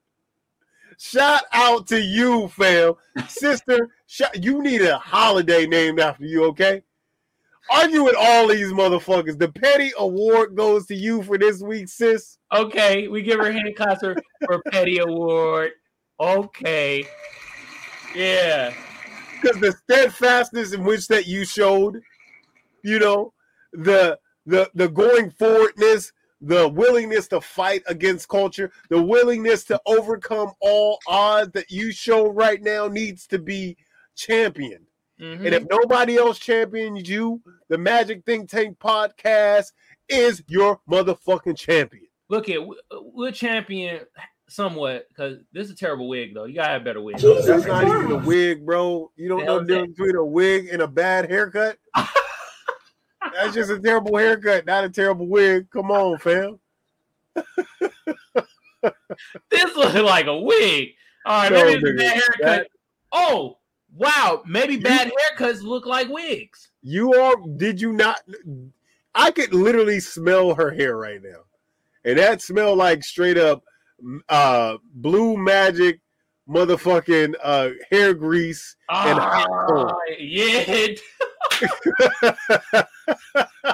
Shout 0.99 1.43
out 1.51 1.87
to 1.87 1.99
you, 1.99 2.47
fam. 2.49 2.93
Sister, 3.27 3.89
shout, 4.05 4.43
you 4.43 4.61
need 4.61 4.81
a 4.81 4.97
holiday 4.97 5.65
named 5.65 5.99
after 5.99 6.25
you, 6.25 6.45
okay? 6.45 6.83
Argue 7.71 8.03
with 8.03 8.15
all 8.17 8.47
these 8.47 8.71
motherfuckers. 8.71 9.39
The 9.39 9.51
petty 9.51 9.91
award 9.97 10.55
goes 10.55 10.85
to 10.87 10.95
you 10.95 11.23
for 11.23 11.37
this 11.37 11.61
week, 11.61 11.87
sis. 11.87 12.37
Okay, 12.53 13.07
we 13.07 13.21
give 13.21 13.39
her 13.39 13.47
a 13.47 13.53
hand 13.53 13.75
clap 13.75 13.99
for, 14.01 14.15
for 14.45 14.61
Petty 14.69 14.99
Award. 14.99 15.71
Okay. 16.19 17.07
Yeah. 18.13 18.73
because 19.41 19.59
the 19.59 19.71
steadfastness 19.71 20.73
in 20.73 20.83
which 20.83 21.07
that 21.07 21.25
you 21.25 21.45
showed, 21.45 22.01
you 22.83 22.99
know, 22.99 23.33
the 23.71 24.19
the 24.45 24.69
the 24.75 24.87
going 24.89 25.31
forwardness, 25.31 26.11
the 26.41 26.67
willingness 26.67 27.27
to 27.29 27.41
fight 27.41 27.81
against 27.87 28.27
culture, 28.27 28.71
the 28.89 29.01
willingness 29.01 29.63
to 29.65 29.81
overcome 29.85 30.51
all 30.59 30.99
odds 31.07 31.51
that 31.53 31.71
you 31.71 31.91
show 31.91 32.29
right 32.29 32.61
now 32.61 32.87
needs 32.87 33.25
to 33.27 33.39
be 33.39 33.77
championed. 34.15 34.85
Mhm. 35.19 35.45
And 35.45 35.55
if 35.55 35.63
nobody 35.69 36.17
else 36.17 36.37
champions 36.39 37.07
you, 37.07 37.41
the 37.69 37.77
Magic 37.77 38.23
Think 38.25 38.49
Tank 38.49 38.77
podcast 38.79 39.71
is 40.09 40.43
your 40.47 40.81
motherfucking 40.89 41.57
champion. 41.57 42.07
Look 42.29 42.49
at 42.49 42.65
we- 42.65 42.77
we're 42.91 43.31
champion 43.31 44.01
somewhat 44.49 45.07
because 45.09 45.37
this 45.53 45.67
is 45.67 45.71
a 45.73 45.75
terrible 45.75 46.09
wig 46.09 46.33
though. 46.33 46.45
You 46.45 46.55
gotta 46.55 46.69
have 46.73 46.81
a 46.81 46.85
better 46.85 47.01
wig. 47.01 47.17
That's 47.17 47.65
not 47.65 47.87
even 47.87 48.11
a 48.11 48.17
wig, 48.17 48.65
bro. 48.65 49.11
You 49.15 49.29
don't 49.29 49.45
know 49.45 49.59
the 49.59 49.65
difference 49.65 49.97
between 49.97 50.15
a 50.15 50.25
wig 50.25 50.67
and 50.71 50.81
a 50.81 50.87
bad 50.87 51.29
haircut. 51.29 51.77
That's 53.33 53.53
just 53.53 53.71
a 53.71 53.79
terrible 53.79 54.17
haircut, 54.17 54.65
not 54.65 54.83
a 54.83 54.89
terrible 54.89 55.27
wig. 55.27 55.69
Come 55.71 55.91
on, 55.91 56.17
fam. 56.19 56.59
This 59.49 59.75
looks 59.75 59.95
like 59.95 60.25
a 60.27 60.37
wig. 60.37 60.89
All 61.25 61.43
right, 61.43 61.51
No, 61.51 61.63
maybe 61.63 61.73
it's 61.81 61.89
a 61.89 61.93
bad 61.93 62.13
haircut. 62.13 62.37
that- 62.41 62.67
Oh 63.15 63.59
wow, 63.95 64.41
maybe 64.47 64.75
bad 64.77 65.11
haircuts 65.37 65.61
look 65.61 65.85
like 65.85 66.09
wigs. 66.09 66.69
You 66.81 67.13
are 67.13 67.35
did 67.57 67.79
you 67.79 67.93
not 67.93 68.21
I 69.15 69.29
could 69.31 69.53
literally 69.53 69.99
smell 69.99 70.55
her 70.55 70.71
hair 70.71 70.97
right 70.97 71.21
now. 71.21 71.43
And 72.03 72.17
that 72.17 72.41
smell 72.41 72.75
like 72.75 73.03
straight 73.03 73.37
up 73.37 73.63
uh 74.29 74.77
blue 74.95 75.37
magic 75.37 76.01
motherfucking 76.49 77.35
uh 77.41 77.69
hair 77.89 78.13
grease 78.15 78.75
and 78.89 79.17
hot 79.19 79.47
Ah, 79.49 79.95
yeah. 80.19 80.87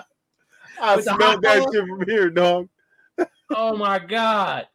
I 0.82 1.02
smelled 1.02 1.42
that 1.42 1.68
shit 1.72 1.88
from 1.88 2.06
here, 2.08 2.30
dog. 2.30 2.70
Oh 3.50 3.76
my 3.76 4.00
god. 4.00 4.68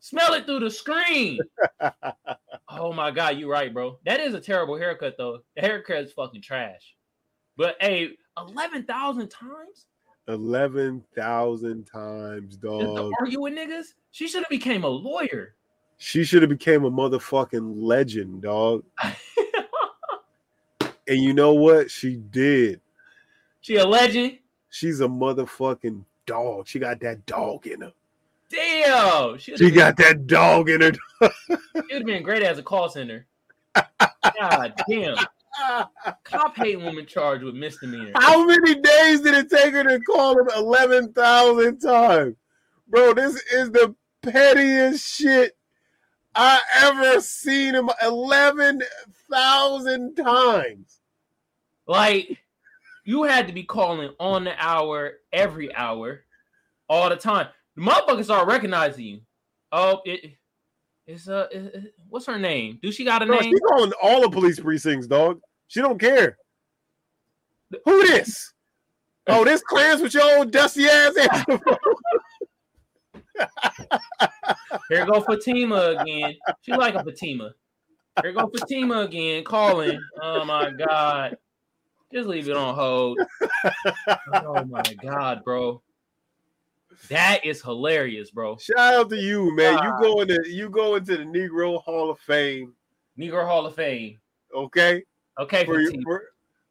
Smell 0.00 0.34
it 0.34 0.46
through 0.46 0.60
the 0.60 0.70
screen. 0.70 1.38
oh 2.68 2.92
my 2.92 3.10
god, 3.10 3.38
you're 3.38 3.50
right, 3.50 3.72
bro. 3.72 3.98
That 4.04 4.20
is 4.20 4.34
a 4.34 4.40
terrible 4.40 4.76
haircut 4.76 5.16
though. 5.18 5.40
The 5.56 5.62
haircut 5.62 6.04
is 6.04 6.12
fucking 6.12 6.42
trash. 6.42 6.94
But 7.56 7.76
hey, 7.80 8.10
eleven 8.36 8.84
thousand 8.84 9.28
times 9.28 9.86
Eleven 10.28 11.02
thousand 11.14 11.84
times, 11.84 12.56
just 12.56 12.62
to 12.62 12.94
dog. 12.94 13.12
argue 13.18 13.40
with 13.40 13.54
niggas. 13.54 13.94
She 14.10 14.28
should 14.28 14.42
have 14.42 14.50
became 14.50 14.84
a 14.84 14.88
lawyer. 14.88 15.54
She 15.96 16.22
should 16.22 16.42
have 16.42 16.50
became 16.50 16.84
a 16.84 16.90
motherfucking 16.90 17.74
legend, 17.76 18.42
dog. 18.42 18.84
And 21.08 21.22
you 21.22 21.32
know 21.32 21.54
what? 21.54 21.90
She 21.90 22.16
did. 22.16 22.82
She 23.60 23.76
a 23.76 23.86
legend. 23.86 24.38
She's 24.70 25.00
a 25.00 25.08
motherfucking 25.08 26.04
dog. 26.26 26.68
She 26.68 26.78
got 26.78 27.00
that 27.00 27.26
dog 27.26 27.66
in 27.66 27.80
her. 27.80 27.92
Damn, 28.50 29.38
she 29.38 29.56
She 29.56 29.70
got 29.70 29.96
that 29.98 30.26
dog 30.26 30.68
in 30.68 30.80
her. 30.80 30.92
She 31.20 31.94
would 31.94 32.02
have 32.02 32.06
been 32.06 32.22
great 32.22 32.42
as 32.42 32.58
a 32.58 32.62
call 32.62 32.88
center. 32.88 33.26
God 34.38 34.74
damn. 34.88 35.16
Cop 36.24 36.56
hate 36.56 36.80
woman 36.80 37.06
charged 37.06 37.44
with 37.44 37.54
misdemeanor. 37.54 38.12
How 38.14 38.44
many 38.44 38.74
days 38.74 39.22
did 39.22 39.34
it 39.34 39.50
take 39.50 39.72
her 39.72 39.84
to 39.84 40.00
call 40.00 40.38
him 40.38 40.48
11,000 40.56 41.80
times? 41.80 42.36
Bro, 42.88 43.14
this 43.14 43.42
is 43.52 43.70
the 43.70 43.94
pettiest 44.22 45.06
shit 45.06 45.56
I 46.34 46.60
ever 46.76 47.20
seen 47.20 47.74
him 47.74 47.90
11,000 48.02 50.14
times. 50.14 51.00
Like, 51.86 52.38
you 53.08 53.22
had 53.22 53.46
to 53.46 53.54
be 53.54 53.62
calling 53.62 54.10
on 54.20 54.44
the 54.44 54.54
hour, 54.62 55.12
every 55.32 55.74
hour, 55.74 56.24
all 56.90 57.08
the 57.08 57.16
time. 57.16 57.48
The 57.74 57.80
motherfuckers 57.80 58.24
start 58.24 58.46
recognizing 58.46 59.02
you. 59.06 59.20
Oh, 59.72 60.02
it, 60.04 60.32
it's 61.06 61.26
uh, 61.26 61.46
it- 61.50 61.74
it- 61.74 61.94
what's 62.10 62.26
her 62.26 62.38
name? 62.38 62.78
Do 62.82 62.92
she 62.92 63.06
got 63.06 63.22
a 63.22 63.24
name? 63.24 63.44
she 63.44 63.58
calling 63.60 63.92
all 64.02 64.20
the 64.20 64.28
police 64.28 64.60
precincts, 64.60 65.06
dog. 65.06 65.40
She 65.68 65.80
don't 65.80 65.98
care. 65.98 66.36
Who 67.86 68.06
this? 68.06 68.52
Oh, 69.26 69.42
this 69.42 69.62
clans 69.62 70.02
with 70.02 70.12
your 70.12 70.24
old 70.38 70.50
dusty 70.50 70.84
ass. 70.86 71.14
Here 74.90 75.06
go 75.06 75.22
Fatima 75.22 75.96
again. 75.98 76.34
She 76.60 76.72
like 76.72 76.94
a 76.94 77.02
Fatima. 77.04 77.52
Here 78.22 78.32
go 78.32 78.50
Fatima 78.54 79.00
again, 79.00 79.44
calling. 79.44 79.98
Oh 80.20 80.44
my 80.44 80.70
god. 80.72 81.38
Just 82.12 82.26
leave 82.28 82.48
it 82.48 82.56
on 82.56 82.74
hold. 82.74 83.18
Oh 84.32 84.64
my 84.64 84.82
god, 85.02 85.42
bro. 85.44 85.82
That 87.08 87.44
is 87.44 87.62
hilarious, 87.62 88.30
bro. 88.30 88.56
Shout 88.56 88.94
out 88.94 89.10
to 89.10 89.16
you, 89.16 89.54
man. 89.54 89.78
You 89.82 89.92
go 90.00 90.20
into 90.20 90.42
you 90.48 90.68
go 90.70 90.96
into 90.96 91.16
the 91.16 91.24
Negro 91.24 91.80
Hall 91.82 92.10
of 92.10 92.18
Fame, 92.20 92.74
Negro 93.18 93.46
Hall 93.46 93.66
of 93.66 93.74
Fame. 93.74 94.18
okay? 94.54 95.02
Okay, 95.38 95.64
For 95.64 95.80
you, 95.80 96.02
for, 96.02 96.24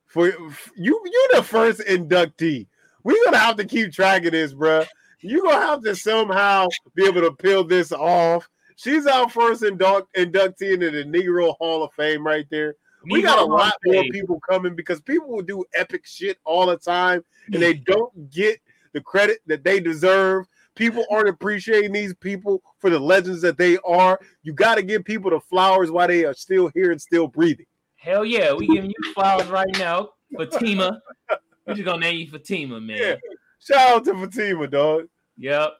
for 0.08 0.28
you, 0.76 1.02
you 1.06 1.28
the 1.34 1.44
first 1.44 1.80
inductee. 1.82 2.68
We're 3.04 3.24
gonna 3.26 3.38
have 3.38 3.56
to 3.58 3.66
keep 3.66 3.94
track 3.94 4.26
of 4.26 4.32
this, 4.32 4.54
bruh. 4.54 4.86
You're 5.22 5.44
gonna 5.44 5.66
have 5.66 5.82
to 5.84 5.96
somehow 5.96 6.68
be 6.96 7.06
able 7.06 7.22
to 7.22 7.32
peel 7.32 7.64
this 7.64 7.92
off. 7.92 8.50
She's 8.76 9.08
our 9.08 9.30
first 9.30 9.64
induct, 9.64 10.14
inductee 10.16 10.74
into 10.74 10.92
the 10.92 11.04
Negro 11.04 11.56
Hall 11.58 11.84
of 11.84 11.94
Fame 11.94 12.26
right 12.26 12.46
there. 12.52 12.76
We 13.04 13.22
got 13.22 13.40
a 13.40 13.46
lot 13.46 13.74
more 13.86 14.04
people 14.12 14.40
coming 14.40 14.76
because 14.76 15.00
people 15.02 15.30
will 15.30 15.42
do 15.42 15.64
epic 15.74 16.06
shit 16.06 16.38
all 16.44 16.66
the 16.66 16.78
time 16.78 17.24
and 17.54 17.62
they 17.62 17.74
don't 17.86 18.30
get 18.32 18.60
the 18.94 19.02
credit 19.02 19.40
that 19.48 19.64
they 19.64 19.80
deserve. 19.80 20.46
People 20.76 21.06
aren't 21.10 21.30
appreciating 21.30 21.92
these 21.92 22.14
people 22.16 22.62
for 22.80 22.90
the 22.90 23.00
legends 23.00 23.42
that 23.42 23.58
they 23.58 23.78
are. 23.86 24.20
You 24.44 24.54
got 24.54 24.76
to 24.76 24.84
give 24.84 25.04
people 25.04 25.32
the 25.32 25.40
flowers 25.40 25.90
while 25.90 26.08
they 26.08 26.24
are 26.24 26.34
still 26.34 26.70
here 26.74 26.92
and 26.92 27.02
still 27.02 27.28
breathing. 27.28 27.66
Hell 27.96 28.24
yeah, 28.24 28.54
we 28.54 28.68
giving 28.68 28.92
you 28.92 29.14
flowers 29.14 29.48
right 29.48 29.76
now. 29.78 30.10
Fatima. 30.38 31.02
We're 31.66 31.74
just 31.74 31.86
gonna 31.86 32.00
name 32.00 32.20
you 32.20 32.28
Fatima, 32.28 32.80
man. 32.80 32.98
Yeah. 32.98 33.16
Shout 33.60 33.92
out 33.92 34.06
to 34.06 34.14
Fatima, 34.14 34.68
dog. 34.68 35.08
Yep. 35.38 35.74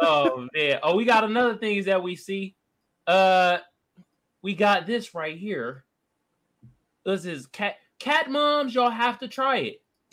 Oh 0.00 0.48
man. 0.54 0.80
Oh, 0.82 0.96
we 0.96 1.04
got 1.04 1.24
another 1.24 1.56
things 1.56 1.86
that 1.86 2.02
we 2.02 2.16
see. 2.16 2.56
Uh 3.06 3.58
we 4.42 4.54
got 4.54 4.86
this 4.86 5.14
right 5.14 5.36
here. 5.36 5.84
This 7.06 7.24
is 7.24 7.46
cat 7.46 7.76
cat 7.98 8.30
moms, 8.30 8.74
y'all 8.74 8.90
have 8.90 9.18
to 9.20 9.28
try 9.28 9.56
it. 9.58 9.82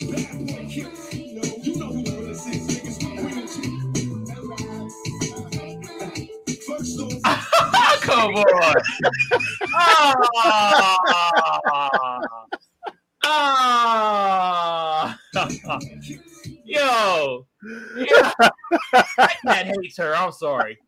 Come 8.00 8.34
on. 8.34 8.74
Ah. 9.74 10.14
Ah. 13.24 15.18
Yo. 16.64 17.46
Yeah. 17.98 18.32
That 19.44 19.66
hates 19.66 19.98
her. 19.98 20.16
I'm 20.16 20.32
sorry. 20.32 20.78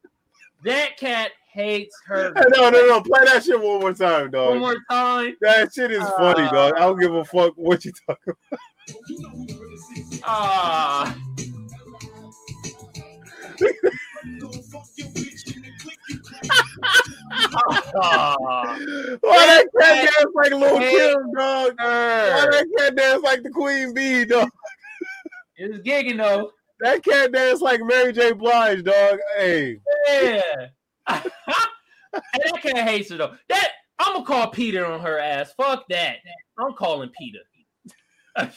That 0.65 0.97
cat 0.99 1.33
hates 1.53 1.97
her. 2.07 2.33
No, 2.57 2.71
no, 2.71 2.87
no. 2.87 3.01
Play 3.01 3.25
that 3.25 3.45
shit 3.45 3.61
one 3.61 3.81
more 3.81 3.93
time, 3.95 4.31
dog. 4.31 4.51
One 4.51 4.59
more 4.61 4.77
time. 4.91 5.37
That 5.41 5.73
shit 5.73 5.91
is 5.91 6.07
funny, 6.19 6.43
Uh, 6.43 6.53
dog. 6.53 6.75
I 6.77 6.81
don't 6.81 6.99
give 7.01 7.15
a 7.15 7.25
fuck 7.25 7.55
what 7.57 7.85
you 7.85 7.93
talking 8.07 8.35
about. 8.51 8.61
Ah. 10.25 11.17
about. 17.95 18.79
Why 19.21 19.47
that 19.47 19.67
cat 19.79 20.11
dance 20.15 20.35
like 20.35 20.51
Lil 20.53 20.79
Hell 20.79 20.91
Kim, 20.91 21.33
dog? 21.37 21.75
Why 21.79 22.47
that 22.51 22.67
cat 22.79 22.97
dance 22.97 23.23
like 23.23 23.43
the 23.43 23.51
Queen 23.51 23.95
Bee, 23.95 24.25
dog? 24.25 24.49
It 25.57 25.71
was 25.71 25.81
gigging 25.81 26.17
though. 26.19 26.53
That 26.81 27.05
cat 27.05 27.33
dance 27.33 27.61
like 27.61 27.81
Mary 27.83 28.13
J. 28.13 28.33
Blige, 28.33 28.83
dog. 28.85 29.19
Hey, 29.37 29.79
Yeah. 30.07 30.69
and 31.09 31.23
that 32.45 32.63
cat 32.63 32.89
hates 32.89 33.11
her 33.11 33.17
though. 33.17 33.35
That 33.49 33.71
I'm 33.99 34.15
gonna 34.15 34.25
call 34.25 34.49
Peter 34.49 34.87
on 34.87 35.01
her 35.01 35.19
ass. 35.19 35.53
Fuck 35.57 35.89
that. 35.89 36.17
I'm 36.59 36.73
calling 36.75 37.11
Peter. 37.19 37.41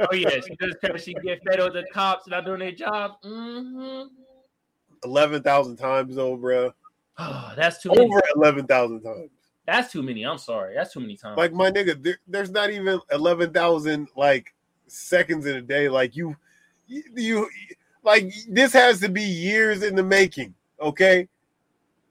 oh 0.00 0.14
yeah, 0.14 0.40
she 0.40 0.56
just 0.60 0.80
because 0.80 1.02
she 1.02 1.14
get 1.14 1.40
fed 1.46 1.60
with 1.60 1.74
the 1.74 1.84
cops 1.92 2.26
not 2.28 2.44
doing 2.44 2.60
their 2.60 2.72
job. 2.72 3.12
Mm-hmm. 3.24 4.08
eleven 5.04 5.42
thousand 5.42 5.76
times 5.76 6.16
though, 6.16 6.36
bro. 6.36 6.72
Oh, 7.18 7.52
that's 7.56 7.82
too 7.82 7.90
many. 7.90 8.06
Over 8.06 8.22
eleven 8.36 8.66
thousand 8.66 9.02
times. 9.02 9.30
That's 9.66 9.92
too 9.92 10.02
many. 10.02 10.24
I'm 10.24 10.38
sorry. 10.38 10.74
That's 10.74 10.92
too 10.92 11.00
many 11.00 11.16
times. 11.16 11.38
Like 11.38 11.52
my 11.52 11.70
nigga, 11.70 12.02
there, 12.02 12.18
there's 12.26 12.50
not 12.50 12.70
even 12.70 13.00
eleven 13.10 13.52
thousand 13.52 14.08
like 14.16 14.54
seconds 14.86 15.46
in 15.46 15.56
a 15.56 15.62
day. 15.62 15.88
Like 15.88 16.16
you, 16.16 16.36
you, 16.86 17.02
you, 17.14 17.50
like 18.04 18.32
this 18.48 18.72
has 18.72 19.00
to 19.00 19.08
be 19.08 19.22
years 19.22 19.82
in 19.82 19.96
the 19.96 20.02
making. 20.02 20.54
Okay, 20.80 21.28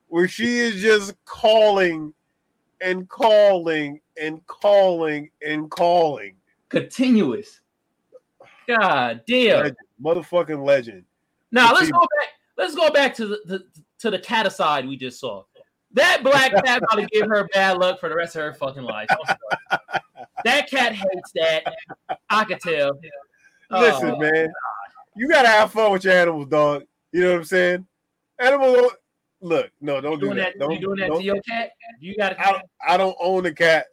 where 0.07 0.27
she 0.27 0.59
is 0.59 0.81
just 0.81 1.13
calling 1.25 2.13
and 2.81 3.07
calling 3.09 3.99
and 4.19 4.45
calling 4.47 5.29
and 5.45 5.69
calling. 5.71 6.35
continuous. 6.69 7.61
God 8.67 9.21
damn. 9.27 9.57
Legend, 9.57 9.77
motherfucking 10.03 10.65
legend. 10.65 11.03
Now 11.51 11.73
let's 11.73 11.91
go 11.91 11.99
back. 11.99 12.29
Let's 12.57 12.75
go 12.75 12.89
back 12.89 13.13
to 13.15 13.27
the, 13.27 13.39
the 13.45 13.63
to 13.99 14.11
the 14.11 14.19
cat 14.19 14.45
aside 14.45 14.87
we 14.87 14.97
just 14.97 15.19
saw. 15.19 15.43
That 15.91 16.23
black 16.23 16.51
cat 16.65 16.79
about 16.79 16.99
to 16.99 17.05
give 17.11 17.27
her 17.27 17.47
bad 17.53 17.77
luck 17.77 17.99
for 17.99 18.09
the 18.09 18.15
rest 18.15 18.35
of 18.35 18.41
her 18.41 18.53
fucking 18.53 18.83
life. 18.83 19.07
That 20.43 20.69
cat 20.69 20.93
hates 20.93 21.31
that. 21.35 21.73
I 22.29 22.43
could 22.45 22.59
tell. 22.59 22.99
Listen, 23.71 24.11
Oh, 24.11 24.17
man, 24.17 24.51
you 25.15 25.27
gotta 25.29 25.47
have 25.47 25.71
fun 25.71 25.91
with 25.91 26.03
your 26.03 26.13
animals, 26.13 26.47
dog. 26.47 26.83
You 27.11 27.21
know 27.23 27.31
what 27.31 27.37
I'm 27.39 27.43
saying? 27.45 27.85
Animals, 28.39 28.75
don't, 28.75 28.93
look, 29.41 29.71
no, 29.81 30.01
don't 30.01 30.19
do 30.19 30.27
that. 30.29 30.35
that? 30.35 30.59
Don't, 30.59 30.71
You 30.71 30.79
doing 30.79 30.99
that 30.99 31.07
don't- 31.07 31.19
to 31.19 31.23
your 31.25 31.41
cat? 31.41 31.71
You 31.99 32.15
got 32.17 32.39
I. 32.39 32.61
I 32.87 32.97
don't 32.97 33.15
own 33.21 33.45
a 33.45 33.53
cat, 33.53 33.85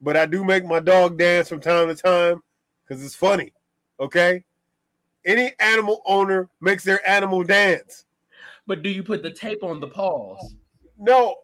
but 0.00 0.16
I 0.16 0.26
do 0.26 0.44
make 0.44 0.64
my 0.64 0.80
dog 0.80 1.18
dance 1.18 1.48
from 1.48 1.60
time 1.60 1.88
to 1.88 1.94
time 1.94 2.42
because 2.86 3.04
it's 3.04 3.14
funny. 3.14 3.52
Okay, 4.00 4.44
any 5.24 5.52
animal 5.60 6.02
owner 6.06 6.48
makes 6.60 6.82
their 6.84 7.06
animal 7.08 7.44
dance. 7.44 8.04
But 8.66 8.82
do 8.82 8.88
you 8.88 9.02
put 9.02 9.22
the 9.22 9.30
tape 9.30 9.62
on 9.62 9.78
the 9.80 9.86
paws? 9.88 10.54
No, 10.98 11.36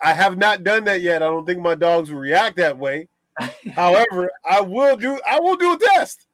I, 0.00 0.10
I 0.10 0.12
have 0.14 0.38
not 0.38 0.62
done 0.62 0.84
that 0.84 1.00
yet. 1.02 1.22
I 1.22 1.26
don't 1.26 1.44
think 1.44 1.60
my 1.60 1.74
dogs 1.74 2.10
will 2.10 2.20
react 2.20 2.56
that 2.56 2.78
way. 2.78 3.08
However, 3.74 4.30
I 4.48 4.60
will 4.60 4.96
do. 4.96 5.20
I 5.26 5.40
will 5.40 5.56
do 5.56 5.72
a 5.74 5.78
test, 5.78 6.25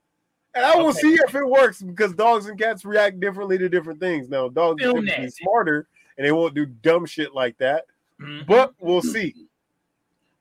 and 0.54 0.64
I 0.64 0.76
will 0.76 0.88
Okay. 0.88 1.00
see 1.00 1.14
if 1.14 1.34
it 1.34 1.46
works 1.46 1.82
because 1.82 2.12
dogs 2.14 2.46
and 2.46 2.58
cats 2.58 2.84
react 2.84 3.20
differently 3.20 3.58
to 3.58 3.68
different 3.68 4.00
things. 4.00 4.28
Now, 4.28 4.48
dogs 4.48 4.82
are 4.82 4.92
Film 4.92 5.04
typically 5.04 5.26
that. 5.26 5.34
smarter 5.34 5.86
and 6.16 6.26
they 6.26 6.32
won't 6.32 6.54
do 6.54 6.66
dumb 6.66 7.06
shit 7.06 7.34
like 7.34 7.56
that. 7.58 7.86
Mhm. 8.20 8.46
But 8.46 8.74
we'll 8.78 9.02
see. 9.02 9.34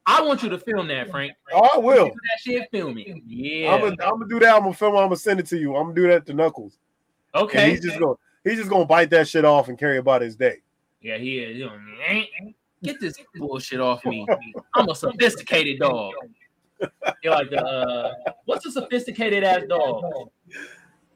I 0.05 0.21
want 0.21 0.43
you 0.43 0.49
to 0.49 0.57
film 0.57 0.87
that, 0.87 1.09
Frank. 1.11 1.33
Oh, 1.53 1.69
I 1.75 1.77
will. 1.77 2.07
That 2.07 2.39
shit, 2.39 2.69
film 2.71 2.97
it. 2.97 3.21
Yeah. 3.25 3.73
I'm 3.73 3.95
gonna 3.95 4.27
do 4.27 4.39
that. 4.39 4.55
I'm 4.55 4.63
gonna 4.63 4.73
film. 4.73 4.95
I'm 4.95 5.05
gonna 5.05 5.15
send 5.15 5.39
it 5.39 5.45
to 5.47 5.57
you. 5.57 5.75
I'm 5.75 5.83
gonna 5.83 5.95
do 5.95 6.07
that 6.07 6.25
to 6.25 6.33
Knuckles. 6.33 6.77
And 7.33 7.43
okay. 7.43 7.69
he's 7.71 7.81
just 7.81 7.99
gonna 7.99 8.15
he's 8.43 8.57
just 8.57 8.69
gonna 8.69 8.85
bite 8.85 9.09
that 9.11 9.27
shit 9.27 9.45
off 9.45 9.69
and 9.69 9.77
carry 9.77 9.97
about 9.97 10.21
his 10.21 10.35
day. 10.35 10.57
Yeah, 11.01 11.17
he 11.17 11.39
is. 11.39 11.57
You 11.57 11.65
know, 11.67 12.23
Get 12.83 12.99
this 12.99 13.15
bullshit 13.35 13.79
off 13.79 14.03
me. 14.05 14.25
I'm 14.73 14.89
a 14.89 14.95
sophisticated 14.95 15.79
dog. 15.79 16.13
You're 17.23 17.33
like 17.33 17.49
the 17.49 17.63
uh, 17.63 18.13
what's 18.45 18.65
a 18.65 18.71
sophisticated 18.71 19.43
ass 19.43 19.63
dog? 19.69 20.03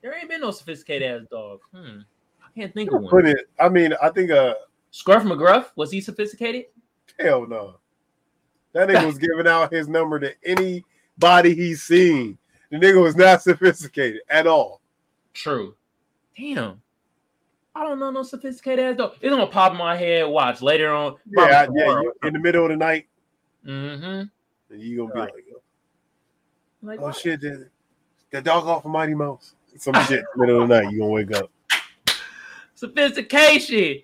There 0.01 0.15
ain't 0.17 0.29
been 0.29 0.41
no 0.41 0.51
sophisticated 0.51 1.21
ass 1.21 1.27
dog. 1.31 1.59
Hmm. 1.73 1.99
I 2.41 2.59
can't 2.59 2.73
think 2.73 2.91
of 2.91 3.01
one. 3.01 3.09
Put 3.09 3.25
it. 3.25 3.49
I 3.59 3.69
mean, 3.69 3.93
I 4.01 4.09
think 4.09 4.31
uh 4.31 4.55
Scruff 4.91 5.23
McGruff 5.23 5.67
was 5.75 5.91
he 5.91 5.99
sophisticated? 6.01 6.65
hell 7.19 7.47
no. 7.47 7.77
That 8.73 8.89
nigga 8.89 9.05
was 9.05 9.17
giving 9.17 9.47
out 9.47 9.71
his 9.73 9.87
number 9.87 10.19
to 10.19 10.33
anybody 10.43 11.55
he's 11.55 11.81
seen. 11.83 12.37
The 12.71 12.77
nigga 12.77 13.01
was 13.01 13.15
not 13.15 13.41
sophisticated 13.41 14.21
at 14.29 14.47
all. 14.47 14.81
True. 15.33 15.75
Damn. 16.37 16.81
I 17.73 17.83
don't 17.83 17.99
know 17.99 18.11
no 18.11 18.23
sophisticated 18.23 18.83
ass 18.85 18.97
dog. 18.97 19.13
It's 19.21 19.29
gonna 19.29 19.47
pop 19.47 19.71
in 19.73 19.77
my 19.77 19.95
head. 19.95 20.27
Watch 20.27 20.61
later 20.61 20.93
on. 20.93 21.15
Yeah, 21.25 21.43
I- 21.43 21.67
yeah. 21.73 22.01
you- 22.01 22.13
in 22.23 22.33
the 22.33 22.39
middle 22.39 22.63
of 22.65 22.69
the 22.69 22.77
night, 22.77 23.07
Mm-hmm. 23.65 24.03
and 24.73 24.81
you 24.81 24.97
gonna 24.97 25.13
be 25.13 25.19
like, 25.19 25.33
Like, 26.86 26.99
"Oh 27.02 27.12
shit, 27.12 27.41
that, 27.41 27.68
that 28.32 28.44
dog 28.44 28.66
off 28.66 28.86
of 28.86 28.91
Mighty 28.91 29.16
Mouse." 29.16 29.56
Some 29.78 29.95
shit. 30.06 30.20
in 30.20 30.26
the 30.36 30.45
middle 30.45 30.62
of 30.62 30.70
the 30.70 30.82
night, 30.82 30.91
you 30.91 30.99
gonna 30.99 31.12
wake 31.12 31.36
up. 31.36 31.49
sophistication. 32.76 34.02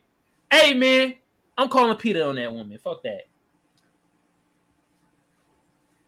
Hey 0.52 0.74
man, 0.74 1.16
I'm 1.58 1.70
calling 1.70 1.96
Peter 1.98 2.26
on 2.26 2.36
that 2.36 2.52
woman. 2.52 2.78
Fuck 2.84 3.04
that. 3.04 3.28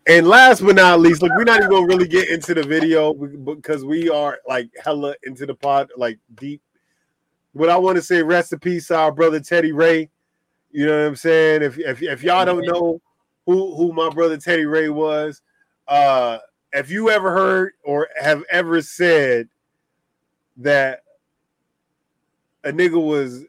And 0.05 0.27
last 0.27 0.61
but 0.61 0.75
not 0.75 0.99
least, 0.99 1.21
look, 1.21 1.31
we're 1.37 1.45
not 1.45 1.59
even 1.59 1.69
gonna 1.69 1.87
really 1.87 2.07
get 2.07 2.27
into 2.29 2.53
the 2.53 2.63
video 2.63 3.13
because 3.13 3.85
we 3.85 4.09
are 4.09 4.39
like 4.47 4.69
hella 4.83 5.15
into 5.23 5.45
the 5.45 5.55
pod, 5.55 5.89
like 5.95 6.19
deep. 6.35 6.61
But 7.55 7.69
I 7.69 7.77
want 7.77 7.95
to 7.95 8.01
say 8.01 8.21
rest 8.21 8.51
in 8.51 8.59
peace, 8.59 8.91
our 8.91 9.11
brother 9.11 9.39
Teddy 9.39 9.71
Ray. 9.71 10.09
You 10.71 10.87
know 10.87 10.99
what 10.99 11.07
I'm 11.07 11.15
saying? 11.15 11.61
If 11.61 11.77
if, 11.79 12.01
if 12.01 12.23
y'all 12.23 12.45
don't 12.45 12.65
know 12.65 13.01
who 13.45 13.75
who 13.75 13.93
my 13.93 14.09
brother 14.09 14.37
Teddy 14.37 14.65
Ray 14.65 14.89
was, 14.89 15.41
uh, 15.87 16.39
if 16.73 16.89
you 16.89 17.09
ever 17.09 17.31
heard 17.31 17.73
or 17.83 18.09
have 18.19 18.43
ever 18.49 18.81
said 18.81 19.47
that 20.57 21.03
a 22.63 22.71
nigga 22.71 23.01
was 23.01 23.43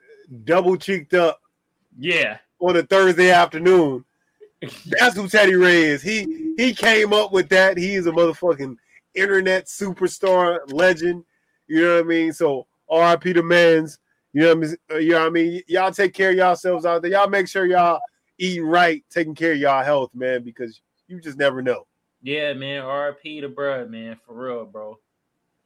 double 0.45 0.77
cheeked 0.77 1.15
up 1.15 1.41
Yeah. 1.99 2.39
on 2.61 2.77
a 2.77 2.83
Thursday 2.83 3.31
afternoon. 3.31 4.05
That's 4.87 5.15
who 5.17 5.29
Teddy 5.29 5.55
Ray 5.55 5.83
is. 5.85 6.03
He 6.03 6.55
he 6.57 6.73
came 6.75 7.13
up 7.13 7.33
with 7.33 7.49
that. 7.51 7.77
He 7.77 7.95
is 7.95 8.07
a 8.07 8.11
motherfucking 8.13 8.77
internet 9.15 9.67
superstar 9.67 10.61
legend. 10.73 11.25
You 11.67 11.83
know 11.83 11.95
what 11.97 12.05
I 12.05 12.09
mean? 12.09 12.33
So 12.33 12.67
RIP 12.91 13.35
to 13.35 13.43
Mans. 13.43 13.99
You 14.33 14.43
know 14.43 14.49
what 14.49 14.57
I 14.57 14.61
mean? 14.61 14.77
Uh, 14.93 14.97
You 14.97 15.11
know 15.13 15.21
what 15.21 15.27
I 15.27 15.31
mean? 15.31 15.63
Y'all 15.69 15.93
take 15.93 16.15
care 16.15 16.31
of 16.31 16.37
yourselves 16.37 16.87
out 16.87 17.03
there. 17.03 17.11
Y'all 17.11 17.29
make 17.29 17.47
sure 17.49 17.67
y'all 17.67 18.01
eating 18.39 18.65
right, 18.67 19.05
taking 19.11 19.35
care 19.35 19.53
of 19.53 19.59
y'all 19.59 19.85
health, 19.85 20.11
man, 20.15 20.43
because 20.43 20.81
you 21.09 21.21
just 21.21 21.39
never 21.39 21.61
know. 21.63 21.87
Yeah, 22.25 22.55
man. 22.55 22.83
RP 22.83 23.43
to 23.43 23.51
bruh, 23.51 23.89
man. 23.89 24.19
For 24.27 24.35
real, 24.35 24.65
bro. 24.65 24.99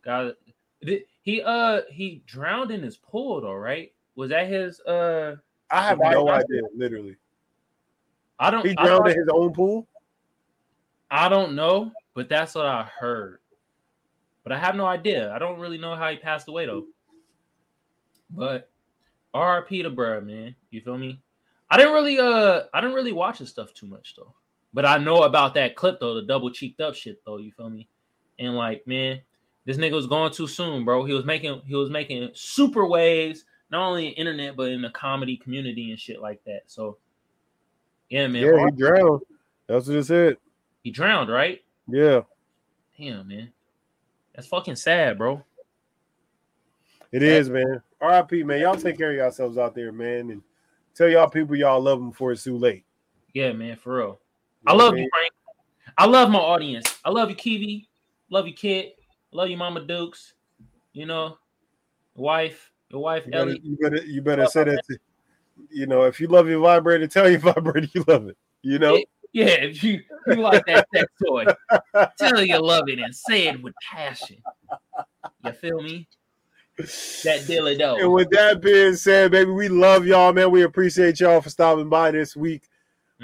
Did- 0.05 1.05
he 1.23 1.43
uh 1.43 1.83
he 1.91 2.23
drowned 2.27 2.71
in 2.71 2.83
his 2.83 2.97
pool 2.97 3.43
though, 3.43 3.53
right? 3.55 3.93
Was 4.17 4.31
that 4.31 4.49
his 4.49 4.81
uh 4.81 5.37
I 5.71 5.83
have 5.83 5.99
no 5.99 6.29
idea, 6.31 6.63
literally. 6.75 7.17
I 8.39 8.51
don't 8.51 8.67
He 8.67 8.75
drowned 8.75 9.05
don't, 9.05 9.11
in 9.11 9.19
his 9.19 9.29
own 9.29 9.53
pool. 9.53 9.87
I 11.11 11.29
don't 11.29 11.55
know, 11.55 11.93
but 12.15 12.31
that's 12.31 12.55
what 12.55 12.65
I 12.65 12.85
heard. 12.85 13.41
But 14.43 14.53
I 14.53 14.59
have 14.59 14.75
no 14.75 14.87
idea. 14.87 15.31
I 15.33 15.39
don't 15.39 15.59
really 15.61 15.79
know 15.79 15.95
how 15.95 16.09
he 16.11 16.17
passed 16.17 16.49
away 16.49 16.65
though. 16.65 16.87
But 18.31 18.71
RP 19.35 19.83
to 19.83 19.91
bruh, 19.91 20.25
man. 20.25 20.55
You 20.71 20.81
feel 20.81 20.97
me? 20.97 21.21
I 21.71 21.77
didn't 21.77 21.93
really 21.93 22.19
uh 22.19 22.63
I 22.73 22.81
didn't 22.81 22.97
really 22.97 23.13
watch 23.13 23.39
his 23.39 23.51
stuff 23.51 23.75
too 23.75 23.87
much 23.87 24.15
though. 24.17 24.35
But 24.74 24.85
I 24.85 24.99
know 24.99 25.23
about 25.23 25.55
that 25.55 25.77
clip 25.77 26.01
though, 26.01 26.15
the 26.15 26.23
double 26.23 26.51
cheeked 26.51 26.81
up 26.81 26.95
shit 26.95 27.23
though, 27.24 27.39
you 27.39 27.53
feel 27.53 27.70
me? 27.70 27.89
And 28.39 28.55
like, 28.55 28.86
man, 28.86 29.20
this 29.65 29.77
nigga 29.77 29.93
was 29.93 30.07
going 30.07 30.32
too 30.32 30.47
soon, 30.47 30.85
bro. 30.85 31.05
He 31.05 31.12
was 31.12 31.24
making 31.24 31.62
he 31.66 31.74
was 31.74 31.90
making 31.90 32.31
super 32.35 32.86
waves, 32.86 33.45
not 33.70 33.86
only 33.86 34.09
in 34.09 34.15
internet, 34.15 34.57
but 34.57 34.70
in 34.70 34.82
the 34.82 34.90
comedy 34.90 35.36
community 35.36 35.90
and 35.90 35.99
shit 35.99 36.20
like 36.20 36.43
that. 36.45 36.62
So 36.66 36.99
yeah, 38.09 38.27
man. 38.27 38.43
Yeah, 38.43 38.65
he 38.65 38.77
drowned. 38.77 39.23
That's 39.66 39.86
what 39.86 39.97
it 39.97 40.05
said. 40.05 40.36
He 40.82 40.90
drowned, 40.90 41.31
right? 41.31 41.62
Yeah, 41.86 42.23
Damn, 42.99 43.28
man. 43.28 43.53
That's 44.35 44.49
fucking 44.49 44.77
sad, 44.77 45.19
bro. 45.19 45.45
it 47.12 47.23
is, 47.23 47.49
man. 47.49 47.81
R.I.P. 48.01 48.43
Man, 48.43 48.61
y'all 48.61 48.77
take 48.77 48.99
care 48.99 49.11
of 49.11 49.16
yourselves 49.16 49.57
out 49.57 49.74
there, 49.74 49.93
man, 49.93 50.31
and 50.31 50.43
tell 50.95 51.09
y'all 51.09 51.28
people 51.31 51.57
y'all 51.57 51.81
love 51.81 51.99
them 51.99 52.11
before 52.11 52.32
it's 52.32 52.45
too 52.45 52.59
late. 52.59 52.85
Yeah, 53.35 53.53
man, 53.53 53.77
for 53.77 53.97
real. 53.97 54.20
I 54.67 54.75
love 54.75 54.97
you, 54.97 55.09
Frank. 55.13 55.33
I 55.97 56.07
love 56.07 56.31
my 56.31 56.39
audience. 56.39 56.99
I 57.05 57.11
love 57.11 57.31
you, 57.31 57.37
Kiwi. 57.37 57.89
Love 58.31 58.47
you, 58.47 58.55
Kid. 58.55 58.93
Love 59.33 59.49
you, 59.49 59.57
Mama 59.57 59.81
Dukes. 59.81 60.35
You 60.93 61.07
know, 61.07 61.39
wife, 62.15 62.71
your 62.91 63.03
wife, 63.03 63.25
You 63.27 63.33
better, 63.33 63.51
Ellie. 63.51 63.61
you 63.63 63.77
better, 63.81 64.05
you 64.05 64.23
better 64.23 64.47
say 64.47 64.65
that. 64.65 64.83
To, 64.89 64.99
you 65.71 65.87
know, 65.87 66.03
if 66.05 66.21
you 66.21 66.29
love 66.29 66.49
your 66.49 66.61
vibrator, 66.61 67.07
tell 67.07 67.29
your 67.29 67.41
vibrator 67.55 67.89
you 67.93 68.05
love 68.07 68.29
it. 68.29 68.37
You 68.63 68.79
know, 68.79 69.03
Yeah, 69.33 69.47
if 69.47 69.83
you, 69.85 70.01
you 70.27 70.37
like 70.37 70.65
that 70.67 70.87
sex 70.95 71.13
toy, 71.25 71.47
tell 72.19 72.43
you 72.43 72.61
love 72.61 72.89
it 72.89 72.99
and 72.99 73.15
say 73.15 73.49
it 73.49 73.63
with 73.63 73.75
passion. 73.91 74.43
You 75.43 75.53
feel 75.53 75.81
me? 75.83 76.09
That 77.25 77.45
dilly 77.47 77.81
And 77.83 78.13
with 78.13 78.31
that 78.31 78.61
being 78.61 78.95
said, 78.95 79.31
baby, 79.31 79.51
we 79.51 79.69
love 79.69 80.07
y'all, 80.07 80.33
man. 80.33 80.51
We 80.51 80.63
appreciate 80.63 81.21
y'all 81.21 81.41
for 81.41 81.51
stopping 81.51 81.89
by 81.89 82.11
this 82.11 82.37
week. 82.37 82.63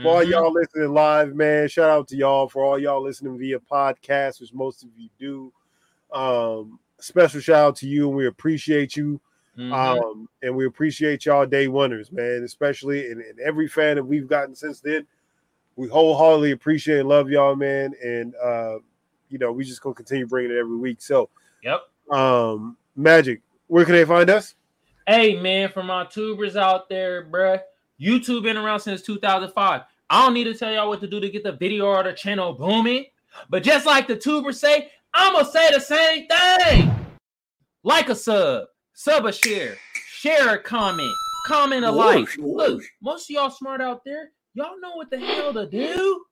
For 0.03 0.09
all 0.09 0.25
Mhm. 0.25 0.31
y'all 0.31 0.53
listening 0.53 0.93
live, 0.93 1.35
man, 1.37 1.69
shout 1.69 1.89
out 1.89 2.09
to 2.09 2.17
y'all. 2.17 2.49
For 2.49 2.65
all 2.65 2.79
y'all 2.79 3.01
listening 3.03 3.39
via 3.39 3.61
podcast, 3.61 4.41
which 4.41 4.53
most 4.53 4.83
of 4.83 4.91
you 4.97 5.09
do, 5.21 5.53
um, 6.13 6.81
special 6.99 7.41
shout 7.41 7.65
out 7.65 7.77
to 7.77 7.89
you, 7.89 8.09
and 8.09 8.17
we 8.17 8.27
appreciate 8.27 8.97
you. 8.97 9.21
Mhm. 9.57 9.73
Um, 9.73 10.29
and 10.43 10.57
we 10.57 10.67
appreciate 10.67 11.25
y'all 11.27 11.47
day 11.47 11.69
oneers, 11.69 12.11
man, 12.11 12.43
especially 12.43 13.11
and, 13.13 13.21
and 13.21 13.39
every 13.39 13.69
fan 13.69 13.95
that 13.97 14.03
we've 14.03 14.27
gotten 14.29 14.55
since 14.57 14.81
then. 14.81 15.07
We 15.77 15.87
wholeheartedly 15.89 16.51
appreciate 16.53 16.99
and 17.01 17.09
love 17.09 17.31
y'all, 17.31 17.55
man. 17.55 17.95
And 18.03 18.35
uh, 18.43 18.79
you 19.31 19.39
know, 19.39 19.53
we 19.53 19.65
just 19.65 19.81
gonna 19.81 19.95
continue 19.95 20.27
bringing 20.27 20.51
it 20.51 20.59
every 20.59 20.77
week. 20.77 21.01
So, 21.01 21.29
Yep. 21.63 21.83
um, 22.11 22.77
Magic, 22.97 23.43
where 23.69 23.85
can 23.85 23.95
they 23.95 24.05
find 24.05 24.29
us? 24.31 24.55
Hey 25.07 25.41
man, 25.41 25.69
for 25.71 25.83
my 25.85 26.05
tubers 26.05 26.57
out 26.57 26.89
there, 26.89 27.25
bruh. 27.25 27.61
YouTube 28.01 28.43
been 28.43 28.57
around 28.57 28.81
since 28.81 29.03
2005. 29.03 29.83
I 30.11 30.25
don't 30.25 30.35
need 30.35 30.45
to 30.45 30.55
tell 30.55 30.73
y'all 30.73 30.89
what 30.89 31.01
to 31.01 31.07
do 31.07 31.21
to 31.21 31.31
get 31.31 31.45
the 31.45 31.53
video 31.53 31.87
or 31.87 32.03
the 32.03 32.13
channel 32.13 32.53
booming. 32.53 33.07
But 33.49 33.63
just 33.63 33.87
like 33.87 34.07
the 34.07 34.17
tubers 34.17 34.61
say, 34.61 34.91
I'ma 35.13 35.43
say 35.45 35.71
the 35.73 35.81
same 35.81 36.27
thing. 36.29 36.95
Like 37.83 38.09
a 38.09 38.15
sub, 38.15 38.65
sub 38.95 39.27
a 39.27 39.33
share, 39.33 39.77
share 40.09 40.55
a 40.55 40.59
comment, 40.59 41.13
comment 41.47 41.85
a 41.85 41.91
like. 41.91 42.29
Look, 42.39 42.83
most 43.03 43.29
of 43.29 43.35
y'all 43.35 43.51
smart 43.51 43.81
out 43.81 44.05
there, 44.05 44.31
y'all 44.55 44.81
know 44.81 44.97
what 44.97 45.11
the 45.11 45.19
hell 45.19 45.53
to 45.53 45.67
do. 45.67 46.25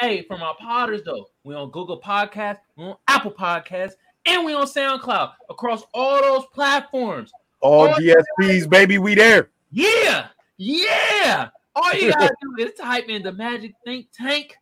Hey, 0.00 0.22
for 0.22 0.36
my 0.36 0.52
potters 0.60 1.02
though, 1.04 1.26
we 1.44 1.54
on 1.54 1.70
Google 1.70 2.00
Podcasts, 2.00 2.58
we 2.76 2.84
on 2.84 2.96
Apple 3.08 3.30
Podcasts, 3.30 3.94
and 4.26 4.44
we 4.44 4.54
on 4.54 4.66
SoundCloud 4.66 5.32
across 5.48 5.84
all 5.94 6.20
those 6.20 6.46
platforms. 6.52 7.32
All 7.60 7.88
Oh, 7.88 7.94
DSPs, 7.94 8.68
baby, 8.68 8.98
we 8.98 9.14
there. 9.14 9.50
Yeah, 9.70 10.28
yeah. 10.56 11.48
All 11.76 11.92
you 11.94 12.12
gotta 12.12 12.34
do 12.58 12.64
is 12.64 12.74
type 12.74 13.08
in 13.08 13.22
the 13.22 13.32
Magic 13.32 13.74
Think 13.84 14.08
Tank 14.12 14.56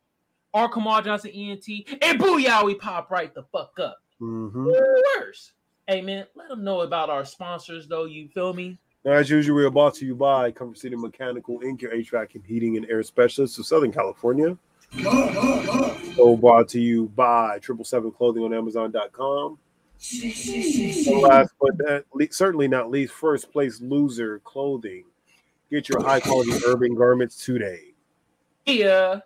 or 0.54 0.68
Kamal 0.68 1.02
Johnson 1.02 1.30
ENT, 1.30 1.66
and 2.02 2.20
booyah, 2.20 2.64
we 2.64 2.74
pop 2.74 3.10
right 3.10 3.34
the 3.34 3.42
fuck 3.44 3.78
up. 3.78 3.98
Mhm. 4.20 4.66
Worse. 5.16 5.52
Hey 5.86 6.00
man, 6.00 6.26
let 6.34 6.48
them 6.48 6.62
know 6.64 6.82
about 6.82 7.10
our 7.10 7.24
sponsors 7.24 7.88
though. 7.88 8.04
You 8.04 8.28
feel 8.28 8.52
me? 8.54 8.78
Now, 9.04 9.12
as 9.12 9.28
usual, 9.28 9.56
we're 9.56 9.70
brought 9.70 9.94
to 9.96 10.06
you 10.06 10.14
by 10.14 10.52
Comfort 10.52 10.78
City 10.78 10.94
Mechanical 10.94 11.58
Inc., 11.60 11.82
your 11.82 11.90
HVAC 11.92 12.36
and 12.36 12.44
heating 12.44 12.76
and 12.76 12.88
air 12.88 13.02
specialist 13.02 13.58
of 13.58 13.66
Southern 13.66 13.90
California. 13.90 14.56
So 16.14 16.36
brought 16.36 16.68
to 16.68 16.80
you 16.80 17.08
by 17.08 17.58
Triple 17.58 17.84
Seven 17.84 18.12
Clothing 18.12 18.44
on 18.44 18.54
Amazon.com. 18.54 19.58
And 20.22 21.22
last 21.22 21.52
but 21.60 21.70
not, 21.78 22.32
certainly 22.32 22.68
not 22.68 22.90
least, 22.90 23.12
first 23.12 23.50
place 23.50 23.80
loser 23.80 24.38
clothing. 24.40 25.04
Get 25.72 25.88
your 25.88 26.02
high 26.02 26.20
quality 26.20 26.52
urban 26.66 26.94
garments 26.94 27.42
today. 27.42 27.94
Yeah. 28.66 29.20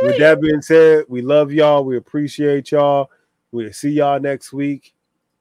With 0.00 0.16
that 0.16 0.40
being 0.40 0.62
said, 0.62 1.04
we 1.06 1.20
love 1.20 1.52
y'all. 1.52 1.84
We 1.84 1.98
appreciate 1.98 2.70
y'all. 2.70 3.10
We'll 3.52 3.70
see 3.74 3.90
y'all 3.90 4.18
next 4.18 4.54
week. 4.54 4.94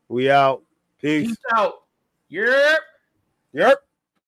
We 0.09 0.29
out. 0.29 0.61
Peace. 1.01 1.27
Peace 1.27 1.37
out. 1.55 1.83
Yep. 2.27 2.79
Yep. 3.53 3.77